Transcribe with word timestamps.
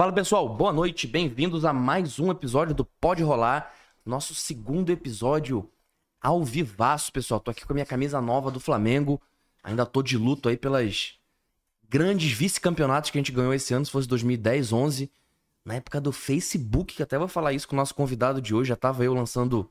Fala 0.00 0.14
pessoal, 0.14 0.48
boa 0.48 0.72
noite, 0.72 1.06
bem-vindos 1.06 1.62
a 1.62 1.74
mais 1.74 2.18
um 2.18 2.30
episódio 2.30 2.74
do 2.74 2.86
Pode 2.86 3.22
Rolar, 3.22 3.70
nosso 4.02 4.34
segundo 4.34 4.88
episódio 4.88 5.70
ao 6.18 6.42
vivaço, 6.42 7.12
pessoal. 7.12 7.38
Tô 7.38 7.50
aqui 7.50 7.66
com 7.66 7.74
a 7.74 7.74
minha 7.74 7.84
camisa 7.84 8.18
nova 8.18 8.50
do 8.50 8.58
Flamengo, 8.58 9.20
ainda 9.62 9.84
tô 9.84 10.02
de 10.02 10.16
luto 10.16 10.48
aí 10.48 10.56
pelas 10.56 11.18
grandes 11.86 12.32
vice-campeonatos 12.32 13.10
que 13.10 13.18
a 13.18 13.20
gente 13.20 13.30
ganhou 13.30 13.52
esse 13.52 13.74
ano, 13.74 13.84
se 13.84 13.92
fosse 13.92 14.08
2010, 14.08 14.72
11, 14.72 15.12
na 15.66 15.74
época 15.74 16.00
do 16.00 16.12
Facebook, 16.12 16.94
que 16.94 17.02
até 17.02 17.18
vou 17.18 17.28
falar 17.28 17.52
isso 17.52 17.68
com 17.68 17.76
o 17.76 17.76
nosso 17.76 17.94
convidado 17.94 18.40
de 18.40 18.54
hoje, 18.54 18.70
já 18.70 18.76
tava 18.76 19.04
eu 19.04 19.12
lançando 19.12 19.70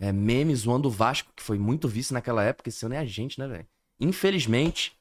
é, 0.00 0.10
memes 0.10 0.62
zoando 0.62 0.88
o 0.88 0.90
Vasco, 0.90 1.30
que 1.36 1.42
foi 1.42 1.56
muito 1.56 1.86
vice 1.86 2.12
naquela 2.12 2.42
época, 2.42 2.68
esse 2.68 2.84
ano 2.84 2.96
é 2.96 2.98
a 2.98 3.04
gente, 3.06 3.38
né, 3.38 3.46
velho? 3.46 3.66
Infelizmente, 4.00 4.98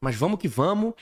mas 0.00 0.14
vamos 0.14 0.38
que 0.38 0.46
vamos. 0.46 0.94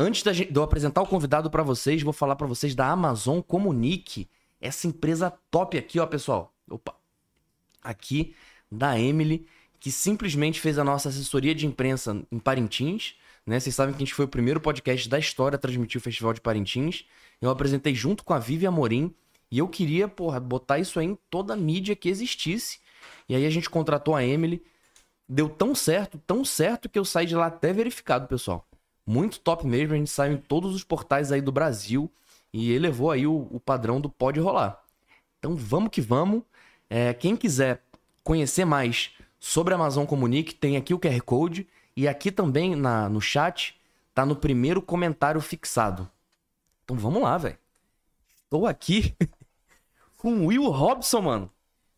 Antes 0.00 0.22
de 0.22 0.48
eu 0.54 0.62
apresentar 0.62 1.02
o 1.02 1.06
convidado 1.06 1.50
para 1.50 1.64
vocês, 1.64 2.02
vou 2.04 2.12
falar 2.12 2.36
para 2.36 2.46
vocês 2.46 2.72
da 2.72 2.86
Amazon 2.88 3.40
Comunique, 3.40 4.28
essa 4.60 4.86
empresa 4.86 5.28
top 5.50 5.76
aqui, 5.76 5.98
ó, 5.98 6.06
pessoal. 6.06 6.54
Opa. 6.70 6.94
Aqui 7.82 8.32
da 8.70 8.96
Emily, 8.96 9.44
que 9.80 9.90
simplesmente 9.90 10.60
fez 10.60 10.78
a 10.78 10.84
nossa 10.84 11.08
assessoria 11.08 11.52
de 11.52 11.66
imprensa 11.66 12.24
em 12.30 12.38
Parintins, 12.38 13.16
né? 13.44 13.58
Vocês 13.58 13.74
sabem 13.74 13.92
que 13.92 13.96
a 13.96 14.06
gente 14.06 14.14
foi 14.14 14.26
o 14.26 14.28
primeiro 14.28 14.60
podcast 14.60 15.08
da 15.08 15.18
história 15.18 15.56
a 15.56 15.58
transmitir 15.58 16.00
o 16.00 16.04
Festival 16.04 16.32
de 16.32 16.40
Parintins. 16.40 17.04
Eu 17.40 17.50
apresentei 17.50 17.92
junto 17.92 18.22
com 18.22 18.32
a 18.32 18.38
Vivi 18.38 18.68
Amorim 18.68 19.12
e 19.50 19.58
eu 19.58 19.66
queria, 19.66 20.06
porra, 20.06 20.38
botar 20.38 20.78
isso 20.78 21.00
aí 21.00 21.06
em 21.06 21.18
toda 21.28 21.54
a 21.54 21.56
mídia 21.56 21.96
que 21.96 22.08
existisse. 22.08 22.78
E 23.28 23.34
aí 23.34 23.44
a 23.44 23.50
gente 23.50 23.68
contratou 23.68 24.14
a 24.14 24.24
Emily. 24.24 24.62
Deu 25.28 25.48
tão 25.48 25.74
certo, 25.74 26.18
tão 26.24 26.44
certo 26.44 26.88
que 26.88 26.98
eu 26.98 27.04
saí 27.04 27.26
de 27.26 27.34
lá 27.34 27.46
até 27.46 27.72
verificado, 27.72 28.28
pessoal. 28.28 28.64
Muito 29.08 29.40
top 29.40 29.66
mesmo, 29.66 29.94
a 29.94 29.96
gente 29.96 30.10
saiu 30.10 30.34
em 30.34 30.36
todos 30.36 30.74
os 30.74 30.84
portais 30.84 31.32
aí 31.32 31.40
do 31.40 31.50
Brasil 31.50 32.12
e 32.52 32.70
elevou 32.70 33.10
aí 33.10 33.26
o, 33.26 33.48
o 33.50 33.58
padrão 33.58 33.98
do 33.98 34.10
Pode 34.10 34.38
Rolar. 34.38 34.84
Então 35.38 35.56
vamos 35.56 35.88
que 35.88 36.02
vamos. 36.02 36.42
É, 36.90 37.14
quem 37.14 37.34
quiser 37.34 37.82
conhecer 38.22 38.66
mais 38.66 39.12
sobre 39.40 39.72
a 39.72 39.78
Amazon 39.78 40.04
Comunique, 40.04 40.54
tem 40.54 40.76
aqui 40.76 40.92
o 40.92 40.98
QR 40.98 41.22
Code 41.22 41.66
e 41.96 42.06
aqui 42.06 42.30
também 42.30 42.76
na, 42.76 43.08
no 43.08 43.18
chat 43.18 43.80
tá 44.12 44.26
no 44.26 44.36
primeiro 44.36 44.82
comentário 44.82 45.40
fixado. 45.40 46.06
Então 46.84 46.94
vamos 46.94 47.22
lá, 47.22 47.38
velho. 47.38 47.58
Estou 48.44 48.66
aqui 48.66 49.14
com 50.18 50.34
o 50.34 50.46
Will 50.48 50.68
Robson, 50.68 51.22
mano. 51.22 51.50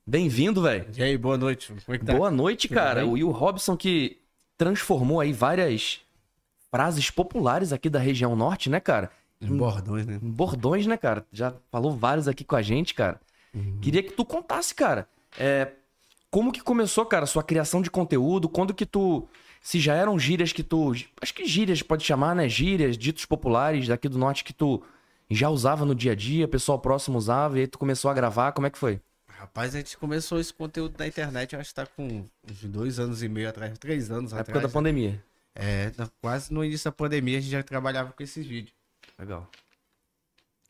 Bem-vindo, 0.07 0.63
velho. 0.63 0.87
E 0.97 1.03
aí, 1.03 1.19
boa 1.19 1.37
noite. 1.37 1.75
É 1.89 1.99
tá? 1.99 2.15
Boa 2.15 2.31
noite, 2.31 2.69
cara. 2.69 3.05
O 3.05 3.13
Will 3.13 3.33
Robson 3.33 3.77
que 3.77 4.21
transformou 4.57 5.19
aí 5.19 5.33
várias 5.33 6.03
frases 6.71 7.11
populares 7.11 7.73
aqui 7.73 7.89
da 7.91 7.99
região 7.99 8.35
norte, 8.37 8.71
né, 8.71 8.81
cara? 8.81 9.11
Em 9.41 9.57
bordões, 9.57 10.07
né? 10.07 10.19
Em 10.23 10.31
bordões, 10.31 10.87
né, 10.87 10.97
cara? 10.97 11.27
Já 11.33 11.55
falou 11.71 11.97
vários 11.97 12.29
aqui 12.29 12.45
com 12.45 12.57
a 12.57 12.63
gente, 12.63 12.95
cara. 12.95 13.21
Queria 13.81 14.03
que 14.03 14.13
tu 14.13 14.25
contasse, 14.25 14.75
cara. 14.75 15.09
é, 15.39 15.73
como 16.31 16.53
que 16.53 16.61
começou, 16.63 17.05
cara, 17.05 17.27
sua 17.27 17.43
criação 17.43 17.83
de 17.83 17.91
conteúdo? 17.91 18.49
Quando 18.49 18.73
que 18.73 18.87
tu. 18.87 19.27
Se 19.61 19.81
já 19.81 19.95
eram 19.95 20.19
gírias 20.19 20.53
que 20.53 20.63
tu. 20.63 20.93
Acho 21.21 21.35
que 21.35 21.45
gírias 21.45 21.83
pode 21.83 22.05
chamar, 22.05 22.35
né? 22.37 22.49
Gírias, 22.49 22.97
ditos 22.97 23.25
populares 23.27 23.89
daqui 23.89 24.09
do 24.09 24.17
norte 24.19 24.45
que 24.45 24.53
tu 24.53 24.83
já 25.29 25.49
usava 25.51 25.85
no 25.85 25.95
dia 25.95 26.13
a 26.13 26.15
dia, 26.15 26.47
pessoal 26.47 26.79
próximo 26.79 27.19
usava, 27.19 27.59
e 27.59 27.63
aí 27.63 27.67
tu 27.67 27.79
começou 27.79 28.11
a 28.11 28.15
gravar. 28.15 28.53
Como 28.53 28.67
é 28.67 28.71
que 28.71 28.79
foi? 28.79 29.01
Rapaz, 29.29 29.75
a 29.75 29.79
gente 29.79 29.97
começou 29.99 30.39
esse 30.39 30.53
conteúdo 30.53 30.95
na 30.99 31.07
internet, 31.07 31.55
eu 31.55 31.61
acho 31.61 31.71
que 31.71 31.75
tá 31.75 31.87
com 31.87 32.27
uns 32.49 32.63
dois 32.65 32.99
anos 33.01 33.23
e 33.23 33.29
meio 33.29 33.49
atrás, 33.49 33.77
três 33.79 34.11
anos 34.11 34.33
Na 34.33 34.41
atrás. 34.41 34.57
época 34.57 34.69
da 34.69 34.73
pandemia. 34.73 35.23
É, 35.55 35.93
quase 36.21 36.53
no 36.53 36.65
início 36.65 36.91
da 36.91 36.93
pandemia 36.93 37.39
a 37.39 37.41
gente 37.41 37.51
já 37.51 37.63
trabalhava 37.63 38.13
com 38.13 38.23
esses 38.23 38.47
vídeos. 38.47 38.75
Legal. 39.19 39.49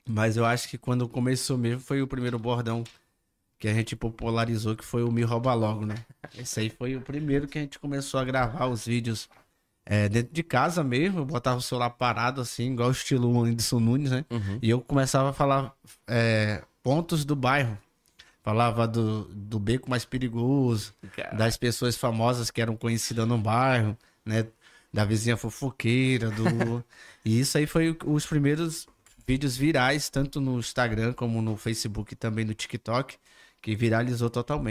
Mas 0.09 0.37
eu 0.37 0.45
acho 0.45 0.69
que 0.69 0.79
quando 0.79 1.09
começou 1.09 1.57
mesmo 1.57 1.81
foi 1.81 2.03
o 2.03 2.07
primeiro 2.07 2.39
bordão 2.39 2.83
que 3.59 3.69
a 3.69 3.75
gente 3.75 3.95
popularizou, 3.95 4.75
que 4.75 4.85
foi 4.85 5.03
o 5.03 5.13
Me 5.13 5.23
Rouba 5.23 5.53
Logo, 5.53 5.85
né? 5.85 5.95
Esse 6.37 6.61
aí 6.61 6.71
foi 6.71 6.97
o 6.97 7.01
primeiro 7.01 7.47
que 7.47 7.59
a 7.59 7.61
gente 7.61 7.79
começou 7.79 8.19
a 8.19 8.25
gravar 8.25 8.67
os 8.67 8.87
vídeos 8.87 9.29
é, 9.85 10.09
dentro 10.09 10.33
de 10.33 10.43
casa 10.43 10.83
mesmo. 10.83 11.21
Eu 11.21 11.27
botava 11.27 11.59
o 11.59 11.63
celular 11.63 11.91
parado 11.91 12.41
assim, 12.41 12.73
igual 12.73 12.89
o 12.89 12.93
estilo 12.93 13.45
Anderson 13.45 13.79
Nunes, 13.79 14.11
né? 14.11 14.25
Uhum. 14.31 14.59
E 14.63 14.71
eu 14.71 14.81
começava 14.81 15.31
a 15.31 15.33
falar 15.35 15.75
é, 16.09 16.63
pontos 16.83 17.25
do 17.25 17.37
bairro. 17.37 17.79
Falava 18.43 18.89
do, 18.89 19.25
do 19.25 19.59
beco 19.59 19.91
mais 19.91 20.07
perigoso, 20.07 20.95
Cara. 21.15 21.37
das 21.37 21.59
pessoas 21.59 21.95
famosas 21.95 22.51
que 22.51 22.63
eram 22.63 22.75
conhecidas 22.75 23.29
no 23.29 23.37
bairro, 23.37 23.97
né? 24.25 24.47
Da 24.93 25.05
vizinha 25.05 25.37
fofoqueira, 25.37 26.31
do... 26.31 26.85
e 27.25 27.39
isso 27.41 27.57
aí 27.59 27.67
foi 27.67 27.97
os 28.05 28.27
primeiros 28.27 28.87
vídeos 29.27 29.57
virais, 29.57 30.11
tanto 30.11 30.41
no 30.41 30.59
Instagram 30.59 31.13
como 31.13 31.41
no 31.43 31.57
Facebook 31.57 32.13
e 32.15 32.17
também 32.17 32.45
no 32.45 32.55
TikTok, 32.55 33.17
que 33.63 33.77
viralizou 33.77 34.29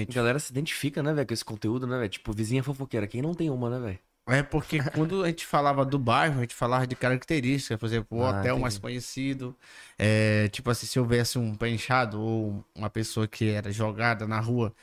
A 0.10 0.12
totalmente. 0.12 0.14
galera 0.14 0.40
se 0.40 0.52
identifica, 0.52 1.02
né, 1.02 1.14
velho, 1.14 1.26
com 1.28 1.34
esse 1.34 1.46
conteúdo, 1.46 1.88
né, 1.88 1.98
velho? 1.98 2.10
Tipo, 2.10 2.34
vizinha 2.34 2.62
fofoqueira. 2.64 3.08
Quem 3.08 3.22
não 3.22 3.34
tem 3.34 3.50
uma, 3.50 3.70
né, 3.70 3.80
velho? 3.80 4.00
É 4.28 4.44
porque 4.44 4.80
quando 4.92 5.24
a 5.24 5.28
gente 5.28 5.44
falava 5.46 5.84
do 5.84 5.98
bairro, 5.98 6.38
a 6.38 6.42
gente 6.42 6.54
falava 6.54 6.86
de 6.86 6.96
características, 6.96 7.80
por 7.80 7.86
exemplo, 7.88 8.18
o 8.20 8.22
Ah, 8.22 8.28
hotel 8.28 8.60
mais 8.60 8.78
entendi. 8.78 8.78
conhecido. 8.78 9.58
é, 9.98 10.48
tipo 10.50 10.70
assim, 10.70 10.86
se 10.86 11.00
houvesse 11.00 11.40
um 11.40 11.56
pé 11.56 11.70
inchado 11.70 12.22
ou 12.22 12.64
uma 12.76 12.90
pessoa 12.92 13.28
que 13.28 13.50
era 13.50 13.72
jogada 13.72 14.28
na 14.28 14.40
rua, 14.40 14.74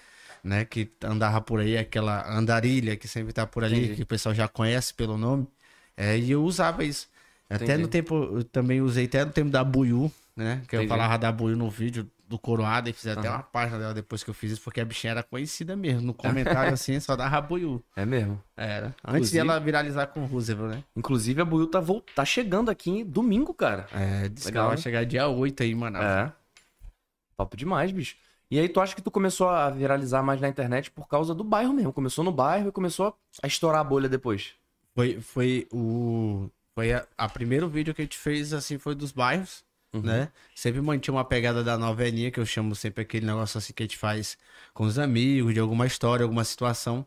né? 0.47 0.65
Que 0.65 0.91
andava 1.05 1.41
por 1.41 1.61
aí, 1.61 1.77
aquela 1.77 2.31
andarilha 2.33 2.97
que 2.97 3.09
sempre 3.09 3.33
tá 3.33 3.47
por 3.47 3.65
ali, 3.65 3.77
Entendi. 3.79 3.97
que 3.97 4.03
o 4.03 4.07
pessoal 4.07 4.35
já 4.35 4.47
conhece 4.49 4.95
pelo 4.95 5.19
nome. 5.19 5.47
é, 5.97 6.17
e 6.19 6.31
eu 6.31 6.43
usava 6.45 6.85
isso. 6.85 7.09
Até 7.49 7.65
Entendi. 7.65 7.83
no 7.83 7.89
tempo, 7.89 8.15
eu 8.15 8.45
também 8.45 8.81
usei 8.81 9.05
até 9.07 9.25
no 9.25 9.31
tempo 9.33 9.51
da 9.51 9.63
Buiu, 9.63 10.11
né? 10.37 10.63
Que 10.69 10.77
eu 10.77 10.81
Entendi. 10.81 10.89
falava 10.89 11.17
da 11.19 11.31
Buiu 11.33 11.57
no 11.57 11.71
vídeo 11.71 12.11
do 12.29 12.37
Coroada 12.41 12.91
e 12.91 12.93
fiz 12.93 13.07
até 13.07 13.29
Aham. 13.29 13.37
uma 13.37 13.43
página 13.45 13.79
dela 13.79 13.95
depois 13.95 14.25
que 14.25 14.29
eu 14.31 14.35
fiz 14.35 14.51
isso, 14.51 14.61
porque 14.63 14.81
a 14.81 14.85
bichinha 14.85 15.13
era 15.13 15.23
conhecida 15.23 15.77
mesmo. 15.77 16.01
No 16.03 16.13
comentário 16.13 16.73
assim, 16.75 16.99
só 16.99 17.15
dava 17.15 17.41
Buiu. 17.41 17.81
É 17.95 18.05
mesmo. 18.05 18.43
Era. 18.57 18.95
Antes 19.07 19.31
de 19.31 19.39
ela 19.39 19.61
viralizar 19.61 20.09
com 20.09 20.23
o 20.23 20.27
Roosevelt, 20.27 20.71
né? 20.75 20.83
Inclusive, 20.97 21.41
a 21.41 21.45
Buiu 21.45 21.69
tá, 21.69 21.79
vol- 21.79 22.05
tá 22.17 22.25
chegando 22.25 22.69
aqui 22.69 22.91
em 22.91 23.05
domingo, 23.05 23.55
cara. 23.55 23.87
É, 23.93 24.29
disse 24.29 24.47
que 24.47 24.51
Legal, 24.51 24.65
ela 24.65 24.75
vai 24.75 24.79
chegar 24.83 25.05
dia 25.07 25.29
8 25.29 25.63
aí, 25.63 25.73
mano. 25.75 25.99
É. 25.99 26.33
Top 27.37 27.57
demais, 27.57 27.93
bicho. 27.93 28.17
E 28.51 28.59
aí, 28.61 28.69
tu 28.69 28.81
acha 28.81 28.95
que 28.95 29.03
tu 29.03 29.11
começou 29.11 29.49
a 29.49 29.71
viralizar 29.71 30.23
mais 30.23 30.41
na 30.41 30.49
internet 30.49 30.91
por 30.91 31.09
causa 31.09 31.35
do 31.35 31.43
bairro 31.43 31.73
mesmo? 31.73 31.93
Começou 31.93 32.23
no 32.25 32.31
bairro 32.31 32.69
e 32.69 32.73
começou 32.73 33.17
a 33.43 33.47
estourar 33.47 33.81
a 33.81 33.85
bolha 33.85 34.09
depois. 34.09 34.53
Foi, 34.95 35.21
foi 35.21 35.67
o. 35.73 36.49
Foi 36.75 36.93
a, 36.93 37.07
a 37.17 37.29
primeiro 37.29 37.69
vídeo 37.69 37.95
que 37.95 38.03
a 38.03 38.05
gente 38.05 38.19
fez, 38.19 38.53
assim, 38.53 38.79
foi 38.79 38.95
dos 38.95 39.11
bairros, 39.13 39.65
Uhum. 39.93 40.03
né? 40.03 40.31
Sempre 40.55 40.81
mantinha 40.81 41.15
uma 41.15 41.25
pegada 41.25 41.65
da 41.65 41.79
novelinha, 41.79 42.31
que 42.31 42.39
eu 42.39 42.45
chamo 42.45 42.75
sempre 42.75 43.03
aquele 43.03 43.25
negócio 43.25 43.57
assim 43.57 43.73
que 43.73 43.83
a 43.83 43.87
gente 43.87 43.97
faz 43.97 44.37
com 44.75 44.85
os 44.85 44.99
amigos, 44.99 45.55
de 45.55 45.61
alguma 45.61 45.87
história, 45.87 46.23
alguma 46.23 46.45
situação. 46.45 47.07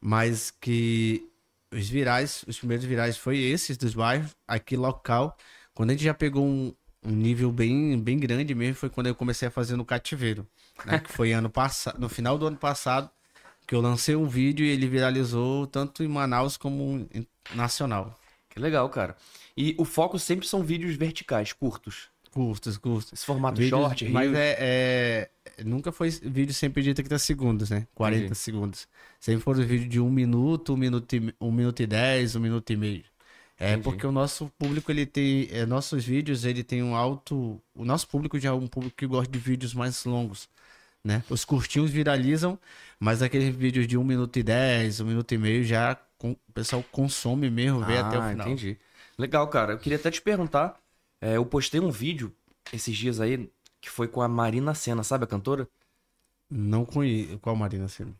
Mas 0.00 0.50
que 0.50 1.26
os 1.72 1.88
virais, 1.88 2.44
os 2.46 2.58
primeiros 2.58 2.84
virais 2.84 3.16
foi 3.16 3.38
esses 3.38 3.76
dos 3.76 3.94
bairros, 3.94 4.36
aqui 4.46 4.76
local. 4.76 5.36
Quando 5.74 5.90
a 5.90 5.92
gente 5.94 6.04
já 6.04 6.14
pegou 6.14 6.44
um, 6.44 6.74
um 7.02 7.10
nível 7.12 7.50
bem, 7.50 7.98
bem 7.98 8.18
grande 8.18 8.54
mesmo, 8.54 8.74
foi 8.74 8.90
quando 8.90 9.06
eu 9.06 9.14
comecei 9.14 9.48
a 9.48 9.50
fazer 9.50 9.76
no 9.76 9.84
cativeiro. 9.84 10.46
Né? 10.84 10.98
Que 11.00 11.12
foi 11.12 11.32
ano 11.32 11.50
passado, 11.50 11.98
no 11.98 12.08
final 12.08 12.38
do 12.38 12.46
ano 12.46 12.56
passado, 12.56 13.10
que 13.66 13.74
eu 13.74 13.80
lancei 13.80 14.14
um 14.16 14.26
vídeo 14.26 14.64
e 14.64 14.70
ele 14.70 14.86
viralizou 14.86 15.66
tanto 15.66 16.02
em 16.02 16.08
Manaus 16.08 16.56
como 16.56 17.06
em 17.12 17.26
nacional. 17.54 18.18
Que 18.48 18.58
legal, 18.60 18.88
cara. 18.88 19.16
E 19.56 19.74
o 19.78 19.84
foco 19.84 20.18
sempre 20.18 20.46
são 20.46 20.62
vídeos 20.62 20.94
verticais, 20.96 21.52
curtos. 21.52 22.08
Curtos, 22.30 22.76
curtos. 22.76 23.12
Esse 23.12 23.24
formato 23.26 23.60
Vídeos- 23.60 23.80
short, 23.80 24.08
mas 24.08 24.32
é, 24.34 24.56
é- 24.60 25.30
Nunca 25.64 25.90
foi 25.90 26.08
vídeo 26.10 26.54
sempre 26.54 26.82
de 26.84 26.94
30 26.94 27.18
segundos, 27.18 27.70
né? 27.70 27.86
40 27.94 28.24
Entendi. 28.26 28.38
segundos. 28.38 28.86
Sempre 29.18 29.42
foram 29.42 29.60
vídeos 29.64 29.88
de 29.90 29.98
um 29.98 30.08
minuto, 30.10 30.74
um 30.74 30.76
minuto 30.76 31.16
e, 31.16 31.34
um 31.40 31.50
minuto 31.50 31.82
e 31.82 31.86
dez, 31.86 32.36
um 32.36 32.40
minuto 32.40 32.70
e 32.72 32.76
meio. 32.76 33.02
É 33.58 33.70
Entendi. 33.70 33.82
porque 33.82 34.06
o 34.06 34.12
nosso 34.12 34.52
público, 34.56 34.92
ele 34.92 35.04
tem. 35.04 35.48
é, 35.50 35.66
nossos 35.66 36.04
vídeos, 36.04 36.44
ele 36.44 36.62
tem 36.62 36.80
um 36.80 36.94
alto. 36.94 37.60
O 37.74 37.84
nosso 37.84 38.06
público 38.06 38.38
já 38.38 38.50
é 38.50 38.52
um 38.52 38.68
público 38.68 38.94
que 38.96 39.04
gosta 39.06 39.32
de 39.32 39.38
vídeos 39.38 39.74
mais 39.74 40.04
longos. 40.04 40.48
Né? 41.08 41.24
Os 41.30 41.42
curtinhos 41.42 41.90
viralizam, 41.90 42.58
mas 43.00 43.22
aqueles 43.22 43.54
vídeos 43.56 43.86
de 43.86 43.96
um 43.96 44.04
minuto 44.04 44.38
e 44.38 44.42
dez, 44.42 45.00
um 45.00 45.06
minuto 45.06 45.32
e 45.32 45.38
meio 45.38 45.64
já 45.64 45.96
com- 46.18 46.32
o 46.32 46.52
pessoal 46.52 46.84
consome 46.92 47.48
mesmo, 47.48 47.80
vê 47.82 47.96
até 47.96 48.18
o 48.18 48.20
Ah, 48.20 48.28
final. 48.30 48.46
entendi. 48.46 48.76
Legal, 49.16 49.48
cara. 49.48 49.72
Eu 49.72 49.78
queria 49.78 49.96
até 49.96 50.10
te 50.10 50.20
perguntar. 50.20 50.78
é, 51.20 51.36
eu 51.38 51.46
postei 51.46 51.80
um 51.80 51.90
vídeo 51.90 52.30
esses 52.72 52.94
dias 52.94 53.20
aí 53.20 53.50
que 53.80 53.88
foi 53.88 54.06
com 54.06 54.20
a 54.20 54.28
Marina 54.28 54.74
Senna, 54.74 55.02
sabe 55.02 55.24
a 55.24 55.26
cantora? 55.26 55.66
Não 56.50 56.84
conheço. 56.84 57.38
Qual 57.38 57.56
Marina 57.56 57.88
Senna? 57.88 58.14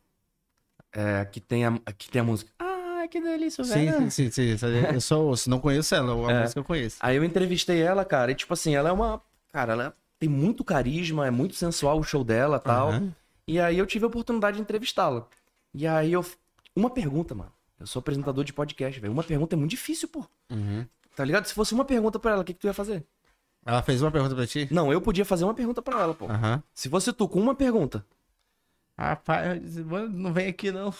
É, 0.92 1.24
que 1.26 1.40
tem 1.40 1.66
a, 1.66 1.78
que 1.96 2.08
tem 2.10 2.20
a 2.20 2.24
música. 2.24 2.50
Ah, 2.58 3.06
que 3.10 3.20
delícia, 3.20 3.62
Sim, 3.64 3.72
velho. 3.90 4.10
sim, 4.10 4.30
sim, 4.30 4.56
sim. 4.56 4.66
Eu 4.94 5.00
só 5.02 5.20
ouço, 5.22 5.50
não 5.50 5.60
conheço 5.60 5.94
ela, 5.94 6.12
a 6.28 6.32
É. 6.32 6.40
música 6.40 6.58
eu 6.60 6.64
conheço. 6.64 6.96
Aí 7.00 7.16
eu 7.16 7.22
entrevistei 7.24 7.82
ela, 7.82 8.02
cara, 8.04 8.32
e 8.32 8.34
tipo 8.34 8.52
assim, 8.54 8.74
ela 8.74 8.88
é 8.88 8.92
uma. 8.92 9.20
Cara, 9.52 9.72
ela 9.74 9.94
tem 10.18 10.28
muito 10.28 10.64
carisma, 10.64 11.26
é 11.26 11.30
muito 11.30 11.54
sensual 11.54 11.98
o 11.98 12.02
show 12.02 12.24
dela 12.24 12.56
e 12.56 12.60
tal. 12.60 12.88
Aham. 12.90 13.14
E 13.46 13.58
aí 13.58 13.78
eu 13.78 13.86
tive 13.86 14.04
a 14.04 14.08
oportunidade 14.08 14.56
de 14.56 14.62
entrevistá-la. 14.62 15.26
E 15.72 15.86
aí 15.86 16.12
eu. 16.12 16.24
Uma 16.76 16.90
pergunta, 16.90 17.34
mano. 17.34 17.52
Eu 17.80 17.86
sou 17.86 18.00
apresentador 18.00 18.44
de 18.44 18.52
podcast, 18.52 19.00
velho. 19.00 19.12
Uma 19.12 19.22
pergunta 19.22 19.54
é 19.54 19.58
muito 19.58 19.70
difícil, 19.70 20.08
pô. 20.08 20.24
Uhum. 20.50 20.84
Tá 21.14 21.24
ligado? 21.24 21.46
Se 21.46 21.54
fosse 21.54 21.72
uma 21.74 21.84
pergunta 21.84 22.18
pra 22.18 22.32
ela, 22.32 22.42
o 22.42 22.44
que, 22.44 22.52
que 22.52 22.60
tu 22.60 22.66
ia 22.66 22.74
fazer? 22.74 23.04
Ela 23.64 23.82
fez 23.82 24.02
uma 24.02 24.10
pergunta 24.10 24.34
pra 24.34 24.46
ti? 24.46 24.68
Não, 24.70 24.92
eu 24.92 25.00
podia 25.00 25.24
fazer 25.24 25.44
uma 25.44 25.54
pergunta 25.54 25.80
pra 25.82 26.00
ela, 26.00 26.14
pô. 26.14 26.26
Aham. 26.26 26.62
Se 26.74 26.88
fosse 26.88 27.12
tu 27.12 27.28
com 27.28 27.40
uma 27.40 27.54
pergunta. 27.54 28.04
Rapaz, 28.96 29.76
mano, 29.78 30.08
não 30.08 30.32
vem 30.32 30.48
aqui 30.48 30.72
não. 30.72 30.92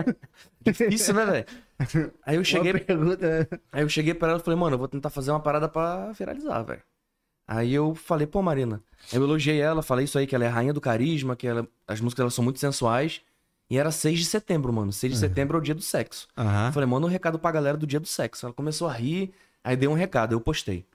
Difícil, 0.64 1.12
né, 1.14 1.26
velho? 1.26 2.12
Aí 2.24 2.36
eu 2.36 2.44
cheguei, 2.44 2.72
Uma 2.72 2.80
pergunta. 2.80 3.48
aí 3.70 3.82
eu 3.82 3.88
cheguei 3.88 4.14
pra 4.14 4.30
ela 4.30 4.38
e 4.40 4.42
falei, 4.42 4.58
mano, 4.58 4.74
eu 4.74 4.78
vou 4.78 4.88
tentar 4.88 5.10
fazer 5.10 5.30
uma 5.30 5.40
parada 5.40 5.68
pra 5.68 6.10
viralizar, 6.12 6.62
velho. 6.62 6.82
Aí 7.46 7.74
eu 7.74 7.94
falei, 7.94 8.26
pô, 8.26 8.40
Marina. 8.42 8.80
Eu 9.12 9.22
elogiei 9.22 9.60
ela, 9.60 9.82
falei 9.82 10.04
isso 10.06 10.18
aí, 10.18 10.26
que 10.26 10.34
ela 10.34 10.44
é 10.44 10.48
rainha 10.48 10.72
do 10.72 10.80
carisma, 10.80 11.36
que 11.36 11.46
ela- 11.46 11.66
as 11.86 12.00
músicas 12.00 12.22
dela 12.22 12.30
são 12.30 12.42
muito 12.42 12.58
sensuais. 12.58 13.20
E 13.68 13.78
era 13.78 13.90
6 13.90 14.18
de 14.18 14.24
setembro, 14.26 14.72
mano. 14.72 14.92
6 14.92 15.12
de 15.14 15.18
setembro 15.18 15.56
é 15.56 15.60
o 15.60 15.62
dia 15.62 15.74
do 15.74 15.82
sexo. 15.82 16.28
Eu 16.36 16.42
Aham. 16.44 16.72
falei, 16.72 16.88
manda 16.88 17.06
um 17.06 17.10
recado 17.10 17.38
pra 17.38 17.50
galera 17.50 17.76
do 17.76 17.86
dia 17.86 18.00
do 18.00 18.06
sexo. 18.06 18.46
Ela 18.46 18.54
começou 18.54 18.88
a 18.88 18.92
rir, 18.92 19.32
aí 19.62 19.76
dei 19.76 19.88
um 19.88 19.94
recado, 19.94 20.32
eu 20.32 20.40
postei. 20.40 20.86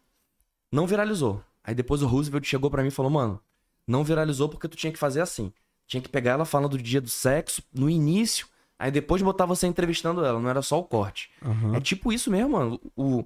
Não 0.72 0.86
viralizou. 0.88 1.44
Aí 1.63 1.74
depois 1.75 2.01
o 2.01 2.07
Roosevelt 2.07 2.46
chegou 2.46 2.69
pra 2.69 2.81
mim 2.81 2.88
e 2.90 2.92
falou, 2.92 3.12
mano, 3.12 3.40
não 3.88 4.04
viralizou 4.04 4.50
porque 4.50 4.68
tu 4.68 4.78
tinha 4.78 4.92
que 4.94 5.00
fazer 5.00 5.22
assim. 5.22 5.52
Tinha 5.88 6.02
que 6.02 6.10
pegar 6.10 6.31
ela 6.31 6.45
falando 6.45 6.72
do 6.78 6.78
dia 6.84 7.02
do 7.02 7.10
sexo 7.10 7.63
no 7.74 7.90
início, 7.90 8.48
aí 8.78 8.92
depois 8.92 9.22
botar 9.22 9.45
você 9.45 9.66
entrevistando 9.66 10.24
ela, 10.24 10.40
não 10.40 10.50
era 10.50 10.62
só 10.62 10.80
o 10.80 10.84
corte. 10.84 11.31
Aham. 11.44 11.75
É 11.75 11.81
tipo 11.81 12.13
isso 12.13 12.30
mesmo, 12.30 12.52
mano. 12.52 12.80
O, 12.95 13.25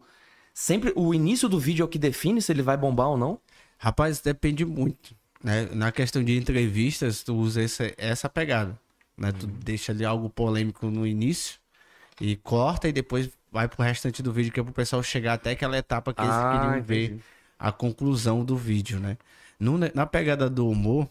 sempre 0.53 0.93
o 0.95 1.13
início 1.13 1.49
do 1.49 1.59
vídeo 1.59 1.83
é 1.83 1.85
o 1.85 1.89
que 1.89 1.97
define 1.99 2.41
se 2.41 2.51
ele 2.51 2.61
vai 2.61 2.77
bombar 2.77 3.07
ou 3.09 3.17
não. 3.17 3.39
Rapaz, 3.77 4.21
depende 4.21 4.63
muito. 4.65 5.15
Né? 5.43 5.67
Na 5.73 5.91
questão 5.91 6.23
de 6.23 6.37
entrevistas, 6.37 7.23
tu 7.23 7.35
usa 7.35 7.61
essa, 7.61 7.91
essa 7.97 8.29
pegada. 8.29 8.79
Né? 9.17 9.31
Tu 9.31 9.45
deixa 9.47 9.91
ali 9.91 10.05
algo 10.05 10.29
polêmico 10.29 10.87
no 10.89 11.05
início 11.05 11.59
e 12.21 12.35
corta 12.35 12.87
e 12.87 12.91
depois 12.93 13.29
vai 13.51 13.67
pro 13.67 13.83
restante 13.83 14.23
do 14.23 14.31
vídeo, 14.31 14.51
que 14.51 14.59
é 14.59 14.63
pro 14.63 14.71
pessoal 14.73 15.03
chegar 15.03 15.33
até 15.33 15.51
aquela 15.51 15.77
etapa 15.77 16.13
que 16.13 16.21
eles 16.21 16.33
Ah, 16.35 16.49
queriam 16.51 16.81
ver 16.83 17.05
entendi. 17.05 17.21
a 17.59 17.71
conclusão 17.71 18.43
do 18.45 18.55
vídeo, 18.55 18.99
né? 18.99 19.17
No- 19.59 19.77
na 19.77 20.05
pegada 20.05 20.49
do 20.49 20.67
humor, 20.67 21.07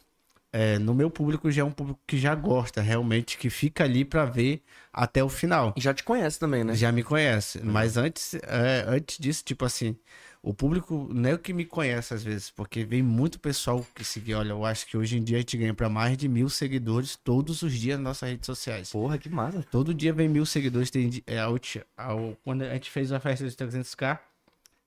é, 0.52 0.78
no 0.78 0.94
meu 0.94 1.10
público 1.10 1.50
já 1.50 1.62
é 1.62 1.64
um 1.64 1.70
público 1.72 1.98
que 2.06 2.18
já 2.18 2.34
gosta 2.34 2.80
realmente, 2.82 3.38
que 3.38 3.48
fica 3.48 3.84
ali 3.84 4.04
pra 4.04 4.24
ver 4.24 4.62
até 4.92 5.24
o 5.24 5.28
final. 5.28 5.72
E 5.76 5.80
já 5.80 5.94
te 5.94 6.02
conhece 6.04 6.38
também, 6.38 6.62
né? 6.64 6.74
Já 6.74 6.92
me 6.92 7.02
conhece. 7.02 7.60
Mas 7.62 7.96
antes, 7.96 8.34
é, 8.34 8.84
antes 8.86 9.18
disso, 9.18 9.42
tipo 9.44 9.64
assim, 9.64 9.96
o 10.42 10.52
público 10.52 11.08
não 11.14 11.30
é 11.30 11.34
o 11.34 11.38
que 11.38 11.52
me 11.54 11.64
conhece 11.64 12.12
às 12.12 12.22
vezes, 12.22 12.50
porque 12.50 12.84
vem 12.84 13.02
muito 13.02 13.40
pessoal 13.40 13.86
que 13.94 14.04
segue. 14.04 14.34
Olha, 14.34 14.50
eu 14.50 14.64
acho 14.64 14.86
que 14.86 14.96
hoje 14.96 15.16
em 15.16 15.22
dia 15.22 15.36
a 15.38 15.40
gente 15.40 15.56
ganha 15.56 15.72
pra 15.72 15.88
mais 15.88 16.18
de 16.18 16.28
mil 16.28 16.48
seguidores 16.50 17.16
todos 17.16 17.62
os 17.62 17.72
dias 17.72 17.96
nas 17.98 18.04
nossas 18.04 18.28
redes 18.28 18.44
sociais. 18.46 18.90
Porra, 18.90 19.16
que 19.16 19.28
massa. 19.30 19.64
Todo 19.70 19.94
dia 19.94 20.12
vem 20.12 20.28
mil 20.28 20.44
seguidores. 20.44 20.90
Tem, 20.90 21.22
é, 21.26 21.38
a 21.38 21.48
ulti- 21.48 21.82
a- 21.96 22.14
o- 22.14 22.36
quando 22.44 22.62
a 22.62 22.74
gente 22.74 22.90
fez 22.90 23.10
a 23.12 23.18
festa 23.20 23.44
dos 23.44 23.54
300k, 23.54 24.18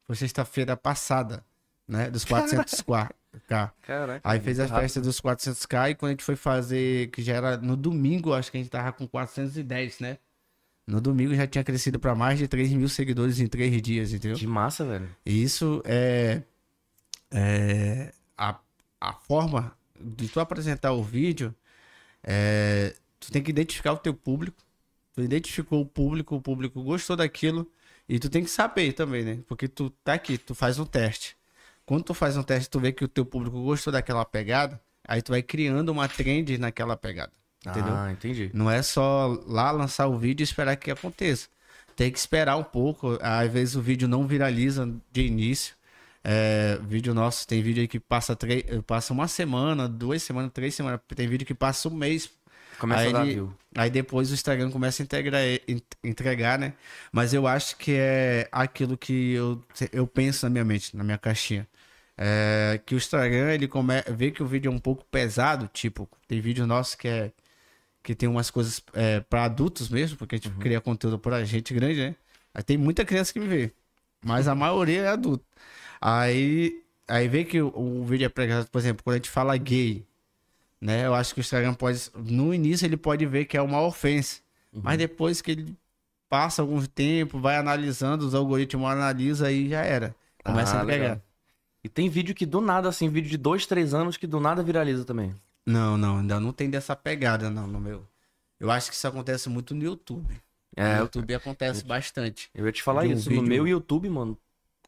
foi 0.05 0.15
sexta-feira 0.15 0.77
passada, 0.77 1.43
né? 1.87 2.09
Dos 2.11 2.23
400k. 2.25 3.09
Caraca. 3.81 4.21
Aí 4.23 4.39
fez 4.39 4.59
a 4.59 4.63
rápido. 4.63 4.81
festa 4.81 5.01
dos 5.01 5.21
400k 5.21 5.91
e 5.91 5.95
quando 5.95 6.09
a 6.09 6.11
gente 6.11 6.23
foi 6.23 6.35
fazer, 6.35 7.09
que 7.11 7.21
já 7.21 7.33
era 7.33 7.57
no 7.57 7.75
domingo, 7.75 8.33
acho 8.33 8.51
que 8.51 8.57
a 8.57 8.61
gente 8.61 8.69
tava 8.69 8.91
com 8.91 9.07
410, 9.07 9.99
né? 9.99 10.17
No 10.87 11.01
domingo 11.01 11.33
já 11.33 11.47
tinha 11.47 11.63
crescido 11.63 11.99
pra 11.99 12.13
mais 12.13 12.37
de 12.37 12.47
3 12.47 12.71
mil 12.73 12.87
seguidores 12.87 13.39
em 13.39 13.47
3 13.47 13.81
dias, 13.81 14.13
entendeu? 14.13 14.37
Que 14.37 14.45
massa, 14.45 14.85
velho. 14.85 15.09
E 15.25 15.41
isso 15.41 15.81
é, 15.83 16.43
é 17.31 18.13
a, 18.37 18.59
a 19.01 19.13
forma 19.13 19.75
de 19.99 20.27
tu 20.27 20.39
apresentar 20.39 20.91
o 20.91 21.03
vídeo, 21.03 21.55
é, 22.23 22.93
tu 23.19 23.31
tem 23.31 23.41
que 23.41 23.49
identificar 23.49 23.93
o 23.93 23.97
teu 23.97 24.13
público, 24.13 24.61
tu 25.13 25.21
identificou 25.21 25.81
o 25.81 25.85
público, 25.85 26.35
o 26.35 26.41
público 26.41 26.83
gostou 26.83 27.15
daquilo, 27.15 27.69
e 28.07 28.19
tu 28.19 28.29
tem 28.29 28.43
que 28.43 28.49
saber 28.49 28.93
também, 28.93 29.23
né? 29.23 29.39
Porque 29.47 29.67
tu 29.67 29.89
tá 30.03 30.13
aqui, 30.13 30.37
tu 30.37 30.53
faz 30.53 30.77
um 30.77 30.85
teste. 30.85 31.35
Quando 31.85 32.03
tu 32.03 32.13
faz 32.13 32.35
um 32.35 32.43
teste, 32.43 32.69
tu 32.69 32.79
vê 32.79 32.91
que 32.91 33.03
o 33.03 33.07
teu 33.07 33.25
público 33.25 33.61
gostou 33.61 33.93
daquela 33.93 34.25
pegada, 34.25 34.81
aí 35.07 35.21
tu 35.21 35.31
vai 35.31 35.41
criando 35.41 35.89
uma 35.89 36.07
trend 36.07 36.57
naquela 36.57 36.97
pegada, 36.97 37.31
entendeu? 37.65 37.93
Ah, 37.93 38.11
entendi. 38.11 38.49
Não 38.53 38.69
é 38.69 38.81
só 38.81 39.39
lá 39.45 39.69
lançar 39.71 40.07
o 40.07 40.17
vídeo 40.17 40.41
e 40.41 40.45
esperar 40.45 40.75
que 40.75 40.89
aconteça. 40.89 41.47
Tem 41.95 42.11
que 42.11 42.17
esperar 42.17 42.57
um 42.57 42.63
pouco. 42.63 43.17
Às 43.21 43.51
vezes 43.51 43.75
o 43.75 43.81
vídeo 43.81 44.07
não 44.07 44.27
viraliza 44.27 44.91
de 45.11 45.25
início. 45.25 45.75
É, 46.23 46.79
vídeo 46.81 47.13
nosso, 47.13 47.47
tem 47.47 47.61
vídeo 47.61 47.81
aí 47.81 47.87
que 47.87 47.99
passa, 47.99 48.35
passa 48.85 49.13
uma 49.13 49.27
semana, 49.27 49.87
duas 49.87 50.23
semanas, 50.23 50.51
três 50.51 50.73
semanas. 50.73 50.99
Tem 51.15 51.27
vídeo 51.27 51.45
que 51.45 51.53
passa 51.53 51.87
um 51.87 51.93
mês. 51.93 52.29
Começa 52.77 53.01
aí, 53.01 53.09
a 53.09 53.11
dar 53.11 53.21
ele- 53.25 53.33
view. 53.35 53.53
aí 53.75 53.89
depois 53.89 54.31
o 54.31 54.33
Instagram 54.33 54.71
começa 54.71 55.01
a 55.01 55.05
integrar, 55.05 55.41
en- 55.67 55.81
entregar, 56.03 56.57
né? 56.59 56.73
Mas 57.11 57.33
eu 57.33 57.47
acho 57.47 57.77
que 57.77 57.93
é 57.93 58.47
aquilo 58.51 58.97
que 58.97 59.33
eu, 59.33 59.63
eu 59.91 60.05
penso 60.07 60.45
na 60.45 60.49
minha 60.49 60.65
mente, 60.65 60.95
na 60.95 61.03
minha 61.03 61.17
caixinha. 61.17 61.67
É, 62.17 62.79
que 62.85 62.95
o 62.95 62.97
Instagram, 62.97 63.51
ele 63.53 63.67
come, 63.67 63.93
vê 64.15 64.31
que 64.31 64.41
o 64.41 64.47
vídeo 64.47 64.71
é 64.71 64.75
um 64.75 64.79
pouco 64.79 65.03
pesado, 65.05 65.69
tipo, 65.73 66.09
tem 66.27 66.39
vídeo 66.39 66.65
nosso 66.65 66.97
que 66.97 67.07
é 67.07 67.31
que 68.03 68.13
tem 68.15 68.29
umas 68.29 68.51
coisas 68.51 68.81
é, 68.93 69.19
para 69.21 69.45
adultos 69.45 69.89
mesmo, 69.89 70.17
porque 70.17 70.35
a 70.35 70.37
gente 70.37 70.49
cria 70.59 70.79
conteúdo 70.79 71.17
pra 71.19 71.43
gente 71.43 71.73
grande, 71.73 71.99
né? 72.01 72.15
Aí 72.53 72.61
tem 72.63 72.77
muita 72.77 73.03
criança 73.03 73.33
que 73.33 73.39
me 73.39 73.47
vê, 73.47 73.71
mas 74.23 74.47
a 74.47 74.53
maioria 74.55 75.01
é 75.01 75.07
adulto. 75.09 75.43
Aí, 76.01 76.83
aí 77.07 77.27
vê 77.27 77.43
que 77.43 77.61
o, 77.61 77.67
o 77.75 78.05
vídeo 78.05 78.25
é 78.25 78.29
pregado, 78.29 78.67
por 78.67 78.77
exemplo, 78.79 79.03
quando 79.03 79.15
a 79.15 79.17
gente 79.17 79.29
fala 79.29 79.57
gay, 79.57 80.05
né? 80.85 81.05
Eu 81.05 81.13
acho 81.15 81.33
que 81.33 81.39
o 81.39 81.41
Instagram 81.41 81.73
pode, 81.73 82.09
no 82.15 82.53
início 82.53 82.85
ele 82.85 82.97
pode 82.97 83.25
ver 83.25 83.45
que 83.45 83.57
é 83.57 83.61
uma 83.61 83.81
ofensa, 83.81 84.41
mas 84.71 84.97
depois 84.97 85.41
que 85.41 85.51
ele 85.51 85.75
passa 86.29 86.61
algum 86.61 86.83
tempo, 86.85 87.39
vai 87.39 87.55
analisando, 87.57 88.25
os 88.25 88.35
algoritmos 88.35 88.89
analisam 88.89 89.47
aí 89.47 89.69
já 89.69 89.81
era. 89.81 90.15
Começa 90.43 90.77
Ah, 90.77 90.81
a 90.81 90.85
pegar. 90.85 91.03
legal. 91.03 91.21
E 91.83 91.89
tem 91.89 92.09
vídeo 92.09 92.33
que 92.35 92.45
do 92.45 92.61
nada, 92.61 92.89
assim, 92.89 93.09
vídeo 93.09 93.29
de 93.29 93.37
dois, 93.37 93.65
três 93.65 93.93
anos 93.93 94.17
que 94.17 94.27
do 94.27 94.39
nada 94.39 94.61
viraliza 94.63 95.05
também. 95.05 95.33
Não, 95.65 95.97
não, 95.97 96.17
ainda 96.19 96.39
não 96.39 96.51
tem 96.51 96.69
dessa 96.69 96.95
pegada, 96.95 97.49
não, 97.49 97.65
no 97.67 97.79
meu. 97.79 98.05
Eu 98.59 98.69
acho 98.71 98.89
que 98.89 98.95
isso 98.95 99.07
acontece 99.07 99.49
muito 99.49 99.73
no 99.75 99.83
YouTube. 99.83 100.27
É, 100.75 100.83
no 100.89 100.95
eu, 100.95 100.99
YouTube 101.03 101.33
acontece 101.35 101.83
bastante. 101.85 102.49
eu 102.53 102.65
ia 102.65 102.71
te 102.71 102.83
falar 102.83 103.03
de 103.05 103.13
um 103.13 103.17
isso. 103.17 103.29
No 103.29 103.35
vídeo- 103.37 103.47
meu 103.49 103.67
YouTube, 103.67 104.09
mano, 104.09 104.37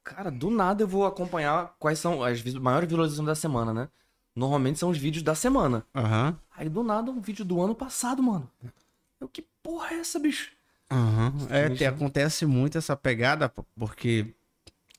cara, 0.03 0.29
do 0.31 0.49
nada 0.49 0.83
eu 0.83 0.87
vou 0.87 1.05
acompanhar 1.05 1.73
quais 1.79 1.97
são 1.99 2.23
as 2.23 2.41
maiores 2.43 2.89
visualizações 2.89 3.25
da 3.27 3.35
semana, 3.35 3.73
né? 3.73 3.89
Normalmente 4.37 4.77
são 4.77 4.89
os 4.91 4.97
vídeos 4.99 5.23
da 5.23 5.33
semana. 5.33 5.83
Aham. 5.95 6.37
Aí 6.55 6.69
do 6.69 6.83
nada 6.83 7.09
um 7.09 7.19
vídeo 7.19 7.43
do 7.43 7.59
ano 7.59 7.73
passado, 7.73 8.21
mano. 8.21 8.47
Eu, 9.19 9.27
que 9.27 9.41
porra 9.63 9.95
é 9.95 9.99
essa, 9.99 10.19
bicho? 10.19 10.51
Aham. 10.91 11.33
É, 11.49 11.69
tem- 11.69 11.87
acontece 11.87 12.45
muito 12.45 12.77
essa 12.77 12.95
pegada, 12.95 13.49
porque 13.75 14.27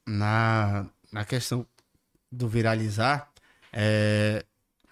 na, 0.05 0.87
na 1.13 1.25
questão 1.25 1.65
do 2.33 2.49
viralizar, 2.49 3.31
é, 3.73 4.45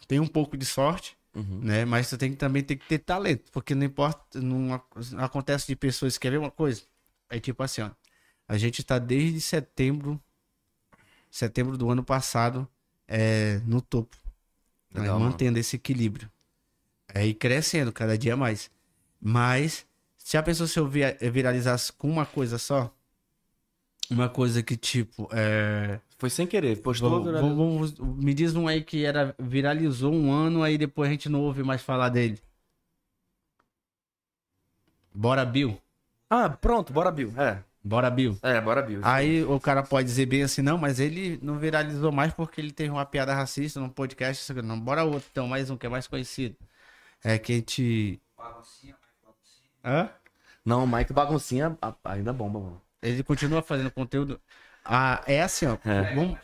tem 0.07 0.21
um 0.21 0.29
pouco 0.29 0.57
de 0.57 0.65
sorte, 0.65 1.17
Uhum. 1.35 1.59
né? 1.63 1.85
Mas 1.85 2.09
tu 2.09 2.17
tem 2.17 2.31
que 2.31 2.37
também 2.37 2.63
tem 2.63 2.79
que 2.79 2.87
ter 2.87 2.99
talento, 3.01 3.51
porque 3.53 3.75
não 3.75 3.85
importa, 3.85 4.41
não, 4.41 4.81
não 5.13 5.25
acontece 5.25 5.67
de 5.67 5.75
pessoas 5.77 6.17
quer 6.17 6.31
ver 6.31 6.39
uma 6.39 6.51
coisa. 6.53 6.83
É 7.29 7.39
tipo 7.41 7.63
assim, 7.65 7.83
ó. 7.83 7.91
A 8.49 8.57
gente 8.57 8.83
tá 8.85 8.99
desde 8.99 9.41
setembro, 9.41 10.19
setembro 11.31 11.77
do 11.77 11.91
ano 11.91 12.03
passado, 12.05 12.67
é, 13.09 13.59
no 13.67 13.81
topo, 13.83 14.17
né, 14.17 14.26
Legal, 15.03 15.19
mantendo 15.21 15.59
esse 15.59 15.77
equilíbrio. 15.77 16.31
É, 17.15 17.25
e 17.27 17.33
crescendo 17.35 17.93
cada 17.93 18.17
dia 18.19 18.37
mais. 18.37 18.71
Mas, 19.21 19.87
se 20.19 20.37
a 20.37 20.43
pessoa 20.43 20.67
se 20.67 20.79
eu 20.79 20.87
via- 20.89 21.17
viralizasse 21.21 21.93
com 21.93 22.09
uma 22.11 22.27
coisa 22.27 22.59
só, 22.59 22.93
uma 24.11 24.29
coisa 24.29 24.63
que 24.63 24.77
tipo, 24.77 25.29
é, 25.33 26.01
Foi 26.19 26.31
sem 26.31 26.47
querer. 26.47 26.81
Postou, 26.81 27.23
vamos- 27.25 27.99
me 27.99 28.33
diz 28.33 28.55
um 28.57 28.67
aí 28.67 28.83
que 28.83 29.05
era 29.05 29.35
viralizou 29.39 30.13
um 30.15 30.33
ano, 30.33 30.63
aí 30.63 30.79
depois 30.79 31.09
a 31.09 31.13
gente 31.13 31.29
não 31.29 31.41
ouve 31.43 31.63
mais 31.63 31.83
falar 31.83 32.09
dele. 32.09 32.41
Bora 35.15 35.45
Bill. 35.45 35.81
Ah, 36.29 36.49
pronto, 36.51 36.93
bora 36.93 37.11
Bill. 37.11 37.33
É, 37.41 37.63
Bora 37.87 38.11
Bill. 38.11 38.37
é, 38.43 38.61
bora 38.61 38.83
Bill. 38.83 39.01
Aí 39.05 39.45
o 39.45 39.61
cara 39.61 39.81
pode 39.83 40.09
dizer 40.09 40.27
bem 40.27 40.43
assim, 40.43 40.61
não, 40.61 40.77
mas 40.77 40.99
ele 40.99 41.39
não 41.41 41.57
viralizou 41.57 42.11
mais 42.11 42.35
porque 42.35 42.61
ele 42.61 42.73
teve 42.73 42.91
uma 42.91 43.07
piada 43.07 43.33
racista 43.33 43.79
num 43.79 43.89
podcast. 43.89 44.53
Não, 44.55 44.79
bora 44.79 45.05
outro, 45.05 45.29
então, 45.31 45.47
mais 45.47 45.71
um 45.71 45.77
que 45.77 45.87
é 45.87 45.89
mais 45.89 46.09
conhecido. 46.09 46.57
É 47.23 47.39
que 47.39 47.53
a 47.53 47.55
gente. 47.57 48.21
Hã? 49.85 50.11
Não, 50.65 50.83
o 50.83 50.87
Mike 50.87 51.13
Baguncinha 51.13 51.79
ainda 52.05 52.33
bomba, 52.33 52.59
mano. 52.59 52.83
Ele 53.01 53.23
continua 53.23 53.63
fazendo 53.63 53.91
conteúdo. 53.93 54.41
Ah, 54.85 55.23
é 55.27 55.41
assim, 55.43 55.67
ó. 55.67 55.79
É. 55.85 56.13
Vamos, 56.13 56.37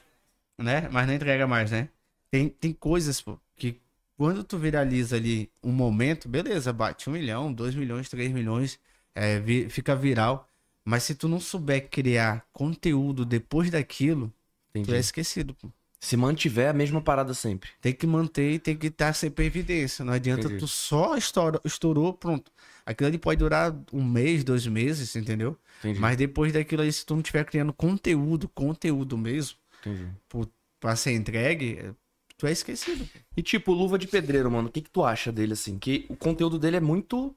né? 0.57 0.89
Mas 0.93 1.09
não 1.09 1.15
entrega 1.15 1.47
mais, 1.47 1.73
né? 1.73 1.89
Tem, 2.31 2.49
tem 2.49 2.73
coisas, 2.73 3.21
pô, 3.21 3.37
que 3.57 3.81
quando 4.17 4.45
tu 4.45 4.57
viraliza 4.59 5.17
ali 5.17 5.51
um 5.63 5.73
momento, 5.73 6.29
beleza, 6.29 6.73
bate 6.73 7.11
um 7.11 7.15
milhão, 7.15 7.53
dois 7.53 7.75
milhões, 7.75 8.09
três 8.09 8.31
milhões, 8.31 8.79
é, 9.13 9.41
vi- 9.41 9.69
fica 9.69 9.97
viral. 9.97 10.49
Mas 10.85 11.05
se 11.05 11.15
tu 11.15 11.29
não 11.29 11.39
souber 11.41 11.89
criar 11.89 12.45
conteúdo 12.53 13.25
depois 13.25 13.71
daquilo, 13.71 14.29
tu 14.73 14.79
Entendi. 14.79 14.95
é 14.95 14.99
esquecido, 14.99 15.55
pô. 15.55 15.69
Se 16.01 16.17
mantiver 16.17 16.69
a 16.69 16.73
mesma 16.73 17.01
parada 17.01 17.33
sempre. 17.33 17.71
Tem 17.81 17.93
que 17.93 18.09
manter 18.09 18.55
e 18.55 18.59
tem 18.59 18.77
que 18.77 18.89
estar 18.89 19.13
sempre 19.13 19.45
em 19.45 19.47
evidência. 19.47 20.05
Não 20.05 20.13
adianta 20.13 20.47
Entendi. 20.47 20.59
tu 20.59 20.67
só 20.67 21.17
estoura, 21.17 21.61
estourou, 21.65 22.13
pronto. 22.13 22.51
Aquilo 22.85 23.07
ali 23.07 23.19
pode 23.19 23.39
durar 23.39 23.73
um 23.93 24.03
mês, 24.03 24.43
dois 24.43 24.67
meses, 24.67 25.15
entendeu? 25.15 25.57
Entendi. 25.79 26.01
Mas 26.01 26.17
depois 26.17 26.53
daquilo 26.53 26.83
aí, 26.83 26.93
se 26.93 27.07
tu 27.07 27.15
não 27.15 27.21
estiver 27.21 27.45
criando 27.45 27.73
conteúdo, 27.73 28.49
conteúdo 28.49 29.17
mesmo, 29.17 29.57
Entendi. 29.81 30.09
pô, 30.29 30.45
pra 30.81 30.97
ser 30.97 31.13
entregue, 31.13 31.93
tu 32.37 32.49
é 32.49 32.51
esquecido. 32.51 33.09
E 33.37 33.43
tipo, 33.43 33.73
Luva 33.73 33.97
de 33.97 34.09
Pedreiro, 34.09 34.51
mano, 34.51 34.69
o 34.69 34.73
que 34.73 34.81
que 34.81 34.91
tu 34.91 35.05
acha 35.05 35.31
dele, 35.31 35.53
assim? 35.53 35.79
Que 35.79 36.05
o 36.09 36.17
conteúdo 36.17 36.59
dele 36.59 36.79
é 36.79 36.81
muito 36.81 37.33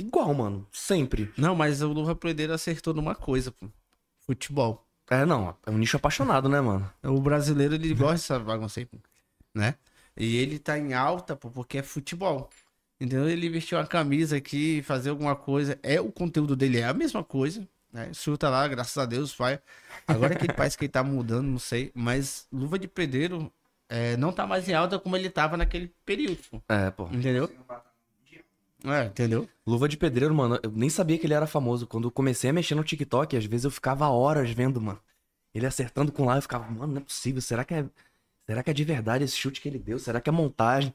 igual, 0.00 0.32
mano. 0.34 0.66
Sempre. 0.72 1.32
Não, 1.36 1.54
mas 1.54 1.82
o 1.82 1.92
Luva 1.92 2.14
Pedreiro 2.14 2.52
acertou 2.52 2.94
numa 2.94 3.14
coisa, 3.14 3.50
pô. 3.50 3.66
Futebol. 4.26 4.86
É, 5.10 5.24
não, 5.24 5.56
é 5.66 5.70
um 5.70 5.78
nicho 5.78 5.96
apaixonado, 5.96 6.48
né, 6.48 6.60
mano? 6.60 6.90
O 7.02 7.20
brasileiro, 7.20 7.74
ele 7.74 7.92
gosta 7.94 8.14
dessa 8.14 8.38
bagunça 8.38 8.78
aí, 8.78 8.86
pô, 8.86 8.96
né? 9.52 9.74
E 10.16 10.36
ele 10.36 10.58
tá 10.58 10.78
em 10.78 10.94
alta, 10.94 11.34
pô, 11.34 11.50
porque 11.50 11.78
é 11.78 11.82
futebol. 11.82 12.48
Entendeu? 13.00 13.28
Ele 13.28 13.48
vestiu 13.48 13.78
uma 13.78 13.86
camisa 13.86 14.36
aqui, 14.36 14.82
fazer 14.82 15.10
alguma 15.10 15.34
coisa. 15.34 15.78
É 15.82 16.00
o 16.00 16.12
conteúdo 16.12 16.54
dele, 16.54 16.78
é 16.78 16.84
a 16.84 16.94
mesma 16.94 17.24
coisa. 17.24 17.66
Né? 17.92 18.10
Surta 18.12 18.48
lá, 18.48 18.68
graças 18.68 18.96
a 18.98 19.06
Deus, 19.06 19.34
vai. 19.34 19.58
Agora 20.06 20.34
que 20.34 20.44
ele 20.44 20.52
parece 20.52 20.76
que 20.78 20.84
ele 20.84 20.92
tá 20.92 21.02
mudando, 21.02 21.46
não 21.46 21.58
sei. 21.58 21.90
Mas 21.94 22.46
Luva 22.52 22.78
de 22.78 22.86
Pedreiro 22.86 23.50
é, 23.88 24.16
não 24.16 24.32
tá 24.32 24.46
mais 24.46 24.68
em 24.68 24.74
alta 24.74 24.98
como 24.98 25.16
ele 25.16 25.28
tava 25.28 25.56
naquele 25.56 25.92
período, 26.04 26.38
pô. 26.50 26.62
É, 26.68 26.90
pô. 26.90 27.08
Entendeu? 27.10 27.50
É, 28.84 29.06
entendeu? 29.06 29.48
Luva 29.66 29.88
de 29.88 29.96
Pedreiro, 29.96 30.34
mano, 30.34 30.58
eu 30.62 30.70
nem 30.70 30.88
sabia 30.88 31.18
que 31.18 31.26
ele 31.26 31.34
era 31.34 31.46
famoso. 31.46 31.86
Quando 31.86 32.08
eu 32.08 32.10
comecei 32.10 32.50
a 32.50 32.52
mexer 32.52 32.74
no 32.74 32.84
TikTok, 32.84 33.36
às 33.36 33.44
vezes 33.44 33.64
eu 33.64 33.70
ficava 33.70 34.08
horas 34.08 34.50
vendo, 34.50 34.80
mano. 34.80 35.00
Ele 35.54 35.66
acertando 35.66 36.10
com 36.12 36.24
lá, 36.24 36.36
eu 36.36 36.42
ficava, 36.42 36.64
mano, 36.70 36.94
não 36.94 37.00
é 37.00 37.04
possível. 37.04 37.42
Será 37.42 37.64
que 37.64 37.74
é, 37.74 37.84
será 38.46 38.62
que 38.62 38.70
é 38.70 38.72
de 38.72 38.84
verdade 38.84 39.24
esse 39.24 39.36
chute 39.36 39.60
que 39.60 39.68
ele 39.68 39.78
deu? 39.78 39.98
Será 39.98 40.20
que 40.20 40.28
é 40.30 40.32
montagem? 40.32 40.92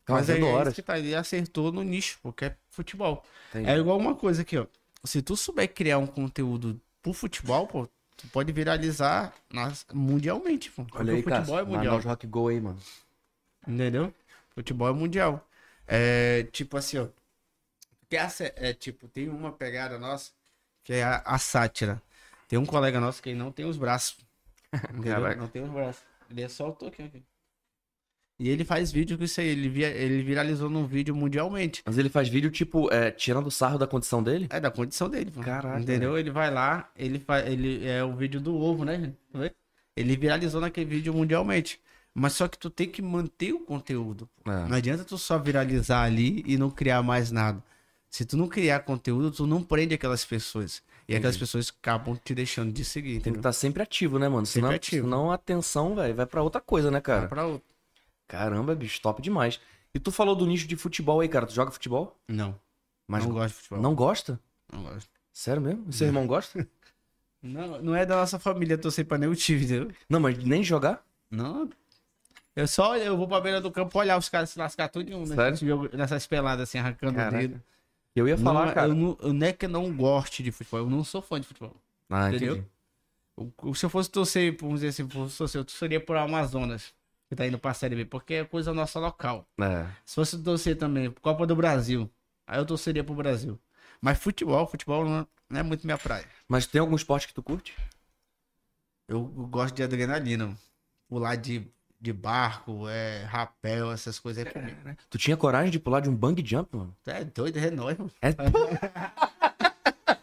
Ficava 0.00 0.20
Mas 0.20 0.28
é 0.28 0.34
vendo 0.34 0.46
isso 0.46 0.54
horas. 0.54 0.74
que 0.74 0.82
tá, 0.82 0.98
ele 0.98 1.14
acertou 1.14 1.72
no 1.72 1.82
nicho, 1.82 2.18
porque 2.22 2.44
é 2.46 2.56
futebol. 2.70 3.24
Entendi. 3.50 3.70
É 3.70 3.76
igual 3.78 3.98
uma 3.98 4.14
coisa 4.14 4.42
aqui, 4.42 4.58
ó. 4.58 4.66
Se 5.02 5.20
tu 5.22 5.36
souber 5.36 5.72
criar 5.72 5.98
um 5.98 6.06
conteúdo 6.06 6.78
pro 7.02 7.12
futebol, 7.14 7.66
pô, 7.66 7.88
tu 8.16 8.26
pode 8.28 8.52
viralizar 8.52 9.34
nas- 9.50 9.86
mundialmente, 9.92 10.70
pô. 10.70 10.86
Olha 10.94 11.14
aí, 11.14 11.22
futebol 11.22 11.56
cara. 11.56 11.60
é 11.60 11.64
mundial. 11.64 11.98
Rock 12.00 12.26
Go 12.26 12.48
aí, 12.48 12.60
mano. 12.60 12.78
Entendeu? 13.66 14.12
Futebol 14.54 14.88
é 14.88 14.92
mundial. 14.92 15.46
É 15.86 16.44
tipo 16.52 16.76
assim, 16.76 16.98
ó. 16.98 17.06
Que 18.08 18.16
é, 18.16 18.28
é 18.56 18.72
tipo, 18.72 19.08
tem 19.08 19.28
uma 19.28 19.52
pegada 19.52 19.98
nossa 19.98 20.30
que 20.82 20.92
é 20.92 21.02
a, 21.02 21.22
a 21.24 21.38
sátira. 21.38 22.00
Tem 22.48 22.58
um 22.58 22.66
colega 22.66 23.00
nosso 23.00 23.22
que 23.22 23.34
não 23.34 23.50
tem 23.50 23.64
os 23.64 23.76
braços. 23.76 24.18
Não 25.36 25.46
tem 25.48 25.62
os 25.62 25.70
braços. 25.70 26.02
Ele 26.28 26.42
é 26.42 26.48
só 26.48 26.68
o 26.68 26.72
toque 26.72 27.00
aqui. 27.02 27.22
E 28.40 28.48
ele 28.48 28.64
faz 28.64 28.90
vídeo 28.90 29.16
com 29.16 29.22
isso 29.22 29.40
aí. 29.40 29.46
Ele, 29.46 29.68
via- 29.68 29.88
ele 29.90 30.20
viralizou 30.22 30.68
num 30.68 30.84
vídeo 30.84 31.14
mundialmente. 31.14 31.80
Mas 31.86 31.96
ele 31.96 32.08
faz 32.08 32.28
vídeo, 32.28 32.50
tipo, 32.50 32.92
é, 32.92 33.12
tirando 33.12 33.50
sarro 33.50 33.78
da 33.78 33.86
condição 33.86 34.20
dele? 34.22 34.48
É 34.50 34.58
da 34.58 34.70
condição 34.72 35.08
dele. 35.08 35.30
Caraca, 35.30 35.78
Entendeu? 35.80 36.18
Ele 36.18 36.30
vai 36.30 36.50
lá, 36.52 36.90
ele 36.96 37.20
faz. 37.20 37.46
Ele 37.46 37.86
é 37.86 38.02
o 38.02 38.16
vídeo 38.16 38.40
do 38.40 38.56
ovo, 38.56 38.84
né? 38.84 38.98
gente? 39.32 39.54
Ele 39.96 40.16
viralizou 40.16 40.60
naquele 40.60 40.86
vídeo 40.90 41.14
mundialmente. 41.14 41.80
Mas 42.12 42.32
só 42.32 42.48
que 42.48 42.58
tu 42.58 42.68
tem 42.70 42.88
que 42.88 43.00
manter 43.00 43.52
o 43.52 43.60
conteúdo. 43.60 44.28
É. 44.44 44.68
Não 44.68 44.76
adianta 44.76 45.04
tu 45.04 45.16
só 45.16 45.38
viralizar 45.38 46.02
ali 46.02 46.42
e 46.46 46.56
não 46.56 46.70
criar 46.70 47.02
mais 47.02 47.30
nada. 47.30 47.62
Se 48.14 48.24
tu 48.24 48.36
não 48.36 48.46
criar 48.46 48.78
conteúdo, 48.78 49.28
tu 49.32 49.44
não 49.44 49.60
prende 49.60 49.92
aquelas 49.92 50.24
pessoas. 50.24 50.80
E 51.08 51.16
aquelas 51.16 51.36
pessoas 51.36 51.72
acabam 51.76 52.14
te 52.24 52.32
deixando 52.32 52.72
de 52.72 52.84
seguir, 52.84 53.08
Tem 53.08 53.14
que 53.14 53.20
entendeu? 53.30 53.40
estar 53.40 53.52
sempre 53.52 53.82
ativo, 53.82 54.20
né, 54.20 54.28
mano? 54.28 54.46
Sempre 54.46 54.60
Senão, 54.68 54.76
ativo. 54.76 55.04
senão 55.06 55.30
a 55.32 55.34
atenção, 55.34 55.96
velho, 55.96 56.14
vai 56.14 56.24
pra 56.24 56.40
outra 56.40 56.60
coisa, 56.60 56.92
né, 56.92 57.00
cara? 57.00 57.20
Vai 57.22 57.28
pra 57.28 57.46
outro. 57.46 57.66
Caramba, 58.28 58.72
bicho, 58.76 59.00
top 59.02 59.20
demais. 59.20 59.58
E 59.92 59.98
tu 59.98 60.12
falou 60.12 60.36
do 60.36 60.46
nicho 60.46 60.68
de 60.68 60.76
futebol 60.76 61.18
aí, 61.20 61.28
cara. 61.28 61.44
Tu 61.44 61.54
joga 61.54 61.72
futebol? 61.72 62.16
Não. 62.28 62.54
Mas 63.08 63.24
não 63.24 63.32
gosto 63.32 63.48
de 63.48 63.54
futebol. 63.54 63.82
não 63.82 63.94
gosta? 63.96 64.40
Não 64.72 64.82
gosto. 64.84 65.10
Sério 65.32 65.60
mesmo? 65.60 65.84
E 65.88 65.92
seu 65.92 66.06
irmão 66.06 66.24
gosta? 66.26 66.64
Não, 67.42 67.82
não 67.82 67.94
é 67.96 68.06
da 68.06 68.16
nossa 68.16 68.38
família 68.38 68.78
torcer 68.78 69.04
pra 69.04 69.18
nenhum 69.18 69.34
time, 69.34 69.64
entendeu? 69.64 69.90
Não, 70.08 70.18
mas 70.18 70.38
nem 70.38 70.62
jogar? 70.62 71.04
Não. 71.30 71.68
Eu 72.56 72.66
só 72.66 72.96
eu 72.96 73.18
vou 73.18 73.28
pra 73.28 73.38
beira 73.40 73.60
do 73.60 73.70
campo 73.70 73.98
olhar 73.98 74.16
os 74.16 74.30
caras 74.30 74.48
se 74.48 74.58
lascar 74.58 74.88
tudo 74.88 75.10
em 75.10 75.14
um, 75.14 75.26
né? 75.26 75.34
Sério? 75.34 75.56
Jogo- 75.58 75.90
Nessas 75.94 76.26
peladas 76.26 76.66
assim, 76.70 76.78
arrancando 76.78 77.12
o 77.12 77.16
Caraca. 77.16 77.36
dedo. 77.36 77.62
Eu 78.14 78.28
ia 78.28 78.36
falar, 78.38 78.66
não, 78.66 78.74
cara. 78.74 78.88
Eu 78.88 78.94
não, 78.94 79.18
eu 79.20 79.32
não 79.32 79.46
é 79.46 79.52
que 79.52 79.64
eu 79.66 79.68
não 79.68 79.94
goste 79.96 80.42
de 80.42 80.52
futebol, 80.52 80.80
eu 80.80 80.90
não 80.90 81.02
sou 81.04 81.20
fã 81.20 81.40
de 81.40 81.46
futebol. 81.46 81.74
Ah, 82.08 82.28
entendeu? 82.28 82.56
entendi. 82.56 82.70
Eu- 83.62 83.74
se 83.74 83.84
eu 83.84 83.90
fosse 83.90 84.10
torcer, 84.10 84.56
vamos 84.60 84.76
dizer 84.76 84.88
assim, 84.88 85.08
fosse 85.08 85.36
torcer, 85.36 85.60
eu 85.60 85.64
torceria 85.64 86.00
por 86.00 86.16
Amazonas, 86.16 86.94
que 87.28 87.34
tá 87.34 87.46
indo 87.46 87.58
pra 87.58 87.74
Série 87.74 87.96
B, 87.96 88.04
porque 88.04 88.34
é 88.34 88.44
coisa 88.44 88.72
nossa 88.72 89.00
local. 89.00 89.48
É. 89.60 89.86
Se 90.04 90.14
fosse 90.14 90.40
torcer 90.40 90.76
também, 90.78 91.10
por 91.10 91.20
Copa 91.20 91.44
do 91.46 91.56
Brasil, 91.56 92.08
aí 92.46 92.58
eu 92.58 92.64
torceria 92.66 93.02
pro 93.02 93.14
Brasil. 93.14 93.58
Mas 94.00 94.18
futebol, 94.18 94.66
futebol 94.66 95.04
não 95.04 95.26
não 95.50 95.60
é 95.60 95.62
muito 95.62 95.84
minha 95.84 95.98
praia. 95.98 96.24
Mas 96.48 96.66
tem 96.66 96.80
algum 96.80 96.96
esporte 96.96 97.28
que 97.28 97.34
tu 97.34 97.42
curte? 97.42 97.74
Eu 99.06 99.22
gosto 99.24 99.74
de 99.74 99.82
adrenalina. 99.82 100.56
Pular 101.08 101.36
de, 101.36 101.68
de 102.04 102.12
barco, 102.12 102.86
é, 102.88 103.24
rapel, 103.24 103.90
essas 103.90 104.18
coisas 104.18 104.44
aí 104.44 104.52
pra 104.52 104.60
mim. 104.60 104.74
Tu 105.08 105.16
tinha 105.16 105.36
coragem 105.38 105.70
de 105.70 105.78
pular 105.78 106.00
de 106.00 106.10
um 106.10 106.14
bang 106.14 106.44
jump, 106.46 106.76
mano? 106.76 106.94
É 107.06 107.24
doido, 107.24 107.56
é 107.58 107.70
nóis, 107.70 107.96
mano. 107.96 108.10
É. 108.20 108.34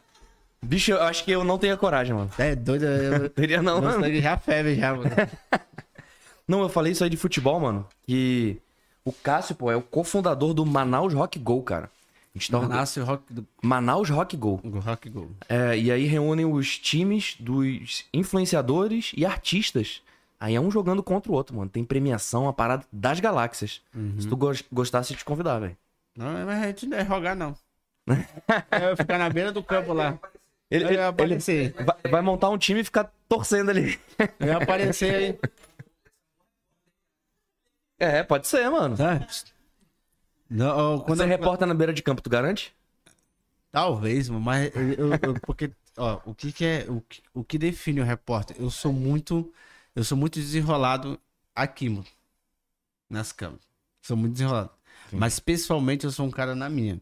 Bicho, 0.63 0.91
eu 0.91 1.01
acho 1.01 1.25
que 1.25 1.31
eu 1.31 1.43
não 1.43 1.57
tenho 1.57 1.75
coragem, 1.77 2.13
mano. 2.13 2.29
É 2.37 2.55
doido, 2.55 2.85
eu, 2.85 3.29
Teria 3.31 3.61
não, 3.63 3.81
meu 3.81 3.99
mano. 3.99 4.21
já 4.21 4.37
ferve 4.37 4.75
já, 4.75 4.93
mano. 4.95 5.09
Não, 6.47 6.61
eu 6.61 6.69
falei 6.69 6.91
isso 6.91 7.03
aí 7.03 7.09
de 7.09 7.15
futebol, 7.15 7.59
mano. 7.61 7.87
Que 8.05 8.61
o 9.05 9.13
Cássio, 9.13 9.55
pô, 9.55 9.71
é 9.71 9.75
o 9.75 9.81
cofundador 9.81 10.53
do 10.53 10.65
Manaus 10.65 11.13
Rock 11.13 11.39
Go, 11.39 11.61
cara. 11.63 11.89
A 12.35 12.37
gente 12.37 12.51
tá 12.51 12.57
orga- 12.59 12.75
Nasce 12.75 12.99
o 12.99 13.05
rock 13.05 13.23
Manaus 13.61 14.09
Rock 14.09 14.35
Go. 14.35 14.59
rock 14.83 15.09
go. 15.09 15.31
É, 15.47 15.77
e 15.77 15.89
aí 15.91 16.05
reúnem 16.07 16.45
os 16.45 16.77
times 16.77 17.35
dos 17.39 18.03
influenciadores 18.13 19.13
e 19.15 19.25
artistas. 19.25 20.01
Aí 20.41 20.55
é 20.55 20.59
um 20.59 20.71
jogando 20.71 21.03
contra 21.03 21.31
o 21.31 21.35
outro, 21.35 21.55
mano. 21.55 21.69
Tem 21.69 21.83
premiação, 21.85 22.47
a 22.47 22.53
parada 22.53 22.83
das 22.91 23.19
galáxias. 23.19 23.79
Se 24.19 24.27
tu 24.27 24.35
gos- 24.35 24.63
gostasse 24.71 25.13
de 25.13 25.19
te 25.19 25.23
convidar, 25.25 25.59
velho. 25.59 25.77
Não, 26.17 26.25
mas 26.47 26.63
a 26.63 26.67
gente 26.67 26.87
não 26.87 26.97
é 26.97 27.03
rogar, 27.03 27.35
não. 27.35 27.55
é 28.71 28.95
ficar 28.95 29.19
na 29.19 29.29
beira 29.29 29.51
do 29.51 29.61
campo 29.63 29.93
lá. 29.93 30.17
Ele, 30.71 30.85
Eu 30.85 30.89
ele- 30.89 30.97
ele 31.35 31.73
vai, 31.85 32.11
vai 32.11 32.21
montar 32.23 32.49
um 32.49 32.57
time 32.57 32.79
e 32.79 32.83
ficar 32.83 33.13
torcendo 33.29 33.69
ali. 33.69 33.99
Eu 34.39 34.47
ia 34.47 34.57
aparecer 34.57 35.13
aí. 35.13 35.39
É, 37.99 38.23
pode 38.23 38.47
ser, 38.47 38.67
mano. 38.69 38.97
Sabe? 38.97 39.27
Não, 40.49 40.99
quando 41.01 41.17
Você 41.19 41.23
eu- 41.23 41.27
reporta 41.27 41.65
na 41.67 41.73
beira 41.75 41.93
de 41.93 42.01
campo, 42.01 42.21
tu 42.21 42.29
garante? 42.29 42.75
Talvez, 43.71 44.27
mas 44.27 44.75
eu, 44.75 44.93
eu- 44.93 45.09
eu- 45.21 45.39
porque, 45.41 45.71
ó, 45.95 46.19
o 46.25 46.33
que 46.33 46.51
que 46.51 46.65
é, 46.65 46.85
o 46.89 46.99
que, 47.01 47.21
o 47.33 47.43
que 47.43 47.57
define 47.57 48.01
o 48.01 48.03
repórter? 48.03 48.55
Eu 48.59 48.69
sou 48.71 48.91
muito, 48.91 49.53
eu 49.95 50.03
sou 50.03 50.17
muito 50.17 50.39
desenrolado 50.39 51.19
aqui, 51.55 51.89
mano, 51.89 52.05
nas 53.09 53.31
câmeras. 53.31 53.65
Sou 54.01 54.17
muito 54.17 54.33
desenrolado. 54.33 54.71
Mas 55.11 55.39
pessoalmente 55.39 56.05
eu 56.05 56.11
sou 56.11 56.25
um 56.25 56.31
cara 56.31 56.55
na 56.55 56.69
minha, 56.69 57.01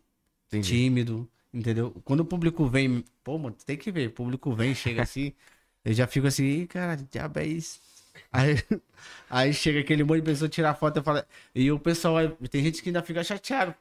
tímido, 0.50 1.30
entendeu? 1.54 1.92
Quando 2.04 2.22
o 2.22 2.26
público 2.26 2.66
vem, 2.68 3.04
pô, 3.24 3.38
mano, 3.38 3.56
tem 3.66 3.78
que 3.78 3.92
ver, 3.92 4.08
o 4.08 4.12
público 4.12 4.54
vem, 4.54 4.74
chega 4.74 5.04
assim, 5.04 5.34
eu 5.86 5.94
já 5.94 6.08
fico 6.08 6.28
assim, 6.28 6.44
Ih, 6.44 6.68
cara, 6.68 6.96
diabo 6.96 7.40
é 7.40 7.46
isso? 7.46 7.80
Aí, 8.32 8.56
aí 9.30 9.54
chega 9.54 9.80
aquele 9.80 10.04
monte 10.04 10.22
de 10.22 10.26
pessoa 10.26 10.50
tirar 10.50 10.74
foto, 10.74 10.98
eu 10.98 11.04
falo, 11.04 11.24
e 11.54 11.72
o 11.72 11.80
pessoal, 11.80 12.16
tem 12.50 12.64
gente 12.64 12.82
que 12.82 12.90
ainda 12.90 13.04
fica 13.04 13.24
chateado, 13.24 13.76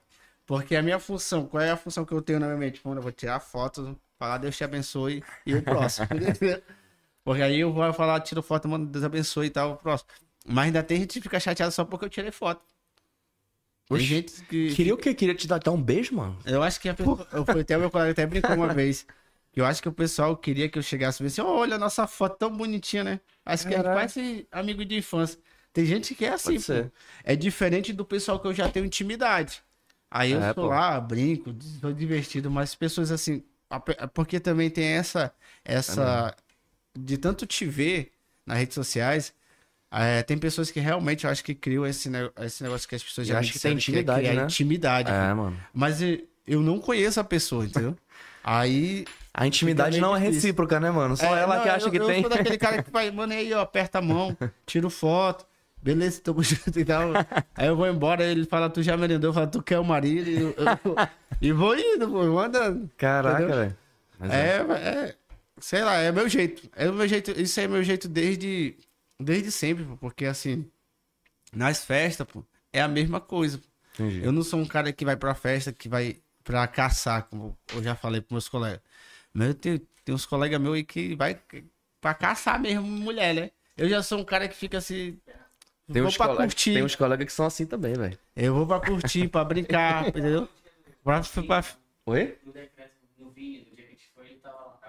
porque 0.46 0.76
a 0.76 0.82
minha 0.82 0.98
função, 0.98 1.46
qual 1.46 1.62
é 1.62 1.70
a 1.70 1.76
função 1.76 2.04
que 2.04 2.12
eu 2.12 2.20
tenho 2.20 2.38
na 2.38 2.46
minha 2.46 2.58
mente? 2.58 2.80
Mano, 2.84 2.98
eu 2.98 3.02
vou 3.02 3.12
tirar 3.12 3.40
foto, 3.40 3.98
falar 4.18 4.38
Deus 4.38 4.56
te 4.56 4.64
abençoe 4.64 5.22
e 5.46 5.54
o 5.54 5.62
próximo. 5.62 6.06
porque 7.28 7.42
aí 7.42 7.60
eu 7.60 7.72
vou 7.72 7.92
falar, 7.92 8.20
tiro 8.20 8.42
foto, 8.42 8.68
mano, 8.68 8.86
Deus 8.86 9.04
abençoe 9.04 9.46
e 9.46 9.50
tal, 9.50 9.76
próximo. 9.76 10.08
Mas 10.46 10.66
ainda 10.66 10.82
tem 10.82 11.00
gente 11.00 11.14
que 11.14 11.20
fica 11.20 11.38
chateada 11.38 11.70
só 11.70 11.84
porque 11.84 12.04
eu 12.06 12.10
tirei 12.10 12.30
foto. 12.30 12.62
Tem 13.88 13.98
gente 14.00 14.42
que. 14.44 14.74
Queria 14.74 14.94
o 14.94 14.98
quê? 14.98 15.14
Queria 15.14 15.34
te 15.34 15.46
dar 15.46 15.56
até 15.56 15.70
um 15.70 15.80
beijo, 15.82 16.14
mano? 16.14 16.38
Eu 16.44 16.62
acho 16.62 16.80
que 16.80 16.88
a 16.88 16.94
pessoa. 16.94 17.26
Até 17.60 17.76
o 17.76 17.80
meu 17.80 17.90
colega 17.90 18.12
até 18.12 18.26
brincou 18.26 18.54
uma 18.54 18.72
vez. 18.72 19.06
Que 19.52 19.60
eu 19.60 19.66
acho 19.66 19.80
que 19.82 19.88
o 19.88 19.92
pessoal 19.92 20.36
queria 20.36 20.68
que 20.68 20.78
eu 20.78 20.82
chegasse 20.82 21.22
e 21.22 21.26
disse, 21.26 21.40
olha 21.40 21.76
a 21.76 21.78
nossa 21.78 22.06
foto 22.06 22.36
tão 22.38 22.54
bonitinha, 22.54 23.02
né? 23.02 23.20
Acho 23.44 23.66
que 23.66 23.74
a 23.74 23.76
gente 23.78 23.82
Caraca. 23.84 23.94
parece 24.12 24.46
amigo 24.50 24.84
de 24.84 24.96
infância. 24.96 25.38
Tem 25.72 25.84
gente 25.86 26.14
que 26.14 26.24
é 26.24 26.32
assim. 26.32 26.58
É 27.24 27.34
diferente 27.34 27.92
do 27.92 28.04
pessoal 28.04 28.38
que 28.40 28.46
eu 28.46 28.54
já 28.54 28.68
tenho 28.68 28.84
intimidade. 28.86 29.62
Aí 30.10 30.32
eu 30.32 30.42
É, 30.42 30.52
sou 30.52 30.64
pô. 30.64 30.68
lá, 30.68 31.00
brinco, 31.00 31.54
sou 31.80 31.92
divertido, 31.92 32.50
mas 32.50 32.74
pessoas 32.74 33.10
assim. 33.10 33.42
Porque 34.14 34.40
também 34.40 34.70
tem 34.70 34.84
essa. 34.84 35.32
essa 35.64 36.34
de 36.96 37.16
tanto 37.18 37.46
te 37.46 37.64
ver 37.64 38.10
nas 38.46 38.58
redes 38.58 38.74
sociais. 38.74 39.32
é, 39.90 40.22
tem 40.22 40.36
pessoas 40.38 40.70
que 40.70 40.80
realmente 40.80 41.24
eu 41.24 41.30
acho 41.30 41.42
que 41.44 41.54
criam 41.54 41.86
esse, 41.86 42.10
esse 42.42 42.62
negócio 42.62 42.88
que 42.88 42.94
as 42.94 43.02
pessoas 43.02 43.26
já 43.26 43.38
acho 43.38 43.52
que 43.52 43.58
tem 43.58 43.72
é 43.72 43.74
intimidade, 43.74 44.20
criar 44.20 44.34
né? 44.34 44.44
intimidade. 44.44 45.10
É, 45.10 45.34
mano. 45.34 45.56
Mas 45.72 46.02
eu, 46.02 46.20
eu 46.46 46.60
não 46.60 46.78
conheço 46.78 47.18
a 47.20 47.24
pessoa, 47.24 47.64
entendeu? 47.64 47.96
Aí. 48.44 49.04
A 49.34 49.46
intimidade 49.46 50.00
não 50.00 50.16
é 50.16 50.18
recíproca, 50.18 50.80
né, 50.80 50.90
mano? 50.90 51.16
Só 51.16 51.36
é, 51.36 51.42
ela 51.42 51.56
não, 51.56 51.62
que 51.62 51.68
acha 51.68 51.86
eu, 51.86 51.90
que 51.92 51.98
eu 51.98 52.06
tem. 52.06 52.22
sou 52.22 52.30
daquele 52.30 52.58
cara 52.58 52.82
que 52.82 52.90
faz, 52.90 53.12
mano, 53.14 53.32
aí, 53.32 53.52
ó, 53.52 53.60
aperta 53.60 53.98
a 53.98 54.02
mão, 54.02 54.36
tiro 54.66 54.90
foto. 54.90 55.46
Beleza, 55.80 56.20
tamo 56.22 56.42
junto 56.42 56.78
e 56.80 56.84
tal. 56.84 57.10
Aí 57.54 57.68
eu 57.68 57.76
vou 57.76 57.86
embora, 57.86 58.24
ele 58.24 58.44
fala, 58.46 58.68
tu 58.68 58.82
já 58.82 58.96
merendou, 58.96 59.30
eu 59.30 59.34
falo, 59.34 59.46
tu 59.46 59.62
quer 59.62 59.78
o 59.78 59.84
marido? 59.84 60.28
E, 60.28 60.40
eu- 60.40 60.54
eu- 60.56 61.08
e 61.40 61.52
vou 61.52 61.76
indo, 61.78 62.08
pô, 62.08 62.24
vou 62.24 62.40
andando. 62.40 62.90
Caraca, 62.96 63.46
velho. 63.46 63.76
É. 64.22 64.28
É, 64.34 64.56
é, 65.06 65.14
sei 65.60 65.82
lá, 65.82 65.96
é 65.96 66.12
meu 66.12 66.28
jeito. 66.28 66.68
É 66.74 66.88
o 66.88 66.92
meu 66.92 67.08
jeito, 67.08 67.30
isso 67.32 67.58
é 67.60 67.68
meu 67.68 67.82
jeito 67.82 68.08
desde, 68.08 68.76
Desde 69.20 69.50
sempre, 69.50 69.84
pô, 69.84 69.96
porque 69.96 70.24
assim, 70.24 70.70
nas 71.52 71.84
festas, 71.84 72.26
pô, 72.26 72.44
é 72.72 72.80
a 72.80 72.86
mesma 72.86 73.20
coisa. 73.20 73.60
Entendi. 73.94 74.24
Eu 74.24 74.30
não 74.30 74.42
sou 74.42 74.60
um 74.60 74.66
cara 74.66 74.92
que 74.92 75.04
vai 75.04 75.16
pra 75.16 75.34
festa, 75.34 75.72
que 75.72 75.88
vai 75.88 76.16
pra 76.44 76.66
caçar, 76.68 77.24
como 77.24 77.58
eu 77.74 77.82
já 77.82 77.96
falei 77.96 78.20
pros 78.20 78.30
meus 78.30 78.48
colegas. 78.48 78.80
Mas 79.32 79.48
eu 79.48 79.54
tenho, 79.54 79.78
tem 80.04 80.14
uns 80.14 80.24
colegas 80.24 80.60
meus 80.60 80.76
aí 80.76 80.84
que 80.84 81.16
vai 81.16 81.40
pra 82.00 82.14
caçar 82.14 82.60
mesmo 82.60 82.86
mulher, 82.86 83.34
né? 83.34 83.50
Eu 83.76 83.88
já 83.88 84.02
sou 84.04 84.20
um 84.20 84.24
cara 84.24 84.46
que 84.46 84.54
fica 84.54 84.78
assim. 84.78 85.18
Tem 85.92 86.00
vou 86.00 86.10
uns, 86.10 86.16
pra 86.16 86.36
curtir. 86.36 86.74
tem 86.74 86.84
uns 86.84 86.94
colegas 86.94 87.26
que 87.26 87.32
são 87.32 87.46
assim 87.46 87.66
também, 87.66 87.94
velho. 87.94 88.18
Eu 88.36 88.54
vou 88.54 88.66
pra 88.66 88.78
curtir, 88.78 89.26
pra 89.26 89.42
brincar, 89.44 90.06
entendeu? 90.08 90.48
Pra, 91.02 91.22
pra, 91.22 91.64
Oi? 92.06 92.38
No 92.44 92.52
decreto, 92.52 92.92
no 93.18 93.30
vinho, 93.30 93.64
no 93.68 93.74
dia 93.74 93.84
que 93.86 93.92
a 93.92 93.96
gente 93.96 94.10
foi, 94.14 94.38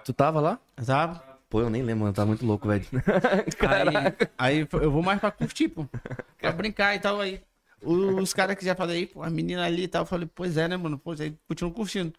lá. 0.00 0.04
Tu 0.04 0.12
tava 0.12 0.40
lá? 0.40 0.58
sabe? 0.82 1.20
Pô, 1.48 1.60
eu 1.60 1.68
nem 1.70 1.82
lembro, 1.82 2.04
mano. 2.04 2.14
Tá 2.14 2.24
muito 2.24 2.46
louco, 2.46 2.68
velho. 2.68 2.84
Aí, 3.68 4.28
aí 4.38 4.68
eu 4.80 4.90
vou 4.90 5.02
mais 5.02 5.18
pra 5.18 5.32
curtir, 5.32 5.68
pô. 5.68 5.84
Pra 6.40 6.52
brincar 6.52 6.94
e 6.94 7.00
tal. 7.00 7.20
Aí 7.20 7.42
os 7.82 8.34
caras 8.34 8.56
que 8.56 8.64
já 8.64 8.74
falei, 8.74 9.06
pô, 9.06 9.22
a 9.22 9.30
menina 9.30 9.64
ali 9.64 9.84
e 9.84 9.88
tal, 9.88 10.02
eu 10.02 10.06
falei, 10.06 10.28
pois 10.32 10.56
é, 10.56 10.68
né, 10.68 10.76
mano? 10.76 10.98
Pois 10.98 11.20
aí, 11.20 11.34
continuo 11.48 11.72
curtindo. 11.72 12.12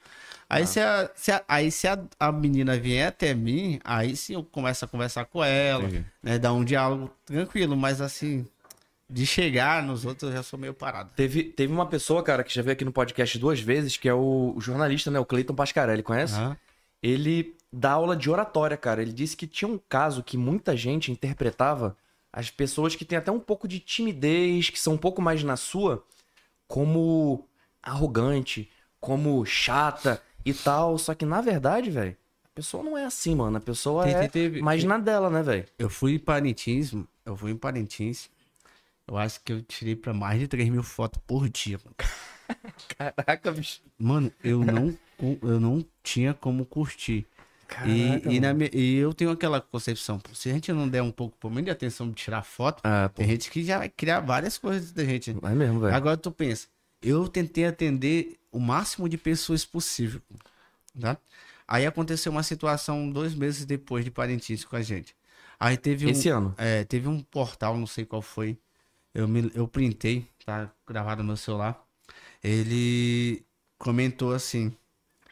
Aí, 0.50 0.66
se, 0.66 0.80
a, 0.80 1.10
se, 1.16 1.32
a, 1.32 1.44
aí 1.48 1.72
se 1.72 1.88
a, 1.88 2.04
a 2.20 2.32
menina 2.32 2.78
vier 2.78 3.08
até 3.08 3.34
mim, 3.34 3.80
aí 3.84 4.16
sim 4.16 4.34
eu 4.34 4.44
começo 4.44 4.84
a 4.84 4.88
conversar 4.88 5.26
com 5.26 5.44
ela, 5.44 5.84
Entendi. 5.84 6.06
né? 6.22 6.40
Dar 6.40 6.52
um 6.54 6.66
diálogo 6.66 7.12
tranquilo, 7.26 7.78
mas 7.78 8.02
assim, 8.02 8.46
de 9.10 9.26
chegar 9.26 9.84
nos 9.84 10.04
outros 10.04 10.32
eu 10.32 10.38
já 10.38 10.44
sou 10.44 10.58
meio 10.60 10.74
parado. 10.74 11.12
Teve, 11.16 11.44
teve 11.44 11.72
uma 11.72 11.86
pessoa, 11.86 12.24
cara, 12.24 12.44
que 12.44 12.54
já 12.54 12.62
veio 12.62 12.74
aqui 12.74 12.84
no 12.84 12.92
podcast 12.92 13.38
duas 13.38 13.60
vezes, 13.60 13.96
que 13.98 14.10
é 14.10 14.14
o, 14.14 14.54
o 14.56 14.60
jornalista, 14.60 15.12
né? 15.12 15.20
O 15.20 15.26
Cleiton 15.26 15.54
Pascarelli, 15.54 16.04
conhece? 16.04 16.34
Aham. 16.34 16.58
Ele 17.04 17.56
dá 17.72 17.92
aula 17.92 18.16
de 18.16 18.30
oratória, 18.30 18.76
cara. 18.78 19.02
Ele 19.02 19.14
disse 19.14 19.36
que 19.38 19.48
tinha 19.48 19.70
um 19.70 19.80
caso 19.90 20.24
que 20.24 20.38
muita 20.38 20.76
gente 20.76 21.12
interpretava 21.12 21.96
as 22.34 22.50
pessoas 22.50 22.96
que 22.96 23.06
têm 23.06 23.18
até 23.18 23.32
um 23.32 23.40
pouco 23.40 23.68
de 23.68 23.80
timidez, 23.80 24.70
que 24.70 24.80
são 24.80 24.94
um 24.94 24.98
pouco 24.98 25.22
mais 25.22 25.44
na 25.44 25.58
sua, 25.58 26.04
como 26.68 27.46
arrogante, 27.82 28.70
como 29.00 29.46
chata 29.46 30.22
e 30.46 30.54
tal. 30.54 30.98
Só 30.98 31.14
que 31.14 31.26
na 31.26 31.42
verdade, 31.42 31.90
velho, 31.90 32.16
a 32.46 32.50
pessoa 32.54 32.84
não 32.84 32.98
é 32.98 33.06
assim, 33.06 33.36
mano. 33.36 33.58
A 33.58 33.62
pessoa 33.62 34.06
Te- 34.06 34.12
é 34.16 34.28
te- 34.28 34.32
teve- 34.32 34.62
mais 34.62 34.84
na 34.84 34.98
dela, 34.98 35.30
né, 35.30 35.42
velho? 35.44 35.66
Eu 35.78 35.90
fui 35.90 36.16
em 36.16 36.20
Parintins, 36.20 36.94
eu 37.26 37.36
fui 37.36 37.52
em 37.52 37.58
Parintins. 37.58 38.30
Eu 39.08 39.18
acho 39.18 39.42
que 39.44 39.52
eu 39.52 39.62
tirei 39.62 39.96
pra 39.96 40.14
mais 40.14 40.40
de 40.40 40.48
3 40.48 40.70
mil 40.70 40.84
fotos 40.84 41.22
por 41.28 41.50
dia, 41.50 41.78
mano. 41.84 41.96
Caraca, 42.98 43.52
bicho. 43.52 43.82
Mano, 43.98 44.32
eu 44.44 44.60
não, 44.64 44.98
eu 45.42 45.60
não 45.60 45.86
tinha 46.04 46.34
como 46.34 46.66
curtir. 46.66 47.26
E, 47.86 48.36
e, 48.36 48.40
na 48.40 48.50
e 48.74 48.96
eu 48.98 49.14
tenho 49.14 49.32
aquela 49.32 49.62
concepção, 49.62 50.22
se 50.34 50.50
a 50.50 50.54
gente 50.54 50.72
não 50.74 50.88
der 50.88 51.02
um 51.02 51.12
pouco, 51.12 51.38
pelo 51.38 51.54
menos 51.54 51.66
de 51.66 51.72
atenção 51.72 52.10
de 52.10 52.16
tirar 52.16 52.44
foto, 52.44 52.82
Ah, 52.84 53.10
tem 53.10 53.28
gente 53.28 53.50
que 53.50 53.64
já 53.64 53.80
vai 53.80 53.90
criar 53.90 54.20
várias 54.20 54.58
coisas 54.58 54.92
da 54.92 55.04
gente. 55.06 55.32
É 55.32 55.50
mesmo, 55.56 55.80
velho. 55.80 55.96
Agora 55.96 56.18
tu 56.18 56.32
pensa, 56.32 56.68
eu 57.02 57.28
tentei 57.28 57.66
atender 57.66 58.38
o 58.52 58.60
máximo 58.60 59.08
de 59.08 59.18
pessoas 59.18 59.64
possível, 59.66 60.22
tá? 61.00 61.18
Aí 61.68 61.86
aconteceu 61.86 62.32
uma 62.32 62.44
situação 62.44 63.10
dois 63.10 63.34
meses 63.34 63.66
depois 63.66 64.04
de 64.04 64.12
Parintins 64.12 64.66
com 64.66 64.76
a 64.76 64.82
gente. 64.82 65.16
Aí 65.58 65.78
teve 65.78 66.06
um, 66.06 66.10
Esse 66.10 66.28
ano. 66.28 66.54
é, 66.58 66.84
teve 66.84 67.08
um 67.08 67.22
portal, 67.22 67.78
não 67.78 67.88
sei 67.88 68.04
qual 68.04 68.22
foi. 68.22 68.58
Eu, 69.14 69.28
me, 69.28 69.50
eu 69.56 69.68
printei, 69.68 70.28
tá 70.46 70.70
gravado 70.88 71.22
no 71.22 71.28
meu 71.28 71.38
celular. 71.38 71.82
Ele 72.44 73.46
comentou 73.78 74.34
assim, 74.34 74.74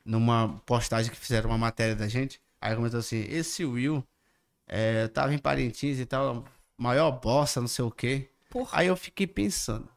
numa 0.05 0.59
postagem 0.65 1.11
que 1.11 1.17
fizeram 1.17 1.49
uma 1.49 1.57
matéria 1.57 1.95
da 1.95 2.07
gente. 2.07 2.41
Aí 2.61 2.75
comentou 2.75 2.99
assim: 2.99 3.25
Esse 3.29 3.65
Will 3.65 4.03
é, 4.67 5.07
tava 5.07 5.33
em 5.33 5.37
Parintins 5.37 5.99
e 5.99 6.05
tal, 6.05 6.45
maior 6.77 7.11
bosta, 7.11 7.61
não 7.61 7.67
sei 7.67 7.85
o 7.85 7.91
quê. 7.91 8.29
Aí 8.71 8.87
eu 8.87 8.97
fiquei 8.97 9.27
pensando: 9.27 9.87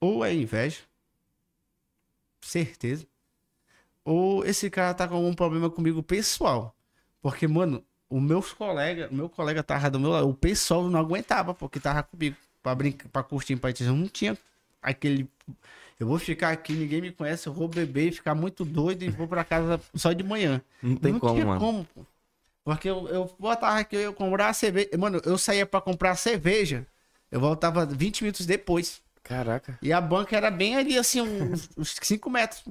ou 0.00 0.24
é 0.24 0.34
inveja, 0.34 0.80
certeza, 2.40 3.06
ou 4.04 4.44
esse 4.44 4.68
cara 4.68 4.94
tá 4.94 5.06
com 5.06 5.14
algum 5.14 5.34
problema 5.34 5.70
comigo 5.70 6.02
pessoal. 6.02 6.74
Porque, 7.20 7.46
mano, 7.46 7.84
o 8.08 8.20
meus 8.20 8.52
colega, 8.52 9.08
o 9.10 9.14
meu 9.14 9.28
colega 9.28 9.62
tava 9.62 9.90
do 9.90 10.00
meu 10.00 10.10
lado, 10.10 10.28
o 10.28 10.34
pessoal 10.34 10.88
não 10.88 10.98
aguentava, 10.98 11.54
porque 11.54 11.78
tava 11.80 12.02
comigo 12.02 12.36
pra 12.62 12.74
brincar, 12.74 13.08
pra 13.08 13.22
curtir 13.22 13.52
em 13.52 13.58
Parintins. 13.58 13.86
Eu 13.86 13.96
não 13.96 14.08
tinha 14.08 14.36
aquele. 14.82 15.28
Eu 15.98 16.06
vou 16.06 16.18
ficar 16.18 16.50
aqui, 16.50 16.72
ninguém 16.72 17.00
me 17.00 17.12
conhece, 17.12 17.46
eu 17.46 17.52
vou 17.52 17.68
beber 17.68 18.08
e 18.08 18.12
ficar 18.12 18.34
muito 18.34 18.64
doido 18.64 19.02
e 19.02 19.08
vou 19.10 19.28
pra 19.28 19.44
casa 19.44 19.80
só 19.94 20.12
de 20.12 20.22
manhã. 20.22 20.60
Não 20.82 20.96
tem 20.96 21.18
como, 21.18 21.34
tinha 21.34 21.46
mano. 21.46 21.60
como. 21.60 21.86
Porque 22.64 22.88
eu, 22.88 23.08
eu 23.08 23.34
botava 23.38 23.78
aqui, 23.78 23.96
eu 23.96 24.00
ia 24.02 24.12
comprar 24.12 24.52
cerveja. 24.52 24.90
Mano, 24.98 25.20
eu 25.24 25.36
saía 25.36 25.66
pra 25.66 25.80
comprar 25.80 26.14
cerveja, 26.16 26.86
eu 27.30 27.40
voltava 27.40 27.84
20 27.84 28.22
minutos 28.22 28.46
depois. 28.46 29.02
Caraca. 29.22 29.78
E 29.80 29.92
a 29.92 30.00
banca 30.00 30.36
era 30.36 30.50
bem 30.50 30.76
ali, 30.76 30.98
assim, 30.98 31.20
uns, 31.22 31.68
uns 31.76 31.96
5 32.00 32.28
metros. 32.30 32.64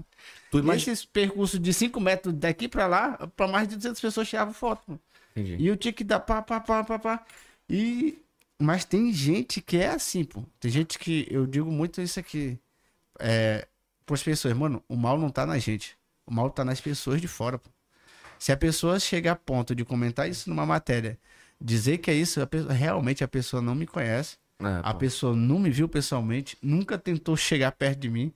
Tu 0.49 0.59
imagina. 0.59 0.93
esses 0.93 1.05
percursos 1.05 1.59
de 1.59 1.73
5 1.73 1.99
metros 1.99 2.33
daqui 2.33 2.67
pra 2.67 2.87
lá, 2.87 3.29
pra 3.35 3.47
mais 3.47 3.67
de 3.67 3.75
200 3.75 4.01
pessoas 4.01 4.27
tiravam 4.27 4.53
foto. 4.53 4.99
Entendi. 5.31 5.55
E 5.57 5.67
eu 5.67 5.77
tinha 5.77 5.93
que 5.93 6.03
dar 6.03 6.19
pá, 6.19 6.41
pá, 6.41 6.59
pá, 6.59 6.83
pá, 6.83 6.99
pá. 6.99 7.25
E... 7.69 8.17
Mas 8.59 8.85
tem 8.85 9.11
gente 9.11 9.59
que 9.59 9.77
é 9.77 9.89
assim, 9.89 10.23
pô. 10.23 10.43
Tem 10.59 10.69
gente 10.69 10.99
que... 10.99 11.27
Eu 11.31 11.47
digo 11.47 11.71
muito 11.71 11.99
isso 11.99 12.19
aqui. 12.19 12.59
É... 13.21 13.67
Pras 14.05 14.23
pessoas, 14.23 14.53
mano, 14.55 14.83
o 14.89 14.95
mal 14.95 15.17
não 15.17 15.29
tá 15.29 15.45
na 15.45 15.57
gente. 15.57 15.97
O 16.25 16.33
mal 16.33 16.49
tá 16.49 16.65
nas 16.65 16.81
pessoas 16.81 17.21
de 17.21 17.27
fora, 17.27 17.57
pô. 17.57 17.69
Se 18.37 18.51
a 18.51 18.57
pessoa 18.57 18.99
chega 18.99 19.31
a 19.31 19.35
ponto 19.35 19.73
de 19.75 19.85
comentar 19.85 20.27
isso 20.29 20.49
numa 20.49 20.65
matéria, 20.65 21.17
dizer 21.59 21.99
que 21.99 22.09
é 22.09 22.13
isso, 22.13 22.41
a 22.41 22.47
pessoa- 22.47 22.73
realmente 22.73 23.23
a 23.23 23.27
pessoa 23.27 23.61
não 23.61 23.75
me 23.75 23.85
conhece. 23.85 24.37
É, 24.59 24.81
A 24.83 24.93
pessoa 24.93 25.35
não 25.35 25.59
me 25.59 25.69
viu 25.69 25.87
pessoalmente, 25.87 26.57
nunca 26.61 26.97
tentou 26.97 27.37
chegar 27.37 27.71
perto 27.71 27.99
de 27.99 28.09
mim. 28.09 28.33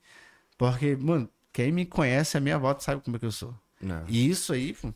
Porque, 0.57 0.95
mano, 0.95 1.29
quem 1.51 1.71
me 1.71 1.85
conhece, 1.85 2.37
a 2.37 2.39
minha 2.39 2.57
volta 2.57 2.81
sabe 2.83 3.01
como 3.01 3.17
é 3.17 3.19
que 3.19 3.25
eu 3.25 3.31
sou. 3.31 3.53
Não. 3.81 4.03
E 4.07 4.29
isso 4.29 4.53
aí, 4.53 4.73
pô, 4.73 4.93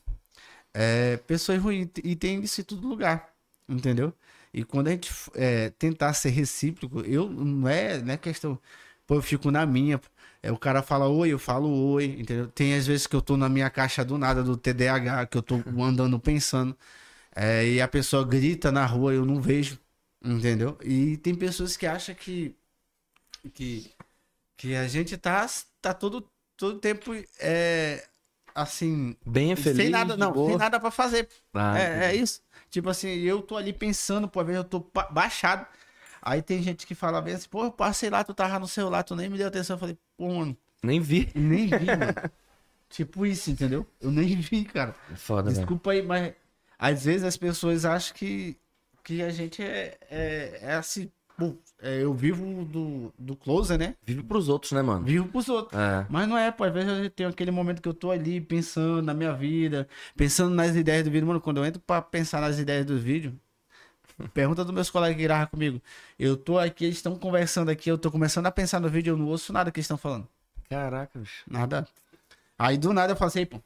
é 0.73 1.17
pessoas 1.17 1.61
ruins. 1.61 1.89
E 2.03 2.15
tem 2.15 2.41
isso 2.41 2.61
em 2.61 2.63
todo 2.63 2.87
lugar. 2.87 3.29
Entendeu? 3.67 4.13
E 4.53 4.63
quando 4.63 4.87
a 4.87 4.91
gente 4.91 5.11
é, 5.35 5.69
tentar 5.71 6.13
ser 6.13 6.29
recíproco, 6.29 7.01
eu 7.01 7.29
não 7.29 7.67
é, 7.67 7.99
não 8.01 8.13
é 8.13 8.17
questão. 8.17 8.59
Pô, 9.09 9.15
eu 9.15 9.23
fico 9.23 9.49
na 9.49 9.65
minha. 9.65 9.99
É, 10.43 10.51
o 10.51 10.57
cara 10.57 10.83
fala 10.83 11.07
oi, 11.07 11.29
eu 11.29 11.39
falo 11.39 11.67
oi, 11.93 12.05
entendeu? 12.05 12.47
Tem 12.47 12.75
às 12.75 12.85
vezes 12.85 13.07
que 13.07 13.15
eu 13.15 13.21
tô 13.23 13.35
na 13.35 13.49
minha 13.49 13.67
caixa 13.67 14.05
do 14.05 14.19
nada, 14.19 14.43
do 14.43 14.55
TDAH, 14.55 15.25
que 15.25 15.35
eu 15.35 15.41
tô 15.41 15.55
andando 15.81 16.19
pensando. 16.19 16.77
é, 17.35 17.67
e 17.67 17.81
a 17.81 17.87
pessoa 17.87 18.23
grita 18.23 18.71
na 18.71 18.85
rua, 18.85 19.11
eu 19.11 19.25
não 19.25 19.41
vejo. 19.41 19.79
Entendeu? 20.23 20.77
E 20.83 21.17
tem 21.17 21.33
pessoas 21.33 21.75
que 21.75 21.87
acham 21.87 22.13
que. 22.13 22.55
que, 23.51 23.91
que 24.55 24.75
a 24.75 24.87
gente 24.87 25.17
tá, 25.17 25.47
tá 25.81 25.91
todo, 25.91 26.29
todo 26.55 26.77
tempo. 26.77 27.11
É, 27.39 28.07
assim. 28.53 29.15
Bem 29.25 29.55
feliz. 29.55 29.77
sem 29.77 29.89
nada, 29.89 30.15
não, 30.15 30.31
boa. 30.31 30.51
sem 30.51 30.57
nada 30.59 30.79
pra 30.79 30.91
fazer. 30.91 31.27
Ah, 31.51 31.79
é, 31.79 32.11
é 32.11 32.15
isso. 32.15 32.43
Tipo 32.69 32.91
assim, 32.91 33.07
eu 33.07 33.41
tô 33.41 33.57
ali 33.57 33.73
pensando, 33.73 34.29
às 34.31 34.45
vezes 34.45 34.57
eu 34.57 34.63
tô 34.63 34.87
baixado. 35.09 35.65
Aí 36.21 36.41
tem 36.41 36.61
gente 36.61 36.85
que 36.85 36.95
fala 36.95 37.21
bem 37.21 37.35
assim, 37.35 37.47
pô, 37.49 37.65
eu 37.65 37.71
passei 37.71 38.09
lá, 38.09 38.23
tu 38.23 38.33
tava 38.33 38.59
no 38.59 38.67
celular, 38.67 39.03
tu 39.03 39.15
nem 39.15 39.29
me 39.29 39.37
deu 39.37 39.47
atenção. 39.47 39.75
Eu 39.75 39.79
falei, 39.79 39.97
pô, 40.17 40.33
mano, 40.33 40.57
Nem 40.83 40.99
vi. 40.99 41.29
nem 41.35 41.67
vi, 41.67 41.85
mano. 41.85 42.31
tipo 42.89 43.25
isso, 43.25 43.49
entendeu? 43.51 43.85
Eu 44.01 44.11
nem 44.11 44.35
vi, 44.35 44.65
cara. 44.65 44.93
Foda, 45.15 45.43
velho. 45.43 45.55
Desculpa 45.57 45.91
aí, 45.91 46.01
mas 46.01 46.33
às 46.77 47.05
vezes 47.05 47.23
as 47.23 47.37
pessoas 47.37 47.85
acham 47.85 48.15
que, 48.15 48.57
que 49.03 49.21
a 49.21 49.29
gente 49.29 49.61
é, 49.61 49.97
é, 50.09 50.59
é 50.61 50.73
assim, 50.75 51.11
pô, 51.37 51.55
é, 51.81 52.03
eu 52.03 52.13
vivo 52.13 52.65
do, 52.65 53.13
do 53.17 53.35
closer, 53.35 53.77
né? 53.77 53.95
Vive 54.03 54.23
pros 54.23 54.49
outros, 54.49 54.71
né, 54.73 54.81
mano? 54.81 55.05
Vivo 55.05 55.27
pros 55.27 55.47
outros. 55.49 55.79
É. 55.79 56.05
Mas 56.09 56.27
não 56.27 56.37
é, 56.37 56.51
pô. 56.51 56.63
Às 56.65 56.73
vezes 56.73 56.89
eu 56.89 57.09
tenho 57.09 57.29
aquele 57.29 57.51
momento 57.51 57.81
que 57.81 57.87
eu 57.87 57.93
tô 57.93 58.11
ali 58.11 58.41
pensando 58.41 59.01
na 59.01 59.13
minha 59.13 59.33
vida, 59.33 59.87
pensando 60.15 60.53
nas 60.53 60.75
ideias 60.75 61.03
do 61.03 61.11
vídeo. 61.11 61.27
Mano, 61.27 61.39
quando 61.41 61.57
eu 61.57 61.65
entro 61.65 61.81
pra 61.81 62.01
pensar 62.01 62.41
nas 62.41 62.59
ideias 62.59 62.85
do 62.85 62.97
vídeo, 62.97 63.39
pergunta 64.27 64.63
dos 64.63 64.73
meus 64.73 64.89
colegas 64.89 65.17
que 65.17 65.23
gravam 65.23 65.47
comigo. 65.47 65.81
Eu 66.17 66.35
tô 66.35 66.57
aqui, 66.59 66.85
eles 66.85 66.97
estão 66.97 67.15
conversando 67.17 67.69
aqui, 67.69 67.89
eu 67.89 67.97
tô 67.97 68.11
começando 68.11 68.45
a 68.47 68.51
pensar 68.51 68.79
no 68.79 68.89
vídeo, 68.89 69.11
eu 69.13 69.17
não 69.17 69.27
ouço 69.27 69.53
nada 69.53 69.71
que 69.71 69.79
eles 69.79 69.85
estão 69.85 69.97
falando. 69.97 70.27
Caraca, 70.69 71.17
bicho. 71.19 71.43
Nada. 71.47 71.87
Aí 72.57 72.77
do 72.77 72.93
nada 72.93 73.13
eu 73.13 73.17
falei 73.17 73.29
assim, 73.29 73.45
pô, 73.45 73.61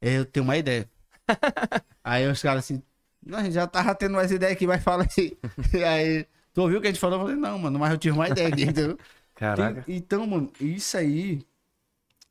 eu 0.00 0.24
tenho 0.24 0.44
uma 0.44 0.56
ideia. 0.56 0.88
aí 2.04 2.26
os 2.28 2.42
caras 2.42 2.64
assim, 2.64 2.82
não, 3.24 3.38
a 3.38 3.42
gente 3.44 3.54
já 3.54 3.66
tava 3.66 3.94
tendo 3.94 4.12
umas 4.14 4.30
ideias 4.30 4.52
aqui, 4.52 4.66
vai 4.66 4.78
falar 4.80 5.08
aí. 5.18 5.36
E 5.74 5.82
aí, 5.82 6.26
tu 6.54 6.62
ouviu 6.62 6.78
o 6.78 6.80
que 6.80 6.88
a 6.88 6.90
gente 6.90 7.00
falou? 7.00 7.18
Eu 7.18 7.24
falei, 7.26 7.36
não, 7.40 7.58
mano, 7.58 7.78
mas 7.78 7.90
eu 7.92 7.98
tive 7.98 8.14
uma 8.16 8.28
ideia 8.28 8.48
aqui, 8.48 8.62
entendeu? 8.64 8.98
Caraca. 9.34 9.82
Tem- 9.82 9.96
então, 9.96 10.26
mano, 10.26 10.52
isso 10.60 10.96
aí 10.96 11.44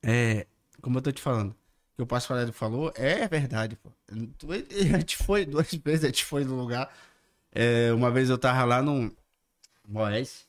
é, 0.04 0.46
como 0.82 1.00
eu 1.00 1.02
tô 1.02 1.12
te 1.12 1.20
falando, 1.22 1.56
que 1.96 2.02
o 2.04 2.06
Pastor 2.06 2.52
falou, 2.54 2.94
é 2.96 3.28
verdade, 3.28 3.76
pô. 3.76 3.90
A 4.12 4.98
gente 5.00 5.18
foi 5.18 5.46
duas 5.46 5.74
vezes, 5.74 6.04
a 6.04 6.08
gente 6.08 6.24
foi 6.24 6.44
no 6.46 6.56
lugar. 6.56 6.94
É, 7.56 7.94
uma 7.94 8.12
vez 8.12 8.30
eu 8.30 8.38
tava 8.38 8.66
lá 8.66 8.82
no 8.84 9.16
Moés, 9.88 10.48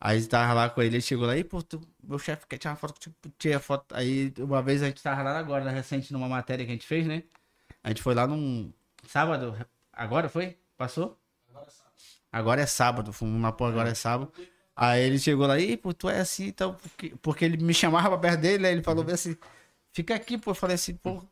aí 0.00 0.24
tava 0.26 0.54
lá 0.54 0.70
com 0.70 0.82
ele, 0.82 0.96
ele 0.96 1.02
chegou 1.02 1.26
lá, 1.26 1.36
e 1.36 1.44
pô, 1.44 1.62
tu- 1.62 1.80
meu 2.02 2.18
chefe 2.18 2.46
quer 2.48 2.58
tirar 2.58 2.76
foto, 2.76 3.00
tipo, 3.00 3.30
tira 3.38 3.60
foto. 3.60 3.94
Aí 3.94 4.32
uma 4.38 4.62
vez 4.62 4.82
a 4.82 4.86
gente 4.88 5.02
tava 5.02 5.22
lá 5.22 5.38
agora, 5.38 5.70
recente, 5.70 6.12
numa 6.12 6.28
matéria 6.28 6.64
que 6.66 6.72
a 6.72 6.74
gente 6.74 6.86
fez, 6.86 7.06
né? 7.06 7.24
A 7.84 7.90
gente 7.90 8.02
foi 8.02 8.14
lá 8.14 8.26
num 8.26 8.72
sábado, 9.06 9.56
agora 9.92 10.28
foi? 10.28 10.58
Passou? 10.76 11.18
agora 12.32 12.60
é 12.62 12.66
sábado, 12.66 13.12
fomos 13.12 13.40
na 13.40 13.52
pô, 13.52 13.64
agora 13.66 13.90
é 13.90 13.94
sábado. 13.94 14.32
Aí 14.76 15.02
ele 15.02 15.18
chegou 15.18 15.46
lá, 15.46 15.58
e 15.58 15.76
pô, 15.76 15.92
tu 15.92 16.08
é 16.08 16.20
assim, 16.20 16.46
então, 16.46 16.74
porque, 16.74 17.14
porque 17.22 17.44
ele 17.44 17.56
me 17.56 17.74
chamava 17.74 18.10
pra 18.10 18.18
perto 18.30 18.40
dele, 18.40 18.66
aí 18.66 18.72
ele 18.74 18.82
falou 18.82 19.02
bem 19.04 19.14
assim, 19.14 19.36
fica 19.92 20.14
aqui, 20.14 20.38
pô. 20.38 20.50
Eu 20.52 20.54
falei 20.54 20.74
assim, 20.76 20.94
pô, 20.94 21.22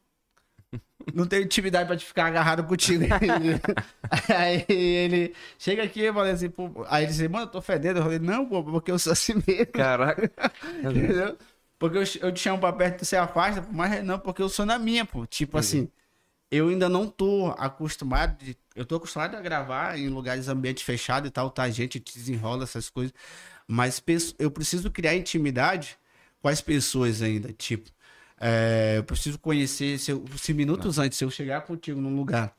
não 1.15 1.27
tenho 1.27 1.45
intimidade 1.45 1.87
pra 1.87 1.97
te 1.97 2.05
ficar 2.05 2.27
agarrado 2.27 2.65
contigo. 2.65 3.05
aí 4.35 4.65
ele 4.69 5.35
chega 5.59 5.83
aqui, 5.83 6.01
eu 6.01 6.15
falei 6.15 6.33
assim, 6.33 6.51
pô. 6.51 6.85
Aí 6.89 7.05
ele 7.05 7.13
disse, 7.13 7.29
mano, 7.29 7.45
eu 7.45 7.51
tô 7.51 7.63
fedendo. 7.63 7.99
Eu 7.99 8.03
falei, 8.03 8.19
não, 8.19 8.47
pô, 8.47 8.63
porque 8.65 8.91
eu 8.91 8.99
sou 8.99 9.13
assim 9.13 9.35
mesmo. 9.47 9.67
Caraca. 9.73 10.31
Entendeu? 10.79 11.37
Porque 11.79 11.99
eu, 11.99 12.05
eu 12.23 12.33
te 12.33 12.41
chamo 12.41 12.59
pra 12.59 12.73
perto, 12.73 13.05
você 13.05 13.17
afasta, 13.17 13.67
mas 13.71 14.03
não, 14.05 14.19
porque 14.19 14.43
eu 14.43 14.49
sou 14.49 14.65
na 14.65 14.79
minha, 14.79 15.05
pô. 15.05 15.27
Tipo 15.27 15.59
assim, 15.59 15.89
eu 16.51 16.69
ainda 16.69 16.89
não 16.89 17.07
tô 17.07 17.55
acostumado. 17.59 18.43
De, 18.43 18.57
eu 18.75 18.85
tô 18.85 18.97
acostumado 18.97 19.37
a 19.37 19.41
gravar 19.41 19.99
em 19.99 20.09
lugares, 20.09 20.49
ambiente 20.49 20.85
fechado 20.85 21.27
e 21.27 21.31
tal, 21.31 21.51
tá? 21.51 21.65
A 21.65 21.71
gente 21.71 22.01
desenrola 22.01 22.65
essas 22.65 22.89
coisas. 22.89 23.13
Mas 23.69 24.03
eu 24.39 24.51
preciso 24.51 24.91
criar 24.91 25.15
intimidade 25.15 25.99
com 26.41 26.49
as 26.49 26.61
pessoas 26.61 27.21
ainda. 27.23 27.53
Tipo, 27.53 27.91
é, 28.41 28.95
eu 28.99 29.05
preciso 29.05 29.39
conhecer. 29.39 29.99
Se, 29.99 30.11
eu- 30.11 30.25
se 30.37 30.53
minutos 30.55 30.99
antes, 30.99 31.19
se 31.19 31.25
eu 31.25 31.31
chegar 31.31 31.63
contigo 31.63 32.01
num 32.01 32.15
lugar 32.17 32.55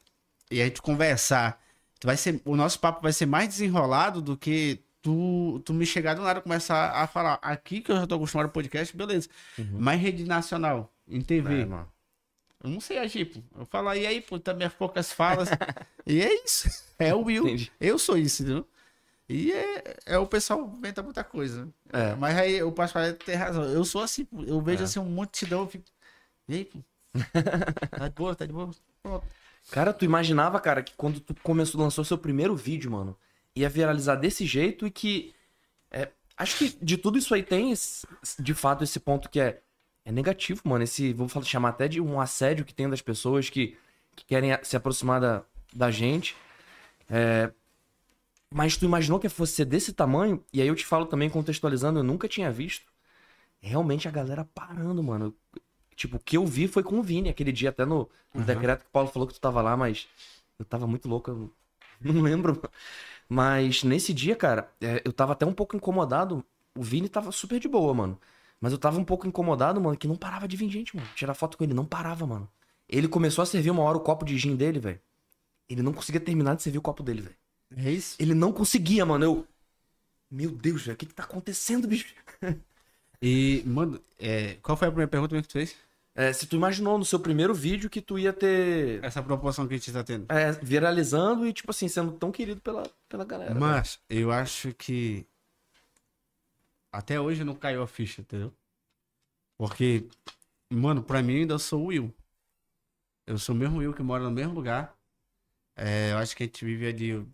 e 0.50 0.62
a 0.62 0.66
gente 0.66 0.82
conversar, 0.82 1.62
vai 2.04 2.18
ser, 2.18 2.42
o 2.46 2.56
nosso 2.56 2.80
papo 2.80 3.02
vai 3.02 3.14
ser 3.14 3.26
mais 3.26 3.48
desenrolado 3.50 4.22
do 4.22 4.36
que 4.38 4.80
tu, 5.02 5.62
tu 5.66 5.74
me 5.74 5.86
chegar 5.86 6.14
do 6.16 6.22
nada 6.22 6.40
e 6.40 6.44
começar 6.44 6.92
a 6.92 7.08
falar. 7.08 7.40
Aqui 7.42 7.82
que 7.82 7.92
eu 7.92 7.96
já 7.98 8.08
tô 8.08 8.16
acostumado 8.16 8.46
ao 8.48 8.52
podcast, 8.52 8.96
beleza. 8.96 9.30
Mas 9.72 10.00
rede 10.02 10.24
nacional, 10.26 10.94
em 11.08 11.22
TV. 11.22 11.62
É, 11.62 11.66
mano. 11.66 11.88
Eu 12.64 12.72
não 12.72 12.80
sei 12.80 12.98
agir, 12.98 13.26
pô. 13.26 13.40
Eu 13.60 13.66
falo, 13.68 13.94
e 13.94 14.06
aí, 14.08 14.20
pô, 14.20 14.40
também 14.40 14.68
poucas 14.70 15.12
falas. 15.12 15.48
e 16.08 16.22
é 16.22 16.44
isso. 16.44 16.68
É 16.98 17.14
o 17.14 17.22
Will. 17.22 17.46
Entendi. 17.48 17.72
Eu 17.80 18.00
sou 18.00 18.18
isso, 18.18 18.42
entendeu? 18.42 18.68
E 19.30 19.52
é, 19.52 19.98
é 20.06 20.18
o 20.18 20.26
pessoal 20.26 20.62
inventa 20.78 21.04
muita 21.04 21.24
coisa. 21.24 21.68
É. 21.92 22.16
Mas 22.16 22.38
aí 22.38 22.64
o 22.64 22.72
Pascoal 22.72 23.12
tem 23.14 23.36
razão. 23.36 23.64
Eu 23.66 23.84
sou 23.84 24.02
assim. 24.02 24.26
Eu 24.46 24.62
vejo 24.62 24.82
É. 24.82 24.86
assim 24.86 25.00
um 25.00 25.06
multidão, 25.06 25.62
eu 25.62 25.68
fico. 25.68 25.86
E 26.48 26.54
aí, 26.56 26.66
pô? 26.66 26.80
Tá 27.92 28.08
de 28.08 28.14
boa, 28.16 28.36
tá 28.36 28.46
de 28.46 28.54
boa. 28.54 28.70
Pronto. 29.04 29.26
Cara, 29.72 29.92
tu 29.92 30.06
imaginava, 30.06 30.60
cara, 30.62 30.82
que 30.82 30.94
quando 30.96 31.20
tu 31.20 31.36
começou, 31.44 31.82
lançou 31.82 32.06
seu 32.06 32.18
primeiro 32.18 32.56
vídeo, 32.56 32.90
mano, 32.92 33.18
ia 33.56 33.68
viralizar 33.68 34.16
desse 34.16 34.46
jeito 34.46 34.88
e 34.88 34.92
que. 34.92 35.34
é, 35.92 36.10
acho 36.38 36.58
que 36.58 36.78
de 36.82 36.96
tudo 36.98 37.18
isso 37.18 37.34
aí 37.34 37.44
tem, 37.44 37.72
esse- 37.72 38.08
de 38.40 38.54
fato, 38.54 38.84
esse 38.84 39.00
ponto 39.00 39.30
que 39.30 39.40
é, 39.42 39.60
é 40.06 40.12
negativo, 40.12 40.62
mano. 40.64 40.86
Esse, 40.86 41.12
vou 41.12 41.28
falar, 41.28 41.46
chamar 41.46 41.70
até 41.70 41.88
de 41.90 42.00
um 42.00 42.22
assédio 42.22 42.64
que 42.64 42.74
tem 42.74 42.90
das 42.90 43.02
pessoas 43.02 43.50
que, 43.50 43.78
que 44.16 44.24
querem 44.26 44.58
se 44.64 44.78
aproximar 44.78 45.20
da, 45.20 45.44
da 45.74 45.92
gente. 45.92 46.34
É, 47.10 47.52
mas 48.54 48.78
tu 48.78 48.86
imaginou 48.86 49.20
que 49.20 49.30
fosse 49.30 49.54
ser 49.54 49.66
desse 49.66 49.94
tamanho? 49.94 50.44
E 50.54 50.62
aí 50.62 50.68
eu 50.68 50.76
te 50.76 50.86
falo 50.86 51.06
também, 51.06 51.30
contextualizando, 51.30 52.00
eu 52.00 52.04
nunca 52.04 52.28
tinha 52.28 52.52
visto. 52.52 52.86
Realmente 53.60 54.08
a 54.08 54.12
galera 54.12 54.46
parando, 54.46 55.04
mano. 55.04 55.34
Tipo, 55.96 56.18
o 56.18 56.20
que 56.20 56.38
eu 56.38 56.46
vi 56.46 56.68
foi 56.68 56.84
com 56.84 57.00
o 57.00 57.04
Vini, 57.04 57.30
aquele 57.30 57.52
dia, 57.52 57.70
até 57.70 57.84
no, 57.84 58.08
no 58.34 58.44
decreto 58.44 58.82
que 58.82 58.88
o 58.88 58.92
Paulo 58.92 59.10
falou 59.10 59.28
que 59.28 59.34
tu 59.34 59.42
tava 59.42 59.62
lá, 59.62 59.76
mas 59.76 60.08
eu 60.60 60.66
tava 60.66 60.86
muito 60.88 61.10
louco, 61.10 61.32
eu 61.32 61.52
não 62.14 62.22
lembro. 62.22 62.62
Mas 63.28 63.84
nesse 63.84 64.14
dia, 64.14 64.36
cara, 64.36 64.72
é, 64.80 65.02
eu 65.04 65.12
tava 65.12 65.34
até 65.34 65.46
um 65.46 65.54
pouco 65.54 65.76
incomodado. 65.76 66.44
O 66.76 66.84
Vini 66.84 67.10
tava 67.10 67.32
super 67.32 67.60
de 67.60 67.68
boa, 67.68 67.94
mano. 67.94 68.20
Mas 68.62 68.72
eu 68.72 68.78
tava 68.78 69.00
um 69.00 69.04
pouco 69.04 69.28
incomodado, 69.28 69.82
mano, 69.82 69.98
que 69.98 70.08
não 70.08 70.16
parava 70.16 70.48
de 70.48 70.56
vir 70.56 70.70
gente, 70.70 70.96
mano. 70.96 71.08
Tirar 71.16 71.34
foto 71.34 71.58
com 71.58 71.64
ele, 71.64 71.74
não 71.74 71.86
parava, 71.86 72.26
mano. 72.26 72.50
Ele 72.88 73.08
começou 73.08 73.42
a 73.42 73.46
servir 73.46 73.72
uma 73.72 73.84
hora 73.84 73.98
o 73.98 74.02
copo 74.02 74.24
de 74.26 74.38
gin 74.38 74.56
dele, 74.56 74.80
velho. 74.80 75.00
Ele 75.70 75.82
não 75.82 75.92
conseguia 75.94 76.22
terminar 76.22 76.56
de 76.56 76.64
servir 76.64 76.78
o 76.78 76.82
copo 76.82 77.04
dele, 77.04 77.22
velho. 77.22 77.36
É 77.76 77.92
isso? 77.92 78.16
Ele 78.20 78.34
não 78.34 78.52
conseguia, 78.52 79.06
mano. 79.06 79.26
Eu. 79.26 79.48
Meu 80.30 80.52
Deus, 80.52 80.84
velho, 80.84 80.96
o 80.96 80.98
que 80.98 81.06
que 81.06 81.14
tá 81.14 81.24
acontecendo, 81.24 81.88
bicho? 81.88 82.14
E, 83.20 83.64
mano, 83.66 84.00
é, 84.20 84.58
qual 84.62 84.78
foi 84.78 84.88
a 84.88 84.92
primeira 84.92 85.10
pergunta 85.10 85.42
que 85.42 85.48
tu 85.48 85.54
fez? 85.54 85.76
É, 86.14 86.32
se 86.32 86.46
tu 86.46 86.56
imaginou 86.56 87.00
no 87.00 87.06
seu 87.06 87.20
primeiro 87.20 87.54
vídeo 87.54 87.90
que 87.90 88.00
tu 88.00 88.20
ia 88.20 88.32
ter. 88.32 89.04
Essa 89.04 89.24
proporção 89.24 89.68
que 89.68 89.74
a 89.74 89.78
gente 89.78 89.92
tá 89.92 90.04
tendo. 90.04 90.32
é, 90.32 90.52
viralizando 90.52 91.48
e, 91.48 91.52
tipo 91.52 91.72
assim, 91.72 91.88
sendo 91.88 92.12
tão 92.12 92.32
querido 92.32 92.62
pela, 92.62 92.84
pela 93.10 93.26
galera. 93.26 93.54
velho. 93.54 93.66
Mas 93.66 94.00
eu 94.08 94.32
acho 94.32 94.72
que 94.74 95.26
até 96.92 97.20
hoje 97.20 97.44
não 97.44 97.56
caiu 97.56 97.82
a 97.82 97.88
ficha, 97.88 98.22
entendeu? 98.22 98.54
Porque, 99.58 100.08
mano, 100.72 101.02
pra 101.04 101.22
mim 101.22 101.42
ainda 101.42 101.58
sou 101.60 101.84
o 101.84 101.86
Will. 101.88 102.14
Eu 103.26 103.38
sou 103.38 103.54
o 103.54 103.58
mesmo 103.58 103.78
Will 103.80 103.94
que 103.94 104.04
mora 104.04 104.24
no 104.24 104.32
mesmo 104.32 104.54
lugar. 104.54 104.96
É, 105.76 106.12
eu 106.12 106.18
acho 106.18 106.36
que 106.36 106.44
a 106.44 106.46
gente 106.46 106.64
vive 106.66 106.88
ali. 106.88 107.28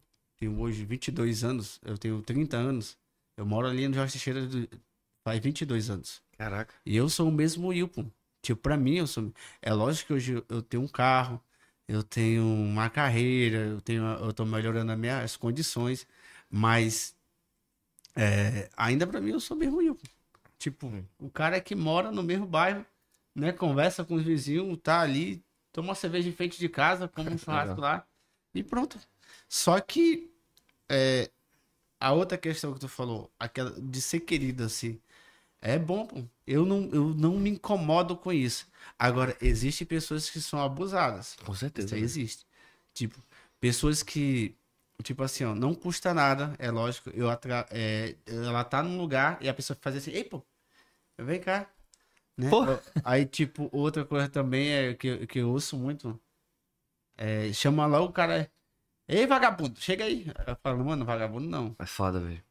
Tenho 0.43 0.60
hoje 0.60 0.84
22 0.84 1.45
anos, 1.45 1.79
eu 1.86 1.97
tenho 1.97 2.21
30 2.21 2.58
anos. 2.58 2.97
Eu 3.38 3.45
moro 3.45 3.65
ali 3.65 3.88
no 3.88 3.93
Jorge 3.93 4.12
Teixeira 4.12 4.45
do- 4.45 4.67
faz 5.25 5.39
22 5.39 5.89
anos. 5.89 6.21
Caraca. 6.38 6.73
E 6.86 6.93
eu 6.97 7.08
sou 7.08 7.29
o 7.29 7.32
mesmo 7.32 7.67
Will, 7.69 7.88
pô. 7.88 8.03
Tipo, 8.41 8.62
pra 8.62 8.75
mim, 8.75 8.95
eu 8.97 9.08
sou. 9.08 9.32
É 9.62 9.71
lógico 9.73 10.08
que 10.08 10.13
hoje 10.15 10.43
eu 10.49 10.62
tenho 10.62 10.84
um 10.84 10.88
carro, 10.88 11.41
eu 11.88 12.03
tenho 12.03 12.43
uma 12.43 12.89
carreira, 12.89 13.60
eu 13.60 13.79
tenho, 13.79 14.03
eu 14.03 14.34
tô 14.34 14.43
melhorando 14.43 14.91
as 14.91 14.97
minhas 14.99 15.38
condições, 15.38 16.06
mas 16.49 17.15
é, 18.13 18.69
ainda 18.75 19.08
pra 19.08 19.21
mim 19.21 19.32
eu 19.32 19.39
sou 19.39 19.56
o 19.56 19.60
mesmo 19.62 19.77
Will. 19.77 19.95
pô. 19.95 20.08
Tipo, 20.60 20.91
o 21.19 21.29
cara 21.29 21.62
que 21.62 21.73
mora 21.73 22.12
no 22.12 22.21
mesmo 22.21 22.45
bairro, 22.45 22.86
né? 23.34 23.53
Conversa 23.53 24.03
com 24.03 24.15
os 24.15 24.23
vizinhos, 24.23 24.77
tá 24.84 24.99
ali, 24.99 25.41
toma 25.71 25.88
uma 25.89 25.95
cerveja 25.95 26.27
em 26.27 26.34
frente 26.34 26.60
de 26.60 26.67
casa, 26.67 27.08
come 27.08 27.29
um 27.29 27.38
churrasco 27.39 27.79
lá 27.79 28.06
e 28.53 28.62
pronto. 28.62 28.99
Só 29.47 29.79
que 29.79 30.33
é, 30.93 31.32
a 31.99 32.13
outra 32.13 32.38
questão 32.38 32.73
que 32.73 32.79
tu 32.79 32.88
falou, 32.88 33.32
aquela 33.39 33.71
de 33.82 34.01
ser 34.01 34.21
querido 34.21 34.63
assim, 34.63 34.99
é 35.62 35.79
bom, 35.79 36.06
pô. 36.06 36.23
Eu 36.45 36.65
não, 36.65 36.89
eu 36.91 37.06
não 37.15 37.39
me 37.39 37.49
incomodo 37.51 38.17
com 38.17 38.34
isso. 38.34 38.67
Agora, 38.99 39.38
existem 39.41 39.88
pessoas 39.88 40.29
que 40.29 40.41
são 40.41 40.62
abusadas. 40.62 41.38
Com 41.45 41.53
certeza. 41.56 41.88
Isso 41.88 41.95
aí 41.95 42.01
velho. 42.01 42.10
existe. 42.10 42.45
Tipo, 42.93 43.17
pessoas 43.62 44.03
que, 44.03 44.56
tipo 45.03 45.23
assim, 45.23 45.45
ó, 45.45 45.56
não 45.56 45.73
custa 45.73 46.13
nada, 46.13 46.53
é 46.60 46.69
lógico. 46.69 47.10
Eu 47.12 47.29
atra... 47.29 47.65
é, 47.71 48.15
ela 48.27 48.63
tá 48.65 48.84
num 48.84 48.97
lugar 48.97 49.38
e 49.41 49.49
a 49.49 49.53
pessoa 49.53 49.77
faz 49.82 49.95
assim, 49.95 50.12
ei, 50.12 50.25
pô, 50.25 50.43
vem 51.17 51.39
cá. 51.39 51.69
Né? 52.38 52.49
Aí, 53.03 53.25
tipo, 53.25 53.69
outra 53.71 54.03
coisa 54.06 54.27
também 54.27 54.69
é 54.69 54.93
que, 54.93 55.25
que 55.27 55.39
eu 55.39 55.49
ouço 55.51 55.77
muito. 55.77 56.19
É, 57.17 57.53
chama 57.53 57.86
lá 57.86 58.01
o 58.01 58.12
cara. 58.12 58.51
Ei, 59.13 59.28
vagabundo, 59.28 59.80
chega 59.80 60.06
aí. 60.06 60.26
Eu 60.47 60.56
falo, 60.63 60.84
mano, 60.84 61.06
vagabundo 61.06 61.47
não. 61.47 61.76
É 61.78 61.86
foda, 61.86 62.19
velho. 62.19 62.41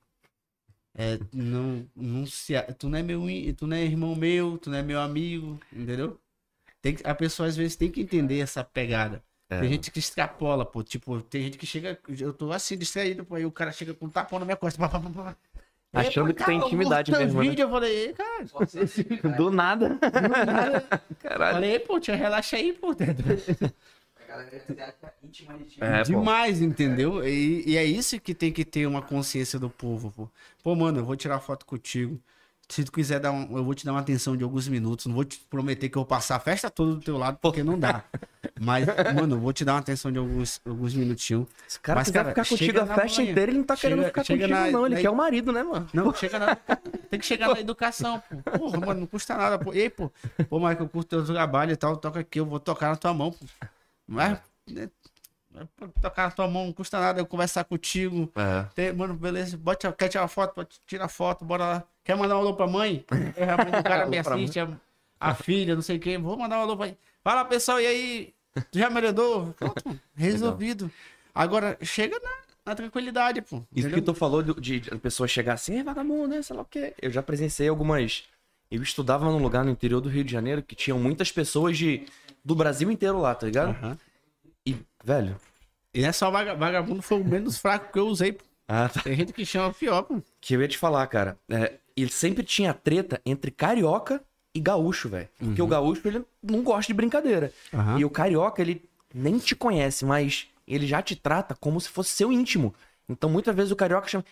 É, 0.94 1.18
não, 1.33 1.88
não 1.96 2.25
se, 2.25 2.55
tu 2.79 2.88
não 2.88 2.98
é 2.98 3.03
meu, 3.03 3.22
tu 3.57 3.66
não 3.66 3.77
é 3.77 3.83
irmão 3.83 4.14
meu, 4.14 4.59
tu 4.59 4.70
não 4.70 4.79
é 4.79 4.83
meu 4.83 5.01
amigo, 5.01 5.59
entendeu? 5.72 6.20
Tem 6.81 6.94
que, 6.94 7.07
a 7.07 7.14
pessoa 7.14 7.48
às 7.48 7.57
vezes 7.57 7.75
tem 7.75 7.90
que 7.90 8.01
entender 8.01 8.38
essa 8.38 8.62
pegada. 8.62 9.25
É. 9.51 9.61
Tem 9.61 9.70
gente 9.70 9.90
que 9.90 9.98
extrapola, 9.98 10.64
pô. 10.64 10.85
Tipo, 10.85 11.20
tem 11.22 11.42
gente 11.42 11.59
que 11.59 11.66
chega. 11.66 11.98
Eu 12.18 12.33
tô 12.33 12.53
assim, 12.53 12.77
distraído, 12.77 13.25
pô. 13.25 13.35
Aí 13.35 13.44
o 13.44 13.51
cara 13.51 13.72
chega 13.72 13.92
com 13.92 14.07
um 14.07 14.11
tapão 14.11 14.38
na 14.38 14.44
minha 14.44 14.57
costa. 14.57 14.79
pá, 14.79 14.88
pá, 14.88 15.01
pá, 15.01 15.11
pá. 15.11 15.37
Achando 15.94 16.33
que 16.33 16.44
tem 16.44 16.59
cara, 16.59 16.66
intimidade 16.66 17.12
eu 17.12 17.18
vi 17.18 17.25
mesmo, 17.25 17.40
teu 17.40 17.44
né? 17.44 17.51
vídeo, 17.51 17.62
Eu 17.64 17.70
falei, 17.70 17.96
ei, 17.96 18.12
cara. 18.14 18.46
Do 19.37 19.51
nada. 19.51 19.98
Caralho. 21.20 21.55
Falei, 21.55 21.72
ei, 21.72 21.79
pô, 21.81 22.01
tia, 22.01 22.16
relaxa 22.16 22.57
aí, 22.57 22.72
pô. 22.72 22.94
A 24.33 24.37
galera 24.37 24.61
fica 24.66 24.95
íntima 25.23 25.59
de 25.59 25.64
ti. 25.64 25.79
É, 25.83 25.99
pô. 25.99 26.05
Demais, 26.05 26.61
entendeu? 26.62 27.27
E, 27.27 27.64
e 27.66 27.77
é 27.77 27.85
isso 27.85 28.18
que 28.21 28.35
tem 28.35 28.51
que 28.53 28.64
ter 28.64 28.87
uma 28.87 29.03
consciência 29.03 29.59
do 29.59 29.68
povo, 29.68 30.11
pô. 30.11 30.29
Pô, 30.62 30.75
mano, 30.75 31.01
eu 31.01 31.05
vou 31.05 31.16
tirar 31.16 31.38
foto 31.40 31.66
contigo. 31.66 32.21
Se 32.68 32.85
tu 32.85 32.92
quiser 32.92 33.21
dar 33.21 33.33
um, 33.33 33.59
eu 33.59 33.64
vou 33.64 33.75
te 33.75 33.85
dar 33.85 33.92
uma 33.92 34.01
atenção 34.01 34.35
de 34.37 34.42
alguns 34.45 34.66
minutos. 34.66 35.05
Não 35.07 35.14
vou 35.14 35.25
te 35.25 35.38
prometer 35.51 35.90
que 35.90 35.97
eu 35.99 36.01
vou 36.01 36.07
passar 36.07 36.37
a 36.37 36.40
festa 36.40 36.71
toda 36.71 36.95
do 36.95 37.01
teu 37.01 37.18
lado, 37.18 37.37
porque 37.42 37.62
não 37.62 37.79
dá. 37.79 38.03
Mas, 38.59 38.87
mano, 39.14 39.37
eu 39.37 39.40
vou 39.40 39.53
te 39.53 39.64
dar 39.64 39.75
uma 39.75 39.81
atenção 39.81 40.11
de 40.11 40.18
alguns, 40.18 40.61
alguns 40.64 40.95
minutinhos. 40.95 41.47
Se 41.68 41.79
o 41.79 41.81
cara 41.83 41.99
Mas, 42.01 42.07
quiser 42.09 42.18
cara, 42.21 42.29
ficar 42.31 42.49
contigo 42.49 42.81
a 42.81 42.87
festa 42.87 43.21
manhã. 43.21 43.31
inteira, 43.31 43.51
ele 43.51 43.59
não 43.59 43.64
tá 43.64 43.77
Chega- 43.77 43.95
querendo 43.97 44.07
ficar 44.07 44.25
chega 44.25 44.42
contigo, 44.49 44.59
na- 44.61 44.71
não. 44.71 44.87
Ele 44.87 44.95
na- 44.95 45.01
quer 45.03 45.11
o 45.11 45.14
marido, 45.16 45.53
né, 45.53 45.62
mano? 45.62 45.88
Não, 45.92 46.14
chega 46.14 46.38
na, 46.38 46.57
tem 46.57 47.21
que 47.21 47.27
chegar 47.27 47.49
na 47.53 47.61
educação, 47.61 48.23
pô. 48.45 48.59
Porra, 48.59 48.81
mano, 48.81 49.01
não 49.01 49.07
custa 49.07 49.37
nada, 49.37 49.59
pô. 49.59 49.73
Ei, 49.75 49.90
pô, 49.90 50.11
pô, 50.49 50.59
Marco, 50.59 50.83
eu 50.85 50.88
curto 50.88 51.09
teu 51.09 51.25
trabalho 51.25 51.73
e 51.73 51.77
tal, 51.77 51.97
toca 51.97 52.21
aqui, 52.21 52.40
eu 52.40 52.47
vou 52.47 52.61
tocar 52.61 52.88
na 52.90 52.97
tua 52.97 53.12
mão, 53.12 53.33
pô. 53.33 53.45
Mas, 54.12 54.38
né, 54.68 54.90
pô, 55.77 55.88
tocar 56.01 56.25
na 56.25 56.31
tua 56.31 56.46
mão 56.46 56.66
não 56.66 56.72
custa 56.72 57.01
nada, 57.01 57.20
eu 57.20 57.27
conversar 57.27 57.64
contigo. 57.64 58.31
É. 58.37 58.66
Tem- 58.75 58.92
mano, 58.92 59.14
beleza, 59.14 59.57
bota, 59.57 59.90
quer 59.92 60.09
tirar 60.09 60.29
foto? 60.29 60.66
Tirar 60.87 61.09
foto, 61.09 61.44
bora 61.44 61.64
lá. 61.64 61.85
Quer 62.05 62.16
mandar 62.16 62.37
um 62.37 62.40
alô 62.40 62.55
pra 62.55 62.66
mãe? 62.66 63.05
É, 63.37 63.46
mãe 63.57 63.70
do 63.70 63.83
cara 63.83 64.07
me 64.07 64.18
assiste, 64.18 64.61
a, 64.61 64.68
a 65.18 65.35
filha, 65.35 65.75
não 65.75 65.83
sei 65.83 65.98
quem. 65.98 66.18
Vou 66.18 66.37
mandar 66.37 66.59
um 66.59 66.62
alô 66.62 66.77
pra 66.77 66.92
Fala, 67.25 67.44
pessoal, 67.44 67.81
e 67.81 67.87
aí? 67.87 68.35
Tu 68.70 68.79
já? 68.79 68.90
Pronto, 68.90 69.55
mano, 69.87 70.01
resolvido. 70.14 70.90
Agora, 71.35 71.79
chega 71.81 72.18
na, 72.20 72.31
na 72.66 72.75
tranquilidade, 72.75 73.40
pô. 73.40 73.57
Isso 73.75 73.87
entendeu? 73.87 73.94
que 73.94 74.03
tu 74.03 74.14
falou 74.14 74.42
de, 74.42 74.81
de 74.81 74.90
pessoa 74.98 75.27
chegar 75.27 75.55
assim, 75.55 75.79
é 75.79 75.83
vagabundo, 75.83 76.29
né? 76.29 76.42
Sei 76.42 76.55
lá 76.55 76.62
o 76.62 76.66
quê. 76.66 76.94
Eu 77.01 77.11
já 77.11 77.22
presenciei 77.22 77.68
algumas. 77.68 78.25
Eu 78.70 78.83
estudava 78.83 79.25
num 79.27 79.38
lugar 79.38 79.64
no 79.64 79.70
interior 79.70 80.01
do 80.01 80.09
Rio 80.09 80.25
de 80.25 80.33
Janeiro 80.33 80.62
que 80.62 80.75
tinham 80.75 80.98
muitas 80.98 81.31
pessoas 81.31 81.79
de 81.79 82.07
do 82.44 82.55
Brasil 82.55 82.90
inteiro 82.90 83.18
lá, 83.20 83.35
tá 83.35 83.46
ligado? 83.46 83.70
Aham. 83.70 83.98
E, 84.66 84.76
velho, 85.05 85.37
E 85.94 86.00
não 86.02 86.09
é 86.09 86.12
só 86.12 86.31
vaga- 86.31 86.55
vagabundo, 86.55 87.02
foi 87.02 87.20
o 87.20 87.24
menos 87.24 87.59
fraco 87.59 87.92
que 87.92 87.98
eu 87.98 88.07
usei. 88.07 88.38
Ah, 88.66 88.88
tá. 88.88 89.02
Tem 89.02 89.14
gente 89.14 89.33
que 89.33 89.44
chama 89.44 89.72
pior, 89.74 90.02
pô. 90.02 90.22
Que 90.40 90.55
eu 90.55 90.62
ia 90.62 90.68
te 90.68 90.78
falar, 90.78 91.07
cara. 91.07 91.37
É, 91.50 91.74
ele 91.96 92.11
sempre 92.11 92.42
tinha 92.42 92.72
treta 92.72 93.20
entre 93.26 93.50
carioca 93.50 94.22
e 94.55 94.61
gaúcho, 94.61 95.09
velho. 95.09 95.28
Porque 95.38 95.61
o 95.61 95.66
gaúcho, 95.66 96.07
ele 96.09 96.24
não 96.42 96.62
gosta 96.62 96.87
de 96.92 96.94
brincadeira. 96.94 97.52
Aham. 97.74 97.98
E 97.98 98.05
o 98.05 98.11
carioca, 98.11 98.62
ele 98.62 98.88
nem 99.12 99.38
te 99.38 99.55
conhece, 99.55 100.05
mas 100.05 100.48
ele 100.66 100.87
já 100.87 101.02
te 101.02 101.14
trata 101.16 101.55
como 101.55 101.81
se 101.81 101.88
fosse 101.88 102.11
seu 102.11 102.33
íntimo. 102.33 102.74
Então, 103.09 103.28
muitas 103.28 103.55
vezes 103.55 103.70
o 103.72 103.76
carioca 103.76 104.09
chama. 104.09 104.24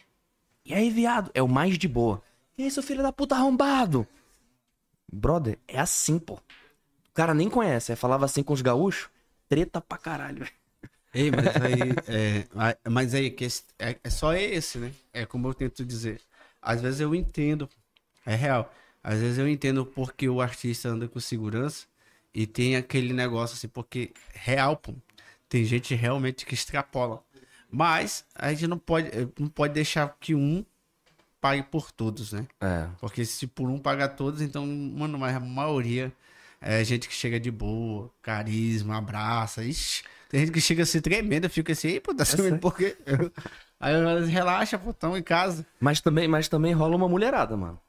E 0.65 0.73
aí, 0.73 0.89
viado? 0.91 1.31
É 1.35 1.43
o 1.43 1.49
mais 1.49 1.77
de 1.77 1.89
boa. 1.89 2.23
E 2.57 2.63
aí, 2.65 2.71
seu 2.71 2.83
filho 2.83 3.03
da 3.03 3.13
puta 3.13 3.35
arrombado? 3.35 4.07
Brother, 5.13 5.59
é 5.67 5.79
assim, 5.81 6.19
pô. 6.19 6.39
O 7.11 7.15
cara 7.15 7.35
nem 7.35 7.49
conhece. 7.51 7.93
Aí 7.93 7.97
falava 7.97 8.25
assim 8.25 8.43
com 8.43 8.53
os 8.53 8.63
gaúchos, 8.63 9.09
treta 9.49 9.81
pra 9.81 9.99
caralho. 9.99 10.47
Ei, 11.13 11.31
mas 11.31 11.47
aí, 11.63 11.81
é, 12.09 12.47
mas 12.89 13.15
aí 13.15 13.31
que 13.31 13.45
esse- 13.45 13.65
é, 13.79 13.97
é 14.03 14.11
só 14.11 14.33
esse, 14.35 14.79
né? 14.79 14.93
É 15.13 15.27
como 15.27 15.49
eu 15.49 15.55
tento 15.55 15.85
dizer. 15.85 16.21
Às 16.63 16.81
vezes 16.81 17.01
eu 17.01 17.15
entendo, 17.15 17.69
é 18.27 18.35
real. 18.35 18.73
Às 19.03 19.19
vezes 19.21 19.39
eu 19.39 19.49
entendo 19.49 19.85
porque 19.87 20.29
o 20.29 20.41
artista 20.41 20.89
anda 20.91 21.09
com 21.09 21.21
segurança 21.21 21.87
e 22.35 22.47
tem 22.47 22.77
aquele 22.77 23.13
negócio 23.13 23.55
assim, 23.57 23.69
porque 23.69 24.13
real, 24.35 24.77
pô. 24.77 24.95
Tem 25.49 25.65
gente 25.65 25.95
realmente 25.95 26.47
que 26.47 26.55
extrapola. 26.55 27.23
Mas 27.71 28.25
a 28.35 28.53
gente 28.53 28.67
não 28.69 28.79
pode, 28.79 29.09
eh, 29.09 29.29
não 29.39 29.49
pode 29.49 29.75
deixar 29.75 30.17
que 30.21 30.35
um 30.35 30.65
pague 31.41 31.63
por 31.65 31.91
todos, 31.93 32.33
né? 32.33 32.47
É. 32.61 32.89
Porque 33.01 33.25
se 33.25 33.47
por 33.47 33.69
um 33.71 33.79
paga 33.79 34.09
todos, 34.09 34.41
então, 34.43 34.67
mano, 34.67 35.19
mas 35.19 35.35
a 35.37 35.41
maioria 35.41 36.13
é 36.61 36.85
gente 36.85 37.09
que 37.09 37.15
chega 37.15 37.41
de 37.41 37.51
boa, 37.51 38.11
carisma, 38.21 38.99
abraça. 38.99 39.65
Ixi, 39.65 40.05
tem 40.29 40.41
gente 40.41 40.53
que 40.53 40.61
chega 40.61 40.83
assim 40.83 41.01
tremenda, 41.01 41.49
fica 41.49 41.73
assim, 41.73 41.89
ei, 41.89 42.01
pô, 42.01 42.15
tá 42.15 42.25
sumindo 42.25 42.59
por 42.59 42.77
quê? 42.77 42.97
Aí 43.81 43.95
elas 43.95 44.29
relaxa, 44.29 44.79
pô, 44.79 44.93
tão 44.93 45.17
em 45.17 45.23
casa. 45.23 45.67
Mas 45.81 46.01
também, 46.01 46.29
mas 46.29 46.49
também 46.49 46.75
rola 46.75 46.95
uma 46.97 47.09
mulherada, 47.09 47.57
mano. 47.57 47.81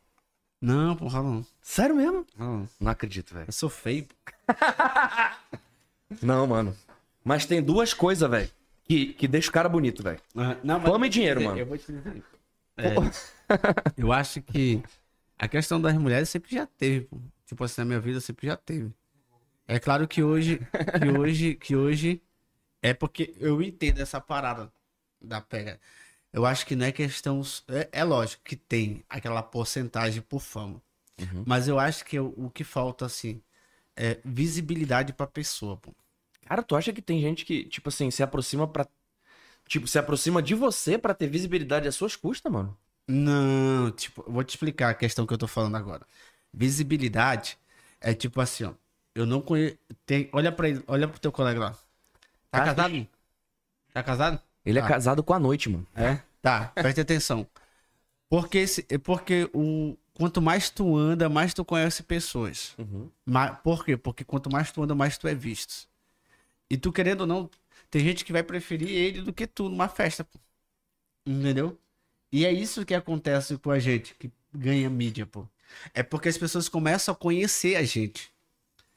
Não, 0.62 0.96
pô, 0.96 1.08
rola 1.08 1.24
não. 1.24 1.46
Sério 1.62 1.96
mesmo? 1.96 2.26
Não. 2.38 2.68
Não 2.80 2.92
acredito, 2.92 3.34
velho. 3.34 3.46
Eu 3.48 3.54
sou 3.54 3.70
feio. 3.70 4.06
pô. 4.06 4.54
Não, 6.22 6.46
mano. 6.46 6.76
Mas 7.24 7.46
tem 7.46 7.62
duas 7.62 7.94
coisas, 7.94 8.30
velho, 8.30 8.50
que, 8.84 9.14
que 9.14 9.28
deixa 9.28 9.50
o 9.50 9.54
cara 9.54 9.70
bonito, 9.70 10.04
velho. 10.04 10.20
Não, 10.62 10.78
mas 10.80 10.90
Fama 10.90 11.06
eu 11.06 11.08
e 11.08 11.10
dinheiro, 11.10 11.42
mano. 11.42 11.58
Eu 11.58 11.66
vou 11.66 11.78
te 11.78 11.92
dizer. 11.92 12.24
É, 12.76 12.96
eu 13.98 14.12
acho 14.12 14.42
que 14.42 14.84
a 15.40 15.48
questão 15.48 15.80
das 15.80 15.94
mulheres 15.96 16.28
sempre 16.30 16.54
já 16.54 16.66
teve, 16.66 17.06
pô. 17.06 17.18
Tipo 17.52 17.66
assim, 17.66 17.82
na 17.82 17.86
minha 17.86 18.00
vida 18.00 18.22
sempre 18.22 18.48
já 18.48 18.56
teve. 18.56 18.94
É 19.68 19.78
claro 19.78 20.08
que 20.08 20.24
hoje, 20.24 20.58
que 20.98 21.20
hoje, 21.20 21.56
que 21.56 21.76
hoje 21.76 22.24
é 22.82 22.94
porque 22.94 23.36
eu 23.42 23.62
entendo 23.62 24.00
essa 24.00 24.22
parada 24.22 24.72
da 25.20 25.42
pega. 25.42 25.78
Eu 26.32 26.46
acho 26.46 26.66
que 26.66 26.78
não 26.78 26.86
é 26.86 26.94
questão. 26.94 27.42
É, 27.68 27.90
é 27.92 28.04
lógico 28.06 28.42
que 28.46 28.56
tem 28.56 29.04
aquela 29.10 29.44
porcentagem 29.44 30.22
por 30.22 30.40
fama. 30.40 30.82
Uhum. 31.20 31.44
Mas 31.46 31.68
eu 31.68 31.78
acho 31.78 32.06
que 32.06 32.18
o, 32.18 32.34
o 32.38 32.50
que 32.50 32.64
falta, 32.64 33.06
assim, 33.06 33.42
é 33.98 34.18
visibilidade 34.24 35.12
pra 35.12 35.28
pessoa, 35.28 35.76
pô. 35.76 35.94
Cara, 36.46 36.64
tu 36.64 36.74
acha 36.74 36.94
que 36.94 37.02
tem 37.02 37.20
gente 37.20 37.44
que, 37.44 37.66
tipo 37.66 37.90
assim, 37.90 38.10
se 38.10 38.24
aproxima 38.24 38.66
pra. 38.66 38.88
Tipo, 39.68 39.88
se 39.88 40.00
aproxima 40.00 40.42
de 40.42 40.56
você 40.56 40.98
pra 40.98 41.14
ter 41.14 41.28
visibilidade 41.28 41.86
às 41.86 41.96
suas 41.96 42.16
custas, 42.16 42.50
mano? 42.50 42.78
Não, 43.10 43.92
tipo, 43.92 44.24
vou 44.26 44.42
te 44.42 44.52
explicar 44.52 44.90
a 44.90 44.94
questão 44.94 45.28
que 45.28 45.34
eu 45.34 45.38
tô 45.38 45.48
falando 45.48 45.76
agora. 45.76 46.08
Visibilidade 46.54 47.58
é 48.00 48.14
tipo 48.14 48.42
assim, 48.42 48.66
ó. 48.66 48.74
Eu 49.14 49.26
não 49.26 49.42
conheço. 49.42 49.78
Tem... 50.06 50.30
Olha 50.32 50.52
pra 50.52 50.70
ele, 50.70 50.84
olha 50.88 51.08
pro 51.08 51.20
teu 51.20 51.32
colega 51.32 51.60
lá. 51.60 51.72
Tá 52.50 52.60
Ah, 52.62 52.66
casado? 52.66 53.08
Tá 53.94 54.04
casado? 54.04 54.42
Ele 54.66 54.80
é 54.80 54.82
Ah. 54.82 54.88
casado 54.88 55.24
com 55.24 55.34
a 55.34 55.40
noite, 55.40 55.70
mano. 55.70 55.86
É? 55.96 56.20
Tá, 56.42 56.68
preste 56.76 57.02
atenção. 57.02 57.46
Porque, 58.30 58.60
esse- 58.60 58.86
é 58.90 58.98
porque 58.98 59.50
o, 59.54 59.98
quanto 60.14 60.42
mais 60.42 60.70
tu 60.70 60.96
anda, 60.98 61.28
mais 61.30 61.54
tu 61.54 61.66
conhece 61.66 62.04
pessoas. 62.04 62.74
Uhum. 62.78 63.10
Ma- 63.26 63.54
por 63.54 63.84
quê? 63.84 63.98
Porque 63.98 64.24
quanto 64.24 64.50
mais 64.52 64.72
tu 64.72 64.82
anda, 64.84 64.96
mais 64.96 65.18
tu 65.18 65.28
é 65.28 65.36
visto. 65.36 65.88
E 66.70 66.78
tu 66.78 66.92
querendo 66.92 67.22
ou 67.22 67.28
não, 67.28 67.50
tem 67.90 68.02
gente 68.02 68.24
que 68.24 68.32
vai 68.32 68.44
preferir 68.44 68.90
ele 68.90 69.22
do 69.22 69.34
que 69.34 69.46
tu 69.46 69.68
numa 69.70 69.90
festa. 69.90 70.24
pô. 70.24 70.40
Entendeu? 71.26 71.78
E 72.32 72.46
é 72.46 72.52
isso 72.52 72.86
que 72.86 72.94
acontece 72.94 73.58
com 73.58 73.72
a 73.72 73.80
gente, 73.80 74.16
que 74.16 74.32
ganha 74.54 74.90
mídia, 74.90 75.26
pô. 75.26 75.46
É 75.94 76.04
porque 76.04 76.30
as 76.30 76.38
pessoas 76.38 76.68
começam 76.70 77.14
a 77.14 77.16
conhecer 77.16 77.76
a 77.76 77.84
gente. 77.84 78.32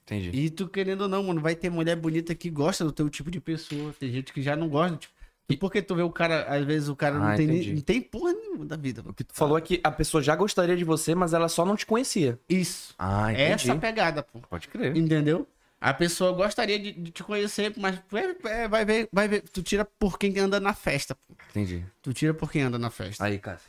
Entendi. 0.04 0.30
E 0.32 0.50
tu 0.50 0.68
querendo 0.68 1.02
ou 1.02 1.08
não, 1.08 1.22
mano, 1.22 1.40
vai 1.40 1.54
ter 1.54 1.70
mulher 1.70 1.96
bonita 1.96 2.34
que 2.34 2.50
gosta 2.50 2.84
do 2.84 2.92
teu 2.92 3.08
tipo 3.08 3.30
de 3.30 3.40
pessoa. 3.40 3.94
Tem 3.98 4.10
gente 4.12 4.32
que 4.32 4.42
já 4.42 4.54
não 4.54 4.68
gosta. 4.68 4.98
Tipo, 4.98 5.14
e 5.48 5.56
porque 5.56 5.82
tu 5.82 5.94
vê 5.94 6.02
o 6.02 6.10
cara, 6.10 6.44
às 6.44 6.64
vezes 6.64 6.88
o 6.88 6.96
cara 6.96 7.16
Ah, 7.16 7.30
não, 7.30 7.36
tem, 7.36 7.46
entendi. 7.46 7.74
não 7.74 7.80
tem 7.82 8.00
porra 8.00 8.32
nenhuma 8.32 8.64
da 8.64 8.76
vida. 8.76 9.00
O 9.00 9.04
pô. 9.04 9.12
que 9.14 9.24
tu 9.24 9.34
falou 9.34 9.58
é 9.58 9.60
que 9.60 9.80
a 9.82 9.90
pessoa 9.90 10.22
já 10.22 10.34
gostaria 10.36 10.76
de 10.76 10.84
você, 10.84 11.14
mas 11.14 11.32
ela 11.34 11.48
só 11.48 11.64
não 11.64 11.76
te 11.76 11.84
conhecia. 11.86 12.38
Isso. 12.48 12.94
Ah, 12.98 13.32
entendi. 13.32 13.52
Essa 13.52 13.76
pegada, 13.76 14.22
pô. 14.22 14.40
Pode 14.40 14.68
crer. 14.68 14.96
Entendeu? 14.96 15.46
A 15.80 15.92
pessoa 15.92 16.32
gostaria 16.32 16.78
de, 16.78 16.92
de 16.92 17.10
te 17.10 17.22
conhecer, 17.22 17.74
mas 17.76 18.00
é, 18.12 18.62
é, 18.62 18.68
vai 18.68 18.86
ver, 18.86 19.06
vai 19.12 19.28
ver. 19.28 19.42
Tu 19.42 19.62
tira 19.62 19.84
por 19.84 20.18
quem 20.18 20.38
anda 20.38 20.58
na 20.58 20.72
festa. 20.72 21.14
pô. 21.14 21.34
Entendi. 21.50 21.84
Tu 22.00 22.14
tira 22.14 22.32
por 22.32 22.50
quem 22.50 22.62
anda 22.62 22.78
na 22.78 22.88
festa. 22.88 23.22
Aí, 23.22 23.38
cara. 23.38 23.60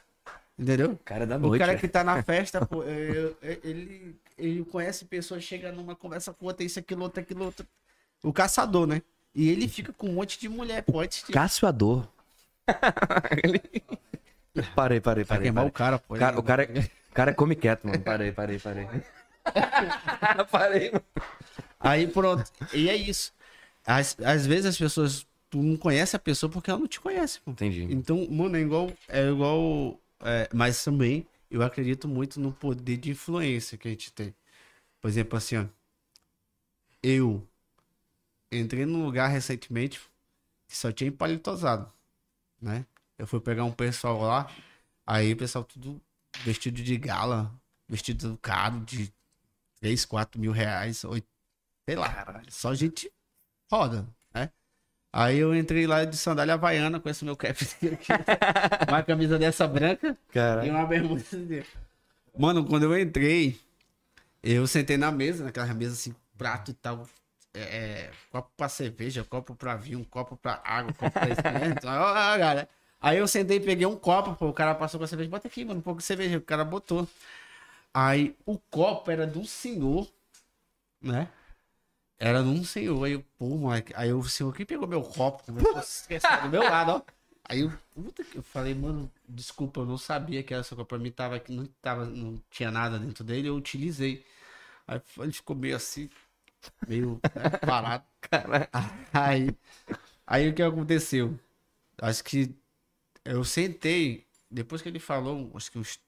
Entendeu? 0.58 0.98
Cara 1.04 1.26
da 1.28 1.36
O 1.36 1.40
noite. 1.40 1.60
cara 1.60 1.72
velho. 1.74 1.82
que 1.82 1.88
tá 1.88 2.04
na 2.04 2.24
festa, 2.24 2.66
pô, 2.66 2.82
é, 2.88 3.32
é, 3.42 3.60
ele, 3.64 4.16
ele 4.38 4.64
conhece 4.66 5.04
pessoas, 5.06 5.44
chega 5.44 5.72
numa 5.72 5.96
conversa 5.96 6.34
com 6.34 6.46
outra, 6.46 6.64
isso, 6.66 6.80
aquilo, 6.80 7.04
outro, 7.04 7.22
aquilo, 7.22 7.44
outro. 7.46 7.66
O 8.24 8.32
caçador, 8.32 8.88
né? 8.88 9.02
E 9.34 9.50
ele 9.50 9.68
fica 9.68 9.92
com 9.92 10.08
um 10.08 10.14
monte 10.14 10.40
de 10.40 10.48
mulher, 10.48 10.82
pô. 10.84 11.02
antes 11.02 11.26
de- 11.26 11.34
Cássio 11.34 11.68
Ador. 11.68 12.08
Ele- 13.44 13.62
Parei, 14.74 15.02
parei, 15.02 15.24
Vai 15.26 15.38
parei. 15.38 15.44
queimar 15.44 15.64
parei. 15.66 15.70
o 15.70 15.74
cara, 15.74 16.00
pô. 16.00 16.16
O 16.16 16.18
cara, 16.18 16.40
o 16.40 16.44
cara, 16.44 16.64
é- 16.64 16.80
o 17.12 17.14
cara 17.14 17.34
come 17.34 17.54
quieto, 17.56 17.86
mano. 17.86 18.00
Parei, 18.00 18.32
parei, 18.32 18.58
parei. 18.58 18.88
parei, 20.50 20.92
mano. 20.92 21.04
Aí 21.80 22.08
pronto. 22.08 22.50
E 22.74 22.90
é 22.90 22.96
isso. 22.96 23.34
Às, 23.86 24.16
às 24.24 24.46
vezes 24.46 24.66
as 24.68 24.78
pessoas. 24.78 25.28
Tu 25.50 25.58
não 25.62 25.78
conhece 25.78 26.16
a 26.16 26.20
pessoa 26.20 26.50
porque 26.50 26.70
ela 26.72 26.80
não 26.80 26.88
te 26.88 27.00
conhece, 27.00 27.40
pô. 27.42 27.52
Entendi. 27.52 27.84
Então, 27.92 28.26
mano, 28.32 28.56
é 28.58 28.62
igual. 28.62 28.90
É 29.10 29.28
igual. 29.28 30.00
É, 30.22 30.50
mas 30.54 30.84
também 30.84 31.28
eu 31.50 31.62
acredito 31.62 32.08
muito 32.08 32.40
no 32.40 32.52
poder 32.52 32.98
de 32.98 33.12
influência 33.12 33.78
que 33.78 33.88
a 33.88 33.92
gente 33.92 34.12
tem. 34.12 34.36
Por 35.02 35.08
exemplo, 35.08 35.38
assim, 35.38 35.58
ó. 35.58 35.66
Eu 37.02 37.48
entrei 38.52 38.86
num 38.86 39.04
lugar 39.04 39.28
recentemente 39.28 40.02
que 40.68 40.76
só 40.76 40.92
tinha 40.92 41.12
palitosado, 41.12 41.92
né? 42.62 42.86
Eu 43.18 43.28
fui 43.28 43.40
pegar 43.40 43.64
um 43.64 43.72
pessoal 43.72 44.22
lá, 44.22 44.52
aí 45.06 45.34
o 45.34 45.38
pessoal 45.38 45.64
tudo 45.64 46.02
vestido 46.44 46.82
de 46.82 46.98
gala, 46.98 47.54
vestido 47.88 48.38
caro, 48.42 48.80
de 48.82 49.14
3, 49.80 50.06
4 50.06 50.40
mil 50.42 50.52
reais, 50.52 51.04
oito, 51.04 51.28
sei 51.88 51.96
lá, 51.96 52.42
só 52.50 52.74
gente 52.74 53.12
roda? 53.72 54.08
Aí 55.18 55.38
eu 55.38 55.56
entrei 55.56 55.88
lá 55.88 56.04
de 56.04 56.18
sandália 56.18 56.56
havaiana 56.56 57.00
com 57.00 57.08
esse 57.08 57.24
meu 57.24 57.38
cap 57.38 57.58
aqui, 57.64 57.88
uma 58.90 59.02
camisa 59.02 59.40
dessa 59.40 59.66
branca 59.66 60.10
e 60.10 60.34
Cara. 60.34 60.62
uma 60.66 60.86
bermuda 60.86 61.24
dele. 61.32 61.66
Mano, 62.38 62.66
quando 62.66 62.84
eu 62.84 63.00
entrei, 63.00 63.58
eu 64.44 64.68
sentei 64.68 64.98
na 64.98 65.14
mesa, 65.14 65.46
naquela 65.46 65.74
mesa 65.74 65.94
assim, 65.94 66.14
prato 66.38 66.72
e 66.72 66.74
tal. 66.74 67.08
É, 67.54 67.62
é, 67.62 68.12
copo 68.30 68.52
pra 68.58 68.68
cerveja, 68.68 69.24
copo 69.24 69.56
pra 69.56 69.78
vinho, 69.78 70.06
copo 70.10 70.36
pra 70.36 70.62
água, 70.66 70.92
copo 70.92 71.10
pra 71.10 71.94
ó, 71.94 72.12
ó, 72.12 72.38
cara. 72.38 72.68
Aí 73.00 73.18
eu 73.18 73.26
sentei 73.26 73.56
e 73.56 73.62
peguei 73.62 73.86
um 73.86 73.96
copo, 73.96 74.36
pô, 74.36 74.50
o 74.50 74.54
cara 74.54 74.76
passou 74.76 75.00
com 75.00 75.06
a 75.06 75.08
cerveja, 75.08 75.30
bota 75.30 75.48
aqui, 75.48 75.64
mano, 75.64 75.80
um 75.80 75.82
pouco 75.82 76.00
de 76.00 76.06
cerveja, 76.06 76.40
o 76.40 76.42
cara 76.42 76.66
botou. 76.66 77.08
Aí 77.94 78.36
o 78.46 78.58
copo 78.58 79.10
era 79.10 79.26
de 79.26 79.40
um 79.40 79.46
senhor, 79.46 80.12
né? 81.02 81.30
Era 82.18 82.42
de 82.42 82.50
um 82.50 82.64
senhor, 82.64 83.04
aí 83.04 83.14
eu, 83.14 83.26
pô, 83.38 83.46
moleque, 83.58 83.94
aí 83.96 84.12
o 84.14 84.24
senhor 84.24 84.54
que 84.54 84.66
pegou 84.66 84.88
meu 84.88 85.02
copo, 85.02 85.44
começou 85.44 85.76
a 85.76 85.80
esquecer 85.82 86.42
do 86.42 86.50
meu 86.50 86.64
lado, 86.64 86.92
ó. 86.92 87.02
Aí 87.48 87.60
eu, 87.60 87.72
puta 87.94 88.24
que 88.24 88.38
eu 88.38 88.44
falei, 88.44 88.74
mano, 88.74 89.12
desculpa, 89.28 89.82
eu 89.82 89.86
não 89.86 89.98
sabia 89.98 90.42
que 90.42 90.54
era 90.54 90.62
essa 90.62 90.76
coisa 90.76 90.88
pra 90.88 90.98
mim, 90.98 91.12
tava, 91.12 91.36
aqui, 91.36 91.52
não, 91.52 91.66
tava, 91.82 92.06
não 92.06 92.42
tinha 92.50 92.72
nada 92.72 92.98
dentro 92.98 93.24
dele, 93.24 93.50
eu 93.50 93.56
utilizei. 93.56 94.26
Aí 94.88 95.02
ele 95.20 95.32
ficou 95.32 95.56
meio 95.56 95.76
assim, 95.76 96.10
meio 96.88 97.20
né, 97.36 97.50
parado. 97.66 98.04
Aí, 99.14 99.56
aí 100.26 100.50
o 100.50 100.54
que 100.54 100.64
aconteceu? 100.64 101.40
Acho 102.02 102.24
que 102.24 102.56
eu 103.24 103.44
sentei, 103.44 104.26
depois 104.50 104.82
que 104.82 104.90
ele 104.90 105.00
falou, 105.00 105.52
acho 105.56 105.72
que 105.72 105.78
uns 105.78 106.00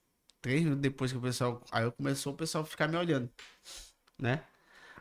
três 0.41 0.63
minutos 0.63 0.81
depois 0.81 1.11
que 1.11 1.17
o 1.17 1.21
pessoal. 1.21 1.61
Aí 1.71 1.83
eu 1.83 1.91
começou 1.91 2.33
o 2.33 2.35
pessoal 2.35 2.63
a 2.63 2.67
ficar 2.67 2.87
me 2.87 2.97
olhando, 2.97 3.29
né? 4.17 4.43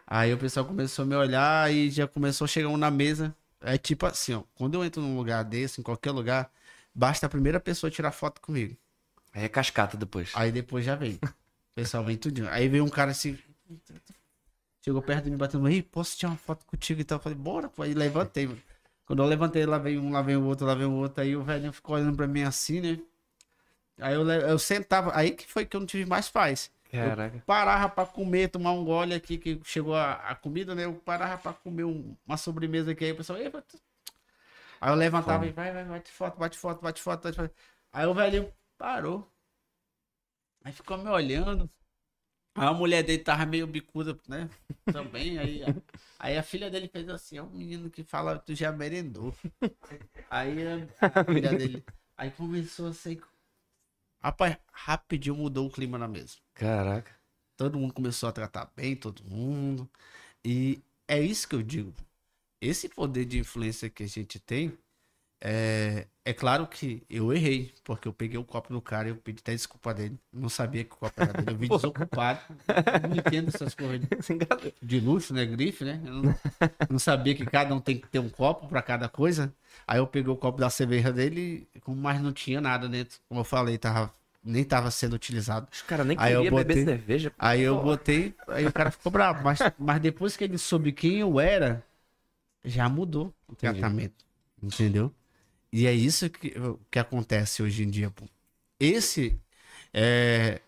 Aí 0.07 0.33
o 0.33 0.39
pessoal 0.39 0.65
começou 0.65 1.03
a 1.03 1.07
me 1.07 1.17
olhar 1.17 1.73
e 1.73 1.91
já 1.91 2.07
começou 2.07 2.45
a 2.45 2.49
chegar 2.49 2.69
um 2.69 2.77
na 2.77 2.91
mesa. 2.91 3.35
É 3.61 3.77
tipo 3.77 4.07
assim, 4.07 4.35
ó. 4.35 4.43
Quando 4.55 4.75
eu 4.75 4.85
entro 4.85 5.03
num 5.03 5.17
lugar 5.17 5.43
desse, 5.45 5.81
em 5.81 5.85
qualquer 5.85 6.13
lugar, 6.13 6.51
basta 6.95 7.27
a 7.27 7.29
primeira 7.29 7.59
pessoa 7.59 7.91
tirar 7.91 8.13
foto 8.13 8.41
comigo. 8.41 8.77
Aí 9.33 9.45
é 9.45 9.49
cascata 9.49 9.97
depois. 9.97 10.31
Aí 10.35 10.53
depois 10.53 10.85
já 10.85 10.95
vem. 10.95 11.19
O 11.23 11.75
pessoal 11.75 12.05
vem 12.05 12.17
tudinho. 12.17 12.49
Aí 12.49 12.69
veio 12.69 12.85
um 12.85 12.89
cara 12.89 13.11
assim. 13.11 13.37
Chegou 14.83 15.03
perto 15.03 15.25
de 15.25 15.31
mim 15.31 15.37
batendo, 15.37 15.67
aí, 15.67 15.83
posso 15.83 16.17
tirar 16.17 16.31
uma 16.31 16.39
foto 16.39 16.65
contigo 16.65 17.01
e 17.01 17.05
tal? 17.05 17.19
Eu 17.19 17.23
falei, 17.23 17.37
bora, 17.37 17.69
pô. 17.69 17.83
Aí 17.83 17.93
levantei, 17.93 18.47
mano. 18.47 18.63
Quando 19.05 19.23
eu 19.23 19.27
levantei, 19.27 19.67
lá 19.67 19.79
veio 19.79 20.01
um, 20.01 20.11
lá 20.13 20.23
veio 20.23 20.41
o 20.41 20.47
outro, 20.47 20.67
lá 20.67 20.75
veio 20.75 20.91
o 20.91 20.95
outro. 20.95 21.23
Aí 21.23 21.37
o 21.37 21.43
velhinho 21.43 21.73
ficou 21.73 21.97
olhando 21.97 22.17
pra 22.17 22.27
mim 22.27 22.43
assim, 22.43 22.81
né? 22.81 22.99
Aí 23.99 24.15
eu, 24.15 24.29
eu 24.29 24.59
sentava. 24.59 25.17
Aí 25.17 25.33
que 25.33 25.47
foi 25.47 25.67
que 25.67 25.77
eu 25.77 25.81
não 25.81 25.87
tive 25.87 26.07
mais 26.07 26.29
paz. 26.29 26.71
Caraca. 26.91 27.43
Parava 27.47 27.89
pra 27.89 28.07
comer, 28.07 28.49
tomar 28.49 28.73
um 28.73 28.85
gole 28.85 29.15
aqui, 29.15 29.39
que 29.39 29.61
chegou 29.65 29.95
a, 29.95 30.15
a 30.15 30.35
comida, 30.35 30.75
né? 30.75 30.85
Eu 30.85 30.95
parava 30.95 31.39
pra 31.41 31.53
comer 31.53 31.85
um- 31.85 32.17
uma 32.27 32.37
sobremesa 32.37 32.93
aqui. 32.93 33.05
Aí 33.05 33.13
o 33.13 33.17
pessoal. 33.17 33.39
Aí 34.81 34.91
eu 34.91 34.95
levantava 34.95 35.39
Fome. 35.41 35.49
e 35.49 35.53
vai, 35.53 35.73
vai, 35.73 35.85
bate 35.85 36.11
foto, 36.11 36.39
bate 36.39 36.59
foto, 36.59 36.83
bate 36.83 37.01
foto, 37.03 37.23
bate 37.25 37.37
foto. 37.37 37.55
Aí 37.93 38.07
o 38.07 38.15
velhinho 38.15 38.53
parou. 38.79 39.27
Aí 40.65 40.73
ficou 40.73 40.99
me 40.99 41.09
olhando. 41.09 41.71
Aí 42.55 42.67
a 42.67 42.73
mulher 42.73 43.03
dele 43.03 43.23
tava 43.23 43.47
meio 43.47 43.67
bicuda, 43.67 44.19
né? 44.29 44.49
Também. 44.93 45.39
Aí, 45.39 45.63
a- 45.63 45.75
aí 46.19 46.37
a 46.39 46.43
filha 46.43 46.71
dele 46.71 46.89
fez 46.89 47.09
assim: 47.09 47.39
é 47.39 47.43
um 47.43 47.51
menino 47.51 47.91
que 47.91 48.03
fala, 48.05 48.39
tu 48.39 48.55
já 48.55 48.73
merendou. 48.73 49.35
Aí 50.31 50.67
a, 50.67 50.77
a 51.21 51.25
filha 51.25 51.55
dele. 51.55 51.85
Aí 52.17 52.31
começou 52.31 52.89
a 52.89 52.93
ser. 52.95 53.21
Rapaz, 54.23 54.59
rapidinho 54.73 55.37
mudou 55.37 55.67
o 55.67 55.71
clima 55.71 55.97
na 55.97 56.07
mesa. 56.07 56.37
Caraca. 56.57 57.13
Todo 57.57 57.79
mundo 57.79 57.95
começou 57.95 58.29
a 58.29 58.33
tratar 58.33 58.71
bem, 58.77 58.97
todo 58.97 59.23
mundo. 59.25 59.89
E 60.45 60.81
é 61.09 61.21
isso 61.21 61.49
que 61.49 61.55
eu 61.57 61.63
digo. 61.63 61.95
Esse 62.61 62.89
poder 62.89 63.27
de 63.27 63.39
influência 63.41 63.91
que 63.91 64.05
a 64.05 64.09
gente 64.09 64.41
tem, 64.41 64.79
é, 65.43 66.07
é 66.25 66.35
claro 66.35 66.67
que 66.69 67.05
eu 67.11 67.33
errei, 67.33 67.75
porque 67.85 68.09
eu 68.09 68.15
peguei 68.15 68.39
o 68.39 68.45
copo 68.45 68.73
do 68.73 68.83
cara 68.83 69.09
e 69.09 69.13
eu 69.13 69.17
pedi 69.17 69.41
até 69.41 69.55
desculpa 69.55 69.95
dele. 69.95 70.19
Não 70.33 70.49
sabia 70.49 70.85
que 70.85 70.95
o 70.95 70.99
copo 70.99 71.23
era 71.23 71.35
dele. 71.35 71.53
Eu 71.53 71.59
vim 71.59 71.69
desocupado. 71.71 72.41
Eu 72.93 73.01
não 73.01 73.17
entendo 73.17 73.49
essas 73.51 73.75
coisas 73.75 74.09
de- 74.83 75.01
luxo, 75.01 75.35
né? 75.35 75.47
Grife, 75.47 75.85
né? 75.85 76.01
Eu 76.05 76.13
não, 76.15 76.37
não 76.89 76.99
sabia 76.99 77.35
que 77.35 77.47
cada 77.47 77.75
um 77.75 77.81
tem 77.81 77.99
que 78.01 78.09
ter 78.09 78.19
um 78.19 78.29
copo 78.31 78.69
pra 78.69 78.83
cada 78.83 79.09
coisa. 79.09 79.55
Aí 79.87 79.99
eu 79.99 80.07
peguei 80.07 80.33
o 80.33 80.37
copo 80.37 80.59
da 80.59 80.71
cerveja 80.71 81.13
dele, 81.13 81.69
mais 81.89 82.21
não 82.23 82.33
tinha 82.33 82.61
nada 82.61 82.89
dentro. 82.89 83.19
Como 83.29 83.41
eu 83.41 83.45
falei, 83.45 83.79
tava, 83.79 84.13
nem 84.47 84.65
tava 84.65 84.91
sendo 84.91 85.15
utilizado. 85.15 85.69
Os 85.73 85.83
caras 85.83 86.07
nem 86.07 86.17
queriam 86.17 86.45
beber 86.45 86.75
botei- 86.75 86.85
cerveja. 86.85 87.33
Aí 87.39 87.63
eu 87.63 87.77
botei, 87.83 88.35
aí 88.49 88.67
o 88.67 88.73
cara 88.73 88.91
ficou 88.91 89.13
bravo. 89.13 89.45
Mas, 89.45 89.59
mas 89.79 90.01
depois 90.01 90.37
que 90.37 90.45
ele 90.45 90.59
soube 90.59 90.93
quem 90.93 91.19
eu 91.21 91.39
era, 91.41 91.85
já 92.65 92.89
mudou 92.89 93.35
o 93.49 93.53
Entendi. 93.53 93.81
tratamento. 93.81 94.25
Entendeu? 94.63 95.13
E 95.73 95.87
é 95.87 95.93
isso 95.93 96.31
que, 96.31 96.55
que 96.91 96.99
acontece 96.99 97.63
hoje 97.63 97.85
em 97.85 97.91
dia. 97.91 98.13
Esse 98.81 99.39
é. 99.93 100.61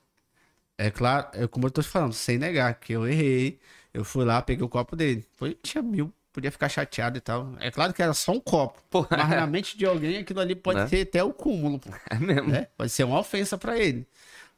É 0.79 0.91
claro, 0.91 1.29
é 1.35 1.47
como 1.49 1.67
eu 1.67 1.71
tô 1.71 1.83
te 1.83 1.89
falando, 1.89 2.13
sem 2.15 2.39
negar 2.39 2.75
que 2.79 2.93
eu 2.93 3.07
errei. 3.09 3.59
Eu 3.93 4.05
fui 4.05 4.25
lá, 4.25 4.41
peguei 4.43 4.65
o 4.65 4.69
copo 4.69 4.95
dele. 4.97 5.27
Foi, 5.37 5.55
tinha 5.63 5.83
mil, 5.83 6.13
podia 6.39 6.51
ficar 6.53 6.69
chateado 6.69 7.19
e 7.19 7.21
tal. 7.21 7.55
É 7.61 7.71
claro 7.71 7.93
que 7.93 8.03
era 8.03 8.15
só 8.15 8.33
um 8.33 8.41
copo. 8.41 8.83
Porra. 8.91 9.09
Mas 9.17 9.29
na 9.31 9.47
mente 9.47 9.77
de 9.77 9.85
alguém 9.85 10.19
aquilo 10.19 10.41
ali 10.41 10.55
pode 10.55 10.79
Né? 10.81 10.87
ser 10.89 11.03
até 11.03 11.23
o 11.23 11.33
cúmulo, 11.33 11.79
pô 11.79 11.91
É 12.11 12.19
mesmo. 12.19 12.49
né? 12.51 12.69
Pode 12.77 12.91
ser 12.91 13.05
uma 13.05 13.19
ofensa 13.19 13.59
pra 13.59 13.77
ele. 13.79 14.07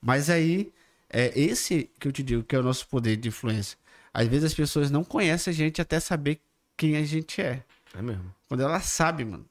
Mas 0.01 0.29
aí, 0.31 0.73
é 1.09 1.33
esse 1.39 1.91
que 1.99 2.07
eu 2.09 2.13
te 2.13 2.23
digo 2.23 2.43
que 2.43 2.55
é 2.55 2.59
o 2.59 2.63
nosso 2.63 2.87
poder 2.87 3.17
de 3.17 3.29
influência. 3.29 3.77
Às 4.13 4.27
vezes 4.29 4.45
as 4.45 4.55
pessoas 4.55 4.91
não 4.91 5.03
conhecem 5.05 5.51
a 5.53 5.55
gente 5.55 5.81
até 5.81 5.99
saber 6.01 6.41
quem 6.77 6.97
a 6.97 7.05
gente 7.05 7.41
é. 7.41 7.63
É 7.97 8.03
mesmo. 8.03 8.35
Quando 8.49 8.63
ela 8.63 8.81
sabe, 8.81 9.25
mano, 9.25 9.45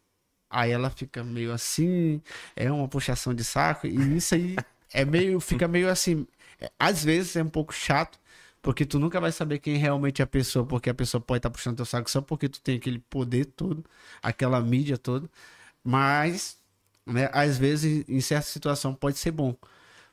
aí 0.50 0.72
ela 0.72 0.90
fica 0.90 1.24
meio 1.24 1.52
assim, 1.54 2.22
é 2.56 2.72
uma 2.72 2.88
puxação 2.88 3.34
de 3.34 3.44
saco, 3.44 3.86
e 3.88 4.18
isso 4.18 4.36
aí 4.36 4.56
é 4.94 5.06
meio, 5.06 5.40
fica 5.40 5.68
meio 5.68 5.90
assim. 5.90 6.26
é, 6.60 6.70
Às 6.80 7.04
vezes 7.04 7.36
é 7.36 7.44
um 7.44 7.50
pouco 7.50 7.74
chato, 7.74 8.20
porque 8.62 8.86
tu 8.86 9.00
nunca 9.00 9.20
vai 9.22 9.32
saber 9.32 9.60
quem 9.60 9.78
realmente 9.78 10.22
é 10.22 10.24
a 10.24 10.28
pessoa, 10.28 10.66
porque 10.66 10.90
a 10.90 10.94
pessoa 10.94 11.22
pode 11.22 11.40
estar 11.40 11.50
puxando 11.50 11.78
teu 11.78 11.86
saco 11.86 12.10
só 12.10 12.22
porque 12.22 12.50
tu 12.50 12.62
tem 12.62 12.78
aquele 12.78 13.00
poder 13.00 13.46
todo, 13.46 13.84
aquela 14.22 14.60
mídia 14.62 14.98
toda. 14.98 15.30
Mas, 15.84 16.58
né, 17.06 17.30
às 17.34 17.58
vezes, 17.58 18.06
em 18.08 18.22
certa 18.22 18.48
situação, 18.48 18.94
pode 18.94 19.18
ser 19.18 19.32
bom. 19.32 19.56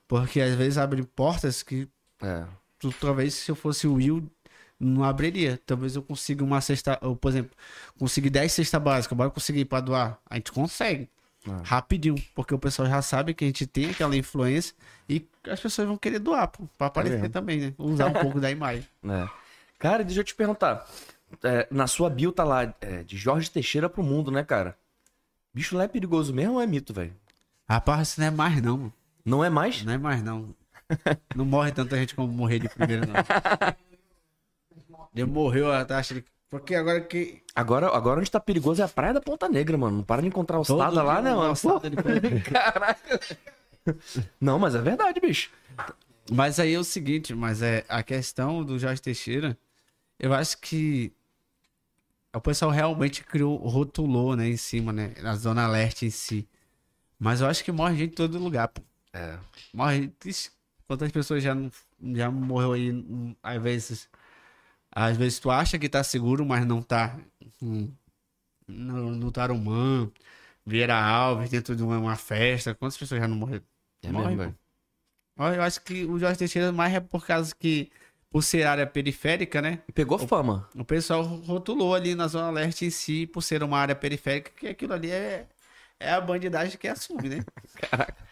Porque 0.09 0.41
às 0.41 0.55
vezes 0.55 0.79
abre 0.79 1.03
portas 1.03 1.63
que 1.63 1.89
É. 2.23 2.47
tu, 2.79 2.93
talvez 2.93 3.35
se 3.35 3.51
eu 3.51 3.57
fosse 3.57 3.87
o 3.87 3.95
Will, 3.95 4.31
não 4.79 5.03
abriria. 5.05 5.61
Talvez 5.67 5.97
eu 5.97 6.03
consiga 6.03 6.45
uma 6.45 6.61
cesta, 6.61 6.99
ou, 7.03 7.17
por 7.17 7.31
exemplo, 7.31 7.51
conseguir 7.99 8.31
10 8.31 8.53
cestas 8.53 8.81
básicas, 8.83 9.17
bora 9.17 9.31
conseguir 9.31 9.65
para 9.65 9.81
doar. 9.81 10.19
A 10.29 10.37
gente 10.37 10.53
consegue. 10.53 11.11
Ah. 11.49 11.61
Rapidinho, 11.65 12.17
porque 12.35 12.55
o 12.55 12.59
pessoal 12.59 12.89
já 12.89 13.01
sabe 13.03 13.35
que 13.35 13.45
a 13.45 13.47
gente 13.47 13.67
tem 13.67 13.91
aquela 13.91 14.17
influência 14.17 14.75
e 15.09 15.27
as 15.49 15.61
pessoas 15.61 15.87
vão 15.87 15.97
querer 15.97 16.19
doar, 16.19 16.49
pô, 16.49 16.65
pra 16.77 16.89
aparecer 16.89 17.17
mesmo. 17.17 17.31
também, 17.31 17.61
né? 17.61 17.75
Usar 17.79 18.07
um 18.07 18.13
pouco 18.13 18.41
da 18.41 18.51
imagem. 18.51 18.87
É. 19.09 19.29
Cara, 19.79 20.03
deixa 20.03 20.21
eu 20.21 20.25
te 20.25 20.35
perguntar. 20.35 20.85
É, 21.45 21.69
na 21.71 21.87
sua 21.87 22.09
bio 22.11 22.33
tá 22.33 22.43
lá, 22.43 22.75
é, 22.81 23.03
de 23.05 23.17
Jorge 23.17 23.51
Teixeira 23.51 23.89
pro 23.89 24.03
mundo, 24.03 24.31
né, 24.31 24.43
cara? 24.43 24.77
Bicho 25.53 25.77
lá 25.77 25.85
é 25.85 25.89
perigoso 25.89 26.35
mesmo 26.35 26.55
ou 26.55 26.61
é 26.61 26.67
mito, 26.67 26.93
velho? 26.93 27.15
Rapaz, 27.69 28.09
isso 28.09 28.21
não 28.21 28.27
é 28.27 28.31
mais 28.31 28.61
não, 28.63 28.77
mano. 28.79 28.93
Não 29.25 29.45
é 29.45 29.51
mais? 29.51 29.85
Não 29.85 29.93
é 29.93 29.99
mais 29.99 30.23
não. 30.23 30.55
Não 31.35 31.45
morre 31.45 31.73
tanta 31.73 31.97
gente 31.97 32.15
como 32.15 32.29
morrer 32.33 32.59
de 32.59 32.69
primeiro, 32.69 33.07
não. 33.07 33.15
Ele 35.15 35.25
morreu 35.25 35.73
a 35.73 35.85
taxa 35.85 36.15
de... 36.15 36.25
Porque 36.49 36.75
agora 36.75 37.01
que... 37.01 37.43
Agora, 37.55 37.89
agora 37.89 38.21
onde 38.21 38.31
tá 38.31 38.39
perigoso 38.39 38.81
é 38.81 38.85
a 38.85 38.89
Praia 38.89 39.15
da 39.15 39.21
Ponta 39.21 39.49
Negra, 39.49 39.77
mano. 39.77 39.99
Não 39.99 40.05
para 40.05 40.23
de 40.23 40.29
encontrar 40.29 40.63
todo 40.63 40.79
ossada 40.79 41.03
lá, 41.03 41.21
né, 41.21 41.35
mano? 41.35 41.55
de. 41.55 42.41
Caraca. 42.51 43.21
Não, 44.41 44.59
mas 44.59 44.75
é 44.75 44.81
verdade, 44.81 45.21
bicho. 45.21 45.51
Mas 46.31 46.59
aí 46.59 46.75
é 46.75 46.79
o 46.79 46.85
seguinte, 46.85 47.35
mas 47.35 47.63
é 47.63 47.85
a 47.89 48.03
questão 48.03 48.65
do 48.65 48.79
Jorge 48.79 49.01
Teixeira, 49.01 49.57
eu 50.19 50.33
acho 50.35 50.59
que 50.59 51.13
o 52.35 52.41
pessoal 52.41 52.71
realmente 52.71 53.25
criou, 53.25 53.57
rotulou, 53.57 54.37
né, 54.37 54.49
em 54.49 54.57
cima, 54.57 54.93
né, 54.93 55.15
na 55.23 55.37
Zona 55.37 55.67
Leste 55.67 56.07
em 56.07 56.11
si. 56.11 56.49
Mas 57.19 57.41
eu 57.41 57.47
acho 57.47 57.65
que 57.65 57.73
morre 57.73 57.97
gente 57.97 58.13
em 58.13 58.15
todo 58.15 58.39
lugar, 58.39 58.69
pô. 58.69 58.83
É. 59.13 59.39
Morre. 59.73 60.13
Ixi, 60.25 60.51
Quantas 60.87 61.11
pessoas 61.11 61.43
já, 61.43 61.55
não, 61.55 61.71
já 62.15 62.31
morreu 62.31 62.73
aí, 62.73 62.93
hum, 62.93 63.35
às 63.43 63.61
vezes. 63.61 64.09
Às 64.97 65.17
vezes 65.19 65.39
tu 65.39 65.51
acha 65.51 65.79
que 65.79 65.91
tá 65.91 66.03
seguro, 66.03 66.47
mas 66.47 66.65
não 66.67 66.83
tá. 66.83 67.19
Hum, 67.63 67.93
No, 68.69 69.11
no 69.13 69.31
Tarumã, 69.33 70.11
Vieira 70.65 70.97
Alves, 70.97 71.51
dentro 71.51 71.77
de 71.77 71.83
uma, 71.83 71.99
uma 71.99 72.17
festa. 72.17 72.75
Quantas 72.75 72.97
pessoas 72.97 73.21
já 73.21 73.29
não 73.29 73.37
morreram? 73.37 73.65
É 74.03 74.11
mesmo, 74.11 74.55
Eu 75.39 75.63
acho 75.63 75.83
que 75.83 76.07
o 76.07 76.19
Jorge 76.19 76.39
Teixeira 76.39 76.73
mais 76.73 76.95
é 76.95 77.01
por 77.01 77.27
causa 77.27 77.55
que, 77.55 77.91
por 78.31 78.43
ser 78.43 78.65
área 78.67 78.87
periférica, 78.87 79.61
né? 79.61 79.81
Pegou 79.95 80.19
fama. 80.19 80.69
O 80.75 80.85
pessoal 80.85 81.23
rotulou 81.23 81.95
ali 81.95 82.15
na 82.15 82.27
Zona 82.27 82.51
Leste 82.51 82.87
em 82.87 82.91
si, 82.91 83.27
por 83.27 83.43
ser 83.43 83.63
uma 83.63 83.79
área 83.79 83.95
periférica, 83.95 84.51
que 84.53 84.67
aquilo 84.69 84.95
ali 84.95 85.11
é, 85.11 85.47
é 86.01 86.11
a 86.13 86.21
bandidagem 86.21 86.79
que 86.79 86.89
assume, 86.89 87.29
né? 87.29 87.45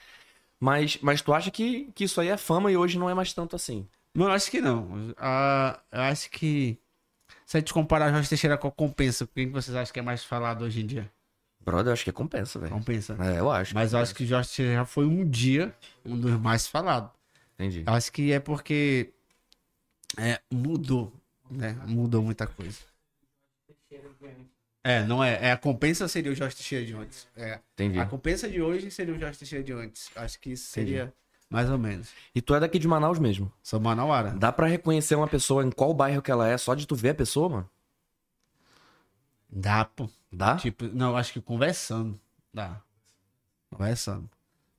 Mas, 0.60 0.98
mas 1.02 1.20
tu 1.20 1.32
acha 1.34 1.50
que, 1.50 1.92
que 1.92 2.04
isso 2.04 2.20
aí 2.20 2.28
é 2.28 2.36
fama 2.36 2.72
e 2.72 2.76
hoje 2.76 2.98
não 2.98 3.10
é 3.10 3.14
mais 3.14 3.32
tanto 3.34 3.54
assim? 3.54 3.86
Não, 4.14 4.26
eu 4.26 4.32
acho 4.32 4.50
que 4.50 4.60
não. 4.60 5.14
Ah, 5.18 5.80
eu 5.90 6.00
acho 6.02 6.30
que. 6.30 6.78
Se 7.44 7.56
a 7.56 7.60
gente 7.60 7.74
comparar 7.74 8.10
Jorge 8.10 8.28
Teixeira 8.28 8.56
com 8.56 8.68
a 8.68 8.72
Compensa, 8.72 9.28
quem 9.34 9.48
que 9.48 9.52
vocês 9.52 9.76
acham 9.76 9.92
que 9.92 9.98
é 9.98 10.02
mais 10.02 10.24
falado 10.24 10.62
hoje 10.64 10.82
em 10.82 10.86
dia? 10.86 11.10
Brother, 11.60 11.88
eu 11.88 11.92
acho 11.94 12.04
que 12.04 12.12
compensa, 12.12 12.58
velho. 12.58 12.72
Compensa. 12.72 13.16
É, 13.20 13.40
eu 13.40 13.50
acho. 13.50 13.74
Mas 13.74 13.92
eu 13.92 13.98
acho 13.98 14.14
que 14.14 14.26
Jorge 14.26 14.48
Teixeira 14.48 14.74
já 14.74 14.84
foi 14.84 15.06
um 15.06 15.28
dia 15.28 15.74
um 16.04 16.18
dos 16.18 16.38
mais 16.38 16.66
falados. 16.66 17.10
Entendi. 17.54 17.84
Eu 17.86 17.92
acho 17.92 18.12
que 18.12 18.32
é 18.32 18.38
porque 18.38 19.12
é, 20.18 20.40
mudou, 20.52 21.12
né? 21.50 21.76
Mudou 21.86 22.22
muita 22.22 22.46
coisa. 22.46 22.78
É, 24.82 25.02
não 25.04 25.24
é. 25.24 25.46
é 25.46 25.52
a 25.52 25.56
compensa 25.56 26.06
seria 26.06 26.30
o 26.30 26.34
Jorge 26.34 26.56
Teixeira 26.56 26.84
de 26.84 26.94
antes. 26.94 27.26
É. 27.34 27.58
Entendi. 27.72 27.98
A 27.98 28.04
compensa 28.04 28.48
de 28.48 28.60
hoje 28.60 28.90
seria 28.90 29.14
o 29.14 29.18
Jorge 29.18 29.38
Teixeira 29.38 29.64
de 29.64 29.72
antes. 29.72 30.10
Acho 30.14 30.38
que 30.38 30.50
isso 30.52 30.66
seria 30.70 31.12
mais 31.54 31.70
ou 31.70 31.78
menos. 31.78 32.08
E 32.34 32.42
tu 32.42 32.52
é 32.52 32.58
daqui 32.58 32.80
de 32.80 32.88
Manaus 32.88 33.20
mesmo. 33.20 33.50
Sou 33.62 33.78
Manauara. 33.78 34.32
Dá 34.32 34.50
pra 34.50 34.66
reconhecer 34.66 35.14
uma 35.14 35.28
pessoa 35.28 35.64
em 35.64 35.70
qual 35.70 35.94
bairro 35.94 36.20
que 36.20 36.28
ela 36.28 36.48
é 36.48 36.58
só 36.58 36.74
de 36.74 36.84
tu 36.84 36.96
ver 36.96 37.10
a 37.10 37.14
pessoa, 37.14 37.48
mano? 37.48 37.70
Dá, 39.48 39.84
pô. 39.84 40.10
Dá? 40.32 40.56
Tipo, 40.56 40.86
não, 40.86 41.16
acho 41.16 41.32
que 41.32 41.40
conversando. 41.40 42.18
Dá. 42.52 42.80
Conversando. 43.70 44.28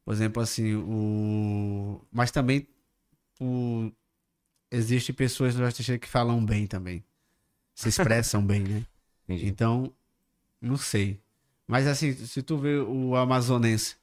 Por 0.04 0.14
exemplo, 0.14 0.44
assim, 0.44 0.76
o. 0.76 2.02
Mas 2.12 2.30
também 2.30 2.68
o... 3.40 3.90
existem 4.70 5.16
pessoas 5.16 5.54
Jorge 5.54 5.78
Teixeira 5.78 5.98
que 5.98 6.10
falam 6.10 6.46
bem 6.46 6.68
também. 6.68 7.06
Se 7.74 7.88
expressam 7.88 8.46
bem, 8.46 8.60
né? 8.64 8.86
Entendi. 9.24 9.48
Então, 9.48 9.94
não 10.60 10.76
sei. 10.76 11.22
Mas 11.66 11.88
assim, 11.88 12.14
se 12.14 12.42
tu 12.42 12.58
vê 12.58 12.76
o 12.80 13.16
amazonense, 13.16 13.96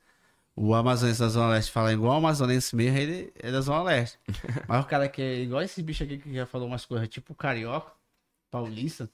o 0.55 0.75
amazonense 0.75 1.21
da 1.21 1.29
Zona 1.29 1.49
Leste 1.49 1.73
fala 1.73 1.93
igual 1.93 2.15
o 2.15 2.17
amazonense 2.19 2.75
mesmo, 2.77 2.99
ele 2.99 3.33
é 3.39 3.51
da 3.51 3.61
Zona 3.61 3.83
Leste. 3.83 4.19
Mas 4.69 4.85
o 4.85 4.87
cara 4.87 5.09
que 5.09 5.23
é 5.23 5.41
igual 5.41 5.63
esse 5.63 5.83
bicho 5.83 6.05
aqui 6.05 6.19
que 6.19 6.35
já 6.35 6.47
falou 6.47 6.69
umas 6.69 6.85
coisas, 6.85 7.09
tipo 7.09 7.35
carioca, 7.35 7.93
paulista, 8.51 9.09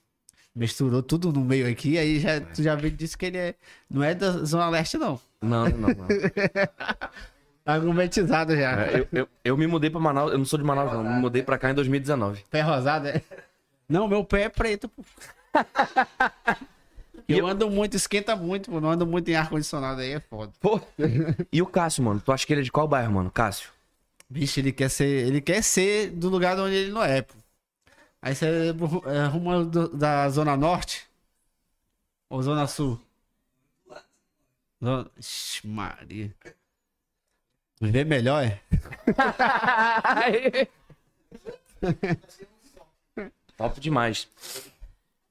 misturou 0.55 1.03
tudo 1.03 1.33
no 1.33 1.41
meio 1.41 1.71
aqui, 1.71 1.97
aí 1.97 2.19
já, 2.19 2.41
tu 2.41 2.63
já 2.63 2.75
disse 2.75 3.17
que 3.17 3.27
ele 3.27 3.39
é, 3.39 3.55
não 3.89 4.03
é 4.03 4.15
da 4.15 4.45
Zona 4.45 4.69
Leste, 4.69 4.99
não. 4.99 5.21
Não, 5.41 5.69
não, 5.69 5.89
não. 5.89 6.09
Argumentizado 7.65 8.57
já. 8.57 8.87
É, 8.87 9.01
eu, 9.01 9.09
eu, 9.13 9.29
eu 9.45 9.57
me 9.57 9.67
mudei 9.67 9.91
pra 9.91 10.01
Manaus, 10.01 10.33
eu 10.33 10.39
não 10.39 10.45
sou 10.45 10.59
de 10.59 10.65
Manaus, 10.65 10.91
não. 10.93 11.05
Me 11.05 11.21
mudei 11.21 11.43
pra 11.43 11.59
cá 11.59 11.71
em 11.71 11.75
2019. 11.75 12.45
Pé 12.51 12.63
rosado, 12.63 13.09
é? 13.09 13.23
Não, 13.89 14.09
meu 14.09 14.25
pé 14.25 14.43
é 14.45 14.49
preto, 14.49 14.89
pô. 14.89 15.05
E 17.29 17.33
eu 17.33 17.39
eu- 17.41 17.47
ando 17.47 17.71
muito, 17.71 17.97
esquenta 17.97 18.35
muito, 18.35 18.71
pô. 18.71 18.81
Não 18.81 18.91
ando 18.91 19.07
muito 19.07 19.29
em 19.31 19.35
ar-condicionado 19.37 20.01
aí, 20.01 20.13
é 20.13 20.21
foda. 20.21 20.53
Pô. 20.61 20.81
E 21.53 21.61
o 21.63 21.67
Cássio, 21.67 22.03
mano? 22.05 22.21
Tu 22.21 22.33
acha 22.33 22.47
que 22.47 22.53
ele 22.53 22.61
é 22.63 22.65
de 22.65 22.73
qual 22.73 22.89
bairro, 22.89 23.13
mano? 23.13 23.31
Cássio? 23.31 23.71
Bicho, 24.29 24.61
ele 24.61 24.73
quer 24.73 24.89
ser. 24.91 25.27
Ele 25.27 25.41
quer 25.41 25.63
ser 25.63 26.11
do 26.11 26.29
lugar 26.29 26.59
onde 26.59 26.75
ele 26.75 26.91
não 26.93 27.03
é, 27.03 27.23
pô. 27.23 27.35
Aí 28.23 28.35
você 28.35 28.47
é, 28.47 29.17
é 29.17 29.25
rumo 29.27 29.65
do- 29.65 29.89
da 29.97 30.29
Zona 30.31 30.57
Norte? 30.57 31.07
Ou 32.31 32.43
Zona 32.43 32.67
Sul? 32.67 33.01
Zona... 34.83 35.11
Ixi, 35.19 35.67
Maria. 35.67 36.35
Vê 37.81 38.05
melhor, 38.05 38.45
é? 38.45 38.61
Top 43.57 43.81
demais. 43.81 44.29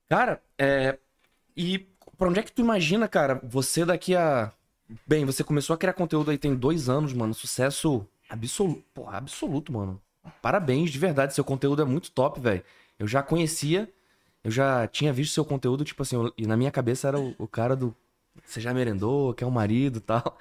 Cara, 0.10 0.42
é. 0.58 0.98
E 1.58 1.80
pra 2.18 2.30
onde 2.30 2.40
é 2.40 2.44
que 2.44 2.52
tu 2.54 2.62
imagina, 2.62 3.08
cara, 3.08 3.42
você 3.44 3.86
daqui 3.86 4.16
a. 4.16 4.54
Bem, 5.06 5.26
você 5.26 5.44
começou 5.44 5.74
a 5.74 5.78
criar 5.78 5.94
conteúdo 5.94 6.32
aí 6.32 6.38
tem 6.38 6.56
dois 6.56 6.88
anos, 6.90 7.14
mano. 7.14 7.34
Sucesso 7.34 8.08
absoluto. 8.30 8.84
Porra, 8.94 9.18
absoluto, 9.18 9.74
mano. 9.74 10.02
Parabéns, 10.42 10.92
de 10.92 11.00
verdade. 11.00 11.34
Seu 11.34 11.44
conteúdo 11.44 11.82
é 11.82 11.86
muito 11.86 12.12
top, 12.12 12.40
velho. 12.40 12.64
Eu 13.00 13.08
já 13.08 13.22
conhecia, 13.24 13.92
eu 14.44 14.52
já 14.52 14.88
tinha 14.88 15.12
visto 15.14 15.34
seu 15.34 15.46
conteúdo, 15.46 15.84
tipo 15.84 16.02
assim, 16.04 16.16
eu- 16.16 16.34
e 16.38 16.48
na 16.48 16.56
minha 16.58 16.72
cabeça 16.72 17.08
era 17.08 17.20
o, 17.20 17.36
o 17.38 17.48
cara 17.48 17.76
do. 17.76 17.96
Você 18.46 18.62
já 18.62 18.74
merendou, 18.74 19.34
quer 19.34 19.46
um 19.46 19.52
marido 19.52 19.98
e 19.98 20.02
tal. 20.02 20.38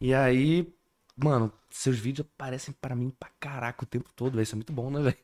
E 0.00 0.12
aí, 0.14 0.68
mano, 1.16 1.52
seus 1.70 1.98
vídeos 1.98 2.26
aparecem 2.28 2.74
pra 2.80 2.96
mim 2.96 3.10
pra 3.10 3.30
caraca 3.40 3.84
o 3.84 3.86
tempo 3.86 4.10
todo, 4.16 4.32
velho. 4.32 4.42
Isso 4.42 4.54
é 4.54 4.58
muito 4.58 4.72
bom, 4.72 4.90
né, 4.90 5.00
velho? 5.00 5.16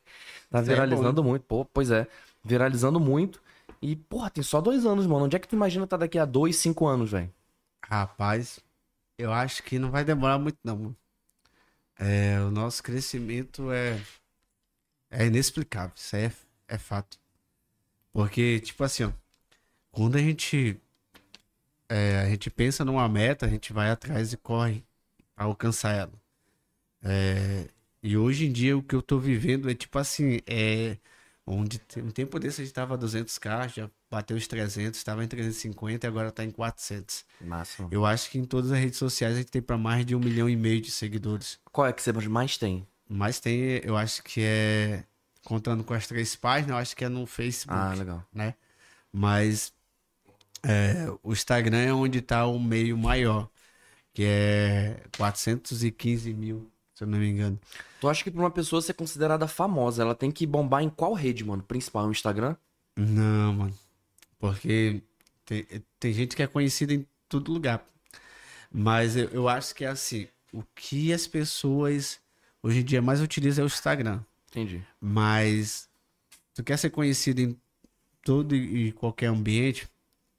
Tá 0.49 0.59
é 0.59 0.61
viralizando 0.61 1.23
muito. 1.23 1.43
Pô, 1.45 1.65
pois 1.65 1.91
é. 1.91 2.07
Viralizando 2.43 2.99
muito. 2.99 3.42
E, 3.83 3.97
porra, 3.97 4.29
tem 4.29 4.41
só 4.41 4.61
dois 4.61 4.85
anos, 4.85 5.05
mano. 5.05 5.25
Onde 5.25 5.35
é 5.35 5.39
que 5.39 5.47
tu 5.47 5.57
imagina 5.57 5.85
tá 5.85 5.97
daqui 5.97 6.17
a 6.17 6.23
dois, 6.23 6.55
cinco 6.55 6.87
anos, 6.87 7.11
velho? 7.11 7.29
Rapaz, 7.85 8.61
eu 9.17 9.33
acho 9.33 9.61
que 9.61 9.77
não 9.77 9.91
vai 9.91 10.05
demorar 10.05 10.39
muito, 10.39 10.57
não. 10.63 10.95
É, 11.99 12.39
o 12.39 12.49
nosso 12.49 12.81
crescimento 12.81 13.73
é, 13.73 14.01
é 15.11 15.25
inexplicável. 15.25 15.91
Isso 15.97 16.15
aí 16.15 16.23
é, 16.23 16.33
é 16.69 16.77
fato. 16.77 17.19
Porque, 18.13 18.61
tipo 18.61 18.81
assim, 18.85 19.03
ó, 19.03 19.11
quando 19.91 20.15
a 20.15 20.21
gente, 20.21 20.79
é, 21.89 22.19
a 22.19 22.29
gente 22.29 22.49
pensa 22.49 22.85
numa 22.85 23.09
meta, 23.09 23.45
a 23.45 23.49
gente 23.49 23.73
vai 23.73 23.89
atrás 23.89 24.31
e 24.31 24.37
corre 24.37 24.81
pra 25.35 25.43
alcançar 25.43 25.93
ela. 25.93 26.13
É, 27.01 27.67
e 28.01 28.15
hoje 28.15 28.45
em 28.45 28.51
dia, 28.53 28.77
o 28.77 28.81
que 28.81 28.95
eu 28.95 29.01
tô 29.01 29.19
vivendo 29.19 29.69
é 29.69 29.75
tipo 29.75 29.99
assim, 29.99 30.39
é 30.47 30.97
onde 31.45 31.81
um 31.97 32.09
tempo 32.11 32.39
desse 32.39 32.61
a 32.61 32.63
gente 32.65 32.73
tava 32.73 32.95
a 32.95 32.97
200k, 32.97 33.69
já 33.69 33.89
bateu 34.09 34.37
os 34.37 34.47
300, 34.47 34.97
estava 34.97 35.23
em 35.23 35.27
350 35.27 36.05
e 36.05 36.07
agora 36.07 36.31
tá 36.31 36.43
em 36.43 36.51
400. 36.51 37.25
Massa. 37.41 37.87
Eu 37.91 38.05
acho 38.05 38.29
que 38.29 38.37
em 38.37 38.45
todas 38.45 38.71
as 38.71 38.79
redes 38.79 38.97
sociais 38.97 39.35
a 39.35 39.37
gente 39.39 39.51
tem 39.51 39.61
para 39.61 39.77
mais 39.77 40.05
de 40.05 40.15
um 40.15 40.19
milhão 40.19 40.49
e 40.49 40.55
meio 40.55 40.79
de 40.81 40.91
seguidores. 40.91 41.59
Qual 41.71 41.85
é 41.87 41.91
que 41.93 42.01
você 42.01 42.11
mais 42.13 42.57
tem? 42.57 42.87
Mas 43.09 43.39
tem, 43.39 43.81
eu 43.83 43.97
acho 43.97 44.23
que 44.23 44.41
é. 44.41 45.03
Contando 45.45 45.83
com 45.83 45.93
as 45.93 46.07
três 46.07 46.35
páginas, 46.37 46.69
eu 46.71 46.77
acho 46.77 46.95
que 46.95 47.03
é 47.03 47.09
no 47.09 47.25
Facebook, 47.25 47.77
Ah, 47.77 47.93
legal. 47.93 48.25
né? 48.33 48.55
Mas 49.11 49.73
é, 50.63 51.07
o 51.21 51.33
Instagram 51.33 51.77
é 51.79 51.93
onde 51.93 52.21
tá 52.21 52.45
o 52.47 52.57
meio 52.57 52.97
maior, 52.97 53.49
que 54.13 54.23
é 54.25 55.03
415 55.17 56.33
mil, 56.33 56.71
se 57.03 57.07
eu 57.09 57.11
não 57.11 57.19
me 57.19 57.29
engano. 57.29 57.59
Tu 57.99 58.09
acha 58.09 58.23
que 58.23 58.31
pra 58.31 58.41
uma 58.41 58.51
pessoa 58.51 58.81
ser 58.81 58.93
considerada 58.93 59.47
famosa, 59.47 60.03
ela 60.03 60.15
tem 60.15 60.31
que 60.31 60.45
bombar 60.45 60.83
em 60.83 60.89
qual 60.89 61.13
rede, 61.13 61.43
mano? 61.43 61.63
Principal, 61.63 62.05
no 62.05 62.11
Instagram? 62.11 62.55
Não, 62.95 63.53
mano. 63.53 63.73
Porque 64.39 65.01
tem, 65.45 65.65
tem 65.99 66.13
gente 66.13 66.35
que 66.35 66.43
é 66.43 66.47
conhecida 66.47 66.93
em 66.93 67.05
todo 67.29 67.51
lugar. 67.51 67.85
Mas 68.71 69.15
eu, 69.15 69.29
eu 69.29 69.47
acho 69.47 69.75
que 69.75 69.85
é 69.85 69.89
assim, 69.89 70.27
o 70.51 70.63
que 70.75 71.13
as 71.13 71.27
pessoas 71.27 72.19
hoje 72.61 72.79
em 72.79 72.83
dia 72.83 73.01
mais 73.01 73.21
utilizam 73.21 73.63
é 73.63 73.65
o 73.65 73.67
Instagram. 73.67 74.21
Entendi. 74.49 74.81
Mas 74.99 75.89
tu 76.53 76.63
quer 76.63 76.77
ser 76.77 76.89
conhecido 76.89 77.41
em 77.41 77.57
todo 78.23 78.55
e 78.55 78.91
qualquer 78.93 79.27
ambiente, 79.27 79.87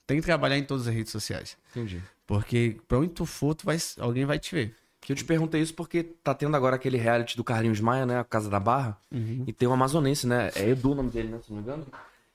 tem 0.07 0.19
que 0.19 0.25
trabalhar 0.25 0.59
em 0.59 0.65
todas 0.65 0.87
as 0.87 0.95
redes 0.95 1.12
sociais. 1.12 1.57
Entendi. 1.71 2.03
Porque 2.27 2.81
pra 2.89 2.99
onde 2.99 3.11
tu 3.11 3.27
for, 3.27 3.55
tu 3.55 3.67
vai, 3.67 3.77
alguém 3.99 4.25
vai 4.25 4.39
te 4.39 4.55
ver. 4.55 4.77
Que 5.05 5.13
eu 5.13 5.17
te 5.17 5.25
perguntei 5.25 5.61
isso 5.61 5.75
porque 5.75 6.03
tá 6.03 6.33
tendo 6.33 6.57
agora 6.57 6.77
aquele 6.77 6.97
reality 6.97 7.37
do 7.37 7.45
Carlinhos 7.45 7.79
Maia, 7.79 8.07
né? 8.07 8.19
A 8.19 8.25
Casa 8.25 8.49
da 8.49 8.59
Barra. 8.59 8.97
E 9.47 9.53
tem 9.53 9.69
um 9.69 9.73
amazonense, 9.75 10.27
né? 10.27 10.51
É 10.55 10.71
Edu 10.71 10.93
o 10.93 10.95
nome 10.95 11.11
dele, 11.11 11.29
né? 11.29 11.41
Se 11.45 11.51
não 11.51 11.59
me 11.59 11.63
engano. 11.63 11.87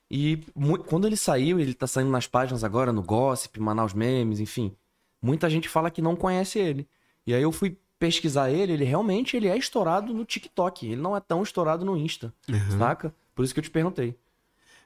E 0.10 0.44
quando 0.88 1.08
ele 1.08 1.18
saiu, 1.18 1.60
ele 1.60 1.74
tá 1.74 1.88
saindo 1.88 2.12
nas 2.12 2.28
páginas 2.28 2.64
agora, 2.64 2.94
no 2.94 3.02
Gossip, 3.02 3.60
Manaus 3.60 3.92
Memes, 3.92 4.40
enfim. 4.40 4.76
Muita 5.20 5.50
gente 5.50 5.68
fala 5.68 5.90
que 5.90 6.00
não 6.00 6.16
conhece 6.16 6.60
ele. 6.60 6.88
E 7.26 7.34
aí 7.34 7.42
eu 7.42 7.52
fui 7.52 7.76
pesquisar 7.98 8.52
ele, 8.52 8.74
ele 8.74 8.86
realmente 8.86 9.36
ele 9.36 9.48
é 9.48 9.58
estourado 9.58 10.14
no 10.14 10.24
TikTok. 10.24 10.86
Ele 10.86 11.02
não 11.02 11.18
é 11.18 11.20
tão 11.20 11.42
estourado 11.42 11.84
no 11.84 11.98
Insta, 11.98 12.32
saca? 12.78 13.12
Por 13.34 13.44
isso 13.44 13.54
que 13.54 13.60
eu 13.60 13.64
te 13.64 13.72
perguntei. 13.72 14.16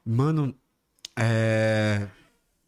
Mano, 0.05 0.55
é... 1.17 2.07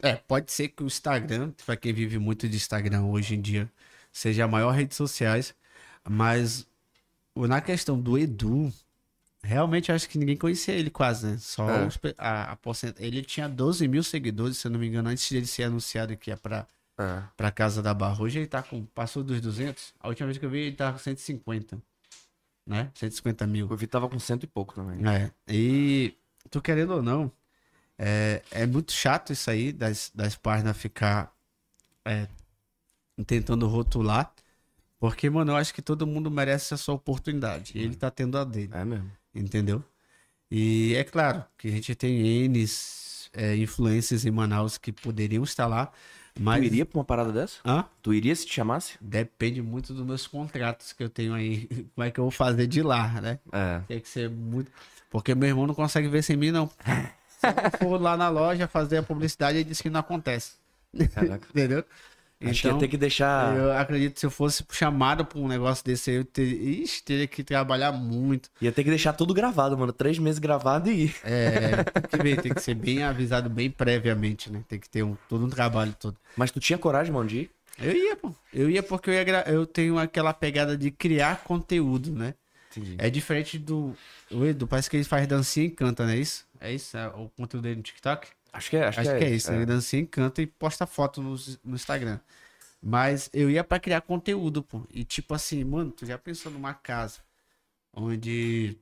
é, 0.02 0.16
pode 0.16 0.52
ser 0.52 0.68
que 0.68 0.84
o 0.84 0.88
Instagram, 0.88 1.52
pra 1.66 1.78
quem 1.78 1.94
vive 1.94 2.20
muito 2.20 2.50
de 2.50 2.58
Instagram 2.58 3.06
hoje 3.06 3.34
em 3.34 3.42
dia, 3.42 3.72
seja 4.16 4.46
a 4.46 4.48
maior 4.48 4.72
rede 4.72 4.96
sociais, 4.96 5.54
mas 6.08 6.66
na 7.36 7.60
questão 7.60 8.00
do 8.00 8.18
Edu, 8.18 8.72
realmente 9.44 9.92
acho 9.92 10.08
que 10.08 10.18
ninguém 10.18 10.38
conhecia 10.38 10.74
ele 10.74 10.90
quase, 10.90 11.28
né? 11.28 11.38
Só 11.38 11.70
É. 11.70 11.86
os 11.86 12.00
a, 12.18 12.52
a 12.54 12.56
porcent- 12.56 12.96
Ele 13.00 13.22
tinha 13.22 13.50
12 13.50 13.88
mil 13.90 14.02
seguidores, 14.04 14.58
se 14.58 14.68
eu 14.68 14.72
não 14.72 14.80
me 14.80 14.88
engano, 14.88 15.10
antes 15.10 15.28
de 15.28 15.36
ele 15.36 15.46
ser 15.46 15.64
anunciado 15.64 16.16
que 16.16 16.32
é 16.32 16.36
pra, 16.38 16.66
É. 16.98 17.24
pra 17.36 17.52
Casa 17.52 17.82
da 17.84 17.94
Barra. 17.94 18.24
Hoje 18.24 18.40
ele 18.40 18.48
tá 18.48 18.64
com, 18.64 18.86
passou 18.86 19.22
dos 19.22 19.42
200, 19.42 19.94
a 20.00 20.08
última 20.08 20.28
vez 20.28 20.38
que 20.38 20.46
eu 20.46 20.50
vi 20.50 20.60
ele 20.60 20.76
tava 20.78 20.94
com 20.94 21.00
150, 21.04 21.78
né? 22.66 22.90
150 22.96 23.46
mil. 23.46 23.68
Eu 23.70 23.76
vi 23.76 23.86
tava 23.86 24.08
com 24.08 24.18
cento 24.18 24.44
e 24.44 24.48
pouco 24.48 24.74
também. 24.74 25.06
É, 25.08 25.30
e 25.48 26.16
tu 26.50 26.62
querendo 26.62 26.94
ou 26.94 27.04
não, 27.04 27.30
é, 28.00 28.42
é 28.50 28.66
muito 28.66 28.94
chato 28.94 29.34
isso 29.34 29.52
aí 29.52 29.74
das, 29.74 30.10
das 30.16 30.36
páginas 30.38 30.78
ficar 30.78 31.32
é, 32.06 32.28
tentando 33.26 33.68
rotular, 33.68 34.32
porque, 35.00 35.30
mano, 35.30 35.52
eu 35.52 35.56
acho 35.56 35.74
que 35.74 35.82
todo 35.82 36.08
mundo 36.08 36.32
merece 36.32 36.74
a 36.74 36.78
sua 36.78 36.96
oportunidade. 36.96 37.74
E 37.76 37.82
ele 37.82 37.96
tá 37.96 38.10
tendo 38.10 38.38
a 38.38 38.44
dele, 38.44 38.70
É 38.74 38.84
mesmo. 38.84 39.12
entendeu? 39.34 39.84
E 40.50 40.94
é 40.96 41.04
claro 41.04 41.44
que 41.58 41.68
a 41.68 41.72
gente 41.72 41.94
tem 41.96 42.16
N 42.46 42.66
é, 43.34 43.56
influências 43.58 44.26
em 44.26 44.32
Manaus 44.32 44.78
que 44.78 44.92
poderiam 44.92 45.44
estar 45.44 45.68
lá, 45.68 45.92
mas. 46.40 46.60
Tu 46.62 46.66
iria 46.66 46.86
pra 46.86 47.00
uma 47.00 47.06
parada 47.06 47.32
dessa? 47.32 47.58
Hã? 47.66 47.86
Tu 48.02 48.14
iria 48.14 48.36
se 48.36 48.46
te 48.46 48.54
chamasse? 48.54 48.94
Depende 49.02 49.62
muito 49.62 49.94
dos 49.94 50.06
meus 50.06 50.28
contratos 50.28 50.94
que 50.94 51.04
eu 51.04 51.10
tenho 51.10 51.34
aí. 51.34 51.68
Como 51.96 52.06
é 52.06 52.12
que 52.12 52.20
eu 52.20 52.24
vou 52.26 52.32
fazer 52.32 52.68
de 52.68 52.82
lá, 52.82 53.22
né? 53.22 53.40
É. 53.52 53.82
Tem 53.88 54.00
que 54.00 54.08
ser 54.10 54.30
muito. 54.30 54.72
Porque 55.10 55.34
meu 55.34 55.48
irmão 55.50 55.66
não 55.68 55.74
consegue 55.74 56.08
ver 56.08 56.22
sem 56.24 56.36
mim, 56.36 56.52
não. 56.52 56.70
Se 57.40 57.48
eu 57.48 57.78
for 57.90 58.02
lá 58.02 58.16
na 58.18 58.30
loja 58.30 58.68
fazer 58.68 58.98
a 58.98 59.04
publicidade, 59.04 59.58
ele 59.60 59.66
diz 59.70 59.82
que 59.82 59.90
não 59.90 60.00
acontece. 60.00 60.54
Caraca. 61.14 61.48
Entendeu? 61.52 61.84
Acho 62.44 62.62
que 62.62 62.68
ia 62.68 62.78
ter 62.78 62.88
que 62.88 62.98
deixar. 62.98 63.56
eu 63.56 63.72
acredito 63.74 64.14
que 64.16 64.20
se 64.20 64.26
eu 64.26 64.30
fosse 64.32 64.64
chamado 64.72 65.26
pra 65.26 65.40
um 65.40 65.48
negócio 65.48 65.84
desse 65.86 66.10
aí, 66.12 66.18
eu 66.18 66.26
ter... 66.26 66.44
Ixi, 66.44 67.04
teria 67.04 67.28
que 67.28 67.44
trabalhar 67.44 67.92
muito. 67.92 68.50
Ia 68.62 68.72
ter 68.72 68.84
que 68.84 68.90
deixar 68.90 69.14
tudo 69.14 69.34
gravado, 69.34 69.78
mano. 69.78 69.94
Três 69.94 70.20
meses 70.20 70.38
gravado 70.40 70.90
e 70.92 71.06
ir. 71.06 71.16
É, 71.24 71.84
tem 71.84 72.04
que 72.10 72.18
ver, 72.18 72.42
tem 72.42 72.54
que 72.54 72.62
ser 72.62 72.74
bem 72.76 73.04
avisado 73.04 73.50
bem 73.50 73.70
previamente, 73.72 74.52
né? 74.52 74.64
Tem 74.68 74.80
que 74.80 74.90
ter 74.90 75.04
um, 75.04 75.16
todo 75.30 75.46
um 75.46 75.50
trabalho 75.50 75.96
todo. 76.00 76.18
Mas 76.36 76.52
tu 76.52 76.60
tinha 76.60 76.78
coragem, 76.78 77.14
mano, 77.14 77.28
de 77.28 77.38
ir? 77.40 77.52
Eu 77.80 77.92
ia, 77.96 78.16
pô. 78.16 78.34
Eu 78.54 78.70
ia 78.70 78.84
porque 78.84 79.10
eu, 79.10 79.14
ia 79.14 79.24
gra- 79.24 79.44
eu 79.48 79.66
tenho 79.66 79.98
aquela 79.98 80.34
pegada 80.34 80.78
de 80.78 80.92
criar 80.92 81.44
conteúdo, 81.44 82.12
né? 82.12 82.34
Entendi. 82.72 82.96
É 82.98 83.10
diferente 83.10 83.58
do. 83.58 83.96
O 84.30 84.44
Edu, 84.46 84.68
parece 84.68 84.90
que 84.90 84.98
ele 84.98 85.04
faz 85.06 85.26
dancinha 85.28 85.66
e 85.68 85.70
canta, 85.72 86.04
não 86.06 86.12
é 86.12 86.18
isso? 86.18 86.46
É 86.60 86.74
isso? 86.74 86.98
É 86.98 87.08
o 87.08 87.30
conteúdo 87.38 87.64
dele 87.64 87.78
no 87.78 87.82
TikTok? 87.84 88.28
Acho 88.56 88.70
que 88.70 88.78
é, 88.78 88.86
acho, 88.88 89.00
Acho, 89.02 89.18
que, 89.18 89.24
é, 89.24 89.30
isso. 89.30 89.52
Ele 89.52 89.66
dancinha 89.66 90.04
e 90.04 90.08
canta 90.08 90.42
e 90.42 90.48
posta 90.48 90.86
foto 90.88 91.22
no, 91.22 91.36
no 91.64 91.76
Instagram. 91.76 92.20
Mas 92.82 93.30
eu 93.34 93.50
ia 93.50 93.64
pra 93.64 93.80
criar 93.80 94.02
conteúdo, 94.02 94.64
pô. 94.64 94.86
E 94.92 95.04
tipo 95.04 95.34
assim, 95.34 95.64
mano, 95.64 95.92
tu 95.92 96.06
já 96.06 96.18
pensou 96.18 96.52
numa 96.52 96.74
casa 96.74 97.20
onde 97.94 98.78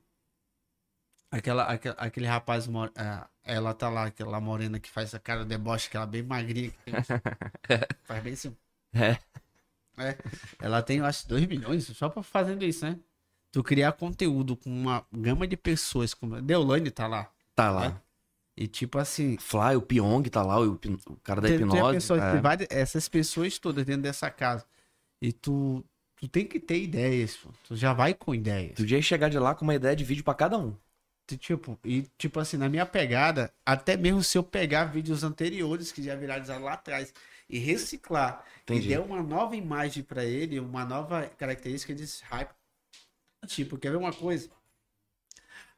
aquela, 1.30 1.64
aquela- 1.64 1.96
aquele 1.96 2.26
rapaz, 2.26 2.66
mo- 2.66 2.90
ah, 2.96 3.28
ela 3.42 3.74
tá 3.74 3.88
lá, 3.88 4.06
aquela 4.06 4.40
morena 4.40 4.78
que 4.78 4.90
faz 4.90 5.14
a 5.14 5.18
cara 5.18 5.42
de 5.42 5.48
deboche, 5.48 5.88
aquela 5.88 6.06
bem 6.06 6.22
magrinha. 6.22 6.70
Que 6.84 6.92
faz 8.04 8.22
bem 8.22 8.32
assim. 8.34 8.56
É. 8.92 9.18
É. 9.96 10.16
Ela 10.60 10.82
tem, 10.82 10.98
eu 10.98 11.04
acho, 11.06 11.26
2 11.28 11.46
milhões 11.46 11.84
só 11.86 12.08
pra 12.08 12.22
fazendo 12.22 12.64
isso, 12.64 12.84
né? 12.84 12.98
Tu 13.52 13.62
criar 13.62 13.92
conteúdo 13.92 14.56
com 14.56 14.68
uma 14.70 15.06
gama 15.12 15.46
de 15.46 15.56
pessoas, 15.56 16.12
como 16.12 16.40
Deolane 16.42 16.90
tá 16.90 17.06
lá. 17.06 17.30
Tá 17.54 17.70
lá. 17.70 17.86
É. 17.86 18.03
E 18.56 18.68
tipo 18.68 18.98
assim, 18.98 19.36
Fly, 19.38 19.76
o 19.76 19.82
Pyong 19.82 20.22
tá 20.30 20.42
lá, 20.42 20.60
o, 20.60 20.74
o 20.74 21.16
cara 21.22 21.40
da 21.40 21.48
tem, 21.48 21.56
hipnose. 21.56 21.94
pessoa, 21.94 22.22
é. 22.22 22.40
várias- 22.40 22.68
essas 22.70 23.08
pessoas 23.08 23.58
todas 23.58 23.84
dentro 23.84 24.02
dessa 24.02 24.30
casa. 24.30 24.64
E 25.20 25.32
tu, 25.32 25.84
tu 26.16 26.28
tem 26.28 26.46
que 26.46 26.60
ter 26.60 26.80
ideias, 26.82 27.36
pô. 27.36 27.50
Tu 27.66 27.74
já 27.76 27.92
vai 27.92 28.14
com 28.14 28.34
ideias. 28.34 28.74
Tu 28.76 28.84
ia 28.86 29.02
chegar 29.02 29.28
de 29.28 29.38
lá 29.38 29.54
com 29.54 29.64
uma 29.64 29.74
ideia 29.74 29.96
de 29.96 30.04
vídeo 30.04 30.22
pra 30.22 30.34
cada 30.34 30.56
um. 30.56 30.76
Tipo, 31.38 31.78
e 31.82 32.02
tipo 32.18 32.38
assim, 32.38 32.56
na 32.58 32.68
minha 32.68 32.84
pegada, 32.84 33.50
até 33.64 33.96
mesmo 33.96 34.22
se 34.22 34.36
eu 34.36 34.42
pegar 34.44 34.84
vídeos 34.84 35.24
anteriores 35.24 35.90
que 35.90 36.02
já 36.02 36.14
viralizaram 36.14 36.62
lá 36.64 36.74
atrás 36.74 37.14
e 37.48 37.58
reciclar 37.58 38.44
Entendi. 38.62 38.86
e 38.86 38.88
der 38.90 39.00
uma 39.00 39.22
nova 39.22 39.56
imagem 39.56 40.02
pra 40.02 40.22
ele, 40.24 40.60
uma 40.60 40.84
nova 40.84 41.26
característica 41.38 41.94
de 41.94 42.04
hype. 42.24 42.50
Tipo, 43.46 43.78
quer 43.78 43.90
ver 43.90 43.96
uma 43.96 44.12
coisa? 44.12 44.48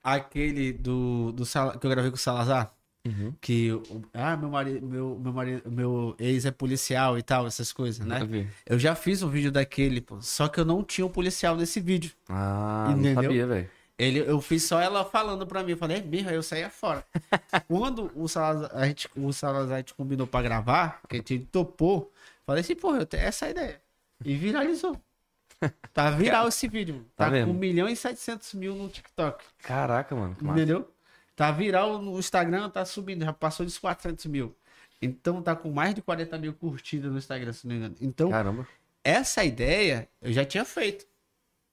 Aquele 0.07 0.73
do, 0.73 1.33
do 1.33 1.45
Sala- 1.45 1.77
que 1.79 1.85
eu 1.85 1.91
gravei 1.91 2.11
com 2.11 2.17
o 2.17 2.21
Salazar, 2.21 2.73
Uhum. 3.05 3.33
que 3.41 3.71
ah, 4.15 4.37
meu 4.37 4.49
marido, 4.51 4.85
meu, 4.87 5.19
meu 5.23 5.33
marido, 5.33 5.71
meu 5.71 6.15
ex 6.19 6.45
é 6.45 6.51
policial 6.51 7.17
e 7.19 7.23
tal, 7.23 7.47
essas 7.47 7.73
coisas, 7.73 8.05
né? 8.05 8.25
Vi. 8.25 8.49
Eu 8.65 8.79
já 8.79 8.95
fiz 8.97 9.23
um 9.23 9.29
vídeo 9.29 9.51
daquele, 9.53 10.01
pô, 10.01 10.21
só 10.21 10.49
que 10.49 10.59
eu 10.61 10.65
não 10.65 10.83
tinha 10.83 11.07
um 11.07 11.11
policial 11.11 11.57
nesse 11.57 11.79
vídeo. 11.81 12.13
Ah, 12.29 12.89
Entendeu? 12.91 13.15
não 13.15 13.23
sabia, 13.23 13.47
velho. 13.47 13.71
Ele, 13.99 14.19
eu 14.21 14.41
fiz 14.41 14.63
só 14.65 14.79
ela 14.81 15.05
falando 15.05 15.47
pra 15.47 15.63
mim. 15.63 15.71
Eu 15.71 15.77
falei, 15.79 15.97
é 15.99 16.03
mesmo, 16.03 16.29
aí 16.29 16.35
eu 16.35 16.43
saía 16.43 16.69
fora. 16.69 17.03
Quando 17.67 18.11
o 18.15 18.29
Salazar, 18.29 18.71
a 18.75 18.87
gente, 18.87 19.09
o 19.17 19.33
Salazar 19.33 19.75
a 19.75 19.79
gente 19.79 19.95
combinou 19.95 20.27
pra 20.27 20.43
gravar, 20.43 21.01
que 21.09 21.17
a 21.17 21.19
gente 21.19 21.39
topou, 21.51 22.13
falei 22.45 22.61
assim, 22.63 22.75
pô, 22.75 22.95
eu 22.95 23.07
tenho 23.07 23.23
essa 23.23 23.49
ideia. 23.49 23.81
E 24.25 24.35
viralizou. 24.37 25.01
Tá 25.93 26.11
viral 26.11 26.49
esse 26.49 26.69
vídeo. 26.69 26.95
mano. 26.97 27.07
Tá 27.17 27.31
Tá, 27.31 27.45
com 27.45 27.51
1 27.51 27.55
milhão 27.55 27.89
e 27.89 27.97
700 27.97 28.55
mil 28.55 28.75
no 28.75 28.89
TikTok. 28.89 29.45
Caraca, 29.63 30.15
mano. 30.15 30.37
Entendeu? 30.43 30.91
Tá 31.35 31.51
viral 31.51 32.01
no 32.01 32.19
Instagram, 32.19 32.69
tá 32.71 32.85
subindo, 32.85 33.25
já 33.25 33.33
passou 33.33 33.65
dos 33.67 33.79
400 33.79 34.27
mil. 34.27 34.55
Então 35.01 35.43
tá 35.43 35.55
com 35.55 35.71
mais 35.71 35.95
de 35.95 36.01
40 36.03 36.39
mil 36.39 36.53
curtidas 36.55 37.11
no 37.13 37.19
Instagram, 37.19 37.53
se 37.53 37.67
não 37.67 37.75
me 37.75 37.79
engano. 37.81 37.97
Então, 38.01 38.31
Caramba. 38.31 38.67
essa 39.05 39.45
ideia 39.45 40.09
eu 40.23 40.33
já 40.33 40.45
tinha 40.45 40.65
feito. 40.65 41.07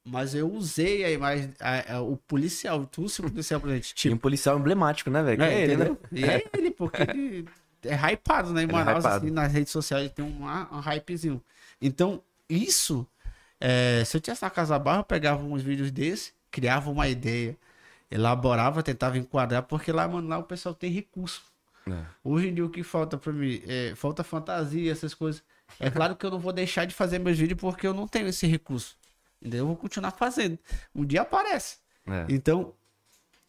Mas 0.06 0.36
eu 0.36 0.52
usei 0.52 1.06
a 1.06 1.12
imagem, 1.12 1.54
a- 1.62 1.96
a- 1.96 2.02
o 2.02 2.18
policial, 2.18 2.86
trouxe 2.86 3.22
o 3.22 3.24
policial 3.30 3.62
pra 3.62 3.72
gente. 3.74 3.92
E 3.92 3.96
Tipo, 3.96 4.16
um 4.16 4.18
policial 4.18 4.60
emblemático, 4.60 5.10
né, 5.10 5.24
velho? 5.24 5.42
É, 5.42 5.54
é 5.54 5.62
ele, 5.64 5.78
né? 5.78 5.98
E 6.12 6.26
é 6.26 6.44
ele, 6.58 6.72
porque 6.72 7.02
ele 7.04 7.48
é 7.84 7.96
hypado, 8.12 8.52
né? 8.52 8.64
Em 8.64 8.68
é 8.68 8.72
Manaus, 8.72 9.00
hypado. 9.00 9.16
assim, 9.26 9.30
nas 9.34 9.50
redes 9.54 9.72
sociais, 9.72 10.12
tem 10.12 10.26
um, 10.26 10.44
um 10.44 10.80
hypezinho. 10.82 11.42
Então, 11.82 12.22
isso, 12.50 13.08
é, 13.66 14.04
se 14.04 14.18
eu 14.18 14.20
tivesse 14.20 14.42
na 14.42 14.50
Casa 14.50 14.78
Barra, 14.78 15.00
eu 15.00 15.04
pegava 15.06 15.42
uns 15.42 15.62
vídeos 15.62 15.90
desse, 15.90 16.34
criava 16.52 16.92
uma 16.92 17.08
ideia, 17.08 17.58
elaborava, 18.12 18.84
tentava 18.84 19.18
enquadrar, 19.18 19.64
porque 19.64 19.90
lá, 19.90 20.06
mano, 20.06 20.28
lá 20.28 20.38
o 20.38 20.44
pessoal 20.44 20.76
tem 20.76 20.92
recurso. 20.92 21.42
É. 21.90 22.04
Hoje 22.22 22.50
em 22.50 22.54
dia 22.54 22.66
o 22.66 22.70
que 22.70 22.84
falta 22.84 23.18
pra 23.18 23.32
mim 23.32 23.62
é 23.66 23.94
falta 23.96 24.22
fantasia, 24.22 24.92
essas 24.92 25.14
coisas. 25.14 25.42
É 25.80 25.90
claro 25.90 26.14
que 26.18 26.26
eu 26.26 26.30
não 26.30 26.40
vou 26.40 26.52
deixar 26.52 26.84
de 26.84 26.94
fazer 26.94 27.20
meus 27.20 27.38
vídeos 27.38 27.58
porque 27.58 27.88
eu 27.88 27.94
não 27.94 28.06
tenho 28.06 28.28
esse 28.28 28.46
recurso. 28.46 28.98
Entendeu? 29.42 29.60
Eu 29.60 29.68
vou 29.68 29.78
continuar 29.78 30.12
fazendo. 30.12 30.60
Um 30.94 31.06
dia 31.06 31.22
aparece. 31.22 31.78
É. 32.06 32.26
Então, 32.28 32.74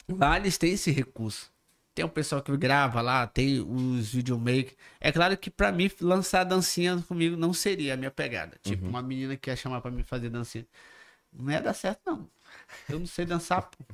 lá 0.08 0.36
eles 0.36 0.56
têm 0.56 0.74
esse 0.74 0.92
recurso. 0.92 1.52
Tem 1.95 2.05
o 2.05 2.09
pessoal 2.09 2.42
que 2.42 2.57
grava 2.57 3.01
lá, 3.01 3.24
tem 3.26 3.61
os 3.61 4.12
videomakers. 4.12 4.74
É 5.01 5.12
claro 5.12 5.36
que 5.36 5.49
pra 5.49 5.70
mim 5.70 5.88
lançar 6.01 6.42
dancinha 6.42 7.03
comigo 7.07 7.36
não 7.36 7.53
seria 7.53 7.95
a 7.95 7.97
minha 7.97 8.11
pegada. 8.11 8.57
Uhum. 8.66 8.72
Tipo, 8.72 8.86
uma 8.86 9.01
menina 9.01 9.36
que 9.36 9.49
ia 9.49 9.55
chamar 9.57 9.80
pra 9.80 9.90
mim 9.92 10.03
fazer 10.03 10.28
dancinha. 10.28 10.66
Não 11.32 11.53
ia 11.53 11.61
dar 11.62 11.72
certo, 11.74 12.01
não. 12.05 12.28
Eu 12.88 12.99
não 12.99 13.07
sei 13.07 13.24
dançar, 13.24 13.62
pô. 13.62 13.84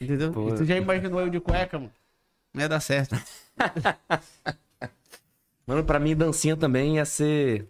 Entendeu? 0.00 0.32
Pô. 0.32 0.48
E 0.48 0.54
tu 0.56 0.64
já 0.64 0.76
imaginou 0.76 1.20
eu 1.20 1.28
de 1.28 1.40
cueca, 1.40 1.78
mano? 1.78 1.92
Não 2.54 2.62
ia 2.62 2.68
dar 2.68 2.80
certo. 2.80 3.14
Mano, 5.66 5.84
pra 5.84 6.00
mim, 6.00 6.16
dancinha 6.16 6.56
também 6.56 6.96
ia 6.96 7.04
ser 7.04 7.68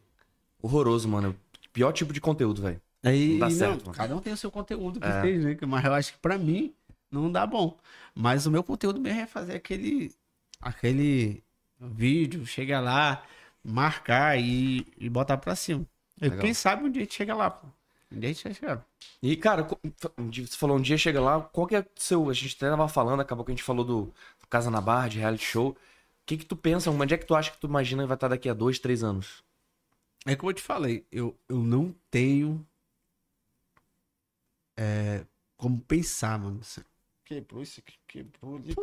horroroso, 0.63 1.09
mano. 1.09 1.37
Pior 1.73 1.93
tipo 1.93 2.13
de 2.13 2.21
conteúdo, 2.21 2.63
velho. 2.63 2.81
Aí, 3.03 3.33
Não 3.33 3.39
dá 3.41 3.49
não, 3.49 3.55
certo, 3.57 3.83
mano. 3.87 3.97
cada 3.97 4.17
um 4.17 4.21
tem 4.21 4.33
o 4.33 4.37
seu 4.37 4.51
conteúdo 4.51 5.01
que 5.01 5.07
É. 5.07 5.21
fez, 5.21 5.45
né? 5.45 5.57
Mas 5.67 5.85
eu 5.85 5.93
acho 5.95 6.13
que 6.15 6.19
pra 6.19 6.39
mim 6.39 6.73
não 7.11 7.31
dá 7.31 7.47
bom. 7.47 7.79
Mas 8.15 8.47
o 8.47 8.51
meu 8.51 8.63
conteúdo 8.63 9.01
mesmo 9.01 9.21
é 9.21 9.27
fazer 9.27 9.55
aquele 9.57 10.15
aquele 10.61 11.43
vídeo, 11.79 12.47
chega 12.47 12.81
lá, 12.81 13.25
marcar 13.65 14.39
e, 14.39 14.87
e 14.99 15.09
botar 15.09 15.39
pra 15.39 15.57
cima. 15.57 15.87
E 16.21 16.31
quem 16.31 16.53
sabe 16.53 16.85
um 16.85 16.91
dia 16.91 17.03
a 17.03 17.05
gente 17.05 17.15
chega 17.15 17.35
lá, 17.35 17.51
pô. 17.51 17.67
Um 18.13 18.19
dia 18.19 18.31
a 18.31 18.33
gente 18.33 18.45
vai 18.45 18.55
chegar. 18.55 18.87
E, 19.23 19.37
cara, 19.37 19.67
um 20.19 20.31
você 20.31 20.57
falou 20.57 20.77
um 20.77 20.81
dia 20.81 20.99
chega 20.99 21.21
lá, 21.21 21.41
qual 21.41 21.67
que 21.67 21.77
é 21.77 21.81
o 21.81 21.87
seu. 21.97 22.29
A 22.29 22.33
gente 22.33 22.57
até 22.57 22.69
tava 22.69 22.89
falando, 22.89 23.21
acabou 23.21 23.45
que 23.45 23.53
a 23.53 23.55
gente 23.55 23.65
falou 23.65 23.85
do, 23.85 24.03
do 24.41 24.47
Casa 24.49 24.71
na 24.71 24.81
Barra, 24.81 25.09
de 25.09 25.19
reality 25.19 25.45
show. 25.45 25.71
O 25.71 25.77
que 26.27 26.37
que 26.37 26.45
tu 26.45 26.57
pensa? 26.57 26.91
Onde 26.91 27.15
é 27.15 27.19
que 27.19 27.25
tu 27.25 27.35
acha 27.35 27.51
que 27.51 27.59
tu 27.59 27.67
imagina 27.67 28.03
que 28.03 28.09
vai 28.09 28.17
estar 28.17 28.29
daqui 28.29 28.49
a 28.49 28.55
dois, 28.55 28.79
três 28.79 29.03
anos? 29.03 29.43
É 30.27 30.37
como 30.37 30.51
eu 30.51 30.55
te 30.55 30.63
falei, 30.63 31.07
eu, 31.11 31.35
eu 31.49 31.59
não 31.59 31.95
tenho 32.11 32.67
é, 34.77 35.25
como 35.57 35.81
pensar, 35.81 36.39
mano. 36.39 36.61
Quebrou 37.31 37.63
isso 37.63 37.79
aqui, 37.79 37.97
quebrou 38.09 38.57
ali. 38.57 38.75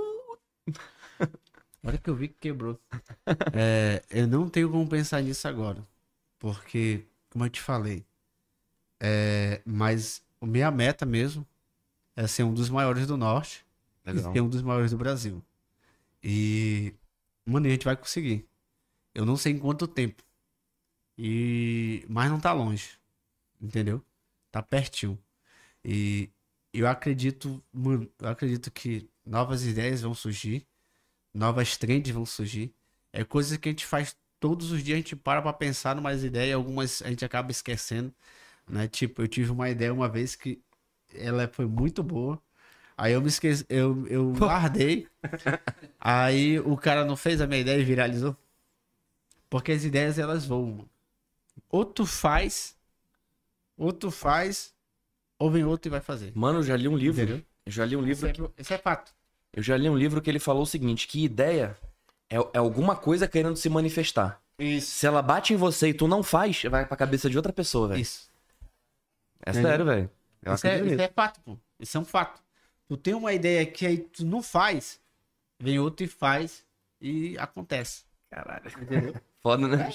Olha 1.83 1.97
que 1.97 2.09
eu 2.09 2.15
vi 2.15 2.29
que 2.29 2.35
quebrou. 2.39 2.79
É, 3.53 4.01
eu 4.09 4.25
não 4.25 4.49
tenho 4.49 4.71
como 4.71 4.87
pensar 4.87 5.21
nisso 5.21 5.45
agora. 5.49 5.85
Porque, 6.39 7.05
como 7.29 7.43
eu 7.43 7.49
te 7.49 7.59
falei, 7.59 8.05
é, 9.01 9.61
mas 9.65 10.23
a 10.39 10.45
minha 10.45 10.71
meta 10.71 11.05
mesmo 11.05 11.45
é 12.15 12.25
ser 12.25 12.43
um 12.43 12.53
dos 12.53 12.69
maiores 12.69 13.05
do 13.05 13.17
norte 13.17 13.65
e 14.05 14.17
ser 14.17 14.39
um 14.39 14.47
dos 14.47 14.61
maiores 14.61 14.91
do 14.91 14.97
Brasil. 14.97 15.43
E, 16.23 16.95
mano, 17.45 17.67
a 17.67 17.69
gente 17.69 17.83
vai 17.83 17.97
conseguir. 17.97 18.47
Eu 19.13 19.25
não 19.25 19.35
sei 19.35 19.51
em 19.51 19.59
quanto 19.59 19.89
tempo. 19.89 20.23
E 21.17 22.05
mas 22.07 22.31
não 22.31 22.39
tá 22.39 22.53
longe. 22.53 22.97
Entendeu? 23.59 24.01
Tá 24.49 24.63
pertinho. 24.63 25.19
E 25.83 26.29
eu 26.74 26.88
acredito, 26.88 27.63
mano, 27.74 28.09
eu 28.20 28.30
acredito 28.30 28.72
que 28.72 29.09
novas 29.26 29.65
ideias 29.65 30.01
vão 30.01 30.13
surgir, 30.13 30.68
novas 31.34 31.78
trends 31.78 32.13
vão 32.13 32.26
surgir. 32.26 32.74
É 33.13 33.24
coisa 33.24 33.57
que 33.57 33.70
a 33.70 33.72
gente 33.72 33.86
faz 33.86 34.15
todos 34.39 34.72
os 34.72 34.84
dias, 34.84 34.95
a 34.95 34.99
gente 34.99 35.15
para 35.15 35.41
pra 35.41 35.53
pensar 35.53 35.95
numas 35.95 36.24
ideias, 36.24 36.55
algumas 36.55 37.01
a 37.01 37.09
gente 37.09 37.26
acaba 37.26 37.51
esquecendo, 37.51 38.13
né? 38.68 38.88
Tipo, 38.88 39.22
eu 39.24 39.28
tive 39.28 39.51
uma 39.51 39.70
ideia 39.70 39.93
uma 39.93 40.09
vez 40.09 40.36
que 40.36 40.61
ela 41.13 41.47
foi 41.47 41.65
muito 41.65 42.03
boa. 42.03 42.41
Aí 42.97 43.13
eu 43.13 43.22
me 43.22 43.28
esqueci, 43.28 43.65
eu, 43.70 44.07
eu 44.07 44.34
guardei. 44.34 45.07
Aí 45.99 46.59
o 46.59 46.76
cara 46.78 47.05
não 47.05 47.15
fez 47.15 47.41
a 47.41 47.47
minha 47.47 47.61
ideia 47.61 47.80
e 47.80 47.86
viralizou. 47.86 48.36
Porque 49.49 49.72
as 49.72 49.84
ideias 49.84 50.20
elas 50.20 50.47
mano. 50.47 50.89
Ou 51.70 51.86
tu 51.86 52.05
faz, 52.05 52.76
ou 53.78 53.91
tu 53.91 54.11
faz, 54.11 54.74
ou 55.39 55.51
vem 55.51 55.63
outro 55.63 55.89
e 55.89 55.91
vai 55.91 56.01
fazer. 56.01 56.31
Mano, 56.35 56.59
eu 56.59 56.63
já 56.63 56.75
li 56.75 56.88
um 56.88 56.97
livro. 56.97 57.21
Entendeu? 57.23 57.43
Eu 57.65 57.71
já 57.71 57.85
li 57.85 57.95
um 57.95 58.07
Isso 58.07 58.25
livro. 58.25 58.53
é, 58.57 58.61
isso 58.61 58.73
é 58.73 58.77
fato. 58.77 59.13
Eu 59.53 59.63
já 59.63 59.75
li 59.77 59.89
um 59.89 59.97
livro 59.97 60.21
que 60.21 60.29
ele 60.29 60.39
falou 60.39 60.63
o 60.63 60.67
seguinte: 60.67 61.07
que 61.07 61.23
ideia 61.23 61.77
é, 62.29 62.38
é 62.38 62.57
alguma 62.57 62.95
coisa 62.95 63.27
querendo 63.27 63.55
se 63.55 63.69
manifestar. 63.69 64.41
Isso. 64.59 64.91
Se 64.91 65.05
ela 65.05 65.21
bate 65.21 65.53
em 65.53 65.57
você 65.57 65.89
e 65.89 65.93
tu 65.93 66.07
não 66.07 66.23
faz, 66.23 66.63
vai 66.63 66.85
pra 66.85 66.97
cabeça 66.97 67.29
de 67.29 67.38
outra 67.38 67.53
pessoa, 67.53 67.89
velho. 67.89 68.01
Isso. 68.01 68.31
É 69.45 69.51
Entendeu? 69.51 69.69
sério, 69.69 69.85
velho. 69.85 70.11
Isso 70.53 70.67
é, 70.67 70.81
isso 70.81 71.01
é 71.01 71.07
fato, 71.09 71.39
pô. 71.41 71.57
Isso 71.79 71.97
é 71.97 71.99
um 71.99 72.05
fato. 72.05 72.41
Tu 72.88 72.97
tem 72.97 73.13
uma 73.13 73.33
ideia 73.33 73.65
que 73.65 73.85
aí 73.85 73.97
tu 73.97 74.25
não 74.25 74.41
faz, 74.41 74.99
vem 75.59 75.77
outro 75.77 76.05
e 76.05 76.07
faz 76.07 76.65
e 77.01 77.38
acontece. 77.38 78.03
Caralho. 78.29 78.71
Entendeu? 78.81 79.15
Foda, 79.43 79.67
né? 79.67 79.93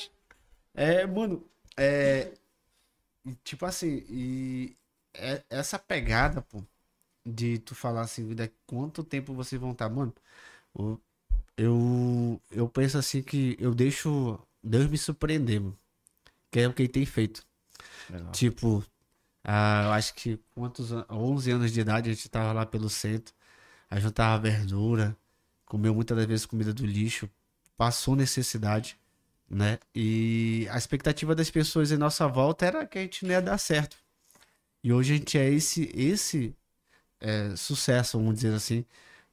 É, 0.74 1.06
mano, 1.06 1.44
é. 1.76 2.32
Tipo 3.44 3.66
assim, 3.66 4.04
e 4.08 4.76
é- 5.14 5.44
essa 5.50 5.78
pegada, 5.78 6.42
pô, 6.42 6.62
de 7.26 7.58
tu 7.60 7.74
falar 7.74 8.02
assim, 8.02 8.34
de 8.34 8.48
quanto 8.66 9.04
tempo 9.04 9.34
vocês 9.34 9.60
vão 9.60 9.72
estar, 9.72 9.90
mano, 9.90 10.14
o- 10.74 10.98
eu, 11.56 12.40
eu 12.50 12.68
penso 12.68 12.98
assim 12.98 13.22
que 13.22 13.56
eu 13.60 13.74
deixo 13.74 14.38
Deus 14.62 14.88
me 14.90 14.98
surpreender, 14.98 15.60
mano. 15.60 15.78
Que 16.50 16.60
é 16.60 16.68
o 16.68 16.74
que 16.74 16.82
ele 16.82 16.88
tem 16.92 17.06
feito. 17.06 17.44
Legal. 18.10 18.30
Tipo, 18.32 18.84
ah, 19.44 19.84
eu 19.86 19.92
acho 19.92 20.14
que 20.14 20.38
quantos 20.54 20.92
an- 20.92 21.06
11 21.10 21.50
anos 21.50 21.72
de 21.72 21.80
idade 21.80 22.10
a 22.10 22.14
gente 22.14 22.28
tava 22.28 22.52
lá 22.52 22.66
pelo 22.66 22.88
centro, 22.90 23.34
a 23.90 23.96
gente 23.96 24.04
juntava 24.04 24.42
verdura, 24.42 25.16
comeu 25.66 25.94
muitas 25.94 26.16
das 26.16 26.26
vezes 26.26 26.46
comida 26.46 26.74
do 26.74 26.86
lixo, 26.86 27.30
passou 27.76 28.16
necessidade, 28.16 28.98
né? 29.50 29.78
E 29.94 30.68
a 30.70 30.78
expectativa 30.78 31.34
das 31.34 31.50
pessoas 31.50 31.92
em 31.92 31.98
nossa 31.98 32.28
volta 32.28 32.66
era 32.66 32.86
que 32.86 32.98
a 32.98 33.02
gente 33.02 33.24
não 33.24 33.32
ia 33.32 33.42
dar 33.42 33.58
certo. 33.58 33.98
E 34.82 34.92
hoje 34.92 35.14
a 35.14 35.16
gente 35.16 35.38
é 35.38 35.48
esse 35.48 35.90
esse 35.94 36.54
é, 37.20 37.54
sucesso, 37.56 38.18
vamos 38.18 38.34
dizer 38.34 38.52
assim, 38.52 38.84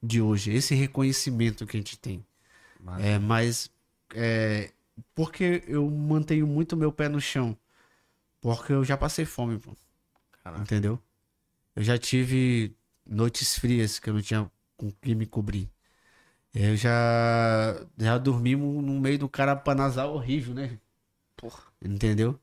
de 0.02 0.22
hoje, 0.22 0.54
esse 0.54 0.76
reconhecimento 0.76 1.66
que 1.66 1.76
a 1.76 1.80
gente 1.80 1.98
tem. 1.98 2.26
Massa. 2.80 3.04
É, 3.04 3.20
mas 3.20 3.72
é, 4.16 4.72
porque 5.16 5.64
eu 5.68 5.90
mantenho 5.90 6.48
muito 6.48 6.78
meu 6.78 6.92
pé 6.92 7.10
no 7.10 7.20
chão. 7.20 7.58
Porque 8.42 8.72
eu 8.72 8.86
já 8.86 8.96
passei 8.96 9.26
fome, 9.26 9.58
pô. 9.60 9.76
Caraca. 10.44 10.62
Entendeu? 10.62 11.02
Eu 11.76 11.84
já 11.84 11.98
tive 11.98 12.76
noites 13.06 13.58
frias 13.58 14.00
que 14.00 14.10
eu 14.10 14.14
não 14.14 14.22
tinha 14.22 14.50
com 14.78 14.92
que 14.92 15.14
me 15.16 15.26
cobrir. 15.26 15.70
Eu 16.54 16.76
já 16.76 17.76
já 17.98 18.18
dormimos 18.18 18.84
no 18.84 19.00
meio 19.00 19.20
do 19.20 19.30
carapanazal 19.30 20.14
horrível, 20.14 20.54
né? 20.54 20.80
Porra. 21.36 21.64
Entendeu? 21.82 22.40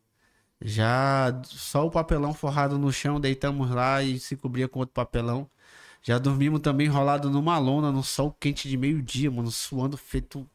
Já 0.60 1.40
só 1.44 1.86
o 1.86 1.90
papelão 1.90 2.32
forrado 2.32 2.78
no 2.78 2.92
chão, 2.92 3.20
deitamos 3.20 3.70
lá 3.70 4.02
e 4.02 4.18
se 4.18 4.36
cobria 4.36 4.68
com 4.68 4.80
outro 4.80 4.94
papelão. 4.94 5.48
Já 6.02 6.18
dormimos 6.18 6.60
também 6.60 6.86
enrolado 6.86 7.28
numa 7.28 7.58
lona, 7.58 7.92
no 7.92 8.02
sol 8.02 8.32
quente 8.32 8.68
de 8.68 8.76
meio-dia, 8.76 9.30
mano, 9.30 9.50
suando 9.50 9.96
feito 9.96 10.48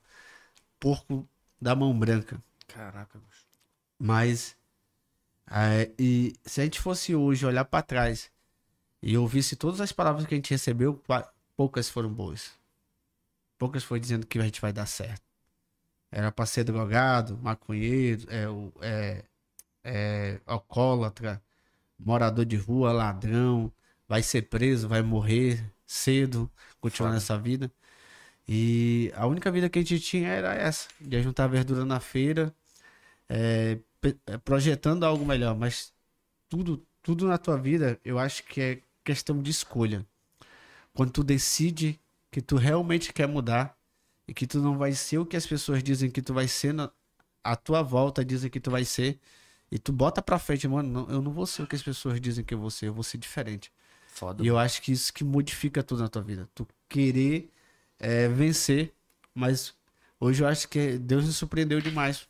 porco 0.80 1.28
da 1.62 1.76
mão 1.76 1.98
branca. 1.98 2.42
Caraca, 2.68 3.20
bicho. 3.20 3.46
Mas 4.00 4.58
é, 5.50 5.92
e 6.00 6.34
se 6.46 6.62
a 6.62 6.64
gente 6.64 6.80
fosse 6.80 7.14
hoje 7.14 7.46
olhar 7.46 7.66
pra 7.66 7.82
trás 7.82 8.32
e 9.02 9.18
ouvisse 9.18 9.56
todas 9.56 9.82
as 9.82 9.92
palavras 9.92 10.26
que 10.26 10.34
a 10.34 10.38
gente 10.38 10.52
recebeu, 10.52 11.02
poucas 11.58 11.90
foram 11.90 12.10
boas. 12.12 12.52
Poucas 13.58 13.84
foi 13.84 14.00
dizendo 14.00 14.26
que 14.26 14.40
a 14.40 14.44
gente 14.44 14.62
vai 14.62 14.72
dar 14.72 14.86
certo. 14.86 15.22
Era 16.10 16.32
pra 16.32 16.46
ser 16.46 16.64
drogado, 16.64 17.38
maconheiro, 17.38 18.26
é, 18.30 18.46
é, 18.82 19.26
é, 19.84 20.40
alcoólatra, 20.46 21.42
morador 22.00 22.46
de 22.46 22.56
rua, 22.56 22.92
ladrão, 22.92 23.72
vai 24.08 24.22
ser 24.24 24.44
preso, 24.44 24.88
vai 24.88 25.02
morrer 25.02 25.64
cedo, 25.86 26.50
continuar 26.80 27.12
nessa 27.12 27.38
vida. 27.38 27.72
E 28.48 29.12
a 29.16 29.28
única 29.28 29.52
vida 29.52 29.70
que 29.70 29.80
a 29.80 29.82
gente 29.82 30.00
tinha 30.00 30.30
era 30.30 30.54
essa, 30.54 30.88
de 31.00 31.22
juntar 31.22 31.48
verdura 31.48 31.86
na 31.86 32.00
feira, 32.00 32.54
é, 33.30 33.80
é, 34.26 34.38
projetando 34.38 35.06
algo 35.06 35.26
melhor, 35.26 35.56
mas 35.56 35.94
tudo, 36.50 36.86
tudo 37.02 37.28
na 37.28 37.38
tua 37.38 37.58
vida, 37.58 38.00
eu 38.04 38.20
acho 38.20 38.44
que 38.44 38.62
é 38.62 38.82
questão 39.04 39.42
de 39.42 39.52
escolha. 39.52 40.06
Quando 40.94 41.12
tu 41.12 41.24
decide 41.24 42.00
que 42.30 42.42
tu 42.42 42.56
realmente 42.58 43.14
quer 43.14 43.28
mudar 43.28 43.78
e 44.28 44.34
que 44.34 44.48
tu 44.48 44.60
não 44.60 44.78
vai 44.78 44.94
ser 44.94 45.20
o 45.20 45.26
que 45.26 45.38
as 45.38 45.46
pessoas 45.46 45.84
dizem 45.84 46.10
que 46.10 46.22
tu 46.22 46.34
vai 46.34 46.48
ser 46.48 46.74
na 46.74 46.92
à 47.44 47.56
tua 47.56 47.82
volta 47.82 48.24
dizem 48.24 48.52
que 48.52 48.60
tu 48.60 48.70
vai 48.70 48.86
ser 48.86 49.20
e 49.72 49.80
tu 49.80 49.94
bota 49.94 50.22
pra 50.22 50.38
frente, 50.38 50.68
mano, 50.68 50.90
não, 50.90 51.10
eu 51.10 51.22
não 51.22 51.32
vou 51.32 51.46
ser 51.46 51.64
o 51.64 51.68
que 51.68 51.76
as 51.76 51.82
pessoas 51.82 52.20
dizem 52.20 52.44
que 52.44 52.54
eu 52.54 52.60
vou 52.60 52.70
ser, 52.70 52.88
eu 52.88 52.94
vou 52.94 53.04
ser 53.04 53.18
diferente. 53.18 53.72
Foda. 54.08 54.44
E 54.44 54.48
eu 54.48 54.58
acho 54.58 54.82
que 54.82 54.92
isso 54.92 55.14
que 55.14 55.24
modifica 55.24 55.82
tudo 55.82 56.02
na 56.02 56.10
tua 56.10 56.22
vida. 56.22 56.50
Tu 56.54 56.68
querer 56.90 57.50
é, 57.98 58.28
vencer, 58.28 58.94
mas 59.34 59.74
hoje 60.20 60.44
eu 60.44 60.48
acho 60.48 60.68
que 60.68 60.98
Deus 60.98 61.26
nos 61.26 61.38
surpreendeu 61.38 61.80
demais. 61.80 62.28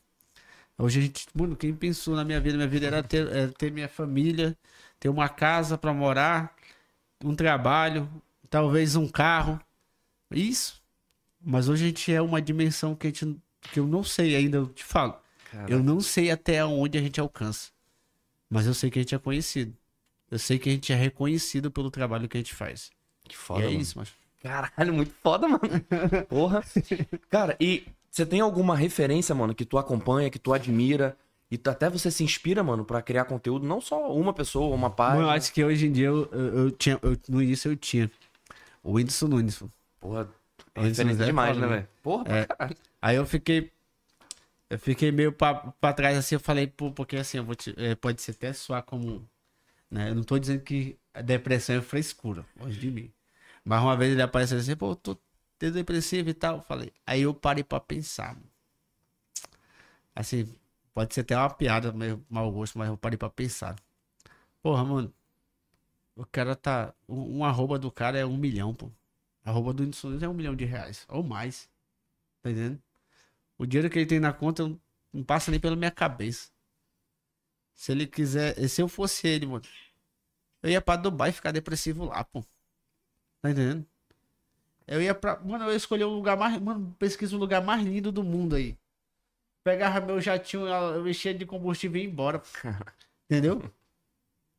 Hoje 0.77 0.99
a 0.99 1.01
gente, 1.01 1.27
mano, 1.33 1.55
quem 1.55 1.73
pensou 1.73 2.15
na 2.15 2.23
minha 2.23 2.39
vida? 2.39 2.55
Minha 2.55 2.67
vida 2.67 2.85
era 2.85 3.01
ter, 3.01 3.27
é, 3.35 3.47
ter 3.47 3.71
minha 3.71 3.89
família, 3.89 4.55
ter 4.99 5.09
uma 5.09 5.27
casa 5.27 5.77
pra 5.77 5.93
morar, 5.93 6.55
um 7.23 7.35
trabalho, 7.35 8.07
talvez 8.49 8.95
um 8.95 9.07
carro. 9.07 9.59
Isso. 10.29 10.79
Mas 11.43 11.67
hoje 11.67 11.85
a 11.85 11.87
gente 11.87 12.13
é 12.13 12.21
uma 12.21 12.41
dimensão 12.41 12.95
que 12.95 13.07
a 13.07 13.09
gente 13.09 13.41
que 13.61 13.79
eu 13.79 13.85
não 13.85 14.03
sei 14.03 14.35
ainda, 14.35 14.57
eu 14.57 14.67
te 14.67 14.83
falo. 14.83 15.20
Caraca. 15.51 15.71
Eu 15.71 15.83
não 15.83 15.99
sei 15.99 16.31
até 16.31 16.63
onde 16.63 16.97
a 16.97 17.01
gente 17.01 17.19
alcança. 17.19 17.69
Mas 18.49 18.65
eu 18.65 18.73
sei 18.73 18.89
que 18.89 18.99
a 18.99 19.01
gente 19.01 19.13
é 19.13 19.17
conhecido. 19.19 19.75
Eu 20.29 20.39
sei 20.39 20.57
que 20.57 20.69
a 20.69 20.71
gente 20.71 20.91
é 20.93 20.95
reconhecido 20.95 21.69
pelo 21.69 21.91
trabalho 21.91 22.27
que 22.29 22.37
a 22.37 22.39
gente 22.39 22.53
faz. 22.55 22.89
Que 23.27 23.35
e 23.35 23.37
foda, 23.37 23.61
é 23.63 23.67
mano. 23.67 23.79
isso, 23.79 23.97
mas. 23.99 24.09
Caralho, 24.41 24.93
muito 24.93 25.13
foda, 25.21 25.47
mano. 25.47 25.61
Porra. 26.29 26.63
Cara, 27.29 27.55
e 27.59 27.85
você 28.09 28.25
tem 28.25 28.39
alguma 28.39 28.75
referência, 28.75 29.35
mano, 29.35 29.53
que 29.53 29.65
tu 29.65 29.77
acompanha, 29.77 30.29
que 30.29 30.39
tu 30.39 30.53
admira, 30.53 31.15
e 31.49 31.57
tu- 31.57 31.69
até 31.69 31.89
você 31.89 32.09
se 32.09 32.23
inspira, 32.23 32.63
mano, 32.63 32.83
pra 32.85 33.01
criar 33.01 33.25
conteúdo, 33.25 33.67
não 33.67 33.79
só 33.81 34.11
uma 34.13 34.33
pessoa, 34.33 34.73
uma 34.73 34.89
página. 34.89 35.23
eu 35.23 35.29
acho 35.29 35.53
que 35.53 35.63
hoje 35.63 35.87
em 35.87 35.91
dia 35.91 36.07
eu, 36.07 36.27
eu, 36.31 36.57
eu 36.59 36.71
tinha. 36.71 36.97
eu- 37.01 37.17
no 37.29 37.41
início 37.41 37.71
eu 37.71 37.75
tinha. 37.75 38.09
O 38.83 38.93
Whindersson 38.93 39.27
Nunes. 39.27 39.61
Porra, 39.99 40.27
é 40.73 40.81
referência 40.81 41.25
demais, 41.25 41.55
né, 41.57 41.67
né? 41.67 41.73
velho? 41.75 41.87
Porra, 42.01 42.23
É. 42.27 42.47
Aí 43.01 43.15
eu 43.17 43.25
fiquei. 43.25 43.71
Eu 44.71 44.79
fiquei 44.79 45.11
meio 45.11 45.33
pra, 45.33 45.53
pra 45.53 45.91
trás 45.91 46.17
assim, 46.17 46.35
eu 46.35 46.39
falei, 46.39 46.65
pô, 46.65 46.93
porque 46.93 47.17
assim, 47.17 47.37
eu 47.37 47.43
vou 47.43 47.55
te, 47.55 47.75
é, 47.77 47.93
pode 47.93 48.21
ser 48.21 48.31
até 48.31 48.53
soar 48.53 48.81
como. 48.83 49.29
Né? 49.89 50.11
Eu 50.11 50.15
não 50.15 50.23
tô 50.23 50.39
dizendo 50.39 50.61
que 50.63 50.97
a 51.13 51.21
depressão 51.21 51.75
é 51.75 51.81
frescura, 51.81 52.45
longe 52.57 52.79
de 52.79 52.89
mim. 52.89 53.11
Mas 53.65 53.81
uma 53.81 53.97
vez 53.97 54.13
ele 54.13 54.21
apareceu 54.21 54.57
assim, 54.57 54.75
pô, 54.77 54.91
eu 54.91 54.95
tô 54.95 55.17
tendo 55.59 55.73
depressivo 55.73 56.29
e 56.29 56.33
tal. 56.33 56.57
Eu 56.57 56.61
falei. 56.61 56.93
Aí 57.05 57.21
eu 57.23 57.33
parei 57.33 57.65
pra 57.65 57.81
pensar. 57.81 58.37
Assim, 60.15 60.47
pode 60.93 61.13
ser 61.13 61.21
até 61.21 61.35
uma 61.37 61.49
piada, 61.49 61.91
meio 61.91 62.25
mau 62.29 62.49
gosto, 62.51 62.77
mas 62.79 62.87
eu 62.89 62.97
parei 62.97 63.17
pra 63.17 63.29
pensar. 63.29 63.75
Porra, 64.61 64.85
mano. 64.85 65.13
O 66.15 66.25
cara 66.25 66.55
tá. 66.55 66.93
Um, 67.09 67.39
um 67.39 67.45
arroba 67.45 67.77
do 67.77 67.91
cara 67.91 68.17
é 68.17 68.25
um 68.25 68.37
milhão, 68.37 68.73
pô. 68.73 68.89
Arroba 69.43 69.73
do 69.73 69.83
Nunes 69.83 70.23
é 70.23 70.29
um 70.29 70.33
milhão 70.33 70.55
de 70.55 70.65
reais. 70.65 71.05
Ou 71.09 71.23
mais. 71.23 71.69
Tá 72.41 72.51
entendendo? 72.51 72.81
O 73.61 73.65
dinheiro 73.67 73.91
que 73.91 73.99
ele 73.99 74.07
tem 74.07 74.19
na 74.19 74.33
conta 74.33 74.67
não- 75.13 75.23
passa 75.23 75.51
nem 75.51 75.59
pela 75.59 75.75
minha 75.75 75.91
cabeça. 75.91 76.49
Se 77.75 77.91
ele 77.91 78.07
quiser. 78.07 78.55
Se 78.67 78.81
eu 78.81 78.87
fosse 78.87 79.27
ele, 79.27 79.45
mano. 79.45 79.63
Eu 80.63 80.71
ia 80.71 80.81
pra 80.81 80.95
Dubai 80.95 81.31
ficar 81.31 81.51
depressivo 81.51 82.05
lá, 82.05 82.23
pô. 82.23 82.41
Tá 83.39 83.51
entendendo? 83.51 83.85
Eu 84.87 84.99
ia 84.99 85.13
pra. 85.13 85.39
Mano, 85.41 85.65
eu 85.65 85.69
ia 85.69 85.75
escolher 85.77 86.05
o 86.05 86.09
lugar 86.09 86.35
mais. 86.35 86.59
Mano, 86.59 86.95
pesquisa 86.97 87.35
o 87.35 87.39
lugar 87.39 87.61
mais 87.63 87.83
lindo 87.83 88.11
do 88.11 88.23
mundo 88.23 88.55
aí. 88.55 88.75
Pegava 89.63 90.03
meu 90.03 90.19
jatinho, 90.19 90.65
eu 90.67 91.07
enchia 91.07 91.31
de 91.31 91.45
combustível 91.45 92.01
e 92.01 92.05
ia 92.05 92.09
embora. 92.09 92.39
pô. 92.39 92.45
Entendeu? 93.29 93.61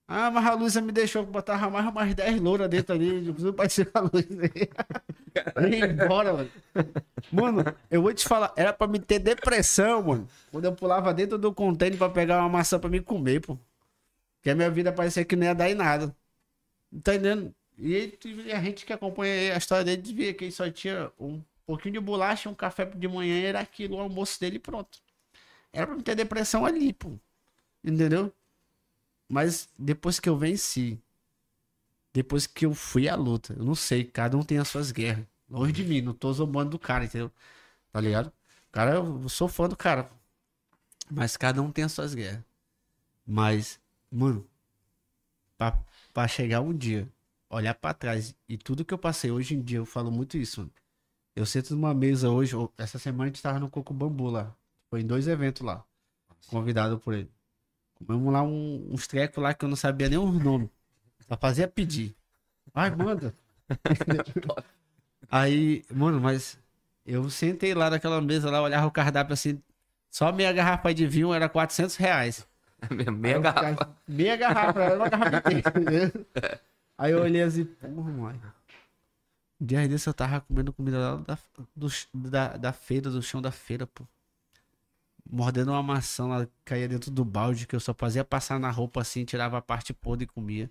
Ah, 0.06 0.30
mas 0.30 0.44
a 0.44 0.54
Luísa 0.54 0.80
me 0.80 0.92
deixou 0.92 1.24
botar 1.24 1.70
mais 1.70 1.86
umas 1.86 2.14
10 2.14 2.40
louras 2.40 2.68
dentro 2.68 2.94
ali. 2.94 3.26
Eu 3.26 3.54
preciso 3.54 3.90
com 3.90 3.98
a 3.98 4.02
Luísa 4.02 4.42
aí. 4.42 5.80
Embora, 5.90 6.34
mano. 6.34 6.50
Mano, 7.30 7.64
eu 7.90 8.02
vou 8.02 8.12
te 8.12 8.28
falar, 8.28 8.52
era 8.56 8.72
pra 8.72 8.86
me 8.86 8.98
ter 8.98 9.18
depressão, 9.18 10.02
mano. 10.02 10.28
Quando 10.50 10.66
eu 10.66 10.74
pulava 10.74 11.14
dentro 11.14 11.38
do 11.38 11.54
container 11.54 11.98
pra 11.98 12.10
pegar 12.10 12.40
uma 12.40 12.48
maçã 12.48 12.78
pra 12.78 12.90
me 12.90 13.00
comer, 13.00 13.40
pô. 13.40 13.56
Que 14.42 14.50
a 14.50 14.54
minha 14.54 14.70
vida 14.70 14.92
parecia 14.92 15.24
que 15.24 15.36
não 15.36 15.46
ia 15.46 15.54
dar 15.54 15.70
em 15.70 15.74
nada. 15.74 16.08
Tá 17.02 17.14
entendendo? 17.14 17.54
E 17.78 18.18
a 18.52 18.60
gente 18.60 18.84
que 18.84 18.92
acompanha 18.92 19.54
a 19.54 19.56
história 19.56 19.84
dele 19.84 20.02
via 20.12 20.34
que 20.34 20.44
ele 20.44 20.52
só 20.52 20.68
tinha 20.70 21.10
um 21.18 21.40
pouquinho 21.64 21.94
de 21.94 22.00
bolacha, 22.00 22.50
um 22.50 22.54
café 22.54 22.84
de 22.84 23.08
manhã, 23.08 23.40
era 23.48 23.60
aquilo, 23.60 23.96
o 23.96 24.00
almoço 24.00 24.38
dele 24.38 24.56
e 24.56 24.58
pronto. 24.58 24.98
Era 25.72 25.86
pra 25.86 25.96
me 25.96 26.02
ter 26.02 26.14
depressão 26.14 26.66
ali, 26.66 26.92
pô. 26.92 27.12
Entendeu? 27.82 28.30
Mas 29.32 29.66
depois 29.78 30.20
que 30.20 30.28
eu 30.28 30.36
venci, 30.36 31.00
depois 32.12 32.46
que 32.46 32.66
eu 32.66 32.74
fui 32.74 33.08
à 33.08 33.16
luta, 33.16 33.54
eu 33.54 33.64
não 33.64 33.74
sei, 33.74 34.04
cada 34.04 34.36
um 34.36 34.42
tem 34.42 34.58
as 34.58 34.68
suas 34.68 34.92
guerras. 34.92 35.24
Longe 35.48 35.72
de 35.72 35.84
mim, 35.84 36.02
não 36.02 36.12
tô 36.12 36.30
zombando 36.34 36.72
do 36.72 36.78
cara, 36.78 37.06
entendeu? 37.06 37.32
Tá 37.90 37.98
ligado? 37.98 38.30
Cara, 38.70 38.96
eu 38.96 39.26
sou 39.30 39.48
fã 39.48 39.66
do 39.70 39.74
cara. 39.74 40.10
Mas 41.10 41.34
cada 41.38 41.62
um 41.62 41.72
tem 41.72 41.82
as 41.82 41.92
suas 41.92 42.14
guerras. 42.14 42.44
Mas, 43.26 43.80
mano, 44.10 44.46
pra, 45.56 45.82
pra 46.12 46.28
chegar 46.28 46.60
um 46.60 46.76
dia, 46.76 47.08
olhar 47.48 47.72
pra 47.72 47.94
trás 47.94 48.34
e 48.46 48.58
tudo 48.58 48.84
que 48.84 48.92
eu 48.92 48.98
passei 48.98 49.30
hoje 49.30 49.54
em 49.54 49.62
dia, 49.62 49.78
eu 49.78 49.86
falo 49.86 50.10
muito 50.10 50.36
isso, 50.36 50.60
mano. 50.60 50.72
Eu 51.34 51.46
sento 51.46 51.74
numa 51.74 51.94
mesa 51.94 52.28
hoje, 52.28 52.54
essa 52.76 52.98
semana 52.98 53.24
a 53.24 53.26
gente 53.28 53.40
tava 53.40 53.58
no 53.58 53.70
Coco 53.70 53.94
Bambu 53.94 54.28
lá. 54.28 54.54
Foi 54.90 55.00
em 55.00 55.06
dois 55.06 55.26
eventos 55.26 55.62
lá. 55.62 55.82
Convidado 56.48 56.98
por 56.98 57.14
ele. 57.14 57.30
Comemos 58.06 58.32
lá 58.32 58.42
um, 58.42 58.88
uns 58.90 59.06
trecos 59.06 59.42
lá 59.42 59.54
que 59.54 59.64
eu 59.64 59.68
não 59.68 59.76
sabia 59.76 60.08
nem 60.08 60.18
os 60.18 60.42
nomes. 60.42 60.68
Só 61.28 61.36
fazia 61.36 61.68
pedir. 61.68 62.14
Ai, 62.74 62.90
manda. 62.90 63.34
Aí, 65.30 65.82
mano, 65.90 66.20
mas 66.20 66.58
eu 67.06 67.28
sentei 67.30 67.74
lá 67.74 67.88
naquela 67.90 68.20
mesa 68.20 68.50
lá, 68.50 68.60
olhava 68.62 68.86
o 68.86 68.90
cardápio 68.90 69.32
assim. 69.32 69.60
Só 70.10 70.30
meia 70.32 70.52
garrafa 70.52 70.92
de 70.92 71.06
vinho 71.06 71.32
era 71.32 71.48
400 71.48 71.96
reais. 71.96 72.46
Meia 73.12 73.38
garrafa. 73.38 73.68
ficava- 73.70 73.96
Meia 74.08 74.36
garrafa, 74.36 74.80
era 74.82 74.96
uma 74.96 75.08
garrafa 75.08 75.52
inteira. 75.52 76.26
Aí 76.98 77.12
eu 77.12 77.20
olhei 77.22 77.42
assim, 77.42 77.64
porra, 77.64 78.10
mãe. 78.10 78.40
Um 79.60 79.64
dia 79.66 79.88
desse 79.88 80.08
eu 80.08 80.12
tava 80.14 80.40
comendo 80.40 80.72
comida 80.72 80.98
lá 80.98 81.16
da, 81.16 81.38
do 81.76 81.88
da, 82.28 82.56
da 82.56 82.72
feira, 82.72 83.08
do 83.10 83.22
chão 83.22 83.40
da 83.40 83.52
feira, 83.52 83.86
pô. 83.86 84.04
Mordendo 85.30 85.70
uma 85.70 85.82
maçã 85.82 86.26
lá, 86.26 86.48
caía 86.64 86.88
dentro 86.88 87.10
do 87.10 87.24
balde, 87.24 87.66
que 87.66 87.74
eu 87.74 87.80
só 87.80 87.94
fazia 87.94 88.24
passar 88.24 88.58
na 88.60 88.70
roupa 88.70 89.00
assim, 89.00 89.24
tirava 89.24 89.58
a 89.58 89.62
parte 89.62 89.94
podre 89.94 90.24
e 90.24 90.26
comia. 90.26 90.70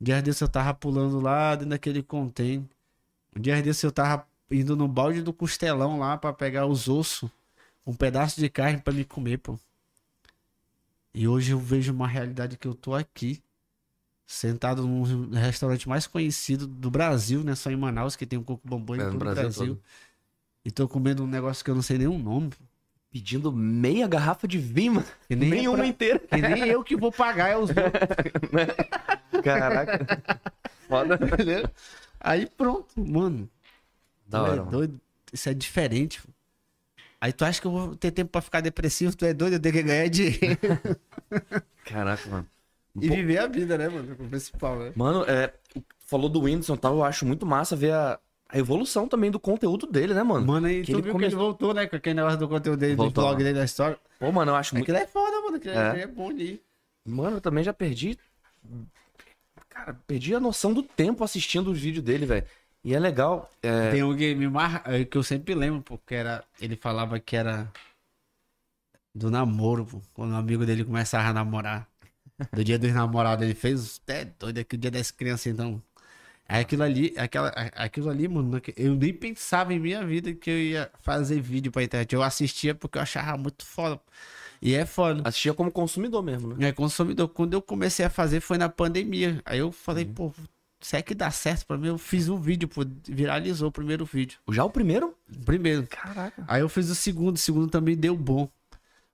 Um 0.00 0.04
dia 0.04 0.22
desse 0.22 0.42
eu 0.42 0.48
tava 0.48 0.72
pulando 0.74 1.20
lá 1.20 1.54
dentro 1.54 1.70
daquele 1.70 2.02
contém. 2.02 2.68
Um 3.36 3.40
dia 3.40 3.60
desse 3.62 3.84
eu 3.86 3.92
tava 3.92 4.26
indo 4.50 4.76
no 4.76 4.86
balde 4.86 5.22
do 5.22 5.32
costelão 5.32 5.98
lá 5.98 6.16
pra 6.16 6.32
pegar 6.32 6.66
os 6.66 6.88
ossos, 6.88 7.28
um 7.86 7.94
pedaço 7.94 8.40
de 8.40 8.48
carne 8.48 8.80
pra 8.80 8.92
me 8.94 9.04
comer, 9.04 9.38
pô. 9.38 9.58
E 11.12 11.28
hoje 11.28 11.52
eu 11.52 11.58
vejo 11.58 11.92
uma 11.92 12.08
realidade 12.08 12.56
que 12.56 12.66
eu 12.66 12.74
tô 12.74 12.94
aqui, 12.94 13.42
sentado 14.26 14.86
num 14.86 15.30
restaurante 15.30 15.88
mais 15.88 16.06
conhecido 16.06 16.66
do 16.66 16.90
Brasil, 16.90 17.44
né? 17.44 17.54
Só 17.54 17.70
em 17.70 17.76
Manaus, 17.76 18.16
que 18.16 18.26
tem 18.26 18.38
um 18.38 18.42
coco 18.42 18.66
bambu 18.66 18.96
em 18.96 19.00
É, 19.00 19.04
todo 19.04 19.16
o 19.16 19.18
Brasil. 19.18 19.80
E 20.64 20.70
tô 20.70 20.88
comendo 20.88 21.22
um 21.22 21.26
negócio 21.26 21.64
que 21.64 21.70
eu 21.70 21.74
não 21.74 21.82
sei 21.82 21.98
nem 21.98 22.06
o 22.08 22.18
nome. 22.18 22.50
Pedindo 23.14 23.52
meia 23.52 24.08
garrafa 24.08 24.48
de 24.48 24.58
vinho. 24.58 25.00
Que 25.28 25.36
nem, 25.36 25.48
é 25.48 25.54
Nenhuma 25.54 25.76
pra- 25.78 25.86
inteira. 25.86 26.18
que 26.18 26.36
nem 26.36 26.66
eu 26.66 26.82
que 26.82 26.96
vou 26.96 27.12
pagar, 27.12 27.50
é 27.50 27.56
os 27.56 27.70
outros, 27.70 29.40
Caraca. 29.44 30.20
Foda. 30.88 31.14
entendeu? 31.22 31.70
Aí 32.18 32.44
pronto, 32.46 32.88
mano. 33.00 33.48
Da 34.26 34.38
tu 34.40 34.42
hora, 34.44 34.52
é 34.54 34.58
mano. 34.58 34.70
doido. 34.72 35.00
Isso 35.32 35.48
é 35.48 35.54
diferente. 35.54 36.20
Aí 37.20 37.32
tu 37.32 37.44
acha 37.44 37.60
que 37.60 37.66
eu 37.68 37.70
vou 37.70 37.94
ter 37.94 38.10
tempo 38.10 38.32
pra 38.32 38.40
ficar 38.40 38.60
depressivo? 38.60 39.16
Tu 39.16 39.24
é 39.26 39.32
doido, 39.32 39.54
eu 39.54 39.60
tenho 39.60 39.74
que 39.76 39.82
ganhar 39.84 40.08
dinheiro. 40.08 40.58
Caraca, 41.86 42.28
mano. 42.28 42.46
E 43.00 43.08
Pô. 43.08 43.14
viver 43.14 43.38
a 43.38 43.46
vida, 43.46 43.78
né, 43.78 43.88
mano? 43.88 44.12
O 44.18 44.28
principal, 44.28 44.76
né? 44.76 44.92
Mano, 44.96 45.24
é, 45.28 45.52
falou 46.00 46.28
do 46.28 46.42
Whindersson 46.42 46.74
e 46.74 46.78
tal, 46.78 46.94
eu 46.96 47.04
acho 47.04 47.24
muito 47.24 47.46
massa 47.46 47.76
ver 47.76 47.92
a, 47.92 48.18
a 48.54 48.58
evolução 48.58 49.08
também 49.08 49.30
do 49.30 49.40
conteúdo 49.40 49.86
dele, 49.86 50.14
né, 50.14 50.22
mano? 50.22 50.46
Mano, 50.46 50.66
aí 50.68 50.82
Que 50.82 50.92
tu 50.92 50.96
ele 50.98 51.02
viu 51.02 51.12
come- 51.12 51.24
que 51.24 51.28
ele 51.30 51.36
voltou, 51.36 51.74
né? 51.74 51.86
Com 51.86 51.96
aquele 51.96 52.14
negócio 52.14 52.38
do 52.38 52.48
conteúdo 52.48 52.78
dele, 52.78 52.94
Voltou, 52.94 53.10
do 53.12 53.26
blog 53.26 53.32
mano. 53.32 53.44
dele, 53.44 53.58
da 53.58 53.64
história. 53.64 53.98
Pô, 54.18 54.30
mano, 54.30 54.52
eu 54.52 54.56
acho 54.56 54.74
muito. 54.74 54.84
Aquilo 54.84 54.98
é 54.98 55.06
foda, 55.06 55.40
mano. 55.42 55.56
Aquilo 55.56 55.74
É. 55.74 55.98
é, 55.98 56.02
é 56.02 56.06
bom 56.06 56.30
ali. 56.30 56.62
Mano, 57.06 57.36
eu 57.38 57.40
também 57.40 57.64
já 57.64 57.72
perdi. 57.72 58.16
Cara, 59.68 59.94
perdi 60.06 60.34
a 60.34 60.40
noção 60.40 60.72
do 60.72 60.82
tempo 60.82 61.24
assistindo 61.24 61.70
os 61.70 61.80
vídeos 61.80 62.04
dele, 62.04 62.24
velho. 62.26 62.46
E 62.84 62.94
é 62.94 62.98
legal. 63.00 63.50
É... 63.62 63.90
Tem 63.90 64.02
um 64.04 64.16
que 64.16 64.34
me 64.34 64.48
mar... 64.48 64.82
é, 64.86 65.04
que 65.04 65.16
eu 65.18 65.22
sempre 65.22 65.54
lembro, 65.54 65.82
porque 65.82 66.14
era. 66.14 66.44
Ele 66.60 66.76
falava 66.76 67.18
que 67.18 67.34
era 67.34 67.70
do 69.14 69.30
namoro, 69.30 69.84
pô. 69.84 70.00
Quando 70.14 70.32
um 70.32 70.36
amigo 70.36 70.64
dele 70.64 70.84
começava 70.84 71.28
a 71.28 71.32
namorar. 71.32 71.88
Do 72.52 72.62
dia 72.64 72.78
dos 72.78 72.92
namorados, 72.92 73.44
ele 73.44 73.54
fez. 73.54 74.00
É 74.06 74.24
doido, 74.24 74.58
aquele 74.58 74.80
dia 74.82 74.90
das 74.90 75.10
crianças, 75.10 75.46
então. 75.46 75.82
É 76.48 76.58
aquilo 76.60 76.82
ali, 76.82 77.14
aquela, 77.16 77.48
a- 77.48 77.84
aquilo 77.84 78.10
ali, 78.10 78.28
mano, 78.28 78.60
eu 78.76 78.94
nem 78.94 79.12
pensava 79.14 79.72
em 79.72 79.78
minha 79.78 80.04
vida 80.06 80.32
que 80.34 80.50
eu 80.50 80.58
ia 80.58 80.90
fazer 81.00 81.40
vídeo 81.40 81.72
pra 81.72 81.82
internet. 81.82 82.12
Eu 82.14 82.22
assistia 82.22 82.74
porque 82.74 82.98
eu 82.98 83.02
achava 83.02 83.36
muito 83.38 83.64
foda. 83.64 84.00
E 84.60 84.74
é 84.74 84.84
foda. 84.86 85.22
Assistia 85.28 85.52
como 85.54 85.70
consumidor 85.70 86.22
mesmo, 86.22 86.54
né? 86.54 86.68
É, 86.68 86.72
consumidor. 86.72 87.28
Quando 87.28 87.54
eu 87.54 87.62
comecei 87.62 88.04
a 88.04 88.10
fazer 88.10 88.40
foi 88.40 88.56
na 88.58 88.68
pandemia. 88.68 89.40
Aí 89.44 89.58
eu 89.58 89.72
falei, 89.72 90.04
pô, 90.04 90.32
será 90.80 91.02
que 91.02 91.14
dá 91.14 91.30
certo 91.30 91.66
pra 91.66 91.76
mim? 91.78 91.88
Eu 91.88 91.98
fiz 91.98 92.28
um 92.28 92.38
vídeo, 92.38 92.68
pô, 92.68 92.82
viralizou 93.08 93.68
o 93.68 93.72
primeiro 93.72 94.04
vídeo. 94.04 94.38
Já 94.50 94.64
o 94.64 94.70
primeiro? 94.70 95.14
Primeiro. 95.44 95.86
Caraca. 95.86 96.44
Aí 96.46 96.60
eu 96.60 96.68
fiz 96.68 96.88
o 96.90 96.94
segundo, 96.94 97.36
o 97.36 97.38
segundo 97.38 97.68
também 97.68 97.96
deu 97.96 98.16
bom. 98.16 98.48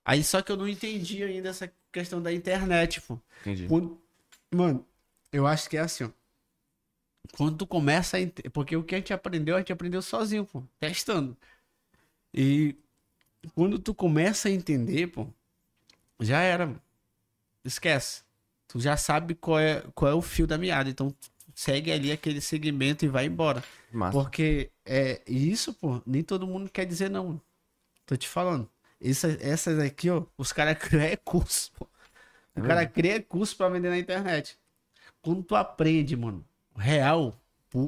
Aí 0.05 0.23
só 0.23 0.41
que 0.41 0.51
eu 0.51 0.57
não 0.57 0.67
entendi 0.67 1.21
ainda 1.23 1.49
essa 1.49 1.71
questão 1.91 2.21
da 2.21 2.31
internet, 2.33 2.99
pô. 3.01 3.17
Entendi. 3.41 3.67
Quando- 3.67 3.97
Mano, 4.53 4.85
eu 5.31 5.47
acho 5.47 5.69
que 5.69 5.77
é 5.77 5.81
assim, 5.81 6.03
ó. 6.05 6.09
Quando 7.35 7.57
tu 7.57 7.67
começa 7.67 8.17
a 8.17 8.21
entender. 8.21 8.49
Porque 8.49 8.75
o 8.75 8.83
que 8.83 8.95
a 8.95 8.97
gente 8.97 9.13
aprendeu, 9.13 9.55
a 9.55 9.59
gente 9.59 9.73
aprendeu 9.73 10.01
sozinho, 10.01 10.45
pô. 10.45 10.63
Testando. 10.79 11.37
E 12.33 12.75
quando 13.55 13.79
tu 13.79 13.93
começa 13.95 14.49
a 14.49 14.51
entender, 14.51 15.07
pô, 15.07 15.27
já 16.21 16.41
era. 16.41 16.75
Esquece. 17.65 18.23
Tu 18.67 18.79
já 18.79 18.97
sabe 18.97 19.35
qual 19.35 19.59
é, 19.59 19.81
qual 19.95 20.11
é 20.11 20.15
o 20.15 20.21
fio 20.21 20.47
da 20.47 20.57
meada. 20.57 20.89
Então, 20.89 21.15
segue 21.55 21.91
ali 21.91 22.11
aquele 22.11 22.41
segmento 22.41 23.05
e 23.05 23.07
vai 23.09 23.25
embora. 23.25 23.63
Massa. 23.91 24.25
Porque 24.25 24.71
é 24.85 25.21
isso, 25.27 25.73
pô, 25.73 26.01
nem 26.05 26.23
todo 26.23 26.47
mundo 26.47 26.69
quer 26.71 26.85
dizer 26.85 27.09
não. 27.09 27.41
Tô 28.05 28.17
te 28.17 28.27
falando. 28.27 28.69
Essa- 29.01 29.37
essas 29.41 29.79
aqui, 29.79 30.09
ó, 30.09 30.25
os 30.37 30.53
caras 30.53 30.77
criam 30.79 31.01
é 31.03 31.15
curso, 31.17 31.71
pô. 31.73 31.85
O 31.85 31.89
É 32.55 32.61
cara 32.61 32.85
mesmo? 32.87 32.87
cria 32.87 33.21
curso 33.23 33.55
pra 33.57 33.69
vender 33.69 33.89
na 33.89 33.97
internet. 33.99 34.57
Quando 35.21 35.43
tu 35.43 35.55
aprende, 35.55 36.15
mano, 36.17 36.45
real, 36.81 37.39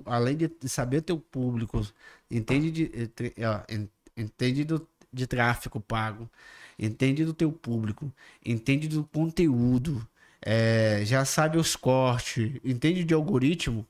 além 0.06 0.38
de 0.38 0.50
saber 0.70 1.02
teu 1.02 1.20
público, 1.20 1.86
entende 2.30 2.72
de, 2.72 2.92
eh, 2.94 3.88
entende 4.16 4.64
do, 4.64 4.88
de 5.12 5.28
tráfego 5.28 5.80
pago, 5.80 6.30
entende 6.78 7.26
do 7.26 7.34
teu 7.34 7.52
público, 7.52 8.12
entende 8.46 8.88
do 8.88 9.04
conteúdo, 9.04 10.08
eh, 10.42 11.02
já 11.06 11.26
sabe 11.26 11.58
os 11.58 11.76
cortes, 11.76 12.60
entende 12.64 13.04
de 13.04 13.14
algoritmo, 13.14 13.86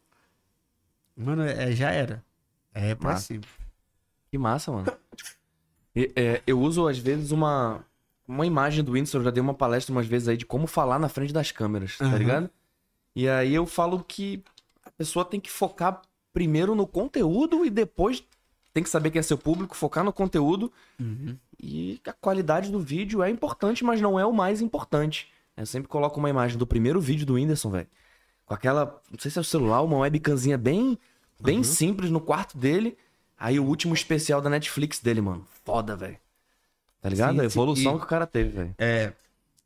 mano, 1.16 1.44
é, 1.44 1.72
já 1.74 1.92
era. 1.92 2.24
É 2.74 2.96
pra 2.96 3.12
Massa. 3.12 3.28
cima. 3.28 3.44
Que 4.32 4.38
massa, 4.38 4.72
mano. 4.72 4.92
E, 5.96 6.12
é, 6.16 6.42
eu 6.48 6.60
uso, 6.60 6.88
às 6.88 6.98
vezes, 6.98 7.30
uma, 7.30 7.86
uma 8.28 8.46
imagem 8.46 8.84
do 8.84 8.94
Whindersson. 8.94 9.20
Eu 9.20 9.24
já 9.26 9.32
dei 9.32 9.42
uma 9.42 9.54
palestra 9.54 9.92
umas 9.92 10.08
vezes 10.08 10.28
aí 10.28 10.36
de 10.38 10.46
como 10.46 10.66
falar 10.66 10.98
na 10.98 11.08
frente 11.08 11.32
das 11.32 11.52
câmeras, 11.52 11.98
tá 11.98 12.06
Aham. 12.06 12.18
ligado? 12.18 12.50
E 13.16 13.30
aí 13.30 13.54
eu 13.54 13.68
falo 13.68 14.04
que 14.04 14.44
pessoa 14.98 15.26
tem 15.26 15.40
que 15.40 15.52
focar 15.52 16.02
primeiro 16.34 16.76
no 16.76 16.88
conteúdo 16.88 17.66
e 17.66 17.70
depois 17.70 18.24
tem 18.74 18.84
que 18.84 18.90
saber 18.90 19.12
quem 19.12 19.20
é 19.20 19.24
seu 19.24 19.38
público, 19.38 19.76
focar 19.76 20.04
no 20.04 20.12
conteúdo. 20.12 20.72
E 21.62 22.02
a 22.06 22.14
qualidade 22.14 22.72
do 22.72 22.80
vídeo 22.80 23.22
é 23.22 23.30
importante, 23.30 23.84
mas 23.84 24.02
não 24.02 24.20
é 24.20 24.26
o 24.26 24.34
mais 24.34 24.62
importante. 24.62 25.32
Eu 25.56 25.66
sempre 25.66 25.88
coloco 25.88 26.20
uma 26.20 26.30
imagem 26.30 26.58
do 26.58 26.66
primeiro 26.66 27.00
vídeo 27.00 27.26
do 27.26 27.36
Whindersson, 27.36 27.70
velho. 27.70 27.88
Com 28.46 28.54
aquela, 28.54 29.02
não 29.12 29.20
sei 29.20 29.30
se 29.30 29.38
é 29.38 29.42
o 29.42 29.44
celular, 29.44 29.82
uma 29.84 30.00
webcamzinha 30.00 30.58
bem, 30.58 30.98
bem 31.40 31.64
simples 31.64 32.10
no 32.10 32.20
quarto 32.20 32.58
dele. 32.58 32.98
Aí 33.38 33.60
o 33.60 33.64
último 33.64 33.94
especial 33.94 34.42
da 34.42 34.50
Netflix 34.50 35.00
dele, 35.00 35.22
mano. 35.22 35.46
Foda, 35.64 35.96
velho. 35.96 36.18
Tá 37.00 37.10
ligado? 37.10 37.36
Sim, 37.36 37.42
a 37.42 37.46
evolução 37.46 37.98
que 37.98 38.06
o 38.06 38.08
cara 38.08 38.26
teve, 38.26 38.50
velho. 38.50 38.76
É, 38.78 39.14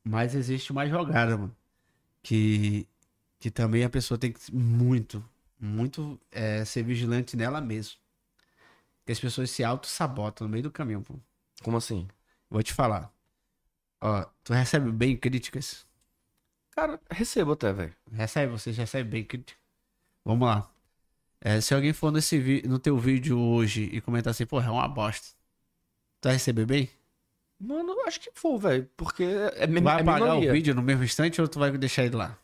mas 0.04 0.36
existe 0.36 0.72
uma 0.72 0.86
jogada, 0.88 1.38
mano. 1.38 1.56
Que, 2.22 2.88
que 3.40 3.52
também 3.52 3.84
a 3.84 3.90
pessoa 3.90 4.18
tem 4.18 4.32
que 4.32 4.54
muito, 4.54 5.24
muito 5.60 6.20
é, 6.32 6.64
ser 6.66 6.84
vigilante 6.84 7.36
nela 7.38 7.62
mesma. 7.62 7.96
Que 9.06 9.12
as 9.12 9.20
pessoas 9.20 9.50
se 9.52 9.64
auto-sabotam 9.64 10.48
no 10.48 10.52
meio 10.52 10.64
do 10.64 10.72
caminho, 10.72 11.02
pô. 11.02 11.16
Como 11.64 11.78
assim? 11.78 12.08
Vou 12.50 12.62
te 12.62 12.74
falar. 12.74 13.12
Ó, 14.02 14.26
tu 14.44 14.54
recebe 14.54 14.92
bem 14.92 15.16
críticas? 15.16 15.86
Cara, 16.72 17.00
recebo 17.10 17.54
até, 17.54 17.74
velho. 17.74 17.96
Recebe, 18.12 18.52
você 18.52 18.72
recebe 18.72 19.10
bem 19.10 19.24
crítica? 19.24 19.60
Vamos 20.24 20.48
lá. 20.48 20.70
É, 21.40 21.62
se 21.62 21.74
alguém 21.74 21.94
for 21.94 22.12
nesse 22.12 22.38
vi- 22.38 22.64
no 22.68 22.80
teu 22.80 22.98
vídeo 22.98 23.40
hoje 23.40 23.84
e 23.92 24.02
comentar 24.02 24.32
assim, 24.32 24.46
porra, 24.46 24.68
é 24.68 24.72
uma 24.72 24.88
bosta. 24.88 25.28
Tu 26.22 26.26
vai 26.26 26.34
receber 26.34 26.66
bem? 26.66 26.90
Mano, 27.60 27.96
acho 28.06 28.20
que 28.20 28.30
foi, 28.36 28.60
velho. 28.60 28.90
Porque 28.96 29.24
é, 29.24 29.64
é, 29.64 29.68
Tu 29.68 29.82
vai 29.82 29.98
é 29.98 30.02
apagar 30.02 30.36
o 30.38 30.42
vídeo 30.52 30.76
no 30.76 30.82
mesmo 30.82 31.04
instante 31.04 31.42
ou 31.42 31.48
tu 31.48 31.60
vai 31.60 31.76
deixar 31.78 32.04
ele 32.06 32.16
lá? 32.16 32.38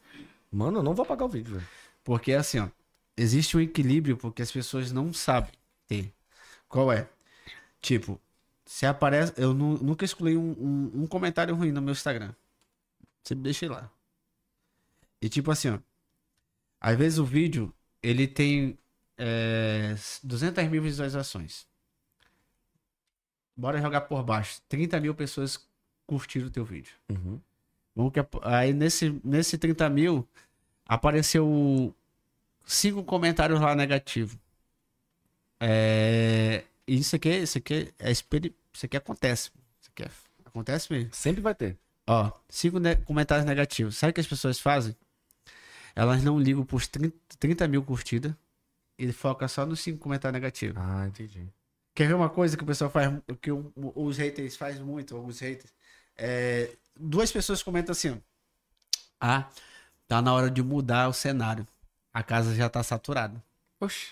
Mano, 0.53 0.79
eu 0.79 0.83
não 0.83 0.93
vou 0.93 1.03
apagar 1.03 1.25
o 1.27 1.31
vídeo, 1.31 1.55
velho. 1.55 1.67
Porque 2.03 2.31
assim, 2.33 2.59
ó, 2.59 2.69
existe 3.17 3.57
um 3.57 3.59
equilíbrio 3.61 4.15
porque 4.17 4.41
as 4.41 4.51
pessoas 4.51 4.91
não 4.91 5.11
sabem 5.11 5.51
ter. 5.87 6.13
Qual 6.69 6.91
é? 6.91 7.09
Tipo, 7.81 8.19
se 8.65 8.85
aparece. 8.85 9.33
Eu 9.35 9.53
nu- 9.53 9.77
nunca 9.81 10.05
excluí 10.05 10.37
um, 10.37 10.51
um- 10.51 10.91
um 11.03 11.07
comentário 11.07 11.55
ruim 11.55 11.71
no 11.71 11.81
meu 11.81 11.91
Instagram. 11.93 12.33
Sempre 13.23 13.43
deixei 13.43 13.67
lá. 13.69 13.89
E 15.21 15.27
tipo 15.29 15.49
assim, 15.51 15.69
ó. 15.69 15.79
Às 16.79 16.97
vezes 16.97 17.17
o 17.17 17.25
vídeo, 17.25 17.73
ele 18.01 18.27
tem 18.27 18.77
é, 19.17 19.95
200 20.23 20.67
mil 20.69 20.81
visualizações. 20.81 21.65
Bora 23.55 23.81
jogar 23.81 24.01
por 24.01 24.23
baixo. 24.23 24.61
30 24.67 24.99
mil 24.99 25.13
pessoas 25.15 25.59
curtiram 26.05 26.47
o 26.47 26.51
teu 26.51 26.65
vídeo. 26.65 26.93
Uhum. 27.09 27.39
Vamos 27.95 28.11
que 28.11 28.19
aí 28.43 28.73
nesse, 28.73 29.19
nesse 29.23 29.57
30 29.57 29.89
mil 29.89 30.27
apareceu 30.85 31.93
cinco 32.65 33.03
comentários 33.03 33.59
lá 33.59 33.75
negativos. 33.75 34.35
É, 35.59 36.63
isso 36.87 37.15
aqui, 37.15 37.29
isso 37.29 37.57
aqui 37.57 37.93
é 37.99 38.11
isso 38.11 38.25
aqui 38.85 38.97
acontece. 38.97 39.51
Isso 39.81 39.89
aqui 39.91 40.03
é- 40.03 40.11
acontece 40.45 40.91
mesmo. 40.91 41.13
Sempre 41.13 41.41
vai 41.41 41.55
ter. 41.55 41.77
Ó, 42.07 42.31
cinco 42.49 42.79
ne- 42.79 42.95
comentários 42.97 43.45
negativos. 43.45 43.97
Sabe 43.97 44.11
o 44.11 44.13
que 44.13 44.21
as 44.21 44.27
pessoas 44.27 44.59
fazem? 44.59 44.95
Elas 45.95 46.23
não 46.23 46.39
ligam 46.39 46.65
pros 46.65 46.87
30, 46.87 47.15
30 47.39 47.67
mil 47.67 47.83
curtidas 47.83 48.33
e 48.97 49.11
foca 49.11 49.47
só 49.47 49.65
nos 49.65 49.79
cinco 49.79 49.99
comentários 49.99 50.33
negativos. 50.41 50.75
Ah, 50.77 51.07
entendi. 51.07 51.47
Quer 51.95 52.07
ver 52.07 52.15
uma 52.15 52.29
coisa 52.29 52.57
que 52.57 52.63
o 52.63 52.67
pessoal 52.67 52.89
faz, 52.89 53.11
que 53.41 53.51
o- 53.51 53.71
os 53.95 54.17
haters 54.17 54.55
fazem 54.55 54.83
muito, 54.83 55.15
alguns 55.15 55.39
haters? 55.39 55.71
É, 56.17 56.75
duas 56.95 57.31
pessoas 57.31 57.63
comentam 57.63 57.91
assim. 57.91 58.21
Ah, 59.19 59.49
tá 60.07 60.21
na 60.21 60.33
hora 60.33 60.49
de 60.49 60.61
mudar 60.61 61.07
o 61.07 61.13
cenário. 61.13 61.67
A 62.13 62.21
casa 62.21 62.53
já 62.55 62.69
tá 62.69 62.83
saturada. 62.83 63.43
Oxe. 63.79 64.11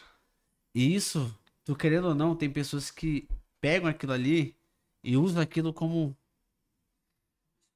E 0.73 0.95
isso, 0.95 1.35
tu 1.63 1.75
querendo 1.75 2.07
ou 2.09 2.15
não, 2.15 2.35
tem 2.35 2.49
pessoas 2.49 2.89
que 2.89 3.27
pegam 3.59 3.89
aquilo 3.89 4.13
ali 4.13 4.55
e 5.03 5.17
usam 5.17 5.41
aquilo 5.41 5.73
como. 5.73 6.15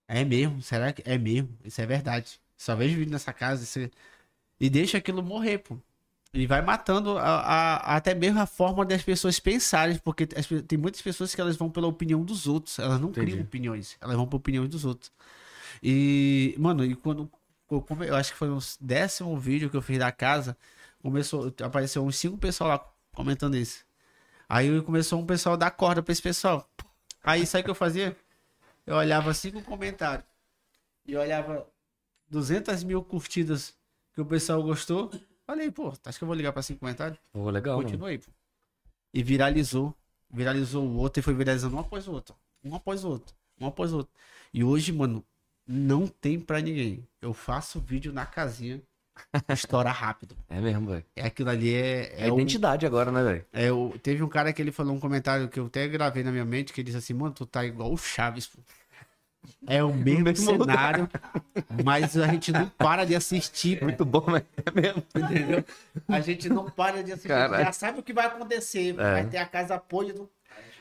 É 0.08 0.24
mesmo? 0.24 0.62
Será 0.62 0.94
que 0.94 1.02
é 1.06 1.18
mesmo? 1.18 1.58
Isso 1.64 1.82
é 1.82 1.86
verdade. 1.86 2.40
Só 2.58 2.76
vejo 2.76 2.98
vídeo 2.98 3.12
nessa 3.12 3.34
casa 3.34 3.64
isso 3.64 3.80
é- 3.80 3.92
e 4.60 4.70
deixa 4.70 4.98
aquilo 4.98 5.22
morrer, 5.22 5.60
pô. 5.60 5.78
E 6.36 6.46
vai 6.46 6.62
matando 6.62 7.18
a, 7.18 7.24
a- 7.24 7.96
até 7.96 8.14
mesmo 8.14 8.40
a 8.42 8.46
forma 8.46 8.86
das 8.86 9.02
pessoas 9.02 9.40
pensarem, 9.40 9.98
porque 10.00 10.28
as 10.36 10.46
tem 10.68 10.78
muitas 10.78 11.02
pessoas 11.02 11.34
que 11.34 11.40
elas 11.40 11.56
vão 11.56 11.70
pela 11.70 11.88
opinião 11.88 12.24
dos 12.26 12.46
outros, 12.46 12.78
elas 12.78 13.00
não 13.00 13.10
Entendi. 13.10 13.32
criam 13.32 13.42
opiniões, 13.44 13.96
elas 14.02 14.18
vão 14.18 14.28
pela 14.28 14.38
opinião 14.38 14.68
dos 14.68 14.84
outros. 14.84 15.12
E, 15.82 16.56
mano, 16.58 16.84
e 16.84 16.96
quando 16.96 17.30
eu, 17.72 17.86
eu 18.06 18.16
acho 18.16 18.34
que 18.34 18.38
foi 18.38 18.50
no 18.50 18.60
décimo 18.82 19.38
vídeo 19.40 19.70
que 19.70 19.78
eu 19.78 19.82
fiz 19.82 19.98
da 19.98 20.12
casa, 20.12 20.58
começou, 21.02 21.54
apareceu 21.64 22.04
uns 22.06 22.18
cinco 22.18 22.38
pessoal 22.38 22.70
lá 22.70 22.94
comentando 23.14 23.56
isso. 23.56 23.86
Aí 24.50 24.82
começou 24.82 25.20
um 25.22 25.26
pessoal 25.26 25.58
dar 25.58 25.72
corda 25.72 26.04
pra 26.04 26.12
esse 26.12 26.22
pessoal. 26.22 26.70
Aí 27.24 27.46
sabe 27.46 27.62
o 27.62 27.66
que 27.66 27.72
eu 27.72 27.76
fazia? 27.76 28.16
Eu 28.86 28.96
olhava 28.98 29.34
cinco 29.34 29.62
comentários 29.64 30.26
e 31.08 31.16
olhava 31.16 31.68
200 32.30 32.84
mil 32.84 33.04
curtidas 33.04 33.76
que 34.14 34.22
o 34.22 34.26
pessoal 34.26 34.62
gostou. 34.64 35.12
Falei, 35.46 35.70
pô, 35.72 35.94
acho 36.06 36.18
que 36.18 36.24
eu 36.24 36.28
vou 36.28 36.36
ligar 36.36 36.52
pra 36.52 36.62
cinco 36.62 36.80
comentários. 36.80 37.20
Pô, 37.32 37.50
legal, 37.50 37.78
mano. 37.78 37.88
Continua 37.90 38.10
aí, 38.10 38.18
pô. 38.18 38.32
E 39.14 39.22
viralizou. 39.24 39.94
Viralizou 40.30 40.84
o 40.86 40.98
outro 40.98 41.20
e 41.20 41.24
foi 41.24 41.34
viralizando 41.34 41.76
um 41.76 41.80
após 41.80 42.08
o 42.08 42.12
outro. 42.12 42.36
Um 42.64 42.76
após 42.76 43.04
o 43.04 43.10
outro. 43.10 43.36
Um 43.60 43.68
após 43.68 43.94
o 43.94 43.98
outro. 43.98 44.12
E 44.54 44.64
hoje, 44.64 44.92
mano, 44.92 45.24
não 45.68 46.08
tem 46.08 46.40
pra 46.40 46.60
ninguém. 46.60 47.08
Eu 47.22 47.34
faço 47.34 47.80
vídeo 47.80 48.12
na 48.12 48.26
casinha, 48.26 48.82
estoura 49.50 49.92
rápido. 49.92 50.36
É 50.50 50.60
mesmo, 50.60 50.88
velho. 50.90 51.06
É 51.16 51.26
aquilo 51.26 51.50
ali, 51.50 51.74
é. 51.74 52.14
É, 52.16 52.24
É, 52.24 52.28
identidade 52.28 52.86
agora, 52.86 53.12
né, 53.12 53.24
velho? 53.24 53.46
é 53.54 53.72
o- 53.72 53.98
Teve 54.00 54.24
um 54.24 54.28
cara 54.28 54.52
que 54.52 54.62
ele 54.62 54.72
falou 54.72 54.96
um 54.96 55.00
comentário 55.00 55.48
que 55.48 55.60
eu 55.60 55.68
até 55.68 55.88
gravei 55.88 56.24
na 56.24 56.32
minha 56.32 56.46
mente, 56.46 56.74
que 56.74 56.82
ele 56.82 56.86
disse 56.88 56.98
assim, 56.98 57.14
mano, 57.14 57.34
tu 57.34 57.46
tá 57.46 57.64
igual 57.66 57.92
o 57.94 57.98
Chaves. 57.98 58.48
pô. 58.48 58.60
É 59.68 59.84
o 59.84 59.94
mesmo, 59.94 60.24
mesmo 60.26 60.58
cenário, 60.58 61.10
mas 61.84 62.18
a 62.18 62.28
gente 62.28 62.52
não 62.52 62.68
para 62.70 63.06
de 63.06 63.16
assistir. 63.16 63.80
pô. 63.80 63.86
Muito 63.86 64.06
bom, 64.06 64.22
velho. 64.22 64.46
É 64.66 64.72
mesmo. 64.82 65.04
Entendeu? 65.16 65.64
A 66.08 66.20
gente 66.20 66.50
não 66.50 66.70
para 66.70 67.04
de 67.04 67.12
assistir. 67.12 67.30
Caralho. 67.30 67.64
Já 67.66 67.72
sabe 67.72 68.00
o 68.00 68.04
que 68.04 68.14
vai 68.14 68.26
acontecer. 68.28 68.90
É. 68.92 68.94
Vai 68.94 69.26
ter 69.26 69.38
a 69.38 69.46
casa 69.46 69.78
podre 69.78 70.14
do. 70.14 70.30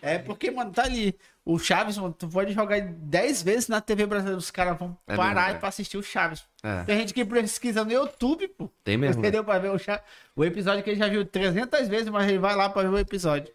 É 0.03 0.19
porque, 0.19 0.51
mano, 0.51 0.71
tá 0.71 0.83
ali. 0.85 1.17
O 1.47 1.59
Chaves, 1.59 1.97
mano, 1.99 2.15
tu 2.19 2.27
pode 2.29 2.53
jogar 2.53 2.81
10 2.81 3.43
vezes 3.43 3.69
na 3.69 3.81
TV 3.81 4.07
brasileira. 4.07 4.39
Os 4.39 4.51
caras 4.51 4.79
vão 4.79 4.97
É 5.07 5.15
parar 5.17 5.45
mesmo, 5.47 5.57
é. 5.57 5.61
pra 5.61 5.69
assistir 5.69 5.97
o 5.97 6.03
Chaves. 6.03 6.43
É. 6.63 6.85
Tem 6.85 6.99
gente 6.99 7.13
que 7.15 7.25
pesquisa 7.25 7.85
no 7.85 7.93
YouTube, 7.93 8.49
pô. 8.49 8.71
Tem 8.83 8.97
mesmo. 8.97 9.21
Entendeu? 9.21 9.43
Pra 9.45 9.59
ver 9.59 9.71
o 9.71 9.79
Chaves. 9.79 10.03
O 10.37 10.45
episódio 10.45 10.83
que 10.83 10.91
ele 10.91 10.99
já 10.99 11.09
viu 11.09 11.25
300 11.25 11.89
vezes, 11.89 12.09
mas 12.09 12.29
ele 12.29 12.39
vai 12.39 12.55
lá 12.55 12.69
pra 12.69 12.83
ver 12.83 12.89
o 12.89 12.99
episódio. 12.99 13.53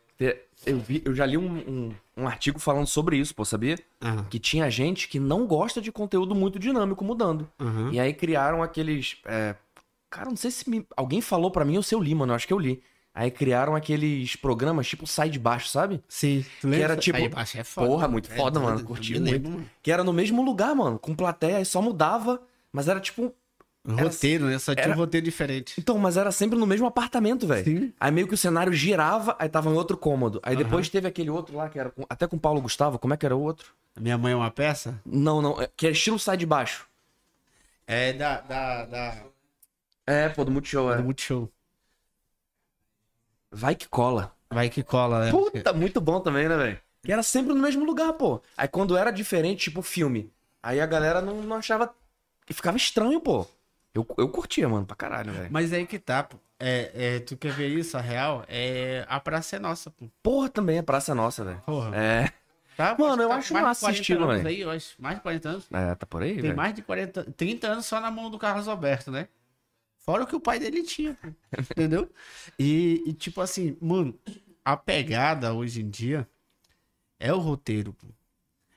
Eu, 0.66 0.78
vi, 0.80 1.02
eu 1.06 1.16
já 1.16 1.26
li 1.26 1.38
um, 1.38 1.48
um, 1.58 1.96
um 2.18 2.28
artigo 2.28 2.60
falando 2.60 2.86
sobre 2.88 3.18
isso, 3.18 3.34
pô, 3.34 3.46
sabia? 3.46 3.78
Aham. 4.02 4.26
Que 4.30 4.38
tinha 4.38 4.70
gente 4.70 5.08
que 5.08 5.20
não 5.20 5.48
gosta 5.48 5.80
de 5.82 5.92
conteúdo 5.92 6.36
muito 6.36 6.60
dinâmico 6.60 7.04
mudando. 7.06 7.50
Aham. 7.60 7.92
E 7.94 8.00
aí 8.00 8.14
criaram 8.14 8.62
aqueles. 8.62 9.18
é, 9.26 9.56
Cara, 10.10 10.28
não 10.30 10.36
sei 10.36 10.52
se 10.52 10.70
me- 10.70 10.86
alguém 10.98 11.22
falou 11.22 11.50
pra 11.52 11.64
mim 11.64 11.78
ou 11.78 11.84
se 11.84 11.96
eu 11.96 12.00
li, 12.02 12.14
mano. 12.14 12.32
Eu 12.34 12.36
acho 12.36 12.46
que 12.48 12.54
eu 12.54 12.60
li. 12.60 12.82
Aí 13.14 13.32
criaram 13.32 13.76
aqueles 13.76 14.36
programas 14.36 14.88
tipo 14.88 15.08
Sai 15.08 15.30
de 15.30 15.40
Baixo, 15.40 15.70
sabe? 15.70 16.02
Sim. 16.08 16.46
Tu 16.62 16.70
Que 16.70 16.76
era 16.82 16.96
tipo, 16.98 17.18
Aí 17.18 17.26
embaixo 17.26 17.58
é 17.58 17.64
foda. 17.64 17.88
porra, 17.88 18.08
muito 18.08 18.32
É 18.32 18.36
foda, 18.36 18.60
mano, 18.60 18.76
doido, 18.76 18.88
curti 18.88 19.14
me 19.14 19.20
lembro, 19.20 19.52
mano. 19.52 19.70
Que 19.82 19.92
era 19.92 20.04
no 20.04 20.12
mesmo 20.14 20.42
lugar, 20.44 20.76
mano, 20.76 21.00
com 21.00 21.16
plateia, 21.16 21.58
aí 21.58 21.66
só 21.66 21.82
mudava, 21.82 22.42
mas 22.72 22.88
era 22.88 23.00
tipo. 23.00 23.34
Roteiro, 23.96 24.46
né? 24.46 24.60
Só 24.60 24.74
tinha 24.74 24.86
era- 24.86 24.94
um 24.94 24.98
roteiro 24.98 25.24
diferente. 25.26 25.74
Então, 25.78 25.98
mas 25.98 26.18
era 26.18 26.32
sempre 26.32 26.58
no 26.58 26.66
mesmo 26.68 26.86
apartamento, 26.86 27.48
velho. 27.48 27.64
Sim. 27.66 27.94
Aí 28.00 28.12
meio 28.12 28.28
que 28.28 28.34
o 28.34 28.38
cenário 28.38 28.72
girava, 28.74 29.36
aí 29.40 29.48
tava 29.50 29.70
em 29.70 29.74
outro 29.74 29.98
cômodo. 29.98 30.40
Aí 30.44 30.56
depois 30.56 30.90
teve 30.90 31.08
aquele 31.08 31.30
outro 31.30 31.56
lá, 31.58 31.70
que 31.70 31.80
era 31.80 31.90
com- 31.90 32.06
até 32.10 32.28
com 32.28 32.36
o 32.36 32.40
Paulo 32.40 32.62
Gustavo, 32.62 33.00
como 33.00 33.14
é 33.14 33.18
que 33.18 33.26
era 33.26 33.36
o 33.36 33.42
outro? 33.42 33.74
Minha 34.00 34.18
mãe 34.18 34.34
é 34.34 34.36
uma 34.36 34.52
peça? 34.52 35.00
Não, 35.06 35.42
não, 35.42 35.62
é- 35.62 35.70
que 35.76 35.88
é 35.88 35.92
estilo 35.92 36.18
Sai 36.20 36.38
de 36.38 36.46
Baixo. 36.46 36.88
É 37.88 38.14
da. 38.14 38.42
da, 38.42 38.86
da... 38.86 39.24
É, 40.06 40.30
pô, 40.30 40.44
do 40.46 40.52
Multishow, 40.52 40.88
do 40.88 40.94
é. 40.94 41.02
Multishow. 41.02 41.50
Vai 43.52 43.76
que 43.76 43.88
cola. 43.88 44.36
Vai 44.50 44.70
que 44.70 44.84
cola, 44.84 45.26
né? 45.26 45.32
Puta, 45.32 45.74
muito 45.74 46.00
bom 46.02 46.20
também, 46.20 46.48
né, 46.48 46.56
velho? 46.58 46.80
Que 47.04 47.12
era 47.12 47.24
sempre 47.24 47.54
no 47.54 47.60
mesmo 47.62 47.86
lugar, 47.86 48.14
pô. 48.14 48.42
Aí 48.58 48.68
quando 48.68 48.98
era 48.98 49.12
diferente, 49.12 49.64
tipo 49.66 49.82
filme, 49.82 50.32
aí 50.62 50.80
a 50.82 50.86
galera 50.86 51.22
não, 51.22 51.42
não 51.42 51.56
achava. 51.56 51.94
E 52.50 52.54
ficava 52.54 52.78
estranho, 52.78 53.20
pô. 53.22 53.46
Eu, 53.94 54.06
eu 54.18 54.30
curtia, 54.30 54.68
mano, 54.70 54.86
pra 54.86 54.96
caralho, 54.96 55.32
velho. 55.34 55.50
Mas 55.52 55.74
aí 55.74 55.86
que 55.86 55.98
tá, 56.00 56.24
pô. 56.24 56.38
É, 56.60 56.92
é, 56.94 57.20
tu 57.20 57.38
quer 57.38 57.54
ver 57.54 57.68
isso, 57.70 57.98
a 57.98 58.02
real? 58.02 58.44
É, 58.48 59.06
a 59.08 59.20
praça 59.20 59.56
é 59.56 59.60
nossa, 59.60 59.90
pô. 59.90 60.10
Porra, 60.22 60.50
também, 60.50 60.78
a 60.80 60.84
praça 60.84 61.12
é 61.12 61.16
nossa, 61.16 61.44
velho. 61.44 61.62
Porra. 61.66 61.96
É. 61.96 62.32
Tá? 62.76 62.96
Mano, 62.98 63.24
eu 63.24 63.30
Tá 63.30 63.36
acho 63.36 63.54
massa 63.54 63.82
40 63.82 63.92
esse 63.92 64.02
estilo, 64.02 64.28
velho. 64.28 64.48
Aí, 64.48 64.62
eu 64.62 64.70
acho, 64.70 64.96
mais 65.02 65.16
de 65.16 65.22
40 65.22 65.50
anos. 65.50 65.68
É, 65.72 65.96
tá 65.96 66.06
por 66.06 66.22
aí, 66.22 66.34
Tem 66.34 66.44
velho. 66.44 66.56
mais 66.56 66.74
de 66.74 66.82
40, 66.82 67.24
30 67.32 67.68
anos 67.68 67.86
só 67.86 68.00
na 68.00 68.10
mão 68.10 68.30
do 68.30 68.38
Carlos 68.40 68.68
Alberto, 68.68 69.12
né? 69.12 69.28
Fora 69.98 70.24
o 70.24 70.28
que 70.28 70.36
o 70.36 70.40
pai 70.40 70.60
dele 70.60 70.84
tinha, 70.84 71.14
pô. 71.16 71.28
entendeu? 71.60 72.10
E, 72.58 73.04
e, 73.06 73.14
tipo 73.14 73.42
assim, 73.42 73.78
mano, 73.82 74.18
a 74.64 74.78
pegada 74.78 75.54
hoje 75.54 75.82
em 75.82 75.90
dia 75.90 76.28
é 77.20 77.34
o 77.34 77.40
roteiro, 77.40 77.92
pô. 77.94 78.08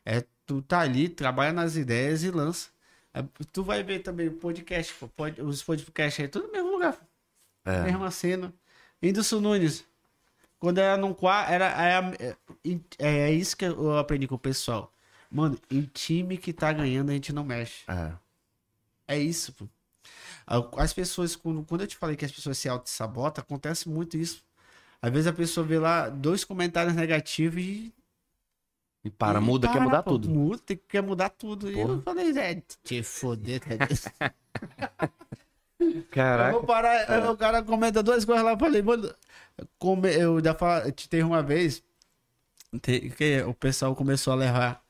É 0.05 0.25
tu 0.45 0.61
tá 0.63 0.81
ali, 0.81 1.09
trabalha 1.09 1.53
nas 1.53 1.77
ideias 1.77 2.25
e 2.25 2.31
lança. 2.31 2.71
É, 3.15 3.23
tu 3.53 3.63
vai 3.63 3.83
ver 3.83 4.01
também 4.01 4.29
o 4.29 4.33
podcast, 4.33 4.93
pô. 4.95 5.09
Pod- 5.09 5.41
os 5.43 5.63
podcasts 5.63 6.21
aí, 6.23 6.29
tudo 6.29 6.47
no 6.47 6.53
mesmo 6.53 6.71
lugar. 6.71 6.97
É. 7.65 7.83
Mesma 7.83 8.11
cena. 8.11 8.53
Whindersson 9.03 9.41
Nunes. 9.41 9.85
Quando 10.59 10.79
era 10.79 10.97
num 10.97 11.13
quarto, 11.13 11.51
era, 11.53 11.67
era- 11.67 12.15
é, 12.19 12.37
é, 12.99 13.19
é 13.29 13.33
isso 13.33 13.57
que 13.57 13.65
eu 13.65 13.99
aprendi 13.99 14.27
com 14.29 14.37
o 14.37 14.39
pessoal. 14.39 14.93
Mano, 15.31 15.59
em 15.71 15.83
time 15.83 16.37
que 16.39 16.53
tá 16.53 16.73
ganhando, 16.73 17.11
a 17.11 17.13
gente 17.15 17.33
não 17.33 17.45
mexe. 17.45 17.85
É. 17.89 18.13
É 19.09 19.19
isso, 19.19 19.53
pô. 19.53 19.67
As 20.77 20.93
pessoas, 20.93 21.35
quando, 21.37 21.65
quando 21.65 21.81
eu 21.83 21.87
te 21.87 21.97
falei 21.97 22.17
que 22.17 22.25
as 22.25 22.33
pessoas 22.33 22.59
se 22.59 22.69
auto-sabotam, 22.69 23.43
acontece 23.43 23.89
muito 23.89 24.17
isso. 24.17 24.43
Às 25.01 25.11
vezes 25.11 25.27
a 25.27 25.33
pessoa 25.33 25.67
vê 25.67 25.79
lá 25.79 26.09
dois 26.09 26.45
comentários 26.45 26.95
negativos 26.95 27.63
e. 27.63 27.93
E 29.05 29.11
para, 29.11 29.41
e 29.41 29.43
muda, 29.43 29.67
quer 29.69 29.75
para, 29.75 29.85
mudar 29.85 30.03
pô, 30.03 30.11
tudo. 30.13 30.31
Muda, 30.31 30.63
quer 30.89 31.03
mudar 31.03 31.29
tudo. 31.31 31.71
E 31.71 31.75
Porra. 31.75 31.95
eu 31.95 32.03
falei, 32.03 32.39
é, 32.39 32.63
te 32.85 33.03
foder. 33.03 33.61
Eu 35.81 36.05
Caraca. 36.13 36.53
vou 36.53 36.65
parar. 36.65 37.11
aí 37.11 37.27
O 37.27 37.37
cara 37.37 37.61
comenta 37.61 38.05
duas 38.05 38.25
coisas 38.25 38.45
lá. 38.45 38.53
Eu 38.53 38.59
falei, 38.59 38.83
mano. 38.83 39.13
Come, 39.81 40.15
eu 40.15 40.43
já 40.43 40.55
falo, 40.55 40.91
te 40.93 41.09
teve 41.09 41.25
uma 41.25 41.43
vez 41.43 41.83
que 42.81 43.43
o 43.47 43.53
pessoal 43.53 43.95
começou 43.95 44.33
a 44.33 44.37
levar 44.37 44.83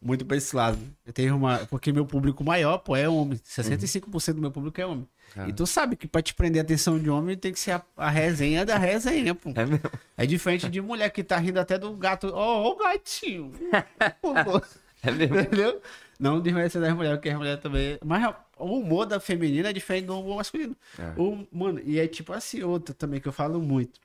muito 0.00 0.24
pra 0.24 0.36
esse 0.36 0.56
lado. 0.56 0.78
Teve 1.12 1.30
uma. 1.30 1.58
Porque 1.66 1.92
meu 1.92 2.06
público 2.06 2.42
maior, 2.42 2.78
pô, 2.78 2.96
é 2.96 3.08
homem. 3.08 3.38
65% 3.38 4.34
do 4.34 4.40
meu 4.40 4.50
público 4.50 4.80
é 4.80 4.86
homem. 4.86 5.06
Cara. 5.34 5.48
E 5.48 5.52
tu 5.52 5.66
sabe 5.66 5.96
que 5.96 6.08
pra 6.08 6.20
te 6.20 6.34
prender 6.34 6.60
a 6.60 6.64
atenção 6.64 6.98
de 6.98 7.08
homem 7.08 7.36
tem 7.36 7.52
que 7.52 7.60
ser 7.60 7.72
a, 7.72 7.82
a 7.96 8.10
resenha 8.10 8.64
da 8.64 8.76
resenha, 8.76 9.34
pô. 9.34 9.50
É 9.54 9.64
mesmo. 9.64 9.90
É 10.16 10.26
diferente 10.26 10.68
de 10.68 10.80
mulher 10.80 11.08
que 11.10 11.22
tá 11.22 11.36
rindo 11.36 11.60
até 11.60 11.78
do 11.78 11.94
gato. 11.94 12.30
Ó, 12.34 12.62
ó 12.62 12.72
o 12.72 12.76
gatinho. 12.76 13.52
Pô, 14.20 14.34
pô. 14.44 14.62
É 15.02 15.10
mesmo. 15.10 15.38
Entendeu? 15.38 15.80
Não 16.18 16.40
desmerecendo 16.40 16.84
as 16.84 16.94
mulheres, 16.94 17.16
porque 17.16 17.30
as 17.30 17.38
mulheres 17.38 17.62
também. 17.62 17.98
Mas 18.04 18.34
o 18.58 18.78
humor 18.78 19.06
da 19.06 19.18
feminina 19.18 19.70
é 19.70 19.72
diferente 19.72 20.06
do 20.06 20.18
humor 20.18 20.36
masculino. 20.36 20.76
É. 20.98 21.18
O, 21.18 21.46
mano, 21.50 21.80
e 21.84 21.98
é 21.98 22.06
tipo 22.06 22.32
assim, 22.32 22.62
outra 22.62 22.94
também 22.94 23.20
que 23.20 23.28
eu 23.28 23.32
falo 23.32 23.60
muito. 23.60 23.98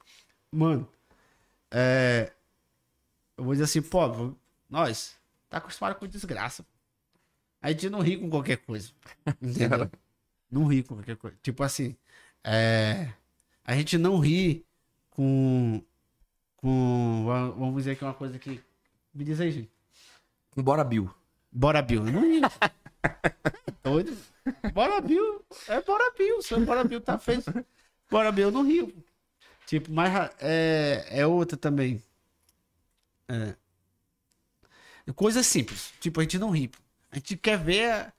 Mano, 0.52 0.88
é. 1.72 2.32
Eu 3.38 3.44
vou 3.44 3.54
dizer 3.54 3.66
assim, 3.66 3.82
pô, 3.82 4.34
nós, 4.70 5.16
tá 5.50 5.58
acostumado 5.58 5.96
com 5.96 6.08
desgraça. 6.08 6.66
A 7.62 7.72
gente 7.72 7.90
não 7.90 8.00
ri 8.00 8.16
com 8.16 8.30
qualquer 8.30 8.58
coisa. 8.58 8.92
Entendeu? 9.42 9.90
Não 10.50 10.66
ri 10.68 10.84
com 10.84 10.96
qualquer 10.96 11.18
coisa. 11.18 11.38
Tipo 11.42 11.64
assim, 11.64 11.96
é. 12.44 13.12
A 13.64 13.76
gente 13.76 13.98
não 13.98 14.20
ri 14.20 14.66
com. 15.10 15.82
Com. 16.58 17.26
Vamos 17.58 17.78
dizer 17.78 17.98
que 17.98 18.04
é 18.04 18.08
uma 18.08 18.14
coisa 18.14 18.38
que. 18.38 18.62
Me 19.14 19.24
diz 19.24 19.40
aí, 19.40 19.52
gente. 19.52 19.72
Bora, 20.56 20.84
Bill. 20.84 21.10
Bora 21.52 21.82
Bill. 21.82 22.06
Eu 22.06 22.14
não 22.14 22.22
ri. 22.22 22.42
Doido. 23.84 24.18
Bora 24.74 25.02
Bill. 25.02 25.44
É 25.68 25.82
Bora 25.82 26.14
Bill. 26.18 26.42
Se 26.42 26.54
o 26.54 26.66
Bora 26.66 26.84
Bill 26.84 27.02
tá 27.02 27.18
feito. 27.18 27.52
Bora 28.10 28.32
Bill, 28.32 28.48
eu 28.48 28.52
não 28.52 28.66
rio. 28.66 28.94
Tipo, 29.66 29.92
mas 29.92 30.32
é, 30.40 31.06
é 31.10 31.28
outra 31.28 31.58
também. 31.58 32.02
É. 33.28 33.56
Coisa 35.16 35.44
simples. 35.44 35.94
Tipo, 36.00 36.20
a 36.20 36.24
gente 36.24 36.38
não 36.38 36.52
ri. 36.52 36.72
A 37.12 37.16
gente 37.16 37.38
quer 37.38 37.58
ver 37.58 38.14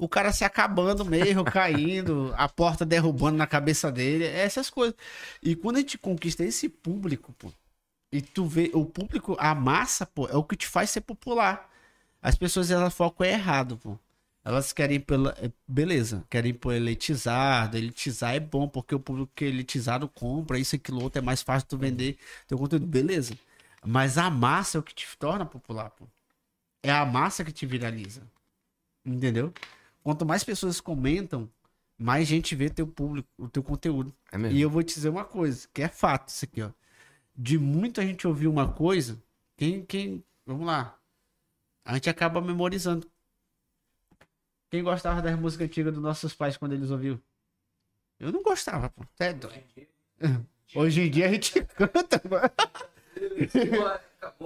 o 0.00 0.08
cara 0.08 0.32
se 0.32 0.44
acabando 0.44 1.04
mesmo, 1.04 1.44
caindo, 1.44 2.32
a 2.36 2.48
porta 2.48 2.86
derrubando 2.86 3.36
na 3.36 3.46
cabeça 3.46 3.92
dele, 3.92 4.24
essas 4.24 4.70
coisas. 4.70 4.96
E 5.42 5.54
quando 5.54 5.76
a 5.76 5.80
gente 5.80 5.98
conquista 5.98 6.42
esse 6.42 6.68
público, 6.68 7.32
pô, 7.34 7.52
e 8.12 8.22
tu 8.22 8.46
vê 8.46 8.70
o 8.74 8.84
público, 8.84 9.36
a 9.38 9.54
massa, 9.54 10.06
pô, 10.06 10.26
é 10.28 10.36
o 10.36 10.42
que 10.42 10.56
te 10.56 10.66
faz 10.66 10.90
ser 10.90 11.02
popular. 11.02 11.70
As 12.22 12.34
pessoas, 12.34 12.70
elas 12.70 12.94
focam 12.94 13.26
errado, 13.26 13.76
pô. 13.78 13.98
Elas 14.44 14.72
querem 14.72 14.98
pela. 15.00 15.34
é, 15.38 15.50
Beleza, 15.68 16.24
querem 16.30 16.54
por 16.54 16.72
elitizado. 16.74 17.76
Elitizar 17.76 18.34
é 18.34 18.40
bom, 18.40 18.66
porque 18.68 18.94
o 18.94 19.00
público 19.00 19.30
que 19.34 19.44
é 19.44 19.48
elitizado 19.48 20.08
compra, 20.08 20.58
isso, 20.58 20.76
aquilo, 20.76 21.02
outro, 21.02 21.18
é 21.20 21.22
mais 21.22 21.42
fácil 21.42 21.68
tu 21.68 21.78
vender 21.78 22.18
teu 22.48 22.58
conteúdo. 22.58 22.86
Beleza. 22.86 23.34
Mas 23.84 24.18
a 24.18 24.30
massa 24.30 24.78
é 24.78 24.80
o 24.80 24.82
que 24.82 24.94
te 24.94 25.06
torna 25.18 25.44
popular, 25.46 25.90
pô. 25.90 26.06
É 26.82 26.90
a 26.90 27.04
massa 27.04 27.44
que 27.44 27.52
te 27.52 27.66
viraliza. 27.66 28.22
Entendeu? 29.04 29.52
Quanto 30.02 30.24
mais 30.24 30.42
pessoas 30.42 30.80
comentam, 30.80 31.50
mais 31.98 32.26
gente 32.26 32.54
vê 32.54 32.70
teu 32.70 32.86
público, 32.86 33.28
o 33.36 33.48
teu 33.48 33.62
conteúdo. 33.62 34.14
É 34.32 34.38
mesmo. 34.38 34.56
E 34.56 34.60
eu 34.60 34.70
vou 34.70 34.82
te 34.82 34.94
dizer 34.94 35.10
uma 35.10 35.24
coisa, 35.24 35.68
que 35.72 35.82
é 35.82 35.88
fato 35.88 36.28
isso 36.28 36.44
aqui, 36.44 36.62
ó. 36.62 36.70
De 37.36 37.58
muita 37.58 38.02
gente 38.02 38.26
ouvir 38.26 38.48
uma 38.48 38.72
coisa, 38.72 39.22
quem, 39.56 39.84
quem, 39.84 40.24
vamos 40.46 40.66
lá, 40.66 40.98
a 41.84 41.94
gente 41.94 42.08
acaba 42.08 42.40
memorizando. 42.40 43.06
Quem 44.70 44.82
gostava 44.82 45.20
das 45.20 45.38
músicas 45.38 45.66
antigas 45.66 45.92
dos 45.92 46.02
nossos 46.02 46.34
pais 46.34 46.56
quando 46.56 46.72
eles 46.72 46.90
ouviam? 46.90 47.20
Eu 48.18 48.30
não 48.30 48.42
gostava, 48.42 48.88
pô. 48.90 49.02
Até 49.14 49.30
é 49.30 49.32
doido. 49.32 49.64
Hoje 50.74 51.02
em 51.02 51.10
dia 51.10 51.26
a 51.26 51.32
gente 51.32 51.64
canta, 51.74 52.20
mano. 52.28 52.50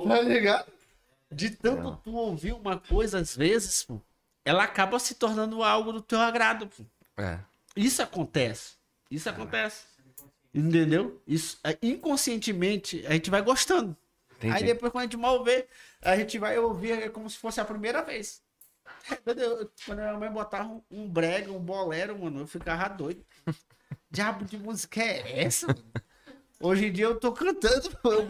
Tá 0.09 0.21
ligado? 0.23 0.73
De 1.31 1.51
tanto 1.51 2.01
tu 2.03 2.15
ouvir 2.15 2.53
uma 2.53 2.79
coisa, 2.79 3.19
às 3.19 3.37
vezes, 3.37 3.85
pô, 3.85 4.01
ela 4.45 4.65
acaba 4.65 4.99
se 4.99 5.15
tornando 5.15 5.63
algo 5.63 5.93
do 5.93 6.03
teu 6.03 6.21
agrado, 6.21 6.67
pô. 6.67 6.85
É. 7.17 7.39
Isso 7.77 8.03
acontece. 8.03 8.75
Isso 9.11 9.29
acontece. 9.29 9.85
Entendeu? 10.53 11.21
Isso, 11.27 11.59
é, 11.65 11.77
inconscientemente, 11.83 13.05
a 13.07 13.13
gente 13.13 13.31
vai 13.31 13.43
gostando. 13.43 13.97
Entendi. 14.37 14.55
Aí 14.55 14.65
depois, 14.65 14.93
quando 14.93 15.03
a 15.03 15.07
gente 15.07 15.17
mal 15.17 15.43
vê, 15.43 15.67
a 16.03 16.17
gente 16.17 16.39
vai 16.39 16.59
ouvir 16.59 16.93
é 16.93 17.09
como 17.09 17.29
se 17.29 17.37
fosse 17.39 17.61
a 17.61 17.65
primeira 17.65 18.03
vez. 18.03 18.43
Quando 19.87 20.01
a 20.01 20.03
minha 20.03 20.19
mãe 20.19 20.31
botava 20.31 20.69
um, 20.69 20.83
um 20.91 21.09
brega, 21.09 21.51
um 21.51 21.59
bolero, 21.59 22.19
mano, 22.19 22.41
eu 22.41 22.47
ficava 22.47 22.89
doido. 22.89 23.25
Diabo 24.11 24.45
de 24.45 24.59
música 24.59 25.03
é 25.03 25.45
essa? 25.45 25.67
mano? 25.67 25.83
Hoje 26.61 26.87
em 26.87 26.93
dia 26.93 27.07
eu 27.07 27.19
tô 27.19 27.33
cantando, 27.33 27.91
eu, 28.05 28.27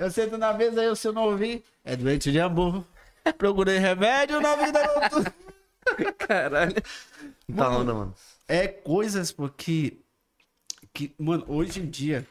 eu 0.00 0.10
sento 0.10 0.38
na 0.38 0.52
mesa 0.52 0.80
aí, 0.80 0.96
se 0.96 1.08
eu 1.08 1.12
não 1.12 1.24
ouvir, 1.24 1.64
é 1.84 1.96
doente 1.96 2.30
de 2.30 2.40
amor. 2.40 2.84
Procurei 3.36 3.78
remédio 3.78 4.40
na 4.40 4.56
vida 4.56 4.80
noturna. 4.82 5.34
Caralho. 6.18 6.74
Tá 7.54 7.70
onda, 7.70 7.94
mano. 7.94 8.14
É 8.46 8.68
coisas, 8.68 9.32
pô, 9.32 9.48
que, 9.48 10.02
mano, 11.18 11.44
hoje 11.48 11.80
em 11.80 11.88
dia, 11.88 12.26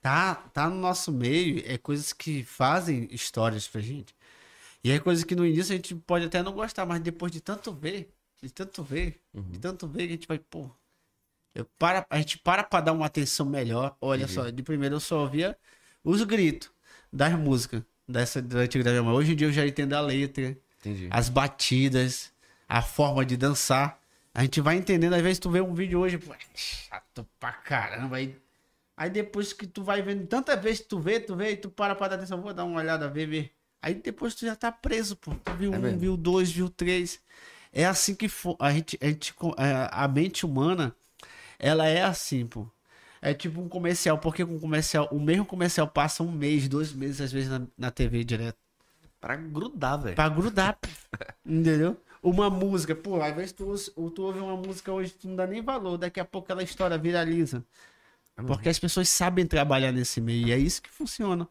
tá, 0.00 0.34
tá 0.34 0.68
no 0.68 0.76
nosso 0.76 1.12
meio, 1.12 1.62
é 1.66 1.76
coisas 1.78 2.12
que 2.12 2.44
fazem 2.44 3.08
histórias 3.10 3.66
pra 3.66 3.80
gente. 3.80 4.14
E 4.82 4.90
é 4.90 4.98
coisas 4.98 5.24
que 5.24 5.34
no 5.34 5.44
início 5.44 5.72
a 5.72 5.76
gente 5.76 5.94
pode 5.94 6.24
até 6.26 6.42
não 6.42 6.52
gostar, 6.52 6.86
mas 6.86 7.00
depois 7.00 7.32
de 7.32 7.40
tanto 7.40 7.72
ver, 7.72 8.12
de 8.40 8.50
tanto 8.50 8.82
ver, 8.82 9.20
de 9.34 9.58
tanto 9.58 9.86
ver, 9.88 10.04
a 10.04 10.08
gente 10.08 10.28
vai, 10.28 10.38
pô. 10.38 10.70
Eu 11.54 11.64
para, 11.76 12.06
a 12.08 12.18
gente 12.18 12.38
para 12.38 12.62
pra 12.62 12.80
dar 12.80 12.92
uma 12.92 13.06
atenção 13.06 13.46
melhor. 13.46 13.96
Olha 14.00 14.28
só, 14.28 14.48
de 14.48 14.62
primeiro 14.62 14.94
eu 14.96 15.00
só 15.00 15.22
ouvia 15.22 15.58
os 16.04 16.22
gritos 16.22 16.70
das 17.12 17.32
músicas 17.36 17.82
dessa 18.08 18.40
da 18.40 18.60
antiga 18.60 18.90
minha 18.90 19.02
mãe. 19.02 19.14
Hoje 19.14 19.32
em 19.32 19.36
dia 19.36 19.46
eu 19.46 19.52
já 19.52 19.66
entendo 19.66 19.92
a 19.94 20.00
letra 20.00 20.56
Entendi. 20.80 21.08
as 21.10 21.28
batidas, 21.28 22.32
a 22.68 22.80
forma 22.82 23.24
de 23.24 23.36
dançar. 23.36 24.00
A 24.34 24.42
gente 24.42 24.60
vai 24.60 24.76
entendendo, 24.76 25.14
às 25.14 25.22
vezes 25.22 25.38
tu 25.38 25.50
vê 25.50 25.60
um 25.60 25.74
vídeo 25.74 25.98
hoje, 26.00 26.16
pô, 26.18 26.32
é 26.32 26.38
chato 26.54 27.26
pra 27.40 27.52
caramba. 27.52 28.16
Aí, 28.16 28.36
aí 28.96 29.10
depois 29.10 29.52
que 29.52 29.66
tu 29.66 29.82
vai 29.82 30.00
vendo, 30.00 30.26
tanta 30.26 30.56
vez 30.56 30.78
que 30.80 30.86
tu 30.86 30.98
vê, 31.00 31.18
tu 31.18 31.34
vê, 31.34 31.52
e 31.52 31.56
tu 31.56 31.68
para 31.70 31.94
pra 31.94 32.08
dar 32.08 32.16
atenção, 32.16 32.40
vou 32.40 32.54
dar 32.54 32.64
uma 32.64 32.78
olhada, 32.80 33.08
ver, 33.08 33.26
ver. 33.26 33.52
Aí 33.82 33.94
depois 33.94 34.34
tu 34.34 34.44
já 34.46 34.54
tá 34.56 34.70
preso, 34.72 35.16
pô. 35.16 35.32
Tu 35.34 35.52
viu 35.54 35.74
É 35.74 35.78
um, 35.78 35.80
mesmo. 35.80 35.98
viu 35.98 36.16
dois, 36.16 36.50
viu 36.50 36.68
três. 36.68 37.20
É 37.72 37.84
assim 37.84 38.14
que 38.14 38.28
for, 38.28 38.56
a 38.60 38.72
gente, 38.72 38.96
a 39.00 39.06
gente, 39.06 39.34
é, 39.56 39.88
a 39.90 40.06
mente 40.08 40.46
humana, 40.46 40.94
ela 41.58 41.86
é 41.86 42.02
assim, 42.02 42.46
pô. 42.46 42.66
É 43.20 43.34
tipo 43.34 43.60
um 43.60 43.68
comercial, 43.68 44.18
porque 44.18 44.44
com 44.44 44.58
comercial, 44.58 45.08
o 45.10 45.18
mesmo 45.20 45.44
comercial 45.44 45.88
passa 45.88 46.22
um 46.22 46.30
mês, 46.30 46.68
dois 46.68 46.92
meses, 46.92 47.20
às 47.20 47.32
vezes, 47.32 47.48
na, 47.50 47.62
na 47.76 47.90
TV 47.90 48.22
direto. 48.24 48.56
Pra 49.20 49.34
grudar, 49.36 50.00
velho. 50.00 50.14
Pra 50.14 50.28
grudar, 50.28 50.78
entendeu? 51.44 51.96
Uma 52.22 52.48
música, 52.50 52.94
pô, 52.94 53.20
às 53.22 53.34
vezes 53.34 53.52
tu, 53.52 53.74
tu 54.10 54.22
ouve 54.22 54.38
uma 54.40 54.56
música 54.56 54.92
hoje, 54.92 55.12
tu 55.12 55.28
não 55.28 55.36
dá 55.36 55.46
nem 55.46 55.62
valor, 55.62 55.96
daqui 55.96 56.20
a 56.20 56.24
pouco 56.24 56.46
aquela 56.46 56.62
história 56.62 56.96
viraliza. 56.98 57.64
Porque 58.46 58.68
as 58.68 58.78
pessoas 58.78 59.08
sabem 59.08 59.46
trabalhar 59.46 59.90
nesse 59.92 60.20
meio, 60.20 60.46
e 60.48 60.52
é 60.52 60.58
isso 60.58 60.80
que 60.82 60.90
funciona. 60.90 61.48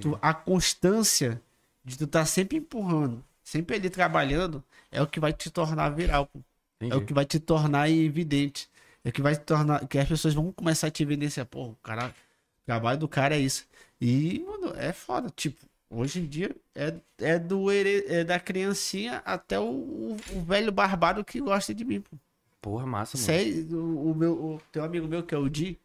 Tu- 0.00 0.18
a 0.22 0.32
constância 0.32 1.40
de 1.84 1.98
tu 1.98 2.04
estar 2.04 2.24
sempre 2.24 2.56
empurrando, 2.58 3.22
sempre 3.44 3.76
ali 3.76 3.90
trabalhando, 3.90 4.62
é 4.90 5.02
o 5.02 5.06
que 5.06 5.20
vai 5.20 5.32
te 5.32 5.50
tornar 5.50 5.90
viral, 5.90 6.26
pô. 6.26 6.40
É 6.80 6.94
o 6.96 7.00
que 7.06 7.12
vai 7.14 7.24
te 7.26 7.38
tornar 7.38 7.90
evidente. 7.90 8.68
É 9.04 9.10
que 9.10 9.22
vai 9.22 9.36
tornar. 9.36 9.86
Que 9.86 9.98
as 9.98 10.08
pessoas 10.08 10.34
vão 10.34 10.52
começar 10.52 10.88
a 10.88 10.90
te 10.90 11.02
evidenciar. 11.02 11.46
Pô, 11.46 11.68
o 11.68 11.76
cara. 11.76 12.08
O 12.08 12.66
trabalho 12.66 12.98
do 12.98 13.08
cara 13.08 13.36
é 13.36 13.40
isso. 13.40 13.66
E, 14.00 14.44
mano, 14.46 14.74
é 14.76 14.92
foda. 14.92 15.30
Tipo, 15.30 15.64
hoje 15.90 16.20
em 16.20 16.26
dia 16.26 16.54
é, 16.74 16.94
é, 17.18 17.38
do, 17.38 17.70
é 17.70 18.24
da 18.24 18.40
criancinha 18.40 19.22
até 19.24 19.58
o, 19.58 19.64
o, 19.64 20.16
o 20.34 20.42
velho 20.42 20.72
barbado 20.72 21.24
que 21.24 21.40
gosta 21.40 21.74
de 21.74 21.84
mim, 21.84 22.00
pô. 22.00 22.16
Porra, 22.60 22.86
massa, 22.86 23.18
mano. 23.18 23.26
Sei, 23.26 23.64
o, 23.72 24.12
o 24.12 24.14
meu, 24.14 24.32
o 24.32 24.62
teu 24.70 24.84
amigo 24.84 25.08
meu, 25.08 25.24
que 25.24 25.34
é 25.34 25.38
o 25.38 25.48
Di, 25.48 25.78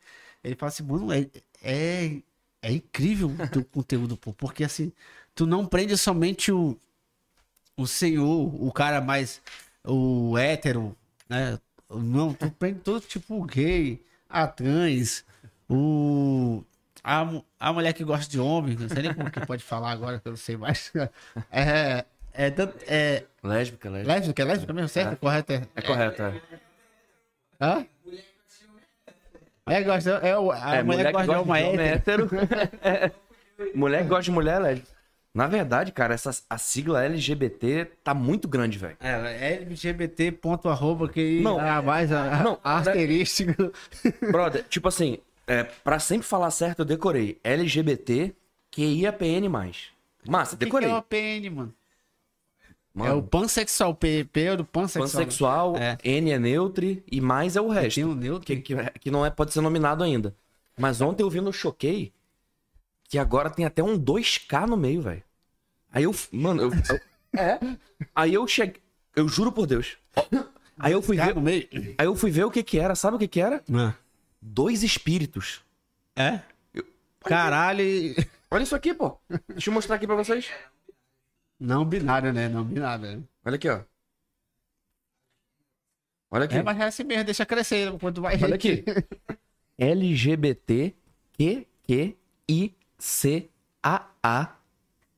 ele 0.44 0.56
fala 0.56 0.70
assim, 0.70 0.84
mano, 0.84 1.12
é, 1.12 1.28
é, 1.64 2.22
é 2.62 2.72
incrível 2.72 3.30
o 3.30 3.48
teu 3.50 3.66
conteúdo, 3.66 4.16
pô. 4.16 4.32
Porque 4.32 4.64
assim, 4.64 4.92
tu 5.34 5.48
não 5.48 5.66
prende 5.66 5.98
somente 5.98 6.52
o, 6.52 6.78
o 7.76 7.88
senhor, 7.88 8.64
o 8.64 8.72
cara 8.72 9.02
mais. 9.02 9.42
O 9.84 10.38
hétero, 10.38 10.96
né? 11.30 11.60
Não, 11.90 12.34
tu 12.34 12.50
prende 12.52 12.80
todo 12.80 13.02
tipo 13.02 13.44
gay, 13.46 14.02
a 14.30 14.46
trans, 14.48 15.24
o. 15.70 16.64
A, 17.04 17.26
a 17.60 17.72
mulher 17.72 17.94
que 17.94 18.04
gosta 18.04 18.30
de 18.30 18.40
homem, 18.40 18.76
não 18.76 18.90
sei 18.90 19.04
nem 19.04 19.14
como 19.14 19.32
que 19.32 19.46
pode 19.46 19.64
falar 19.64 19.92
agora, 19.92 20.20
que 20.20 20.28
eu 20.28 20.32
não 20.32 20.38
sei 20.38 20.58
mais. 20.58 20.92
É. 21.52 22.04
É, 22.34 22.52
tanto- 22.52 22.78
é 22.88 23.24
Lésbica, 23.44 23.90
lésbica. 23.90 24.14
lésbica, 24.14 24.42
é 24.42 24.46
lésbica 24.46 24.74
mesmo, 24.74 24.90
certo? 24.90 25.18
Correto? 25.20 25.54
É. 25.54 25.68
É 25.76 25.82
correto, 25.82 26.22
é. 26.22 26.42
Hã? 27.60 27.86
Mulher 29.66 29.80
que 29.82 29.84
gosta, 29.86 30.10
é, 30.12 30.34
a 30.34 30.76
É, 30.76 30.84
mulher, 30.84 31.06
que 31.08 31.12
gosta 31.14 31.34
de 31.34 31.40
uma 31.40 31.58
homem 31.60 31.80
hétero. 31.88 32.30
É. 32.82 33.12
Mulher 33.74 34.04
que 34.04 34.10
gosta 34.10 34.24
de 34.24 34.32
mulher 34.32 34.58
é 34.58 34.60
lésbica. 34.60 34.97
Na 35.38 35.46
verdade, 35.46 35.92
cara, 35.92 36.16
essa, 36.16 36.32
a 36.50 36.58
sigla 36.58 37.06
LGBT 37.06 37.86
tá 38.04 38.12
muito 38.12 38.48
grande, 38.48 38.80
velho. 38.80 38.98
É, 39.00 39.54
LGBT 39.54 40.32
ponto 40.32 40.68
arroba 40.68 41.08
que 41.08 41.42
Não. 41.42 41.60
mais 41.84 42.12
a, 42.12 42.44
Não, 42.44 42.60
a 42.64 42.78
asterístico. 42.80 43.72
Brother, 44.32 44.66
tipo 44.68 44.88
assim, 44.88 45.20
é, 45.46 45.64
pra 45.64 46.00
sempre 46.00 46.26
falar 46.26 46.50
certo, 46.50 46.80
eu 46.80 46.86
decorei 46.86 47.40
LGBT 47.44 48.34
QIAPN+. 48.72 49.48
Massa, 50.28 50.56
O 50.56 50.58
que, 50.58 50.66
que 50.66 50.72
decorei. 50.72 50.90
é 50.90 50.96
o 50.96 51.04
PN, 51.04 51.50
mano? 51.52 51.74
É 52.96 53.00
o 53.02 53.06
Mano, 53.18 53.24
pansexual, 53.24 53.94
P, 53.94 54.24
P 54.34 54.42
é 54.42 54.54
o 54.54 54.58
do 54.58 54.66
pansexual. 54.66 55.04
pansexual, 55.24 55.78
É. 55.78 56.00
N 56.04 56.32
é 56.32 56.40
neutro 56.40 56.84
e 57.12 57.22
mais 57.22 57.56
é 57.56 57.62
o 57.62 57.70
resto. 57.70 57.94
Tem 57.94 58.06
um 58.06 58.16
neutro. 58.16 58.44
que, 58.44 58.56
que, 58.56 58.76
que 59.00 59.12
não 59.12 59.24
é, 59.24 59.30
pode 59.30 59.54
ser 59.54 59.62
nominado 59.62 60.04
ainda. 60.04 60.36
Mas 60.76 61.00
ontem 61.00 61.22
eu 61.22 61.30
vi 61.30 61.42
no 61.42 61.54
Choquei 61.54 62.12
que 63.08 63.20
agora 63.20 63.52
tem 63.52 63.66
até 63.66 63.84
um 63.84 64.00
2K 64.00 64.66
no 64.68 64.76
meio, 64.76 65.02
velho. 65.04 65.27
Aí 65.98 66.04
eu. 66.04 66.16
Mano, 66.32 66.62
eu. 66.62 66.70
eu- 66.72 67.40
é. 67.40 67.60
Aí 68.16 68.34
eu 68.36 68.48
cheguei. 68.48 68.80
Eu 69.16 69.28
juro 69.28 69.52
por 69.52 69.66
Deus. 69.66 69.98
Aí 70.78 70.94
eu 70.94 71.02
fui 71.02 71.18
Cara, 71.18 71.34
ver. 71.34 71.42
meio. 71.42 71.68
Aí 71.98 72.06
eu 72.06 72.16
fui 72.16 72.30
ver 72.30 72.44
o 72.44 72.52
que 72.52 72.62
que 72.62 72.78
era. 72.78 72.94
Sabe 72.94 73.16
o 73.16 73.20
que 73.20 73.28
que 73.28 73.42
era? 73.42 73.64
Ah. 73.74 73.96
Dois 74.40 74.84
espíritos. 74.84 75.62
É? 76.16 76.42
Caralho. 77.22 77.82
e- 77.82 78.16
Olha 78.52 78.62
isso 78.64 78.76
aqui, 78.76 78.94
pô. 78.94 79.18
Deixa 79.50 79.70
eu 79.70 79.74
mostrar 79.74 79.96
aqui 79.96 80.06
pra 80.06 80.16
vocês. 80.16 80.50
Não 81.60 81.84
binário, 81.84 82.32
né? 82.32 82.48
Não 82.48 82.64
binário. 82.64 83.04
né? 83.18 83.24
Olha 83.44 83.56
aqui, 83.56 83.68
ó. 83.68 83.82
Olha 86.30 86.46
aqui. 86.46 86.58
É, 86.58 86.64
mas 86.64 86.80
é 86.80 86.84
assim 86.84 87.04
mesmo, 87.04 87.24
deixa 87.24 87.44
crescer 87.46 87.88
enquanto 87.92 88.22
vai. 88.22 88.38
Olha 88.44 88.54
aqui. 88.56 88.84
LGBT 89.80 90.94
Q 91.34 91.68
I 92.50 92.76
C 93.00 93.50
A 93.82 94.06
A 94.22 94.57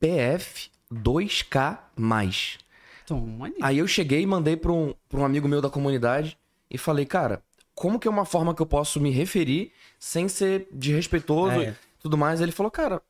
P 0.00 0.08
F 0.08 0.70
2K 0.92 1.78
mais. 1.96 2.58
Toma. 3.06 3.50
Aí 3.60 3.78
eu 3.78 3.86
cheguei 3.86 4.22
e 4.22 4.26
mandei 4.26 4.56
pra 4.56 4.72
um, 4.72 4.94
pra 5.08 5.20
um 5.20 5.24
amigo 5.24 5.46
meu 5.46 5.60
da 5.60 5.68
comunidade 5.70 6.36
e 6.70 6.78
falei, 6.78 7.04
cara, 7.04 7.42
como 7.74 7.98
que 8.00 8.08
é 8.08 8.10
uma 8.10 8.24
forma 8.24 8.54
que 8.54 8.62
eu 8.62 8.66
posso 8.66 9.00
me 9.00 9.10
referir 9.10 9.72
sem 9.98 10.26
ser 10.28 10.66
desrespeitoso 10.72 11.60
É. 11.60 11.68
e 11.70 11.74
tudo 12.02 12.16
mais? 12.16 12.40
Ele 12.40 12.52
falou, 12.52 12.70
cara, 12.70 13.02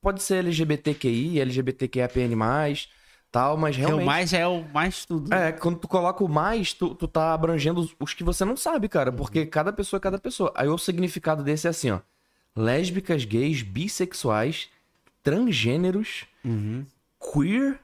pode 0.00 0.22
ser 0.22 0.36
LGBTQI, 0.36 1.40
LGBTQIAPN+, 1.40 2.88
tal, 3.30 3.56
mas 3.56 3.76
Que 3.76 3.82
é 3.82 3.84
o 3.84 3.88
realmente... 3.88 4.06
mais 4.06 4.32
é 4.32 4.46
o 4.46 4.64
mais 4.72 5.04
tudo. 5.04 5.32
É, 5.32 5.52
quando 5.52 5.78
tu 5.78 5.88
coloca 5.88 6.22
o 6.24 6.28
mais, 6.28 6.72
tu, 6.72 6.94
tu 6.94 7.06
tá 7.08 7.32
abrangendo 7.32 7.80
os, 7.80 7.94
os 8.00 8.14
que 8.14 8.24
você 8.24 8.44
não 8.44 8.56
sabe, 8.56 8.88
cara. 8.88 9.12
Porque 9.12 9.46
cada 9.46 9.72
pessoa 9.72 9.98
é 9.98 10.00
cada 10.00 10.18
pessoa. 10.18 10.52
Aí 10.54 10.68
o 10.68 10.78
significado 10.78 11.42
desse 11.42 11.66
é 11.66 11.70
assim, 11.70 11.90
ó. 11.90 12.00
Lésbicas, 12.56 13.24
gays, 13.24 13.62
bissexuais, 13.62 14.68
transgêneros, 15.26 16.24
Uhum. 16.44 16.86
queer, 17.18 17.80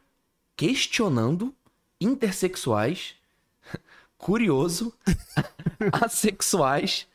questionando, 0.57 1.53
intersexuais, 2.01 3.17
curioso, 4.17 4.95
assexuais, 6.05 7.09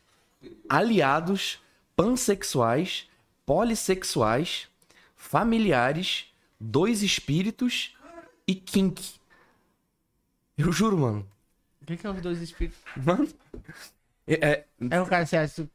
aliados, 0.67 1.61
pansexuais, 1.95 3.07
polissexuais, 3.45 4.67
familiares, 5.15 6.25
dois 6.59 7.01
espíritos 7.03 7.95
e 8.45 8.53
kink. 8.53 9.15
Eu 10.57 10.73
juro, 10.73 10.97
mano. 10.97 11.25
O 11.81 11.85
que, 11.85 11.95
que 11.95 12.05
é 12.05 12.09
os 12.09 12.21
dois 12.21 12.41
espíritos? 12.41 12.79
Mano. 12.97 13.29
É, 14.27 14.33
é- 14.49 14.65
É 14.91 14.99
o 15.01 15.05
cara 15.05 15.25
se 15.25 15.37
acha. 15.37 15.65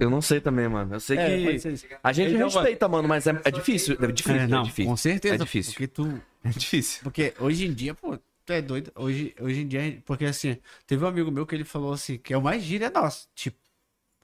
Eu 0.00 0.08
não 0.10 0.22
sei 0.22 0.40
também, 0.40 0.68
mano. 0.68 0.94
Eu 0.94 1.00
sei 1.00 1.18
É, 1.18 1.26
que. 1.58 1.68
A 2.02 2.12
gente 2.12 2.34
Então, 2.34 2.48
respeita, 2.48 2.88
mano, 2.88 3.08
mas 3.08 3.26
é, 3.26 3.30
é 3.44 3.50
difícil. 3.50 3.96
É 4.00 4.06
difícil. 4.12 4.34
É, 4.40 4.44
É, 4.44 4.46
não, 4.46 4.62
difícil. 4.62 4.90
com 4.90 4.96
certeza. 4.96 5.34
É 5.34 5.38
difícil. 5.38 5.72
Porque 5.72 5.88
tu. 5.88 6.22
É 6.44 6.48
difícil. 6.50 7.00
Porque 7.02 7.34
hoje 7.38 7.66
em 7.66 7.72
dia, 7.72 7.94
pô, 7.94 8.16
tu 8.16 8.52
é 8.52 8.60
doido. 8.62 8.92
Hoje, 8.96 9.34
hoje 9.40 9.60
em 9.60 9.68
dia, 9.68 10.02
porque 10.04 10.24
assim, 10.24 10.56
teve 10.86 11.04
um 11.04 11.08
amigo 11.08 11.30
meu 11.30 11.46
que 11.46 11.54
ele 11.54 11.64
falou 11.64 11.92
assim, 11.92 12.18
que 12.18 12.32
é 12.32 12.36
o 12.38 12.42
mais 12.42 12.62
gíria 12.62 12.90
nosso. 12.90 13.28
Tipo, 13.34 13.58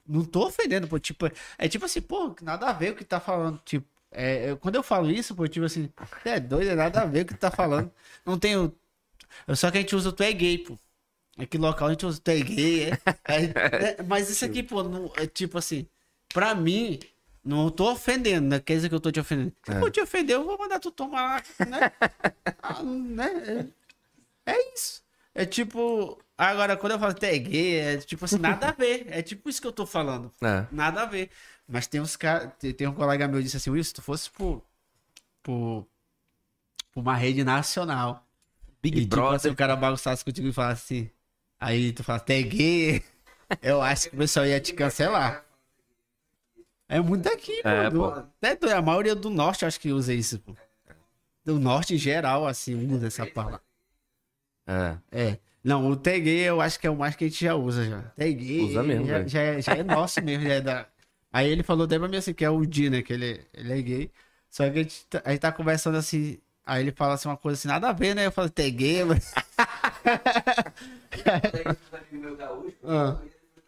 não 0.07 0.23
tô 0.25 0.47
ofendendo, 0.47 0.87
pô. 0.87 0.99
Tipo, 0.99 1.29
é 1.57 1.67
tipo 1.67 1.85
assim, 1.85 2.01
pô, 2.01 2.35
nada 2.41 2.67
a 2.67 2.73
ver 2.73 2.91
o 2.93 2.95
que 2.95 3.03
tá 3.05 3.19
falando. 3.19 3.59
Tipo, 3.65 3.85
é, 4.11 4.51
eu- 4.51 4.57
quando 4.57 4.75
eu 4.75 4.83
falo 4.83 5.09
isso, 5.11 5.35
pô, 5.35 5.47
tipo 5.47 5.65
assim, 5.65 5.89
"Você 6.23 6.29
é 6.29 6.39
doido, 6.39 6.71
é 6.71 6.75
nada 6.75 7.01
a 7.01 7.05
ver 7.05 7.21
o 7.21 7.25
que 7.25 7.33
tu 7.33 7.39
tá 7.39 7.51
falando. 7.51 7.91
Não 8.25 8.39
tenho. 8.39 8.73
Só 9.55 9.69
que 9.71 9.77
a 9.77 9.81
gente 9.81 9.95
usa 9.95 10.09
o 10.09 10.13
tu 10.13 10.23
é 10.23 10.33
gay, 10.33 10.57
pô. 10.57 10.77
Aqui 11.39 11.57
local 11.57 11.87
a 11.87 11.91
gente 11.91 12.05
usa 12.05 12.19
tu 12.23 12.29
é 12.29 12.39
gay. 12.39 12.83
é- 12.91 12.97
é- 13.27 13.43
é- 13.99 14.03
mas 14.03 14.29
isso 14.29 14.43
aqui, 14.45 14.61
pô, 14.63 14.83
não, 14.83 15.11
é 15.15 15.25
tipo 15.25 15.57
assim, 15.57 15.87
pra 16.33 16.53
mim, 16.55 16.99
Não 17.41 17.69
tô 17.71 17.89
ofendendo, 17.93 18.47
né? 18.49 18.59
Quer 18.59 18.75
dizer 18.75 18.89
que 18.89 18.95
eu 18.95 18.99
tô 18.99 19.09
te 19.11 19.19
ofendendo. 19.19 19.53
Se 19.63 19.71
É. 19.71 19.79
for 19.79 19.89
te 19.89 20.01
ofender, 20.01 20.35
eu 20.35 20.43
vou 20.43 20.57
mandar 20.57 20.77
tu 20.77 20.91
tomar, 20.91 21.41
né? 21.67 21.79
Ah, 22.61 22.83
né? 22.83 23.71
É, 24.45 24.51
é 24.53 24.73
isso. 24.75 25.01
É 25.33 25.45
tipo. 25.45 26.19
Agora, 26.37 26.75
quando 26.75 26.91
eu 26.93 26.99
falo 26.99 27.13
gay, 27.13 27.79
é 27.79 27.97
tipo 27.97 28.25
assim, 28.25 28.37
nada 28.37 28.67
a 28.69 28.71
ver. 28.73 29.07
É 29.09 29.21
tipo 29.21 29.49
isso 29.49 29.61
que 29.61 29.65
eu 29.67 29.71
tô 29.71 29.85
falando. 29.85 30.31
É. 30.41 30.65
Nada 30.69 31.03
a 31.03 31.05
ver. 31.05 31.29
Mas 31.67 31.87
tem 31.87 32.01
uns 32.01 32.17
caras. 32.17 32.51
Tem, 32.59 32.85
um 32.87 32.93
colega 32.93 33.25
meu 33.27 33.37
que 33.37 33.43
disse 33.45 33.57
assim, 33.57 33.69
Will, 33.69 33.83
se 33.83 33.93
tu 33.93 34.01
fosse 34.01 34.29
por. 34.29 34.61
por. 35.41 35.87
por 36.91 36.99
uma 36.99 37.15
rede 37.15 37.43
nacional. 37.43 38.27
Big 38.81 38.97
e 38.97 39.01
tipo 39.05 39.15
assim, 39.15 39.29
Brother. 39.29 39.51
o 39.53 39.55
cara 39.55 39.75
bagunçasse 39.77 40.25
contigo 40.25 40.47
e 40.49 40.53
falasse 40.53 40.93
assim. 40.93 41.09
Aí 41.59 41.91
tu 41.91 42.03
fala, 42.03 42.23
gay. 42.27 43.03
Eu 43.61 43.81
acho 43.81 44.09
que 44.09 44.15
o 44.15 44.19
pessoal 44.19 44.45
ia 44.45 44.59
te 44.59 44.73
cancelar. 44.73 45.43
É 46.87 46.99
muito 46.99 47.23
daqui. 47.23 47.61
É, 47.63 47.89
pô. 47.89 48.05
até 48.05 48.55
do- 48.55 48.69
a 48.69 48.81
maioria 48.81 49.15
do 49.15 49.29
norte 49.29 49.65
acho 49.65 49.79
que 49.79 49.91
usa 49.91 50.13
isso, 50.13 50.39
pô. 50.39 50.55
Do 51.45 51.59
norte 51.59 51.95
em 51.95 51.97
geral, 51.97 52.47
assim, 52.47 52.75
usa 52.93 53.07
essa 53.07 53.25
palavra. 53.25 53.61
É. 54.67 54.97
É. 55.11 55.39
Não, 55.63 55.89
o 55.89 55.95
tag 55.95 56.27
eu 56.29 56.61
acho 56.61 56.79
que 56.79 56.87
é 56.87 56.89
o 56.89 56.95
mais 56.95 57.15
que 57.15 57.25
a 57.25 57.27
gente 57.27 57.43
já 57.43 57.55
usa 57.55 57.85
já. 57.85 58.01
Tag 58.01 58.61
Usa 58.61 58.83
mesmo, 58.83 59.05
já, 59.05 59.27
já, 59.27 59.41
é, 59.41 59.61
já 59.61 59.73
é 59.73 59.83
nosso 59.83 60.21
mesmo, 60.21 60.45
já 60.45 60.53
é 60.53 60.61
da... 60.61 60.87
Aí 61.31 61.47
ele 61.49 61.63
falou 61.63 61.85
até 61.85 61.99
pra 61.99 62.07
mim 62.07 62.17
assim, 62.17 62.33
que 62.33 62.45
é 62.45 62.49
o 62.49 62.65
Di, 62.65 62.89
né? 62.89 63.01
Que 63.01 63.13
ele, 63.13 63.45
ele 63.53 63.73
é 63.73 63.81
gay. 63.81 64.11
Só 64.49 64.63
que 64.69 64.79
a 64.79 64.83
gente, 64.83 65.05
tá, 65.07 65.21
a 65.25 65.31
gente 65.31 65.39
tá 65.41 65.51
conversando 65.51 65.97
assim. 65.97 66.39
Aí 66.65 66.81
ele 66.81 66.91
fala 66.91 67.13
assim 67.15 67.27
uma 67.27 67.37
coisa 67.37 67.57
assim, 67.59 67.67
nada 67.67 67.89
a 67.89 67.93
ver, 67.93 68.15
né? 68.15 68.25
Eu 68.25 68.31
falo, 68.31 68.49
tag 68.49 69.03
mas... 69.05 69.33
meu 72.11 72.37
Ah. 72.83 73.17
sou 73.55 73.63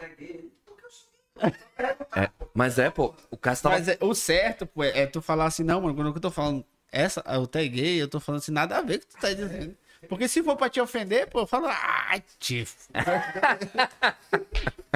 Mas 2.54 2.78
é, 2.80 2.90
pô, 2.90 3.14
o 3.30 3.38
Cássio 3.38 3.64
tava. 3.64 3.76
Mas 3.78 3.88
é- 3.88 3.98
o 4.02 4.14
certo, 4.14 4.66
pô, 4.66 4.84
é, 4.84 5.02
é 5.02 5.08
tu 5.08 5.22
falar 5.22 5.46
assim, 5.46 5.64
não, 5.64 5.82
mano, 5.82 5.96
quando 5.96 6.14
eu 6.14 6.20
tô 6.20 6.32
falando 6.32 6.66
essa, 6.92 7.24
eu 7.28 7.48
taguei, 7.48 8.02
eu 8.02 8.08
tô 8.08 8.20
falando 8.20 8.42
assim, 8.42 8.52
nada 8.52 8.78
a 8.78 8.82
ver 8.82 9.00
com 9.00 9.06
o 9.06 9.08
que 9.08 9.16
tu 9.16 9.22
tá 9.22 9.34
dizendo. 9.34 9.78
Porque 10.10 10.28
se 10.28 10.44
for 10.44 10.56
pra 10.56 10.70
te 10.70 10.82
ofender, 10.82 11.30
pô, 11.30 11.42
eu 11.42 11.48
falo, 11.48 11.68
ai, 11.70 12.24
tifo. 12.40 12.90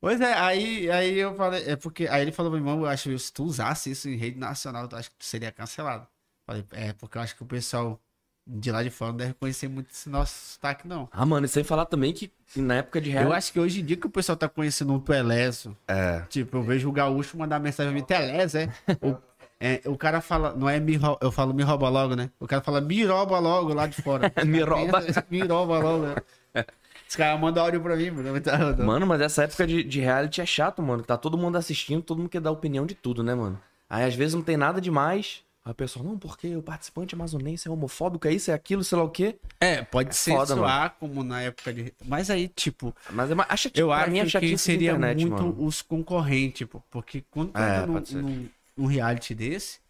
Pois 0.00 0.20
é, 0.20 0.34
aí, 0.34 0.90
aí 0.90 1.18
eu 1.18 1.34
falei, 1.34 1.64
é 1.66 1.76
porque, 1.76 2.06
aí 2.08 2.20
ele 2.20 2.32
falou 2.32 2.52
mim, 2.52 2.58
irmão, 2.58 2.80
eu 2.80 2.86
acho 2.86 3.08
que 3.08 3.18
se 3.18 3.32
tu 3.32 3.42
usasse 3.44 3.90
isso 3.90 4.06
em 4.06 4.16
rede 4.16 4.38
nacional, 4.38 4.86
eu 4.90 4.98
acho 4.98 5.10
que 5.10 5.16
tu 5.16 5.24
seria 5.24 5.50
cancelado. 5.50 6.06
Falei, 6.46 6.62
é, 6.72 6.92
porque 6.92 7.16
eu 7.16 7.22
acho 7.22 7.34
que 7.34 7.42
o 7.42 7.46
pessoal 7.46 7.98
de 8.46 8.70
lá 8.70 8.82
de 8.82 8.90
fora 8.90 9.10
não 9.12 9.16
deve 9.18 9.34
conhecer 9.34 9.68
muito 9.68 9.90
esse 9.90 10.08
nosso 10.08 10.32
sotaque, 10.54 10.86
não. 10.86 11.08
Ah, 11.10 11.24
mano, 11.24 11.46
e 11.46 11.48
sem 11.48 11.64
falar 11.64 11.86
também 11.86 12.12
que 12.12 12.30
na 12.56 12.76
época 12.76 13.00
de 13.00 13.10
real. 13.10 13.24
Eu 13.24 13.32
acho 13.32 13.52
que 13.52 13.58
hoje 13.58 13.80
em 13.80 13.84
dia 13.84 13.96
que 13.96 14.06
o 14.06 14.10
pessoal 14.10 14.36
tá 14.36 14.48
conhecendo 14.48 14.92
um 14.92 15.00
Tueleso, 15.00 15.76
É. 15.88 16.20
Tipo, 16.28 16.58
eu 16.58 16.62
vejo 16.62 16.88
o 16.88 16.92
gaúcho 16.92 17.36
mandar 17.38 17.58
mensagem 17.58 17.90
pra 17.92 18.00
mim, 18.00 18.06
Telés, 18.06 18.54
é? 18.54 18.68
O, 19.00 19.16
é, 19.58 19.80
o 19.86 19.96
cara 19.96 20.20
fala, 20.20 20.52
não 20.54 20.68
é 20.68 20.78
me 20.78 20.96
rouba, 20.96 21.18
eu 21.22 21.32
falo 21.32 21.54
me 21.54 21.62
rouba 21.62 21.88
logo, 21.88 22.14
né? 22.14 22.30
O 22.38 22.46
cara 22.46 22.60
fala 22.62 22.80
me 22.80 23.02
rouba 23.04 23.38
logo 23.38 23.72
lá 23.72 23.86
de 23.86 24.00
fora. 24.02 24.30
Me 24.44 24.60
rouba. 24.60 25.02
me 25.30 25.40
rouba 25.40 25.78
logo. 25.78 26.06
Né? 26.06 26.64
Os 27.08 27.16
caras 27.16 27.40
mandam 27.40 27.62
áudio 27.64 27.80
pra 27.80 27.96
mim, 27.96 28.10
mano. 28.10 28.40
Tá- 28.40 28.58
Mano, 28.76 29.06
mas 29.06 29.20
essa 29.20 29.44
época 29.44 29.66
de, 29.66 29.82
de 29.84 30.00
reality 30.00 30.40
é 30.40 30.46
chato, 30.46 30.82
mano. 30.82 31.02
Tá 31.02 31.16
todo 31.16 31.38
mundo 31.38 31.56
assistindo, 31.56 32.02
todo 32.02 32.18
mundo 32.18 32.28
quer 32.28 32.40
dar 32.40 32.50
opinião 32.50 32.84
de 32.84 32.94
tudo, 32.94 33.22
né, 33.22 33.34
mano? 33.34 33.58
Aí 33.88 34.04
às 34.04 34.14
vezes 34.14 34.34
não 34.34 34.42
tem 34.42 34.56
nada 34.56 34.80
demais. 34.80 35.42
Aí 35.64 35.72
o 35.72 35.74
pessoal, 35.74 36.04
não, 36.04 36.18
porque 36.18 36.54
o 36.56 36.62
participante 36.62 37.14
amazonense 37.14 37.66
é 37.66 37.70
homofóbico, 37.70 38.28
é 38.28 38.32
isso, 38.32 38.50
é 38.50 38.54
aquilo, 38.54 38.84
sei 38.84 38.98
lá 38.98 39.04
o 39.04 39.10
quê. 39.10 39.38
É, 39.60 39.82
pode 39.82 40.14
ser 40.14 40.32
foda, 40.32 40.54
soar 40.54 40.96
como 40.98 41.24
na 41.24 41.40
época 41.40 41.72
de. 41.72 41.94
Mas 42.04 42.28
aí, 42.28 42.48
tipo, 42.48 42.94
Mas 43.10 43.30
é, 43.30 43.34
ma- 43.34 43.46
acha 43.48 43.70
que 43.70 43.80
eu 43.80 43.90
acho 43.90 44.10
mim 44.10 44.18
é 44.18 44.26
que 44.26 44.58
seria 44.58 44.94
internet, 44.94 45.26
muito 45.26 45.32
mano. 45.32 45.64
os 45.64 45.80
concorrentes. 45.80 46.68
Porque 46.90 47.22
quando 47.30 47.52
tu 47.52 47.58
É, 47.58 47.86
num, 47.86 48.00
num, 48.10 48.48
num 48.76 48.86
reality 48.86 49.34
desse, 49.34 49.80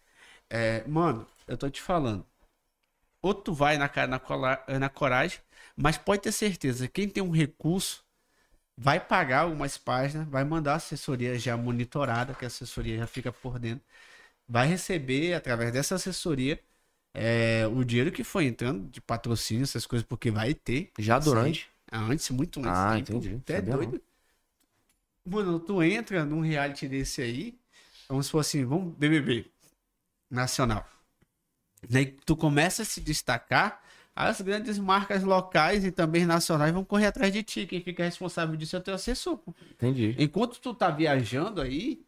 é, 0.49 0.83
mano, 0.87 1.27
eu 1.47 1.57
tô 1.57 1.69
te 1.69 1.81
falando. 1.81 2.25
Ou 3.21 3.33
tu 3.33 3.53
vai 3.53 3.77
na, 3.77 3.89
cara- 3.89 4.07
na, 4.07 4.19
cola- 4.19 4.63
na 4.79 4.89
coragem, 4.89 5.39
mas 5.75 5.97
pode 5.97 6.21
ter 6.21 6.31
certeza, 6.31 6.87
quem 6.87 7.09
tem 7.09 7.23
um 7.23 7.31
recurso 7.31 8.03
vai 8.77 8.99
pagar 8.99 9.41
algumas 9.41 9.77
páginas, 9.77 10.27
vai 10.27 10.43
mandar 10.43 10.73
a 10.73 10.75
assessoria 10.77 11.37
já 11.39 11.57
monitorada, 11.57 12.33
que 12.35 12.45
a 12.45 12.47
assessoria 12.47 12.97
já 12.99 13.07
fica 13.07 13.31
por 13.31 13.59
dentro, 13.59 13.85
vai 14.47 14.67
receber 14.67 15.33
através 15.33 15.71
dessa 15.71 15.95
assessoria 15.95 16.59
é, 17.13 17.65
o 17.67 17.83
dinheiro 17.83 18.11
que 18.11 18.23
foi 18.23 18.45
entrando 18.45 18.89
de 18.89 18.99
patrocínio, 19.01 19.63
essas 19.63 19.85
coisas, 19.85 20.05
porque 20.07 20.29
vai 20.29 20.53
ter. 20.53 20.91
Já 20.99 21.17
durante. 21.17 21.67
Ah, 21.89 22.01
Antes, 22.01 22.29
muito 22.31 22.59
antes. 22.59 22.71
Ah, 22.71 22.95
tempo. 22.95 23.11
entendi. 23.17 23.41
Tu 23.45 23.51
é 23.51 23.55
Sabia 23.55 23.71
não. 23.71 23.83
doido? 23.83 24.01
Mano, 25.25 25.59
tu 25.59 25.81
entra 25.81 26.23
num 26.25 26.41
reality 26.41 26.87
desse 26.87 27.21
aí, 27.21 27.57
vamos 28.07 28.27
supor 28.27 28.41
assim, 28.41 28.63
vamos 28.65 28.93
BBB 28.95 29.45
nacional. 30.29 30.87
Daí 31.89 32.05
tu 32.25 32.35
começa 32.35 32.81
a 32.81 32.85
se 32.85 32.99
destacar, 33.01 33.81
as 34.15 34.39
grandes 34.41 34.77
marcas 34.77 35.23
locais 35.23 35.83
e 35.83 35.91
também 35.91 36.25
nacionais 36.25 36.73
vão 36.73 36.85
correr 36.85 37.07
atrás 37.07 37.33
de 37.33 37.43
ti. 37.43 37.65
Quem 37.65 37.81
fica 37.81 38.03
responsável 38.03 38.55
disso 38.55 38.75
é 38.75 38.79
o 38.79 38.81
teu 38.81 38.93
assessor. 38.93 39.39
Entendi. 39.71 40.15
Enquanto 40.17 40.59
tu 40.59 40.73
tá 40.73 40.89
viajando 40.89 41.59
aí, 41.61 42.04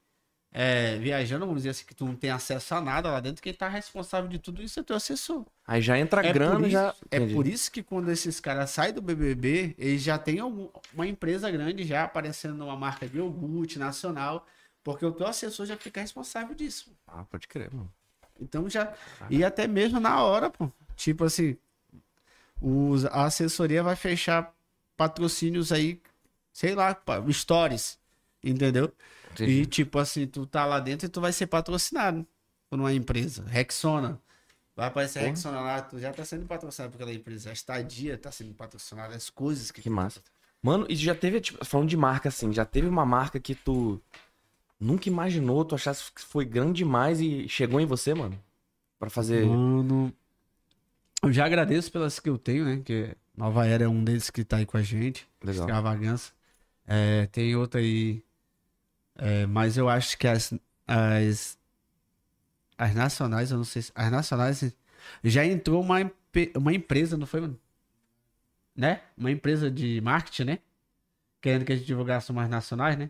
é, 0.59 0.97
viajando, 0.97 1.45
vamos 1.45 1.61
dizer 1.61 1.69
assim, 1.69 1.85
que 1.85 1.93
tu 1.93 2.03
não 2.03 2.15
tem 2.15 2.31
acesso 2.31 2.73
a 2.73 2.81
nada 2.81 3.11
lá 3.11 3.19
dentro, 3.19 3.43
quem 3.43 3.53
tá 3.53 3.67
responsável 3.67 4.27
de 4.27 4.39
tudo 4.39 4.61
isso 4.63 4.79
é 4.79 4.83
teu 4.83 4.95
assessor. 4.95 5.45
Aí 5.67 5.81
já 5.81 5.99
entra 5.99 6.23
É 6.23 6.33
grana, 6.33 6.61
isso, 6.63 6.71
já. 6.71 6.95
é 7.11 7.17
Entendi. 7.17 7.33
por 7.35 7.45
isso 7.45 7.71
que 7.71 7.83
quando 7.83 8.09
esses 8.09 8.39
caras 8.39 8.71
saem 8.71 8.91
do 8.93 9.01
BBB, 9.01 9.75
eles 9.77 10.01
já 10.01 10.17
têm 10.17 10.39
algum- 10.39 10.69
uma 10.93 11.05
empresa 11.05 11.51
grande 11.51 11.83
já 11.83 12.03
aparecendo 12.05 12.55
numa 12.55 12.75
marca 12.75 13.07
de 13.07 13.17
iogurte 13.17 13.77
nacional, 13.77 14.47
porque 14.83 15.05
o 15.05 15.11
teu 15.11 15.27
assessor 15.27 15.65
já 15.67 15.77
fica 15.77 16.01
responsável 16.01 16.55
disso. 16.55 16.91
Ah, 17.05 17.23
pode 17.25 17.47
crer, 17.47 17.71
mano. 17.71 17.93
Então 18.39 18.67
já. 18.69 18.93
E 19.29 19.43
até 19.43 19.67
mesmo 19.67 19.99
na 19.99 20.23
hora, 20.23 20.49
pô. 20.49 20.71
Tipo 20.95 21.25
assim, 21.25 21.55
os, 22.61 23.05
a 23.05 23.25
assessoria 23.25 23.83
vai 23.83 23.95
fechar 23.95 24.53
patrocínios 24.95 25.71
aí, 25.71 26.01
sei 26.51 26.73
lá, 26.75 26.93
pá, 26.95 27.21
stories. 27.31 27.99
Entendeu? 28.43 28.91
Entendi. 29.43 29.61
E 29.61 29.65
tipo 29.65 29.99
assim, 29.99 30.27
tu 30.27 30.45
tá 30.45 30.65
lá 30.65 30.79
dentro 30.79 31.05
e 31.05 31.09
tu 31.09 31.21
vai 31.21 31.31
ser 31.31 31.47
patrocinado 31.47 32.25
por 32.69 32.79
uma 32.79 32.93
empresa. 32.93 33.43
Rexona. 33.47 34.19
Vai 34.75 34.87
aparecer 34.87 35.19
Porra. 35.19 35.31
Rexona 35.31 35.61
lá, 35.61 35.81
tu 35.81 35.99
já 35.99 36.13
tá 36.13 36.23
sendo 36.23 36.45
patrocinado 36.45 36.91
por 36.91 36.97
aquela 36.97 37.13
empresa. 37.13 37.49
A 37.49 37.53
estadia 37.53 38.17
tá 38.17 38.31
sendo 38.31 38.53
patrocinada, 38.53 39.15
as 39.15 39.29
coisas 39.29 39.71
que. 39.71 39.81
Que 39.81 39.89
massa. 39.89 40.21
Mano, 40.61 40.85
e 40.89 40.95
já 40.95 41.15
teve, 41.15 41.39
tipo, 41.39 41.63
falando 41.63 41.89
de 41.89 41.97
marca 41.97 42.29
assim, 42.29 42.51
já 42.51 42.65
teve 42.65 42.87
uma 42.87 43.05
marca 43.05 43.39
que 43.39 43.55
tu 43.55 44.01
nunca 44.79 45.07
imaginou, 45.07 45.63
tu 45.65 45.75
achasse 45.75 46.11
que 46.11 46.21
foi 46.21 46.45
grande 46.45 46.79
demais 46.79 47.19
e 47.19 47.47
chegou 47.47 47.79
em 47.79 47.85
você, 47.85 48.13
mano? 48.13 48.37
Pra 48.99 49.09
fazer. 49.09 49.45
Mano. 49.45 50.13
Eu 51.23 51.31
já 51.31 51.45
agradeço 51.45 51.91
pelas 51.91 52.19
que 52.19 52.29
eu 52.29 52.37
tenho, 52.37 52.65
né? 52.65 52.81
Que 52.83 53.15
Nova 53.35 53.65
Era 53.65 53.85
é 53.85 53.87
um 53.87 54.03
deles 54.03 54.29
que 54.29 54.43
tá 54.43 54.57
aí 54.57 54.65
com 54.65 54.77
a 54.77 54.81
gente. 54.81 55.27
Legal. 55.43 55.65
Extravagança. 55.65 56.31
É, 56.85 57.27
tem 57.27 57.55
outra 57.55 57.79
aí. 57.79 58.23
É, 59.17 59.45
mas 59.45 59.77
eu 59.77 59.89
acho 59.89 60.17
que 60.17 60.27
as, 60.27 60.53
as. 60.87 61.57
As 62.77 62.93
nacionais, 62.93 63.51
eu 63.51 63.57
não 63.57 63.63
sei 63.63 63.81
se. 63.81 63.91
As 63.95 64.11
nacionais. 64.11 64.75
Já 65.23 65.45
entrou 65.45 65.81
uma, 65.81 66.11
uma 66.55 66.73
empresa, 66.73 67.17
não 67.17 67.25
foi? 67.25 67.51
Né? 68.75 69.01
Uma 69.17 69.31
empresa 69.31 69.71
de 69.71 69.99
marketing, 70.01 70.43
né? 70.43 70.59
Querendo 71.41 71.65
que 71.65 71.71
a 71.71 71.75
gente 71.75 71.87
divulgasse 71.87 72.31
umas 72.31 72.49
nacionais, 72.49 72.97
né? 72.97 73.09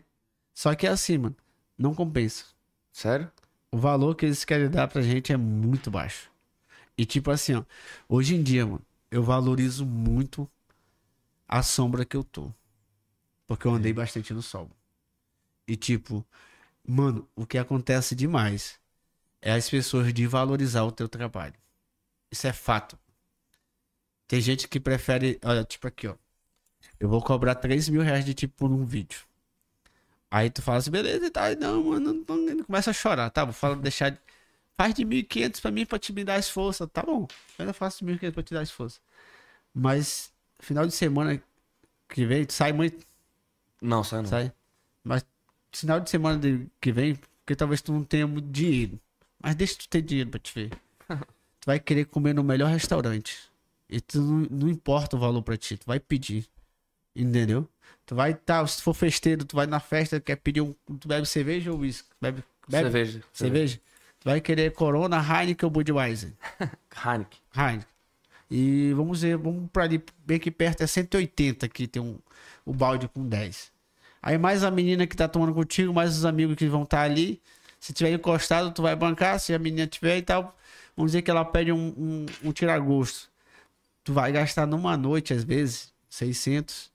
Só 0.54 0.74
que 0.74 0.86
é 0.86 0.90
assim, 0.90 1.18
mano. 1.18 1.36
Não 1.76 1.94
compensa. 1.94 2.46
Sério? 2.92 3.30
O 3.70 3.78
valor 3.78 4.14
que 4.14 4.24
eles 4.26 4.44
querem 4.44 4.70
dar 4.70 4.88
pra 4.88 5.02
gente 5.02 5.32
é 5.32 5.36
muito 5.36 5.90
baixo. 5.90 6.30
E 6.96 7.04
tipo 7.04 7.30
assim, 7.30 7.54
ó, 7.54 7.64
hoje 8.08 8.34
em 8.34 8.42
dia, 8.42 8.66
mano, 8.66 8.82
eu 9.10 9.22
valorizo 9.22 9.84
muito 9.86 10.50
a 11.46 11.62
sombra 11.62 12.04
que 12.04 12.16
eu 12.16 12.24
tô. 12.24 12.52
Porque 13.46 13.66
eu 13.66 13.72
andei 13.72 13.92
bastante 13.92 14.32
no 14.34 14.42
sol. 14.42 14.70
E 15.68 15.76
tipo, 15.76 16.26
mano, 16.86 17.28
o 17.36 17.46
que 17.46 17.58
acontece 17.58 18.14
demais 18.16 18.80
é 19.42 19.52
as 19.52 19.70
pessoas 19.70 20.12
de 20.14 20.26
valorizar 20.26 20.84
o 20.84 20.92
teu 20.92 21.08
trabalho. 21.08 21.54
Isso 22.30 22.46
é 22.46 22.52
fato. 22.54 22.98
Tem 24.26 24.40
gente 24.40 24.68
que 24.68 24.78
prefere, 24.78 25.38
olha, 25.44 25.64
tipo 25.64 25.86
aqui, 25.88 26.06
ó. 26.06 26.14
Eu 27.00 27.08
vou 27.08 27.22
cobrar 27.22 27.54
3 27.56 27.88
mil 27.88 28.02
reais 28.02 28.24
de 28.24 28.34
tipo 28.34 28.54
por 28.56 28.70
um 28.70 28.84
vídeo. 28.84 29.20
Aí 30.30 30.50
tu 30.50 30.60
fala 30.62 30.78
assim, 30.78 30.90
beleza 30.90 31.26
e 31.26 31.30
tal. 31.30 31.54
Não, 31.56 31.82
mano, 31.84 32.24
não, 32.28 32.36
não, 32.36 32.64
começa 32.64 32.90
a 32.90 32.92
chorar, 32.92 33.30
tá? 33.30 33.44
Vou 33.44 33.54
falar, 33.54 33.76
deixar. 33.76 34.10
de- 34.10 34.18
Faz 34.76 34.94
de 34.94 35.04
1.500 35.04 35.60
pra 35.60 35.70
mim 35.72 35.84
pra 35.86 35.98
te 35.98 36.12
me 36.12 36.24
dar 36.24 36.36
as 36.36 36.48
forças. 36.48 36.88
Tá 36.92 37.02
bom, 37.02 37.22
eu 37.22 37.28
ainda 37.64 37.72
faço 37.72 37.98
de 38.00 38.04
1.500 38.06 38.34
pra 38.34 38.42
te 38.44 38.54
dar 38.54 38.60
as 38.60 38.70
forças. 38.70 39.00
Mas, 39.74 40.32
final 40.60 40.86
de 40.86 40.92
semana 40.94 41.42
que 42.08 42.26
vem, 42.26 42.44
tu 42.46 42.52
sai 42.54 42.72
muito, 42.72 43.06
Não, 43.82 44.04
sai 44.04 44.22
não. 44.22 44.28
sai. 44.28 44.52
Mas, 45.04 45.24
final 45.72 46.00
de 46.00 46.10
semana 46.10 46.38
de- 46.38 46.66
que 46.80 46.90
vem, 46.92 47.14
porque 47.44 47.54
talvez 47.56 47.80
tu 47.82 47.92
não 47.92 48.04
tenha 48.04 48.26
muito 48.26 48.48
dinheiro. 48.50 48.98
Mas 49.42 49.54
deixa 49.54 49.76
tu 49.78 49.88
ter 49.88 50.02
dinheiro 50.02 50.30
pra 50.30 50.40
te 50.40 50.52
ver. 50.54 50.70
tu 51.60 51.66
vai 51.66 51.78
querer 51.78 52.06
comer 52.06 52.34
no 52.34 52.42
melhor 52.42 52.70
restaurante. 52.70 53.38
E 53.88 54.00
tu 54.00 54.20
não, 54.20 54.46
não 54.50 54.68
importa 54.68 55.16
o 55.16 55.18
valor 55.18 55.42
pra 55.42 55.56
ti, 55.56 55.76
tu 55.76 55.86
vai 55.86 55.98
pedir. 56.00 56.46
Entendeu? 57.16 57.68
Tu 58.06 58.14
vai, 58.14 58.34
tá, 58.34 58.66
se 58.66 58.82
for 58.82 58.94
festeiro, 58.94 59.44
tu 59.44 59.56
vai 59.56 59.66
na 59.66 59.80
festa, 59.80 60.20
quer 60.20 60.36
pedir 60.36 60.60
um. 60.60 60.74
Tu 61.00 61.08
bebe 61.08 61.26
cerveja 61.26 61.72
ou 61.72 61.78
uísque? 61.80 62.08
Bebe, 62.20 62.42
bebe 62.68 62.84
Cerveja. 62.84 63.22
cerveja? 63.32 63.80
Tu 64.20 64.24
vai 64.24 64.40
querer 64.40 64.72
Corona, 64.72 65.18
Heineken 65.20 65.66
ou 65.66 65.70
Budweiser? 65.70 66.32
Heineken. 67.04 67.38
Heineken. 67.56 67.86
E 68.50 68.92
vamos 68.94 69.20
ver, 69.22 69.36
vamos 69.36 69.68
pra 69.70 69.84
ali, 69.84 70.02
bem 70.24 70.36
aqui 70.38 70.50
perto, 70.50 70.80
é 70.82 70.86
180 70.86 71.66
aqui, 71.66 71.86
tem 71.86 72.00
um, 72.00 72.18
o 72.64 72.72
balde 72.72 73.06
com 73.08 73.26
10. 73.28 73.70
Aí 74.22 74.36
mais 74.38 74.64
a 74.64 74.70
menina 74.70 75.06
que 75.06 75.16
tá 75.16 75.28
tomando 75.28 75.54
contigo, 75.54 75.92
mais 75.92 76.16
os 76.16 76.24
amigos 76.24 76.56
que 76.56 76.66
vão 76.68 76.82
estar 76.82 77.02
ali. 77.02 77.40
Se 77.80 77.92
tiver 77.92 78.12
encostado, 78.12 78.72
tu 78.72 78.82
vai 78.82 78.96
bancar, 78.96 79.38
se 79.40 79.54
a 79.54 79.58
menina 79.58 79.86
tiver 79.86 80.18
e 80.18 80.22
tal, 80.22 80.56
vamos 80.96 81.12
dizer 81.12 81.22
que 81.22 81.30
ela 81.30 81.44
pede 81.44 81.72
um, 81.72 81.88
um, 81.96 82.26
um 82.44 82.52
tiragosto. 82.52 83.30
Tu 84.04 84.12
vai 84.12 84.32
gastar 84.32 84.66
numa 84.66 84.96
noite, 84.96 85.34
às 85.34 85.44
vezes, 85.44 85.94
600, 86.08 86.92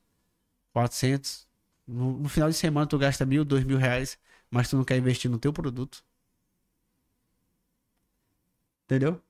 400. 0.74 1.48
No, 1.88 2.20
no 2.20 2.30
final 2.30 2.50
de 2.50 2.56
semana 2.56 2.88
tu 2.88 2.98
gasta 2.98 3.26
mil, 3.26 3.46
dois 3.46 3.64
mil 3.66 3.78
reais, 3.78 4.18
mas 4.52 4.70
tu 4.70 4.78
não 4.78 4.84
quer 4.86 4.98
investir 4.98 5.30
no 5.32 5.40
teu 5.40 5.54
produto. 5.54 6.04
Entendeu? 8.86 9.22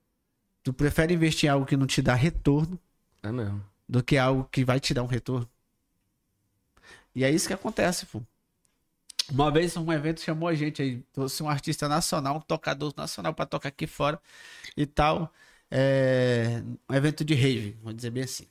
Tu 0.63 0.73
prefere 0.73 1.13
investir 1.13 1.47
em 1.49 1.51
algo 1.53 1.65
que 1.65 1.77
não 1.77 1.87
te 1.87 2.01
dá 2.01 2.15
retorno 2.15 2.79
É 3.23 3.31
mesmo. 3.31 3.63
do 3.87 4.03
que 4.03 4.17
algo 4.17 4.45
que 4.51 4.65
vai 4.65 4.79
te 4.79 4.93
dar 4.93 5.03
um 5.03 5.07
retorno. 5.07 5.49
E 7.15 7.23
é 7.23 7.29
isso 7.29 7.47
que 7.47 7.53
acontece, 7.53 8.05
pô. 8.05 8.21
Uma 9.31 9.49
vez 9.49 9.77
um 9.77 9.91
evento 9.91 10.21
chamou 10.21 10.49
a 10.49 10.53
gente 10.53 10.81
aí, 10.81 11.01
trouxe 11.13 11.41
um 11.41 11.49
artista 11.49 11.87
nacional, 11.87 12.37
um 12.37 12.41
tocador 12.41 12.93
nacional 12.95 13.33
pra 13.33 13.45
tocar 13.45 13.69
aqui 13.69 13.87
fora 13.87 14.19
e 14.75 14.85
tal. 14.85 15.31
É, 15.71 16.61
um 16.89 16.93
evento 16.93 17.23
de 17.23 17.33
rave, 17.33 17.77
vamos 17.81 17.95
dizer 17.95 18.09
bem 18.09 18.23
assim. 18.23 18.45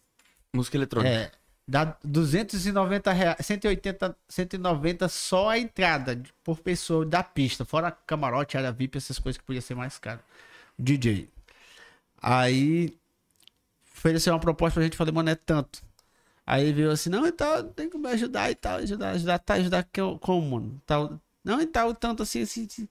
Música 0.52 0.76
eletrônica. 0.76 1.14
É, 1.14 1.30
dá 1.68 1.96
290 2.02 3.12
reais, 3.12 3.46
180, 3.46 4.16
190 4.28 5.08
só 5.08 5.50
a 5.50 5.58
entrada 5.58 6.20
por 6.42 6.58
pessoa 6.58 7.04
da 7.04 7.22
pista, 7.22 7.64
fora 7.64 7.90
camarote, 7.90 8.56
área 8.56 8.72
VIP, 8.72 8.98
essas 8.98 9.18
coisas 9.18 9.38
que 9.38 9.44
podia 9.44 9.60
ser 9.60 9.74
mais 9.74 9.98
caro. 9.98 10.20
DJ. 10.78 11.28
Aí 12.20 12.96
ofereceu 13.94 14.32
uma 14.32 14.40
proposta 14.40 14.74
pra 14.74 14.84
gente, 14.84 14.96
falei, 14.96 15.12
mano, 15.12 15.30
é 15.30 15.34
tanto. 15.34 15.82
Aí 16.46 16.72
veio 16.72 16.90
assim, 16.90 17.08
não, 17.10 17.26
então 17.26 17.68
tem 17.72 17.88
que 17.88 17.96
me 17.96 18.08
ajudar 18.10 18.50
e 18.50 18.54
tal, 18.54 18.78
ajudar, 18.78 19.10
ajudar, 19.10 19.38
tá, 19.38 19.54
ajudar 19.54 19.84
que 19.84 20.00
eu, 20.00 20.18
como, 20.18 20.58
mano? 20.60 20.82
Tal, 20.86 21.20
não, 21.44 21.60
e 21.60 21.66
tal, 21.66 21.94
tanto 21.94 22.22
assim, 22.22 22.42
assim, 22.42 22.66
assim. 22.66 22.88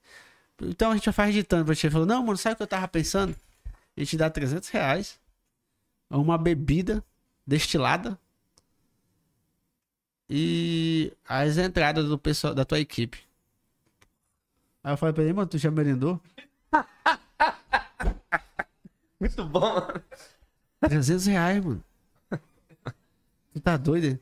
Então 0.62 0.90
a 0.92 0.94
gente 0.96 1.10
faz 1.12 1.34
de 1.34 1.42
tanto. 1.44 1.70
Ele 1.70 1.90
falou, 1.90 2.06
não, 2.06 2.22
mano, 2.24 2.36
sabe 2.38 2.54
o 2.54 2.56
que 2.56 2.62
eu 2.62 2.66
tava 2.66 2.88
pensando? 2.88 3.36
A 3.96 4.00
gente 4.00 4.16
dá 4.16 4.30
300 4.30 4.68
reais, 4.70 5.20
uma 6.10 6.38
bebida 6.38 7.04
destilada 7.46 8.18
e 10.28 11.12
as 11.28 11.58
entradas 11.58 12.08
do 12.08 12.18
pessoal 12.18 12.54
da 12.54 12.64
tua 12.64 12.80
equipe. 12.80 13.18
Aí 14.82 14.92
eu 14.92 14.96
falei 14.96 15.12
pra 15.12 15.22
ele, 15.22 15.32
mano, 15.32 15.48
tu 15.48 15.58
já 15.58 15.70
merendou? 15.70 16.20
Muito 19.20 19.44
bom, 19.44 19.74
mano. 19.74 20.02
300 20.80 21.26
reais, 21.26 21.64
mano. 21.64 21.84
Tu 23.52 23.60
tá 23.60 23.76
doido? 23.76 24.04
hein? 24.06 24.20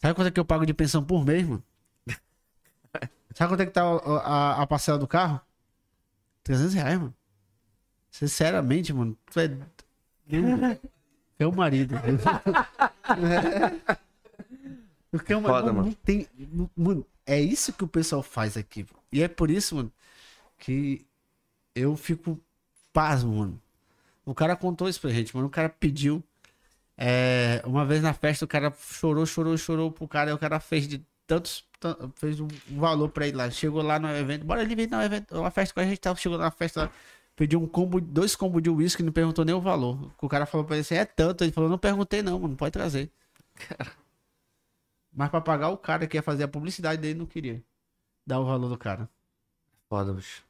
Sabe 0.00 0.14
quanto 0.14 0.28
é 0.28 0.30
que 0.30 0.40
eu 0.40 0.44
pago 0.44 0.64
de 0.66 0.74
pensão 0.74 1.04
por 1.04 1.24
mês, 1.24 1.46
mano? 1.46 1.62
Sabe 3.34 3.52
quanto 3.52 3.60
é 3.62 3.66
que 3.66 3.72
tá 3.72 3.82
a, 3.82 3.96
a- 4.58 4.62
a 4.62 4.66
parcela 4.66 4.98
do 4.98 5.06
carro? 5.06 5.40
300 6.42 6.74
reais, 6.74 6.98
mano. 6.98 7.14
Sinceramente, 8.10 8.92
mano, 8.92 9.16
tu 9.30 9.40
é. 9.40 9.56
É 11.38 11.46
o 11.46 11.52
marido. 11.56 11.94
Porque 15.10 15.34
o 15.34 15.40
Foda, 15.40 15.72
marido 15.72 15.74
mano. 15.74 15.86
não 15.88 15.92
tem. 15.94 16.26
não- 16.52 16.70
Mano, 16.76 17.06
é 17.26 17.40
isso 17.40 17.72
que 17.72 17.84
o 17.84 17.88
pessoal 17.88 18.22
faz 18.22 18.56
aqui. 18.56 18.84
pô. 18.84 18.94
E 19.12 19.22
é 19.22 19.28
por 19.28 19.50
isso, 19.50 19.76
mano, 19.76 19.92
que 20.58 21.04
eu 21.74 21.96
fico 21.96 22.38
pasmo, 22.92 23.38
mano. 23.38 23.60
O 24.24 24.34
cara 24.34 24.54
contou 24.56 24.88
isso 24.88 25.00
pra 25.00 25.10
gente, 25.10 25.34
mano. 25.34 25.48
O 25.48 25.50
cara 25.50 25.68
pediu. 25.68 26.22
É, 27.02 27.62
uma 27.64 27.84
vez 27.86 28.02
na 28.02 28.12
festa, 28.12 28.44
o 28.44 28.48
cara 28.48 28.70
chorou, 28.78 29.24
chorou, 29.24 29.56
chorou 29.56 29.90
pro 29.90 30.06
cara. 30.06 30.30
E 30.30 30.32
o 30.34 30.38
cara 30.38 30.60
fez 30.60 30.86
de 30.86 31.02
tantos. 31.26 31.64
tan- 31.80 31.96
Fez 32.16 32.38
um 32.40 32.48
valor 32.72 33.08
pra 33.08 33.26
ele 33.26 33.36
lá. 33.38 33.50
Chegou 33.50 33.80
lá 33.82 33.98
no 33.98 34.08
evento. 34.14 34.44
Bora 34.44 34.60
ele 34.62 34.74
vir 34.76 34.88
no 34.90 35.00
evento. 35.02 35.34
Uma 35.38 35.50
festa 35.50 35.72
com 35.74 35.80
a 35.80 35.84
gente 35.84 35.98
tava. 35.98 36.18
Chegou 36.18 36.36
na 36.36 36.50
festa. 36.50 36.90
Pediu 37.34 37.58
um 37.62 37.66
combo, 37.66 38.00
dois 38.02 38.36
combos 38.36 38.62
de 38.62 38.68
uísque, 38.68 39.02
não 39.02 39.12
perguntou 39.12 39.44
nem 39.46 39.54
o 39.54 39.60
valor. 39.62 40.12
O 40.20 40.28
cara 40.28 40.44
falou 40.44 40.66
pra 40.66 40.76
ele 40.76 40.82
assim: 40.82 40.94
é 40.96 41.06
tanto. 41.06 41.42
Ele 41.42 41.52
falou: 41.52 41.70
não 41.70 41.78
perguntei, 41.78 42.20
não, 42.22 42.38
mano. 42.38 42.54
Pode 42.54 42.72
trazer. 42.72 43.10
Mas 45.12 45.28
pra 45.30 45.40
pagar 45.40 45.70
o 45.70 45.76
cara 45.78 46.06
que 46.06 46.16
ia 46.16 46.22
fazer 46.22 46.44
a 46.44 46.48
publicidade 46.48 47.00
dele, 47.00 47.18
não 47.18 47.26
queria 47.26 47.62
dar 48.26 48.40
o 48.40 48.44
valor 48.44 48.68
do 48.68 48.78
cara. 48.78 49.08
Foda, 49.88 50.12
bicho. 50.12 50.42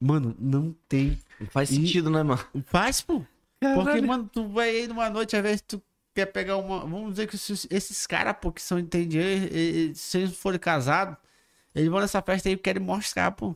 Mano, 0.00 0.34
não 0.38 0.74
tem 0.88 1.18
Não 1.38 1.46
faz 1.48 1.70
E- 1.70 1.74
sentido, 1.76 2.10
né, 2.10 2.22
mano? 2.22 2.42
Faz, 2.64 3.00
pô. 3.00 3.22
Porque, 3.74 4.00
mano, 4.02 4.28
tu 4.32 4.48
vai 4.48 4.70
aí 4.70 4.88
numa 4.88 5.08
noite, 5.08 5.36
às 5.36 5.42
vezes 5.42 5.62
tu 5.62 5.82
quer 6.14 6.26
pegar 6.26 6.56
uma. 6.56 6.80
Vamos 6.80 7.10
dizer 7.10 7.26
que 7.26 7.36
esses, 7.36 7.66
esses 7.70 8.06
caras, 8.06 8.36
pô, 8.40 8.52
que 8.52 8.62
são 8.62 8.78
entendidos, 8.78 9.98
se 9.98 10.18
eles 10.18 10.36
forem 10.36 10.58
casados, 10.58 11.16
eles 11.74 11.88
vão 11.88 12.00
nessa 12.00 12.20
festa 12.22 12.48
aí 12.48 12.54
e 12.54 12.58
querem 12.58 12.82
mostrar, 12.82 13.30
pô. 13.32 13.54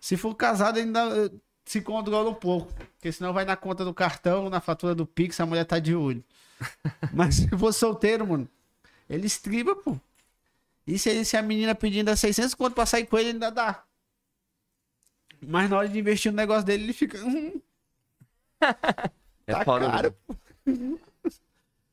Se 0.00 0.16
for 0.16 0.34
casado, 0.34 0.78
ainda 0.78 1.00
eh, 1.00 1.30
se 1.64 1.80
controla 1.80 2.28
um 2.30 2.34
pouco. 2.34 2.72
Porque 2.96 3.10
senão 3.10 3.32
vai 3.32 3.44
na 3.44 3.56
conta 3.56 3.84
do 3.84 3.94
cartão, 3.94 4.50
na 4.50 4.60
fatura 4.60 4.94
do 4.94 5.06
Pix, 5.06 5.40
a 5.40 5.46
mulher 5.46 5.64
tá 5.64 5.78
de 5.78 5.94
olho. 5.94 6.22
Mas 7.12 7.36
se 7.36 7.48
for 7.56 7.72
solteiro, 7.72 8.26
mano, 8.26 8.48
ele 9.08 9.26
estriba, 9.26 9.74
pô. 9.74 9.98
E 10.86 10.98
se, 10.98 11.24
se 11.24 11.36
a 11.36 11.42
menina 11.42 11.74
pedindo 11.74 12.14
600 12.14 12.54
conto 12.54 12.74
pra 12.74 12.84
sair 12.84 13.06
com 13.06 13.18
ele, 13.18 13.30
ainda 13.30 13.50
dá. 13.50 13.82
Mas 15.40 15.70
na 15.70 15.78
hora 15.78 15.88
de 15.88 15.98
investir 15.98 16.30
no 16.30 16.36
negócio 16.36 16.64
dele, 16.64 16.84
ele 16.84 16.92
fica. 16.92 17.18
"Hum, 18.64 19.10
É 19.46 19.52
Tá 19.52 19.64
foda, 19.64 19.86
caro. 19.90 20.14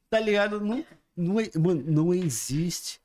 Tá 0.09 0.19
ligado? 0.19 0.59
Não, 0.61 0.85
não, 1.15 1.39
é- 1.39 1.49
mano, 1.57 1.83
não 1.85 2.13
existe. 2.13 2.99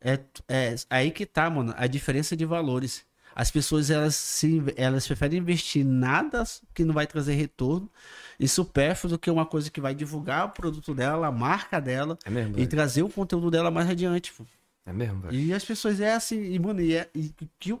É, 0.00 0.18
é 0.48 0.74
aí 0.90 1.10
que 1.10 1.24
tá, 1.26 1.48
mano, 1.48 1.72
a 1.76 1.86
diferença 1.86 2.36
de 2.36 2.44
valores. 2.44 3.04
As 3.34 3.50
pessoas, 3.50 3.88
elas, 3.90 4.14
se, 4.14 4.62
elas 4.76 5.06
preferem 5.06 5.38
investir 5.38 5.80
em 5.82 5.88
nada 5.88 6.44
que 6.74 6.84
não 6.84 6.92
vai 6.92 7.06
trazer 7.06 7.32
retorno 7.34 7.90
e 8.38 8.46
supérfluo 8.46 9.12
do 9.12 9.18
que 9.18 9.30
uma 9.30 9.46
coisa 9.46 9.70
que 9.70 9.80
vai 9.80 9.94
divulgar 9.94 10.44
o 10.46 10.50
produto 10.50 10.94
dela, 10.94 11.28
a 11.28 11.32
marca 11.32 11.80
dela 11.80 12.18
É 12.26 12.30
e 12.30 12.32
velho. 12.32 12.66
trazer 12.68 13.02
o 13.02 13.08
conteúdo 13.08 13.50
dela 13.50 13.70
mais 13.70 13.88
adiante. 13.88 14.32
pô. 14.32 14.44
É 14.84 14.92
mesmo, 14.92 15.20
velho. 15.20 15.34
E 15.34 15.52
as 15.54 15.64
pessoas 15.64 16.00
é 16.00 16.12
assim, 16.12 16.42
e, 16.42 16.58
mano, 16.58 16.80
e 16.80 16.96
é. 16.96 17.08
E, 17.14 17.32
que, 17.58 17.78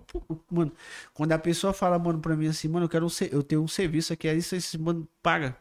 mano, 0.50 0.72
quando 1.12 1.32
a 1.32 1.38
pessoa 1.38 1.72
fala, 1.72 1.98
mano, 1.98 2.20
pra 2.20 2.36
mim 2.36 2.46
assim, 2.46 2.68
mano, 2.68 2.86
eu 2.86 2.88
quero 2.88 3.06
um, 3.06 3.10
eu 3.30 3.42
tenho 3.42 3.62
um 3.62 3.68
serviço 3.68 4.12
aqui, 4.12 4.28
é 4.28 4.34
isso, 4.34 4.54
esse, 4.54 4.78
mano, 4.78 5.06
paga. 5.20 5.56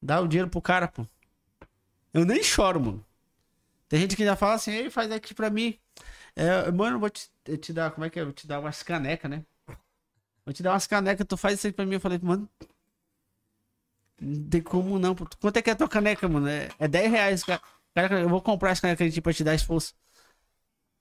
Dá 0.00 0.20
o 0.20 0.26
dinheiro 0.26 0.50
pro 0.50 0.62
cara, 0.62 0.88
pô. 0.88 1.06
Eu 2.12 2.24
nem 2.24 2.42
choro, 2.42 2.80
mano. 2.80 3.04
Tem 3.88 4.00
gente 4.00 4.16
que 4.16 4.22
ainda 4.22 4.36
fala 4.36 4.54
assim, 4.54 4.72
ei, 4.72 4.90
faz 4.90 5.10
aqui 5.12 5.34
pra 5.34 5.50
mim. 5.50 5.78
É, 6.34 6.70
mano, 6.70 6.98
vou 6.98 7.10
te, 7.10 7.30
te 7.60 7.72
dar, 7.72 7.90
como 7.90 8.06
é 8.06 8.10
que 8.10 8.18
é? 8.18 8.24
Vou 8.24 8.32
te 8.32 8.46
dar 8.46 8.60
umas 8.60 8.82
canecas, 8.82 9.30
né? 9.30 9.44
Vou 10.44 10.52
te 10.52 10.62
dar 10.62 10.72
umas 10.72 10.86
canecas, 10.86 11.26
tu 11.28 11.36
faz 11.36 11.58
isso 11.58 11.66
aí 11.66 11.72
pra 11.72 11.84
mim. 11.84 11.94
Eu 11.94 12.00
falei, 12.00 12.18
mano. 12.22 12.48
Não 14.20 14.48
tem 14.48 14.62
como 14.62 14.98
não, 14.98 15.14
pô. 15.14 15.26
Quanto 15.40 15.56
é 15.56 15.62
que 15.62 15.70
é 15.70 15.72
a 15.74 15.76
tua 15.76 15.88
caneca, 15.88 16.28
mano? 16.28 16.48
É, 16.48 16.68
é 16.78 16.88
10 16.88 17.10
reais, 17.10 17.44
cara. 17.44 17.60
Cara, 17.94 18.20
eu 18.20 18.28
vou 18.28 18.40
comprar 18.40 18.70
essa 18.70 18.82
caneca 18.82 19.04
aqui 19.04 19.20
pra 19.20 19.32
te 19.32 19.44
dar 19.44 19.54
esforço. 19.54 19.94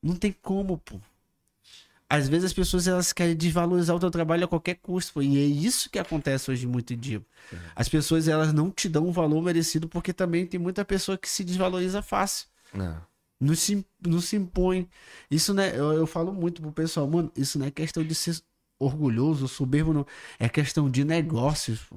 Não 0.01 0.15
tem 0.15 0.31
como, 0.31 0.77
pô. 0.77 0.99
Às 2.09 2.27
vezes 2.27 2.45
as 2.45 2.53
pessoas 2.53 2.87
elas 2.87 3.13
querem 3.13 3.35
desvalorizar 3.35 3.95
o 3.95 3.99
teu 3.99 4.11
trabalho 4.11 4.43
a 4.43 4.47
qualquer 4.47 4.75
custo, 4.75 5.13
pô. 5.13 5.21
E 5.21 5.37
é 5.37 5.45
isso 5.45 5.89
que 5.89 5.97
acontece 5.97 6.51
hoje 6.51 6.67
muito 6.67 6.95
dia. 6.95 7.21
As 7.73 7.87
pessoas 7.87 8.27
elas 8.27 8.51
não 8.51 8.69
te 8.69 8.89
dão 8.89 9.07
o 9.07 9.11
valor 9.13 9.41
merecido 9.41 9.87
porque 9.87 10.11
também 10.11 10.45
tem 10.45 10.59
muita 10.59 10.83
pessoa 10.83 11.17
que 11.17 11.29
se 11.29 11.43
desvaloriza 11.43 12.01
fácil. 12.01 12.47
Não. 12.73 13.01
Não 13.39 13.55
se, 13.55 13.85
não 14.05 14.19
se 14.19 14.35
impõe. 14.35 14.87
Isso, 15.29 15.53
né? 15.53 15.71
Eu, 15.75 15.93
eu 15.93 16.05
falo 16.05 16.33
muito 16.33 16.61
pro 16.61 16.71
pessoal, 16.71 17.07
mano, 17.07 17.31
isso 17.35 17.57
não 17.57 17.65
é 17.65 17.71
questão 17.71 18.03
de 18.03 18.13
ser 18.13 18.39
orgulhoso, 18.77 19.47
soberbo, 19.47 19.93
não. 19.93 20.05
É 20.37 20.49
questão 20.49 20.89
de 20.89 21.03
negócios, 21.05 21.79
pô. 21.79 21.95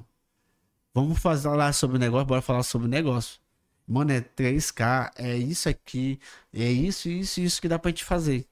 Vamos 0.94 1.18
falar 1.18 1.72
sobre 1.72 1.98
negócio, 1.98 2.24
bora 2.24 2.40
falar 2.40 2.62
sobre 2.62 2.86
negócio. 2.86 3.43
Mano, 3.86 4.12
é 4.12 4.20
3K, 4.20 5.12
é 5.16 5.36
isso 5.36 5.68
aqui, 5.68 6.18
é 6.52 6.70
isso, 6.70 7.08
isso, 7.08 7.40
isso 7.40 7.60
que 7.60 7.68
dá 7.68 7.78
pra 7.78 7.90
gente 7.90 8.04
fazer. 8.04 8.46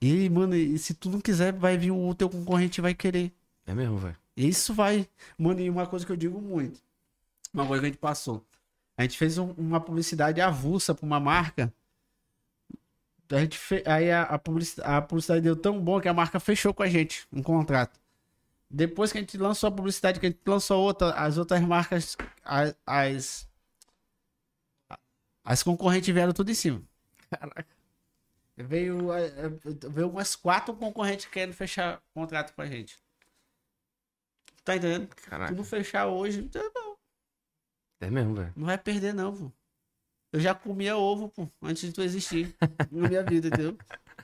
E, 0.00 0.28
mano, 0.28 0.54
e 0.54 0.78
se 0.78 0.94
tu 0.94 1.08
não 1.10 1.20
quiser, 1.20 1.52
vai 1.52 1.78
vir 1.78 1.90
o 1.90 2.14
teu 2.14 2.28
concorrente 2.28 2.80
vai 2.80 2.94
querer. 2.94 3.32
É 3.66 3.74
mesmo, 3.74 3.96
velho. 3.98 4.16
Isso 4.36 4.74
vai. 4.74 5.08
Mano, 5.38 5.60
e 5.60 5.70
uma 5.70 5.86
coisa 5.86 6.04
que 6.04 6.12
eu 6.12 6.16
digo 6.16 6.40
muito. 6.40 6.80
Uma 7.54 7.66
coisa 7.66 7.80
que 7.80 7.86
a 7.86 7.90
gente 7.90 7.98
passou. 8.00 8.44
A 8.96 9.02
gente 9.02 9.16
fez 9.16 9.38
um- 9.38 9.52
uma 9.52 9.80
publicidade 9.80 10.40
avulsa 10.40 10.94
pra 10.94 11.06
uma 11.06 11.18
marca. 11.20 11.72
A 13.30 13.40
gente 13.40 13.58
fe... 13.58 13.82
Aí 13.86 14.10
a, 14.10 14.22
a, 14.22 14.38
publicidade, 14.38 14.88
a 14.90 15.02
publicidade 15.02 15.40
deu 15.42 15.56
tão 15.56 15.80
bom 15.80 16.00
que 16.00 16.08
a 16.08 16.14
marca 16.14 16.38
fechou 16.38 16.72
com 16.74 16.82
a 16.82 16.88
gente 16.88 17.26
um 17.32 17.42
contrato. 17.42 17.98
Depois 18.70 19.10
que 19.12 19.18
a 19.18 19.20
gente 19.20 19.36
lançou 19.38 19.68
a 19.68 19.72
publicidade, 19.72 20.20
que 20.20 20.26
a 20.26 20.28
gente 20.28 20.40
lançou 20.46 20.82
outra, 20.82 21.10
as 21.12 21.38
outras 21.38 21.60
marcas, 21.62 22.16
as, 22.44 22.76
as, 22.86 23.48
As 25.46 25.62
concorrentes 25.62 26.12
vieram 26.12 26.32
tudo 26.32 26.50
em 26.50 26.54
cima. 26.54 26.82
Caraca. 27.30 27.66
Veio, 28.56 28.98
veio 29.90 30.08
umas 30.08 30.34
quatro 30.34 30.74
concorrentes 30.74 31.26
querendo 31.26 31.52
fechar 31.54 32.02
contrato 32.14 32.54
com 32.54 32.62
a 32.62 32.66
gente. 32.66 32.96
Tá 34.64 34.76
entendendo? 34.76 35.08
Se 35.14 35.26
Caraca. 35.28 35.54
não 35.54 35.62
fechar 35.64 36.06
hoje, 36.08 36.50
não, 36.74 36.96
É 38.00 38.10
mesmo, 38.10 38.34
velho. 38.34 38.52
não 38.56 38.66
vai 38.66 38.78
perder, 38.78 39.14
não, 39.14 39.34
pô. 39.36 39.52
Eu 40.32 40.40
já 40.40 40.54
comia 40.54 40.96
ovo, 40.96 41.28
pô, 41.28 41.48
antes 41.62 41.82
de 41.82 41.92
tu 41.92 42.02
existir 42.02 42.54
na 42.90 43.08
minha 43.08 43.22
vida, 43.22 43.48
entendeu? 43.48 43.76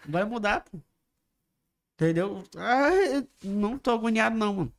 Vai 0.09 0.25
mudar, 0.25 0.63
pô. 0.65 0.79
Entendeu? 1.95 2.43
Ah, 2.57 2.91
não 3.45 3.79
tô 3.79 3.93
agoniado, 3.93 4.37
não, 4.37 4.55
mano. 4.55 4.73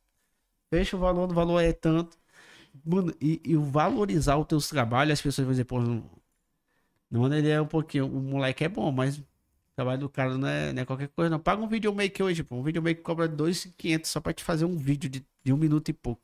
Fecha 0.70 0.96
o 0.96 1.00
valor, 1.00 1.30
o 1.30 1.34
valor 1.34 1.60
é 1.60 1.72
tanto. 1.72 2.18
Mano, 2.84 3.14
e, 3.20 3.40
e 3.44 3.56
o 3.56 3.64
valorizar 3.64 4.36
os 4.38 4.46
teus 4.46 4.68
trabalhos, 4.68 5.14
as 5.14 5.22
pessoas 5.22 5.44
vão 5.46 5.52
dizer, 5.52 5.64
pô, 5.64 5.78
não 7.28 7.34
ele 7.36 7.48
é 7.48 7.60
um 7.60 7.66
pouquinho, 7.66 8.06
o 8.06 8.20
moleque 8.20 8.64
é 8.64 8.68
bom, 8.68 8.90
mas 8.92 9.18
o 9.18 9.24
trabalho 9.76 10.00
do 10.00 10.08
cara 10.08 10.36
não 10.38 10.48
é, 10.48 10.72
não 10.72 10.82
é 10.82 10.84
qualquer 10.84 11.08
coisa, 11.08 11.30
não. 11.30 11.38
Paga 11.40 11.62
um 11.62 11.68
videomaker 11.68 12.26
hoje, 12.26 12.42
pô. 12.42 12.56
Um 12.56 12.62
videomaker 12.62 13.02
cobra 13.02 13.28
2,500 13.28 14.10
só 14.10 14.20
pra 14.20 14.32
te 14.32 14.42
fazer 14.44 14.64
um 14.64 14.76
vídeo 14.76 15.08
de, 15.10 15.24
de 15.44 15.52
um 15.52 15.56
minuto 15.56 15.88
e 15.90 15.92
pouco. 15.92 16.22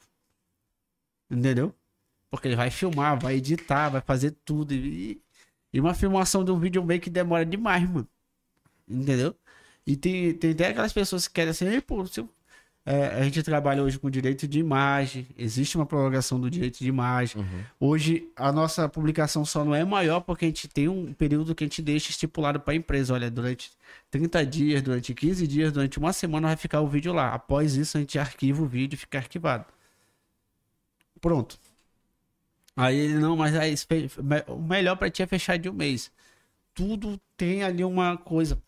Entendeu? 1.31 1.75
Porque 2.31 2.49
ele 2.49 2.57
vai 2.57 2.71
filmar, 2.71 3.19
vai 3.21 3.37
editar, 3.37 3.89
vai 3.91 4.01
fazer 4.01 4.33
tudo. 4.45 4.75
E, 4.75 5.23
e 5.73 5.81
uma 5.81 5.95
filmação 5.95 6.45
de 6.45 6.51
um 6.53 6.59
videomaker 6.59 7.13
demora 7.13 7.47
demais, 7.47 7.89
mano. 7.89 8.09
Entendeu? 8.89 9.35
E 9.87 9.97
tem, 9.97 10.35
tem 10.35 10.53
até 10.53 10.69
aquelas 10.69 10.93
pessoas 10.93 11.29
que 11.29 11.35
querem 11.35 11.51
assim, 11.51 11.67
"Ei, 11.67 11.81
pô, 11.81 12.07
se 12.07 12.21
eu- 12.21 12.29
é, 12.85 13.07
a 13.21 13.23
gente 13.23 13.43
trabalha 13.43 13.83
hoje 13.83 13.99
com 13.99 14.09
direito 14.09 14.49
de 14.49 14.59
imagem, 14.59 15.27
existe 15.37 15.77
uma 15.77 15.85
prorrogação 15.85 16.41
do 16.41 16.51
direito 16.51 16.79
de 16.79 16.89
imagem. 16.89 17.43
Uhum. 17.43 17.65
Hoje 17.79 18.29
a 18.35 18.51
nossa 18.51 18.89
publicação 18.89 19.45
só 19.45 19.65
não 19.65 19.75
é 19.75 19.85
maior 19.85 20.21
porque 20.21 20.47
a 20.47 20.49
gente 20.49 20.67
tem 20.67 20.89
um 20.89 21.13
período 21.13 21.55
que 21.55 21.63
a 21.63 21.67
gente 21.67 21.83
deixa 21.83 22.11
estipulado 22.11 22.59
para 22.59 22.73
a 22.73 22.77
empresa. 22.77 23.13
Olha, 23.13 23.31
durante 23.31 23.71
30 24.11 24.47
dias, 24.47 24.83
durante 24.83 25.15
15 25.15 25.47
dias, 25.47 25.73
durante 25.73 25.99
uma 25.99 26.13
semana 26.13 26.49
vai 26.49 26.57
ficar 26.57 26.81
o 26.81 26.89
vídeo 26.89 27.13
lá. 27.13 27.35
Após 27.35 27.77
isso, 27.77 27.99
a 27.99 28.01
gente 28.01 28.19
arquiva 28.19 28.63
o 28.63 28.67
vídeo 28.67 28.95
e 28.97 28.99
fica 28.99 29.19
arquivado. 29.19 29.67
Pronto. 31.21 31.59
Aí 32.75 32.97
ele, 32.97 33.15
não, 33.19 33.37
mas 33.37 33.55
aí, 33.55 33.75
o 34.49 34.57
melhor 34.59 34.97
para 34.97 35.11
ti 35.11 35.23
é 35.23 35.27
fechar 35.27 35.59
de 35.59 35.69
um 35.69 35.73
mês. 35.73 36.11
Tudo 36.75 37.21
tem 37.37 37.63
ali 37.63 37.85
uma 37.85 38.17
coisa, 38.17 38.59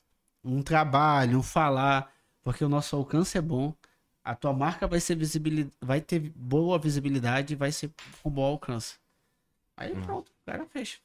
um 0.44 0.60
trabalho, 0.60 1.39
um 1.39 1.43
falar, 1.43 2.12
porque 2.43 2.62
o 2.62 2.68
nosso 2.68 2.94
alcance 2.94 3.39
é 3.39 3.40
bom. 3.40 3.74
A 4.24 4.35
tua 4.35 4.53
marca 4.53 4.86
vai 4.86 5.01
ser 5.01 5.16
visibilidade, 5.16 5.74
vai 5.81 6.01
ter 6.01 6.20
boa 6.20 6.78
visibilidade 6.78 7.55
e 7.55 7.57
vai 7.57 7.73
ser 7.73 7.90
com 8.23 8.31
bom 8.31 8.44
alcance. 8.44 8.97
Aí 9.77 9.94
pronto, 10.03 10.31
o 10.31 10.44
cara 10.47 10.65
fecha. 10.66 10.99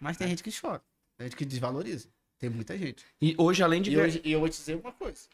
Mas 0.00 0.16
tem 0.16 0.28
gente 0.28 0.42
que 0.42 0.50
chora, 0.52 0.82
tem 1.16 1.26
gente 1.26 1.36
que 1.36 1.44
desvaloriza. 1.44 2.08
Tem 2.38 2.50
muita 2.50 2.76
gente. 2.76 3.02
E 3.20 3.34
hoje, 3.38 3.62
além 3.62 3.80
de 3.80 3.90
E, 3.90 3.98
hoje, 3.98 4.20
e 4.22 4.32
eu 4.32 4.40
vou 4.40 4.48
te 4.48 4.58
dizer 4.58 4.76
uma 4.76 4.92
coisa. 4.92 5.26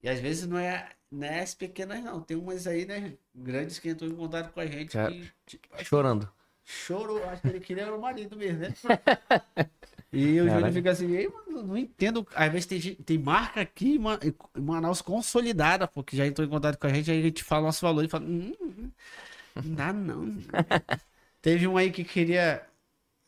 E 0.00 0.08
às 0.08 0.20
vezes 0.20 0.46
não 0.46 0.56
é, 0.58 0.90
não 1.10 1.26
é 1.26 1.40
as 1.40 1.54
pequenas, 1.54 2.02
não. 2.02 2.20
Tem 2.20 2.36
umas 2.36 2.66
aí, 2.66 2.86
né? 2.86 3.14
Grandes 3.34 3.78
que 3.80 3.88
entram 3.90 4.08
em 4.08 4.14
contato 4.14 4.52
com 4.52 4.60
a 4.60 4.66
gente 4.66 4.92
Cara, 4.92 5.10
que 5.12 5.32
tipo, 5.46 5.84
chorando. 5.84 6.30
chorou. 6.64 7.22
Acho 7.28 7.42
que 7.42 7.48
ele 7.48 7.60
queria 7.60 7.92
o 7.92 8.00
marido 8.00 8.36
mesmo, 8.36 8.60
né? 8.60 8.72
E 10.12 10.40
o 10.40 10.44
Caraca. 10.44 10.58
Júnior 10.58 10.72
fica 10.74 10.90
assim, 10.90 11.10
"Ei, 11.16 11.28
mano, 11.28 11.62
não 11.68 11.76
entendo. 11.76 12.26
Às 12.34 12.52
vezes 12.52 12.66
tem, 12.66 12.94
tem 12.96 13.18
marca 13.18 13.60
aqui 13.62 13.94
em 13.94 13.98
Ma- 13.98 14.18
em 14.22 14.60
Manaus 14.60 15.00
consolidada, 15.00 15.88
pô, 15.88 16.02
que 16.02 16.16
já 16.16 16.26
entrou 16.26 16.46
em 16.46 16.50
contato 16.50 16.78
com 16.78 16.86
a 16.86 16.92
gente, 16.92 17.10
aí 17.10 17.18
a 17.20 17.22
gente 17.22 17.42
fala 17.42 17.62
nosso 17.66 17.80
valor 17.80 18.04
e 18.04 18.08
fala, 18.08 18.24
hum, 18.26 18.52
não 19.56 19.74
dá 19.74 19.92
não. 19.92 20.36
Teve 21.40 21.66
um 21.66 21.76
aí 21.76 21.90
que 21.90 22.04
queria. 22.04 22.62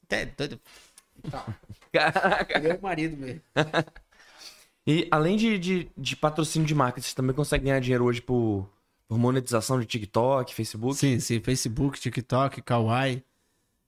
Até 0.04 0.26
doido. 0.26 0.60
Tá, 1.30 1.46
Caraca. 1.90 2.44
queria 2.60 2.76
o 2.76 2.82
marido 2.82 3.16
mesmo. 3.16 3.40
E 4.86 5.08
além 5.10 5.36
de, 5.38 5.58
de, 5.58 5.88
de 5.96 6.14
patrocínio 6.14 6.68
de 6.68 6.74
marca, 6.74 7.00
vocês 7.00 7.14
também 7.14 7.34
conseguem 7.34 7.68
ganhar 7.68 7.80
dinheiro 7.80 8.04
hoje 8.04 8.20
por, 8.20 8.68
por 9.08 9.16
monetização 9.16 9.80
de 9.80 9.86
TikTok, 9.86 10.54
Facebook? 10.54 10.94
Sim, 10.98 11.18
sim, 11.20 11.40
Facebook, 11.40 11.98
TikTok, 11.98 12.60
Kawaii. 12.60 13.24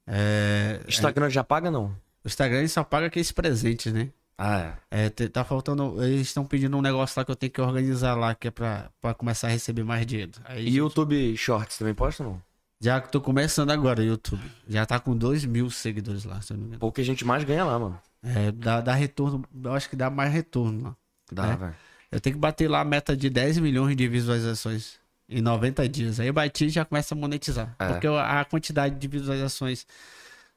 É, 0.07 0.81
Instagram 0.89 1.29
já 1.29 1.45
paga, 1.45 1.71
não? 1.71 1.95
O 2.27 2.29
Instagram 2.29 2.67
só 2.69 2.83
paga 2.85 3.07
aqueles 3.07 3.31
presentes, 3.33 3.93
né? 3.93 4.09
Ah, 4.37 4.75
é. 4.91 5.07
É, 5.07 5.09
tá 5.29 5.45
faltando. 5.45 6.03
Eles 6.05 6.23
estão 6.27 6.45
pedindo 6.45 6.77
um 6.77 6.83
negócio 6.83 7.19
lá 7.19 7.25
que 7.25 7.31
eu 7.31 7.37
tenho 7.37 7.51
que 7.53 7.61
organizar 7.61 8.15
lá, 8.15 8.35
que 8.35 8.49
é 8.49 8.51
pra, 8.51 8.91
pra 9.01 9.15
começar 9.15 9.47
a 9.47 9.51
receber 9.51 9.83
mais 9.85 10.05
dinheiro. 10.05 10.33
Aí, 10.45 10.69
E 10.69 10.77
YouTube 10.77 11.35
Shorts 11.37 11.79
também 11.79 11.95
posta, 11.95 12.23
não? 12.23 12.43
Já 12.79 13.01
que 13.01 13.11
tô 13.11 13.21
começando 13.21 13.71
agora 13.71 14.03
YouTube. 14.05 14.43
Já 14.69 14.85
tá 14.85 15.01
com 15.01 15.17
2 15.17 15.47
mil 15.47 15.71
seguidores 15.71 16.25
lá, 16.25 16.43
se 16.43 16.53
eu 16.53 16.57
não 16.57 16.63
me 16.63 16.67
engano. 16.69 16.81
Pouco 16.81 16.97
que 16.97 17.01
a 17.01 17.05
gente 17.05 17.25
mais 17.25 17.43
ganha 17.45 17.65
lá, 17.65 17.79
mano. 17.79 17.99
É, 18.23 18.53
dá, 18.53 18.83
dá 18.83 18.93
retorno. 18.93 19.43
Eu 19.65 19.73
acho 19.73 19.89
que 19.89 19.97
dá 19.97 20.11
mais 20.11 20.31
retorno 20.33 20.83
lá. 20.83 20.97
Dá, 21.33 21.53
É. 21.53 21.57
velho. 21.57 21.75
Eu 22.13 22.21
tenho 22.21 22.37
que 22.37 22.41
bater 22.41 22.69
lá 22.69 22.81
a 22.81 22.85
meta 22.85 23.17
de 23.17 23.31
10 23.31 23.59
milhões 23.59 23.97
de 23.97 24.07
visualizações 24.07 24.95
em 25.29 25.41
90 25.41 25.89
dias. 25.89 26.21
Aí 26.21 26.27
eu 26.27 26.33
bati 26.35 26.67
e 26.67 26.69
já 26.69 26.85
começa 26.85 27.15
a 27.15 27.19
monetizar. 27.19 27.75
É. 27.79 27.89
Porque 27.89 28.07
a 28.07 28.45
quantidade 28.45 28.95
de 28.97 29.09
visualizações 29.09 29.87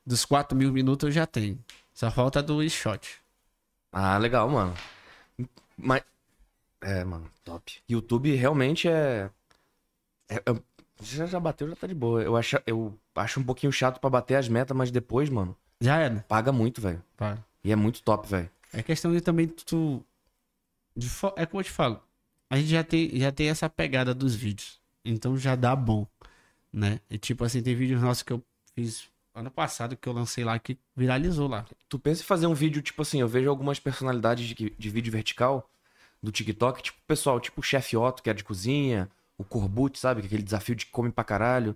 dos 0.05 0.25
4 0.25 0.57
mil 0.57 0.71
minutos 0.71 1.07
eu 1.07 1.11
já 1.11 1.25
tenho. 1.25 1.57
Só 1.93 2.09
falta 2.11 2.41
do 2.41 2.67
shot. 2.69 3.17
Ah, 3.91 4.17
legal, 4.17 4.49
mano. 4.49 4.73
Mas. 5.77 6.03
É, 6.81 7.03
mano, 7.03 7.29
top. 7.43 7.73
YouTube 7.89 8.33
realmente 8.35 8.87
é. 8.87 9.29
é- 10.29 10.35
é- 10.37 10.61
Já, 11.01 11.25
já 11.25 11.39
bateu, 11.39 11.67
já 11.69 11.75
tá 11.75 11.87
de 11.87 11.93
boa. 11.95 12.21
Eu 12.21 12.35
acho, 12.35 12.57
eu 12.67 12.97
acho 13.15 13.39
um 13.39 13.43
pouquinho 13.43 13.71
chato 13.71 13.99
pra 13.99 14.09
bater 14.09 14.35
as 14.35 14.47
metas, 14.49 14.75
mas 14.75 14.91
depois, 14.91 15.29
mano, 15.29 15.55
Já 15.79 15.97
era. 15.97 16.25
paga 16.27 16.51
muito, 16.51 16.81
velho. 16.81 17.01
Pá. 17.17 17.37
E 17.63 17.71
é 17.71 17.75
muito 17.75 18.01
top, 18.03 18.27
velho. 18.27 18.49
É 18.73 18.83
questão 18.83 19.11
de 19.13 19.21
também 19.21 19.47
tu. 19.47 20.03
de 20.95 21.09
fo- 21.09 21.33
é 21.37 21.45
como 21.45 21.61
eu 21.61 21.63
te 21.65 21.71
falo. 21.71 22.01
A 22.49 22.57
gente 22.57 22.69
já 22.69 22.83
tem, 22.83 23.17
já 23.19 23.31
tem 23.31 23.49
essa 23.49 23.69
pegada 23.69 24.13
dos 24.13 24.35
vídeos. 24.35 24.79
Então 25.05 25.37
já 25.37 25.55
dá 25.55 25.75
bom. 25.75 26.05
Né? 26.71 26.99
E 27.09 27.17
tipo 27.17 27.43
assim, 27.45 27.61
tem 27.63 27.75
vídeos 27.75 28.01
nossos 28.01 28.21
que 28.23 28.31
eu 28.33 28.43
fiz 28.75 29.07
ano 29.39 29.51
passado 29.51 29.95
que 29.97 30.07
eu 30.07 30.13
lancei 30.13 30.43
lá 30.43 30.57
que 30.59 30.77
viralizou 30.95 31.47
lá. 31.47 31.65
Tu 31.87 31.97
pensa 31.97 32.21
em 32.21 32.25
fazer 32.25 32.47
um 32.47 32.53
vídeo, 32.53 32.81
tipo 32.81 33.01
assim, 33.01 33.21
eu 33.21 33.27
vejo 33.27 33.49
algumas 33.49 33.79
personalidades 33.79 34.47
de, 34.47 34.69
de 34.77 34.89
vídeo 34.89 35.11
vertical 35.11 35.69
do 36.21 36.31
TikTok, 36.31 36.81
tipo, 36.83 36.97
pessoal, 37.07 37.39
tipo 37.39 37.61
o 37.61 37.63
Chef 37.63 37.95
Otto, 37.95 38.21
que 38.21 38.29
era 38.29 38.37
de 38.37 38.43
cozinha, 38.43 39.09
o 39.37 39.43
Corbucci, 39.43 39.99
sabe? 39.99 40.21
Aquele 40.25 40.43
desafio 40.43 40.75
de 40.75 40.85
come 40.85 41.11
pra 41.11 41.23
caralho. 41.23 41.75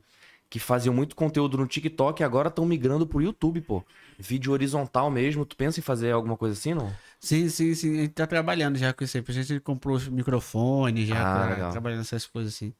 Que 0.49 0.59
faziam 0.59 0.93
muito 0.93 1.15
conteúdo 1.15 1.57
no 1.57 1.65
TikTok 1.65 2.21
e 2.21 2.23
agora 2.23 2.47
estão 2.47 2.63
migrando 2.63 3.07
pro 3.07 3.19
YouTube, 3.19 3.59
pô. 3.61 3.83
Vídeo 4.19 4.51
horizontal 4.51 5.09
mesmo. 5.09 5.47
Tu 5.47 5.55
pensa 5.55 5.79
em 5.79 5.83
fazer 5.83 6.11
alguma 6.11 6.37
coisa 6.37 6.53
assim, 6.53 6.75
não? 6.75 6.93
Sim, 7.19 7.49
sim, 7.49 7.73
sim. 7.73 7.97
A 7.97 8.01
gente 8.01 8.13
tá 8.13 8.27
trabalhando 8.27 8.77
já 8.77 8.93
com 8.93 9.03
isso 9.03 9.17
aí. 9.17 9.23
A 9.27 9.31
gente 9.31 9.59
comprou 9.61 9.95
os 9.95 10.07
microfones, 10.07 11.07
já 11.07 11.15
Ah, 11.15 11.55
tá 11.55 11.71
trabalhando 11.71 12.01
essas 12.01 12.27
coisas 12.27 12.53
assim. 12.53 12.71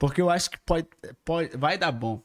Porque 0.00 0.20
eu 0.20 0.28
acho 0.30 0.50
que 0.50 0.58
pode, 0.66 0.88
pode, 1.24 1.56
vai 1.56 1.78
dar 1.78 1.92
bom. 1.92 2.20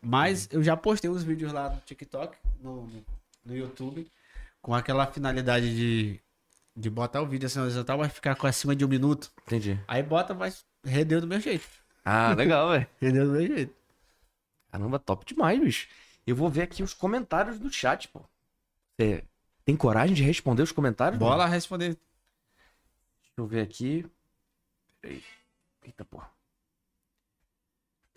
Mas 0.00 0.48
eu 0.52 0.62
já 0.62 0.76
postei 0.76 1.10
uns 1.10 1.22
vídeos 1.22 1.52
lá 1.52 1.70
no 1.70 1.80
TikTok, 1.80 2.36
no, 2.60 2.86
no, 2.86 3.04
no 3.44 3.56
YouTube, 3.56 4.10
com 4.62 4.74
aquela 4.74 5.06
finalidade 5.06 5.74
de, 5.74 6.20
de 6.76 6.90
botar 6.90 7.20
o 7.20 7.26
vídeo 7.26 7.46
assim 7.46 7.60
horizontal, 7.60 7.98
vai 7.98 8.08
ficar 8.08 8.34
com 8.36 8.46
acima 8.46 8.74
de 8.74 8.84
um 8.84 8.88
minuto. 8.88 9.30
Entendi. 9.46 9.78
Aí 9.88 10.02
bota, 10.02 10.34
mas 10.34 10.64
rendeu 10.84 11.20
do 11.20 11.26
meu 11.26 11.40
jeito. 11.40 11.66
Ah, 12.04 12.32
legal, 12.34 12.70
velho. 12.70 12.86
Rendeu 13.00 13.26
do 13.26 13.32
meu 13.32 13.46
jeito. 13.46 13.74
Caramba, 14.70 14.98
top 14.98 15.26
demais, 15.26 15.60
bicho. 15.60 15.88
Eu 16.26 16.34
vou 16.34 16.48
ver 16.48 16.62
aqui 16.62 16.82
os 16.82 16.94
comentários 16.94 17.58
do 17.58 17.70
chat, 17.70 18.08
pô. 18.08 18.20
Você 18.96 19.24
tem 19.64 19.76
coragem 19.76 20.14
de 20.14 20.22
responder 20.22 20.62
os 20.62 20.72
comentários? 20.72 21.18
Bora 21.18 21.38
mano? 21.38 21.52
responder. 21.52 21.88
Deixa 21.88 23.34
eu 23.36 23.46
ver 23.46 23.60
aqui. 23.60 24.06
Peraí. 25.00 25.22
Eita, 25.84 26.04
pô. 26.04 26.22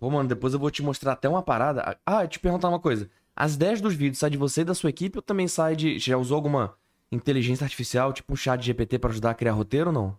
Pô, 0.02 0.10
mano, 0.10 0.28
depois 0.28 0.52
eu 0.52 0.58
vou 0.58 0.68
te 0.68 0.82
mostrar 0.82 1.12
até 1.12 1.28
uma 1.28 1.44
parada. 1.44 1.96
Ah, 2.04 2.26
te 2.26 2.40
perguntar 2.40 2.68
uma 2.68 2.80
coisa. 2.80 3.08
As 3.36 3.56
10 3.56 3.80
dos 3.80 3.94
vídeos 3.94 4.18
sai 4.18 4.30
de 4.30 4.36
você 4.36 4.62
e 4.62 4.64
da 4.64 4.74
sua 4.74 4.90
equipe 4.90 5.16
ou 5.18 5.22
também 5.22 5.46
sai 5.46 5.76
de. 5.76 5.96
Já 5.96 6.16
usou 6.16 6.34
alguma 6.34 6.76
inteligência 7.12 7.62
artificial, 7.62 8.12
tipo 8.12 8.32
um 8.32 8.36
chat 8.36 8.60
GPT 8.60 8.98
pra 8.98 9.10
ajudar 9.10 9.30
a 9.30 9.34
criar 9.34 9.52
roteiro 9.52 9.90
ou 9.90 9.94
não? 9.94 10.18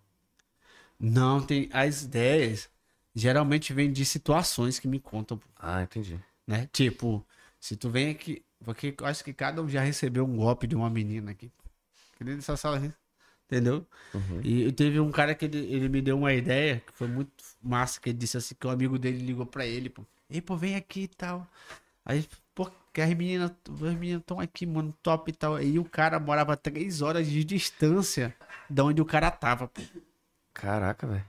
Não, 0.98 1.42
tem 1.42 1.70
as 1.74 2.04
ideias. 2.04 2.70
Geralmente 3.14 3.74
vem 3.74 3.92
de 3.92 4.06
situações 4.06 4.80
que 4.80 4.88
me 4.88 5.02
contam. 5.02 5.38
Ah, 5.60 5.84
entendi. 5.84 6.18
né? 6.48 6.70
Tipo, 6.72 7.22
se 7.60 7.76
tu 7.76 7.90
vem 7.90 8.10
aqui, 8.10 8.42
porque 8.64 8.96
eu 8.98 9.06
acho 9.06 9.22
que 9.22 9.34
cada 9.34 9.62
um 9.62 9.68
já 9.68 9.82
recebeu 9.82 10.24
um 10.24 10.38
golpe 10.38 10.66
de 10.66 10.78
uma 10.78 10.90
menina 10.90 11.32
aqui. 11.32 11.52
Que 12.18 12.24
nem 12.24 12.36
nessa 12.36 12.56
sala, 12.56 12.80
entendeu? 13.54 13.86
Uhum. 14.14 14.42
E 14.44 14.72
teve 14.72 15.00
um 15.00 15.12
cara 15.12 15.36
que 15.36 15.46
ele, 15.46 15.58
ele 15.58 15.90
me 15.90 16.02
deu 16.02 16.18
uma 16.18 16.34
ideia 16.34 16.82
que 16.86 16.94
foi 16.94 17.08
muito 17.08 17.32
massa, 17.62 18.00
que 18.00 18.10
ele 18.10 18.18
disse 18.18 18.38
assim 18.38 18.56
que 18.60 18.66
o 18.66 18.70
amigo 18.70 18.98
dele 18.98 19.24
ligou 19.24 19.46
pra 19.46 19.66
ele, 19.66 19.90
pô. 19.90 20.04
Ei, 20.30 20.42
pô, 20.42 20.58
vem 20.58 20.76
aqui 20.76 21.02
e 21.02 21.08
tal. 21.08 21.48
Aí, 22.04 22.28
pô, 22.56 22.70
que 22.92 23.02
as 23.02 23.10
meninas, 23.14 23.52
as 23.70 23.80
meninas 23.94 24.22
estão 24.22 24.40
aqui, 24.40 24.66
mano, 24.66 24.94
top 25.04 25.30
e 25.30 25.34
tal. 25.34 25.62
E 25.62 25.78
o 25.78 25.86
cara 25.86 26.20
morava 26.20 26.58
três 26.58 27.02
horas 27.02 27.28
de 27.28 27.44
distância 27.44 28.36
da 28.70 28.84
onde 28.84 29.02
o 29.02 29.06
cara 29.06 29.30
tava, 29.30 29.68
pô. 29.68 29.82
Caraca, 30.54 31.06
velho. 31.06 31.26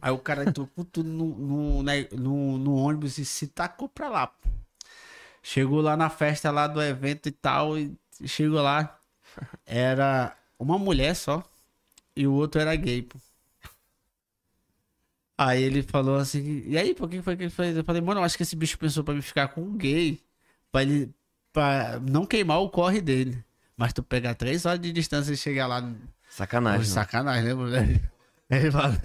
Aí 0.00 0.10
o 0.12 0.18
cara 0.18 0.44
entrou 0.44 0.68
com 0.68 0.84
tudo 0.84 1.08
no, 1.08 1.26
no, 1.26 1.82
né, 1.82 2.08
no, 2.12 2.58
no 2.58 2.74
ônibus 2.74 3.18
e 3.18 3.24
se 3.24 3.48
tacou 3.48 3.88
pra 3.88 4.08
lá. 4.08 4.26
pô. 4.28 4.48
Chegou 5.42 5.80
lá 5.80 5.96
na 5.96 6.10
festa 6.10 6.50
lá 6.50 6.66
do 6.66 6.82
evento 6.82 7.28
e 7.28 7.32
tal, 7.32 7.78
e 7.78 7.96
chegou 8.26 8.60
lá, 8.60 9.00
era 9.64 10.36
uma 10.60 10.78
mulher 10.78 11.16
só 11.16 11.42
e 12.14 12.26
o 12.26 12.32
outro 12.32 12.60
era 12.60 12.74
gay, 12.76 13.02
pô. 13.02 13.18
Aí 15.36 15.62
ele 15.62 15.82
falou 15.82 16.16
assim, 16.16 16.62
e 16.66 16.76
aí, 16.76 16.94
por 16.94 17.08
que 17.08 17.22
foi 17.22 17.34
que 17.34 17.44
ele 17.44 17.50
fez? 17.50 17.74
Eu 17.74 17.82
falei, 17.82 18.02
mano, 18.02 18.20
eu 18.20 18.24
acho 18.24 18.36
que 18.36 18.42
esse 18.42 18.54
bicho 18.54 18.78
pensou 18.78 19.02
pra 19.02 19.14
me 19.14 19.22
ficar 19.22 19.48
com 19.48 19.62
um 19.62 19.76
gay, 19.76 20.20
pra 20.70 20.82
ele, 20.82 21.10
pra 21.50 21.98
não 22.00 22.26
queimar 22.26 22.60
o 22.60 22.68
corre 22.68 23.00
dele. 23.00 23.42
Mas 23.74 23.94
tu 23.94 24.02
pegar 24.02 24.34
três 24.34 24.66
horas 24.66 24.78
de 24.78 24.92
distância 24.92 25.32
e 25.32 25.36
chegar 25.38 25.66
lá, 25.66 25.80
Sacanagem. 26.28 26.80
Pô, 26.80 26.86
né? 26.86 26.94
sacanagem, 26.94 27.44
né, 27.44 27.54
mulher? 27.54 28.12
Ele 28.50 28.70
falou, 28.72 28.98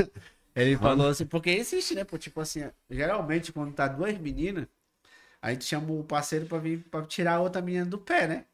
ele 0.56 0.78
falou 0.78 1.08
assim, 1.08 1.26
porque 1.28 1.52
existe, 1.52 1.94
né, 1.94 2.04
pô, 2.04 2.18
tipo 2.18 2.42
assim, 2.42 2.64
geralmente 2.90 3.54
quando 3.54 3.72
tá 3.74 3.88
duas 3.88 4.18
meninas, 4.18 4.66
a 5.40 5.52
gente 5.52 5.66
chama 5.66 5.92
o 5.92 6.04
parceiro 6.04 6.48
pra 6.48 6.58
vir, 6.58 6.80
pra 6.90 7.04
tirar 7.04 7.36
a 7.36 7.42
outra 7.42 7.62
menina 7.62 7.86
do 7.86 8.00
pé, 8.00 8.28
né? 8.28 8.46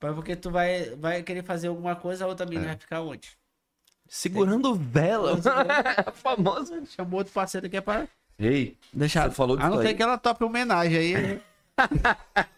Porque 0.00 0.36
tu 0.36 0.50
vai, 0.50 0.90
vai 0.96 1.22
querer 1.22 1.42
fazer 1.42 1.68
alguma 1.68 1.96
coisa, 1.96 2.24
a 2.24 2.28
outra 2.28 2.46
menina 2.46 2.66
É. 2.66 2.68
vai 2.68 2.76
ficar 2.78 3.00
onde? 3.02 3.30
Segurando 4.08 4.74
vela. 4.74 5.38
Famoso. 6.14 6.86
Chamou 6.86 7.18
outro 7.18 7.32
parceiro 7.32 7.66
aqui 7.66 7.76
é 7.76 7.80
pra 7.80 8.08
Ei, 8.38 8.76
deixar. 8.92 9.28
Você 9.28 9.34
falou 9.34 9.56
a 9.58 9.62
não 9.64 9.70
disso 9.70 9.82
ser 9.82 9.88
aí. 9.88 9.94
que 9.94 10.02
ela 10.02 10.16
tope 10.16 10.44
homenagem 10.44 10.96
aí. 10.96 11.40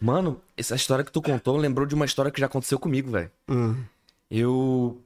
mano, 0.00 0.40
essa 0.56 0.74
história 0.74 1.04
que 1.04 1.12
tu 1.12 1.22
contou 1.22 1.56
lembrou 1.56 1.86
de 1.86 1.94
uma 1.94 2.04
história 2.04 2.30
que 2.30 2.40
já 2.40 2.46
aconteceu 2.46 2.78
comigo, 2.78 3.10
velho. 3.10 3.30
Eu. 4.30 5.00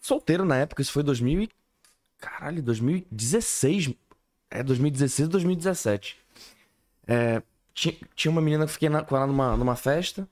Solteiro 0.00 0.44
na 0.44 0.56
época, 0.56 0.80
isso 0.82 0.92
foi 0.92 1.02
2000 1.02 1.42
e... 1.42 1.50
Caralho, 2.18 2.62
2016. 2.62 3.94
É, 4.50 4.62
2016 4.62 5.28
2017. 5.28 6.16
É, 7.06 7.42
ti- 7.80 8.00
tinha 8.14 8.30
uma 8.30 8.40
menina 8.40 8.64
que 8.64 8.70
eu 8.70 8.74
fiquei 8.74 8.88
na- 8.88 9.02
com 9.02 9.16
ela 9.16 9.26
numa, 9.26 9.56
numa 9.56 9.76
festa. 9.76 10.28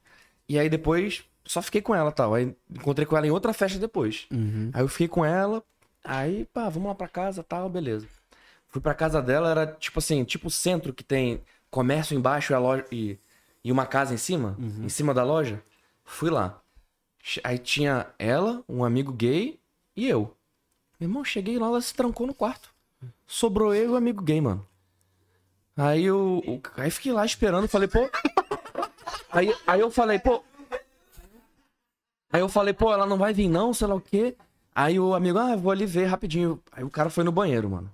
E 0.48 0.58
aí 0.58 0.68
depois 0.68 1.24
só 1.44 1.62
fiquei 1.62 1.80
com 1.80 1.94
ela 1.94 2.10
tal. 2.12 2.34
Aí 2.34 2.54
encontrei 2.70 3.06
com 3.06 3.16
ela 3.16 3.26
em 3.26 3.30
outra 3.30 3.52
festa 3.52 3.78
depois. 3.78 4.26
Uhum. 4.32 4.70
Aí 4.72 4.82
eu 4.82 4.88
fiquei 4.88 5.08
com 5.08 5.24
ela. 5.24 5.62
Aí, 6.04 6.44
pá, 6.52 6.68
vamos 6.68 6.88
lá 6.88 6.94
pra 6.94 7.08
casa 7.08 7.42
tal, 7.42 7.68
beleza. 7.68 8.06
Fui 8.68 8.80
pra 8.80 8.94
casa 8.94 9.20
dela, 9.22 9.50
era 9.50 9.66
tipo 9.66 9.98
assim, 9.98 10.22
tipo 10.24 10.48
o 10.48 10.50
centro 10.50 10.92
que 10.92 11.02
tem 11.04 11.40
comércio 11.70 12.16
embaixo 12.16 12.52
e, 12.52 12.56
loja, 12.56 12.84
e, 12.92 13.18
e 13.64 13.72
uma 13.72 13.86
casa 13.86 14.12
em 14.14 14.16
cima, 14.16 14.56
em 14.84 14.88
cima 14.88 15.12
da 15.14 15.24
loja. 15.24 15.62
Fui 16.04 16.30
lá. 16.30 16.60
Aí 17.42 17.58
tinha 17.58 18.06
ela, 18.18 18.62
um 18.68 18.84
amigo 18.84 19.12
gay 19.12 19.58
e 19.96 20.06
eu. 20.08 20.36
Meu 21.00 21.08
irmão, 21.08 21.24
cheguei 21.24 21.58
lá, 21.58 21.66
ela 21.66 21.80
se 21.80 21.92
trancou 21.94 22.26
no 22.26 22.34
quarto. 22.34 22.72
Sobrou 23.26 23.74
eu 23.74 23.84
e 23.84 23.88
o 23.88 23.96
amigo 23.96 24.22
gay, 24.22 24.40
mano. 24.40 24.64
Aí 25.76 26.04
eu. 26.04 26.42
o- 26.46 26.60
Aí 26.76 26.90
fiquei 26.90 27.12
lá 27.12 27.24
esperando, 27.24 27.68
falei, 27.68 27.88
pô. 27.88 28.08
Aí, 29.30 29.54
aí 29.66 29.80
eu 29.80 29.90
falei, 29.90 30.18
pô. 30.18 30.42
Aí 32.32 32.40
eu 32.40 32.48
falei, 32.48 32.72
pô, 32.74 32.92
ela 32.92 33.06
não 33.06 33.18
vai 33.18 33.32
vir 33.32 33.48
não, 33.48 33.72
sei 33.72 33.86
lá 33.86 33.94
o 33.94 34.00
quê. 34.00 34.34
Aí 34.74 34.98
o 35.00 35.14
amigo, 35.14 35.38
ah, 35.38 35.56
vou 35.56 35.70
ali 35.72 35.86
ver 35.86 36.04
rapidinho. 36.06 36.60
Aí 36.72 36.84
o 36.84 36.90
cara 36.90 37.08
foi 37.08 37.24
no 37.24 37.32
banheiro, 37.32 37.68
mano. 37.70 37.90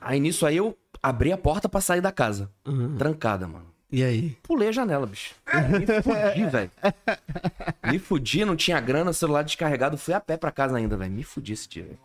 Aí 0.00 0.20
nisso 0.20 0.44
aí 0.44 0.56
eu 0.58 0.76
abri 1.02 1.32
a 1.32 1.38
porta 1.38 1.68
pra 1.68 1.80
sair 1.80 2.00
da 2.00 2.12
casa. 2.12 2.50
Trancada, 2.98 3.46
mano. 3.46 3.66
E 3.90 4.02
aí? 4.02 4.30
Pulei 4.42 4.68
a 4.68 4.72
janela, 4.72 5.06
bicho. 5.06 5.34
Me 5.78 5.86
fudi, 6.02 6.46
velho. 6.50 6.70
Me 7.90 7.98
fudi, 7.98 8.44
não 8.44 8.56
tinha 8.56 8.80
grana, 8.80 9.12
celular 9.12 9.42
descarregado. 9.42 9.96
Fui 9.96 10.12
a 10.12 10.20
pé 10.20 10.36
pra 10.36 10.50
casa 10.50 10.76
ainda, 10.76 10.96
velho. 10.96 11.12
Me 11.12 11.22
fudi 11.22 11.52
esse 11.52 11.68
dia, 11.68 11.84
velho. 11.84 11.98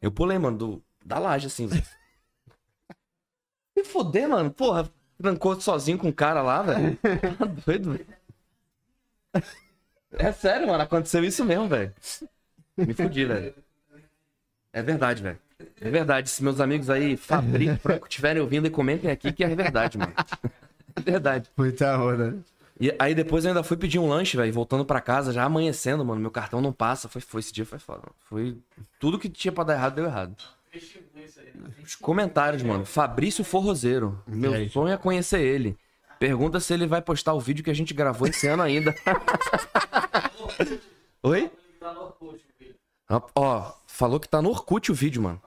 Eu 0.00 0.10
pulei, 0.10 0.38
mano, 0.38 0.56
do, 0.56 0.82
da 1.04 1.18
laje, 1.18 1.46
assim, 1.46 1.66
velho. 1.66 1.84
Me 3.80 3.84
fuder, 3.84 4.28
mano. 4.28 4.50
Porra, 4.50 4.88
trancou 5.20 5.58
sozinho 5.60 5.96
com 5.98 6.08
o 6.08 6.12
cara 6.12 6.42
lá, 6.42 6.62
velho. 6.62 6.96
Tá 6.96 7.46
doido, 7.66 7.92
velho. 7.92 8.06
É 10.12 10.32
sério, 10.32 10.68
mano. 10.68 10.82
Aconteceu 10.82 11.24
isso 11.24 11.44
mesmo, 11.44 11.66
velho. 11.68 11.92
Me 12.76 12.92
fudi, 12.92 13.24
velho. 13.24 13.54
É 14.72 14.82
verdade, 14.82 15.22
velho. 15.22 15.38
É 15.80 15.90
verdade. 15.90 16.28
Se 16.28 16.42
meus 16.44 16.60
amigos 16.60 16.90
aí, 16.90 17.16
Fabrício, 17.16 17.78
Franco, 17.78 18.06
estiverem 18.06 18.42
ouvindo 18.42 18.66
e 18.66 18.70
comentem 18.70 19.10
aqui 19.10 19.32
que 19.32 19.42
é 19.44 19.54
verdade, 19.54 19.96
mano. 19.96 20.12
É 20.94 21.00
verdade. 21.00 21.50
Muita 21.56 21.98
onda. 21.98 22.38
E 22.78 22.94
aí 22.98 23.14
depois 23.14 23.44
eu 23.44 23.50
ainda 23.50 23.62
fui 23.62 23.76
pedir 23.76 23.98
um 23.98 24.08
lanche, 24.08 24.36
velho, 24.36 24.52
voltando 24.52 24.84
pra 24.86 25.00
casa, 25.02 25.32
já 25.32 25.44
amanhecendo, 25.44 26.04
mano. 26.04 26.20
Meu 26.20 26.30
cartão 26.30 26.60
não 26.60 26.72
passa. 26.72 27.08
Foi, 27.08 27.20
foi 27.20 27.40
esse 27.40 27.52
dia 27.52 27.64
foi 27.64 27.78
foda. 27.78 28.00
mano. 28.00 28.14
Foi 28.20 28.58
tudo 28.98 29.18
que 29.18 29.28
tinha 29.28 29.52
pra 29.52 29.64
dar 29.64 29.74
errado 29.74 29.94
deu 29.94 30.04
errado. 30.04 30.34
Os 31.82 31.94
comentários, 31.96 32.62
mano. 32.62 32.84
Fabrício 32.84 33.42
Forrozeiro. 33.42 34.22
Meu 34.26 34.54
aí? 34.54 34.68
sonho 34.68 34.92
é 34.92 34.96
conhecer 34.96 35.40
ele. 35.40 35.76
Pergunta 36.18 36.60
se 36.60 36.72
ele 36.72 36.86
vai 36.86 37.00
postar 37.00 37.32
o 37.34 37.40
vídeo 37.40 37.64
que 37.64 37.70
a 37.70 37.74
gente 37.74 37.94
gravou 37.94 38.28
esse 38.28 38.46
ano 38.46 38.62
ainda. 38.62 38.94
Oi? 41.22 41.50
Ó, 43.34 43.72
falou 43.86 44.20
que 44.20 44.28
tá 44.28 44.40
no 44.40 44.50
Orkut 44.50 44.92
o 44.92 44.94
vídeo, 44.94 45.22
mano. 45.22 45.42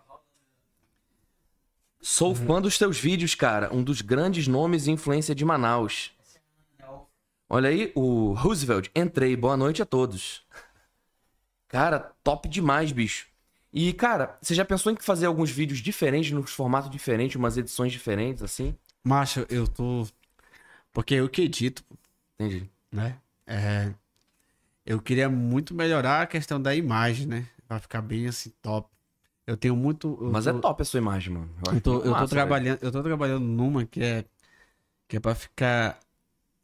Sou 2.02 2.36
fã 2.36 2.62
dos 2.62 2.78
teus 2.78 3.00
vídeos, 3.00 3.34
cara. 3.34 3.74
Um 3.74 3.82
dos 3.82 4.02
grandes 4.02 4.48
nomes 4.48 4.88
e 4.88 4.92
influência 4.92 5.34
de 5.34 5.46
Manaus. 5.46 6.12
Olha 7.48 7.70
aí, 7.70 7.92
o 7.96 8.34
Roosevelt. 8.34 8.90
Entrei. 8.94 9.38
Boa 9.38 9.56
noite 9.56 9.82
a 9.82 9.86
todos. 9.86 10.46
Cara, 11.70 12.12
top 12.24 12.50
demais, 12.50 12.92
bicho. 12.92 13.33
E, 13.74 13.92
cara, 13.94 14.38
você 14.42 14.54
já 14.54 14.64
pensou 14.64 14.92
em 14.92 14.96
fazer 14.98 15.26
alguns 15.26 15.50
vídeos 15.50 15.80
diferentes, 15.80 16.32
nos 16.32 16.52
formatos 16.54 16.90
diferentes, 16.90 17.36
umas 17.36 17.58
edições 17.58 17.92
diferentes, 17.92 18.44
assim? 18.44 18.76
Macho, 19.04 19.46
eu 19.50 19.68
tô. 19.68 20.08
Porque 20.94 21.16
eu 21.16 21.30
que 21.30 21.44
edito, 21.44 21.84
Entendi. 22.40 22.70
né? 22.92 23.20
É, 23.48 23.94
eu 24.86 25.02
queria 25.02 25.30
muito 25.30 25.74
melhorar 25.74 26.22
a 26.24 26.28
questão 26.28 26.62
da 26.62 26.76
imagem, 26.76 27.28
né? 27.28 27.48
Pra 27.68 27.80
ficar 27.80 28.02
bem 28.02 28.28
assim, 28.28 28.52
top. 28.62 28.90
Eu 29.48 29.58
tenho 29.58 29.76
muito. 29.76 30.18
eu 30.22 30.32
Mas 30.32 30.46
tô- 30.46 30.52
é 30.52 30.62
top 30.62 30.82
a 30.82 30.86
sua 30.86 31.00
imagem, 31.00 31.34
mano. 31.34 31.56
Eu 31.66 31.72
acho 31.72 31.82
tô, 31.82 32.02
eu 32.04 32.04
tô 32.04 32.10
massa, 32.12 32.36
velho. 32.36 32.36
trabalhando, 32.36 32.80
eu 32.84 32.92
tô 32.92 33.04
trabalhando 33.04 33.46
numa 33.46 33.86
que 33.86 34.02
é 34.04 34.26
que 35.08 35.18
é 35.18 35.20
para 35.20 35.36
ficar 35.36 36.00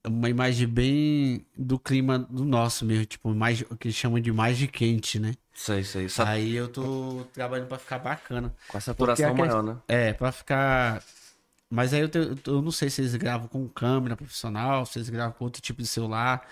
uma 0.07 0.29
imagem 0.29 0.67
bem 0.67 1.45
do 1.57 1.77
clima 1.79 2.19
do 2.19 2.45
nosso 2.45 2.85
mesmo, 2.85 3.05
tipo, 3.05 3.33
mais 3.33 3.61
o 3.61 3.75
que 3.77 3.91
chamam 3.91 4.19
de 4.19 4.29
imagem 4.29 4.67
quente, 4.67 5.19
né? 5.19 5.33
Sei, 5.53 5.83
sei. 5.83 6.07
Sa- 6.07 6.29
Aí 6.29 6.55
eu 6.55 6.67
tô 6.69 7.25
trabalhando 7.33 7.67
pra 7.67 7.77
ficar 7.77 7.99
bacana. 7.99 8.55
Com 8.67 8.77
a 8.77 8.81
saturação 8.81 9.31
Porque 9.33 9.41
a 9.41 9.45
maior, 9.45 9.63
né? 9.63 9.77
É, 9.87 10.13
pra 10.13 10.31
ficar 10.31 11.03
Mas 11.69 11.93
aí 11.93 12.01
eu, 12.01 12.09
te- 12.09 12.19
eu 12.47 12.61
não 12.61 12.71
sei 12.71 12.89
se 12.89 13.01
eles 13.01 13.15
gravam 13.15 13.47
com 13.47 13.67
câmera 13.69 14.15
profissional, 14.15 14.85
se 14.85 14.97
eles 14.99 15.09
gravam 15.09 15.33
com 15.33 15.45
outro 15.45 15.61
tipo 15.61 15.81
de 15.81 15.87
celular. 15.87 16.47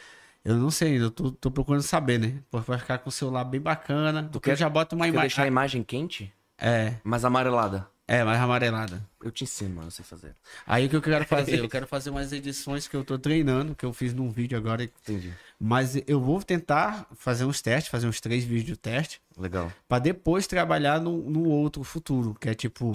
Eu 0.46 0.56
não 0.58 0.72
sei 0.72 0.94
ainda, 0.94 1.06
eu 1.06 1.12
tô, 1.12 1.32
tô 1.32 1.52
procurando 1.52 1.82
saber, 1.84 2.20
né? 2.20 2.42
Porque 2.52 2.70
vai 2.70 2.80
ficar 2.80 3.00
com 3.00 3.10
o 3.10 3.12
celular 3.12 3.44
bem 3.46 3.60
bacana. 3.62 4.24
Porque 4.32 4.50
quer- 4.50 4.54
eu 4.54 4.58
já 4.58 4.70
boto 4.70 4.96
uma 4.96 5.08
imagem. 5.08 5.28
deixar 5.30 5.44
a 5.44 5.48
imagem 5.48 5.84
quente, 5.84 6.34
É, 6.60 6.96
mas 7.04 7.24
amarelada. 7.26 7.88
É, 8.08 8.24
mais 8.24 8.40
amarelada. 8.40 9.06
Eu 9.22 9.30
te 9.30 9.44
ensino, 9.44 9.76
mano, 9.76 9.92
sei 9.92 10.06
fazer. 10.06 10.34
Aí 10.66 10.86
o 10.86 10.90
que 10.90 10.96
eu 10.96 11.02
quero 11.02 11.26
fazer? 11.26 11.60
Eu 11.60 11.68
quero 11.68 11.86
fazer 11.86 12.10
umas 12.10 12.32
edições 12.32 12.88
que 12.88 12.96
eu 12.96 13.04
tô 13.04 13.20
treinando, 13.20 13.76
que 13.76 13.86
eu 13.86 13.92
fiz 13.92 14.14
num 14.14 14.32
vídeo 14.32 14.58
agora. 14.58 14.84
Entendi. 14.84 15.34
Mas 15.60 16.02
eu 16.08 16.22
vou 16.22 16.42
tentar 16.42 17.06
fazer 17.18 17.44
uns 17.44 17.62
testes, 17.62 17.92
fazer 17.92 18.08
uns 18.08 18.22
três 18.22 18.46
vídeos 18.46 18.66
de 18.66 18.78
teste, 18.78 19.20
Legal. 19.38 19.72
pra 19.90 20.00
depois 20.00 20.48
trabalhar 20.48 21.02
no, 21.02 21.30
no 21.30 21.50
outro 21.50 21.84
futuro, 21.84 22.34
que 22.40 22.48
é 22.48 22.54
tipo. 22.54 22.94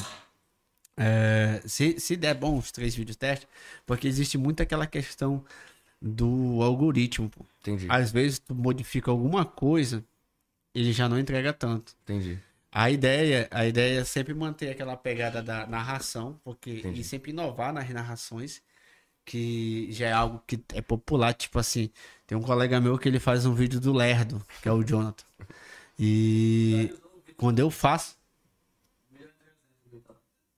é, 0.96 1.60
se, 1.66 2.00
se 2.00 2.16
der 2.16 2.34
bom 2.34 2.56
os 2.56 2.72
três 2.72 2.94
vídeos 2.94 3.14
de 3.14 3.18
teste, 3.18 3.46
porque 3.84 4.08
existe 4.08 4.38
muito 4.38 4.62
aquela 4.62 4.86
questão 4.86 5.44
do 6.00 6.62
algoritmo. 6.62 7.28
pô. 7.28 7.44
Entendi. 7.60 7.86
Às 7.90 8.10
vezes 8.10 8.38
tu 8.38 8.54
modifica 8.54 9.10
alguma 9.10 9.44
coisa, 9.44 10.02
ele 10.74 10.92
já 10.92 11.06
não 11.06 11.18
entrega 11.18 11.52
tanto. 11.52 11.94
Entendi. 12.04 12.38
A 12.74 12.90
ideia, 12.90 13.48
a 13.50 13.66
ideia 13.66 14.00
é 14.00 14.04
sempre 14.04 14.32
manter 14.32 14.70
aquela 14.70 14.96
pegada 14.96 15.42
da 15.42 15.66
narração, 15.66 16.40
porque 16.42 16.78
Entendi. 16.78 17.02
e 17.02 17.04
sempre 17.04 17.30
inovar 17.30 17.70
nas 17.70 17.88
narrações, 17.90 18.62
que 19.26 19.92
já 19.92 20.06
é 20.06 20.12
algo 20.12 20.42
que 20.46 20.58
é 20.72 20.80
popular, 20.80 21.34
tipo 21.34 21.58
assim, 21.58 21.90
tem 22.26 22.36
um 22.36 22.40
colega 22.40 22.80
meu 22.80 22.98
que 22.98 23.06
ele 23.06 23.20
faz 23.20 23.44
um 23.44 23.52
vídeo 23.52 23.78
do 23.78 23.92
Lerdo, 23.92 24.42
que 24.62 24.68
é 24.68 24.72
o 24.72 24.82
Jonathan. 24.82 25.24
E 25.98 26.98
quando 27.36 27.58
eu 27.58 27.70
faço, 27.70 28.16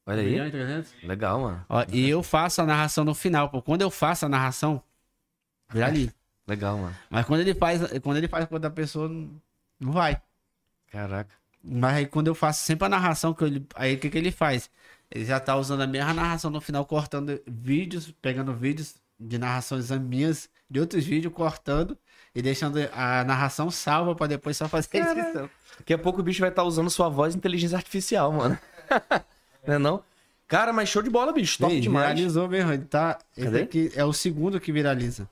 Olha 0.06 0.20
aí. 0.20 0.38
Legal, 1.02 1.40
mano. 1.40 1.66
Ó, 1.68 1.84
e 1.90 2.08
eu 2.08 2.22
faço 2.22 2.60
a 2.60 2.66
narração 2.66 3.04
no 3.04 3.14
final, 3.14 3.48
pô. 3.48 3.62
Quando 3.62 3.80
eu 3.82 3.90
faço 3.90 4.26
a 4.26 4.28
narração, 4.28 4.82
vira 5.70 5.86
ali. 5.86 6.12
Legal, 6.46 6.76
mano. 6.76 6.94
Mas 7.08 7.24
quando 7.24 7.40
ele 7.40 7.54
faz, 7.54 7.80
quando 8.00 8.18
ele 8.18 8.28
faz 8.28 8.44
com 8.44 8.54
outra 8.54 8.70
pessoa, 8.70 9.08
não, 9.08 9.30
não 9.80 9.92
vai. 9.92 10.20
Caraca. 10.88 11.34
Mas 11.64 11.94
aí 11.94 12.06
quando 12.06 12.28
eu 12.28 12.34
faço 12.34 12.64
sempre 12.64 12.84
a 12.86 12.88
narração, 12.88 13.32
que 13.32 13.44
ele, 13.44 13.66
aí 13.74 13.94
o 13.94 13.98
que, 13.98 14.10
que 14.10 14.18
ele 14.18 14.30
faz? 14.30 14.70
Ele 15.10 15.24
já 15.24 15.40
tá 15.40 15.56
usando 15.56 15.80
a 15.82 15.86
mesma 15.86 16.12
narração 16.12 16.50
no 16.50 16.60
final, 16.60 16.84
cortando 16.84 17.40
vídeos, 17.46 18.12
pegando 18.20 18.52
vídeos 18.52 18.96
de 19.18 19.38
narrações 19.38 19.90
minhas, 19.90 20.50
de 20.68 20.80
outros 20.80 21.04
vídeos, 21.04 21.32
cortando 21.32 21.96
e 22.34 22.42
deixando 22.42 22.78
a 22.92 23.24
narração 23.24 23.70
salva 23.70 24.14
pra 24.14 24.26
depois 24.26 24.56
só 24.56 24.68
fazer 24.68 25.00
a 25.00 25.12
edição. 25.12 25.50
Daqui 25.78 25.94
a 25.94 25.98
pouco 25.98 26.20
o 26.20 26.22
bicho 26.22 26.40
vai 26.40 26.50
estar 26.50 26.64
usando 26.64 26.90
sua 26.90 27.08
voz 27.08 27.34
em 27.34 27.38
inteligência 27.38 27.76
artificial, 27.76 28.32
mano. 28.32 28.58
não 29.66 29.74
é 29.74 29.78
não? 29.78 30.04
Cara, 30.46 30.72
mas 30.72 30.88
show 30.88 31.02
de 31.02 31.10
bola, 31.10 31.32
bicho. 31.32 31.58
Top 31.58 31.74
Ih, 31.74 31.80
demais. 31.80 32.14
Viralizou 32.14 32.48
mesmo. 32.48 32.72
Ele 32.72 32.84
tá. 32.84 33.18
Esse 33.36 33.56
aqui 33.56 33.92
é 33.94 34.04
o 34.04 34.12
segundo 34.12 34.60
que 34.60 34.70
viraliza. 34.70 35.28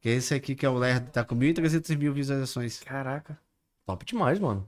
Que 0.00 0.10
é 0.10 0.12
esse 0.12 0.34
aqui 0.34 0.54
que 0.54 0.64
é 0.64 0.68
o 0.68 0.74
Lerdo, 0.74 1.10
tá 1.10 1.24
com 1.24 1.34
1.300 1.34 1.96
mil 1.96 2.12
visualizações. 2.12 2.80
Caraca. 2.80 3.38
Top 3.86 4.04
demais, 4.04 4.38
mano. 4.38 4.66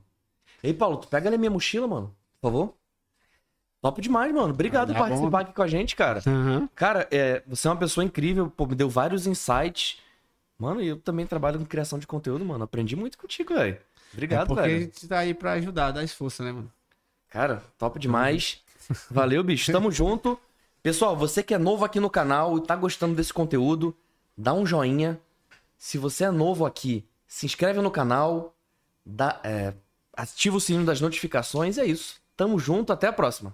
Ei, 0.62 0.74
Paulo, 0.74 0.98
tu 0.98 1.08
pega 1.08 1.28
ali 1.28 1.36
a 1.36 1.38
minha 1.38 1.50
mochila, 1.50 1.86
mano. 1.86 2.14
Por 2.40 2.48
favor. 2.48 2.74
Top 3.80 4.00
demais, 4.00 4.32
mano. 4.32 4.52
Obrigado 4.52 4.90
Ah, 4.90 4.94
por 4.94 4.98
tá 4.98 5.04
bom. 5.04 5.08
participar 5.08 5.40
aqui 5.40 5.52
com 5.54 5.62
a 5.62 5.66
gente, 5.66 5.96
cara. 5.96 6.20
Aham. 6.26 6.68
Cara, 6.74 7.08
é, 7.10 7.42
você 7.46 7.66
é 7.66 7.70
uma 7.70 7.76
pessoa 7.78 8.04
incrível, 8.04 8.50
pô, 8.50 8.66
me 8.66 8.74
deu 8.74 8.90
vários 8.90 9.26
insights. 9.26 9.98
Mano, 10.58 10.82
e 10.82 10.88
eu 10.88 10.98
também 10.98 11.26
trabalho 11.26 11.58
com 11.58 11.64
criação 11.64 11.98
de 11.98 12.06
conteúdo, 12.06 12.44
mano. 12.44 12.64
Aprendi 12.64 12.94
muito 12.94 13.16
contigo, 13.16 13.54
velho. 13.54 13.76
É 13.76 13.80
Obrigado, 14.12 14.48
porque 14.48 14.60
a 14.60 14.64
velho. 14.64 14.80
gente 14.82 15.08
tá 15.08 15.18
aí 15.20 15.32
pra 15.32 15.52
ajudar, 15.52 15.92
dar 15.92 16.04
esforço, 16.04 16.42
né, 16.42 16.52
mano? 16.52 16.70
Cara, 17.30 17.62
top 17.78 17.98
demais. 17.98 18.60
Valeu, 19.10 19.42
bicho. 19.42 19.72
Tamo 19.72 19.90
junto. 19.92 20.38
Pessoal, 20.82 21.16
você 21.16 21.42
que 21.42 21.54
é 21.54 21.58
novo 21.58 21.84
aqui 21.84 21.98
no 22.00 22.10
canal 22.10 22.58
e 22.58 22.62
tá 22.62 22.76
gostando 22.76 23.14
desse 23.14 23.32
conteúdo, 23.32 23.96
dá 24.36 24.52
um 24.52 24.66
joinha. 24.66 25.18
Se 25.78 25.96
você 25.96 26.24
é 26.24 26.30
novo 26.30 26.66
aqui, 26.66 27.06
se 27.26 27.46
inscreve 27.46 27.80
no 27.80 27.90
canal, 27.90 28.54
dá, 29.06 29.40
é, 29.42 29.72
ativa 30.22 30.56
o 30.56 30.60
sininho 30.60 30.84
das 30.84 31.00
notificações. 31.00 31.78
É 31.78 31.84
isso. 31.84 32.16
Tamo 32.36 32.58
junto, 32.58 32.92
até 32.92 33.06
a 33.06 33.12
próxima. 33.12 33.52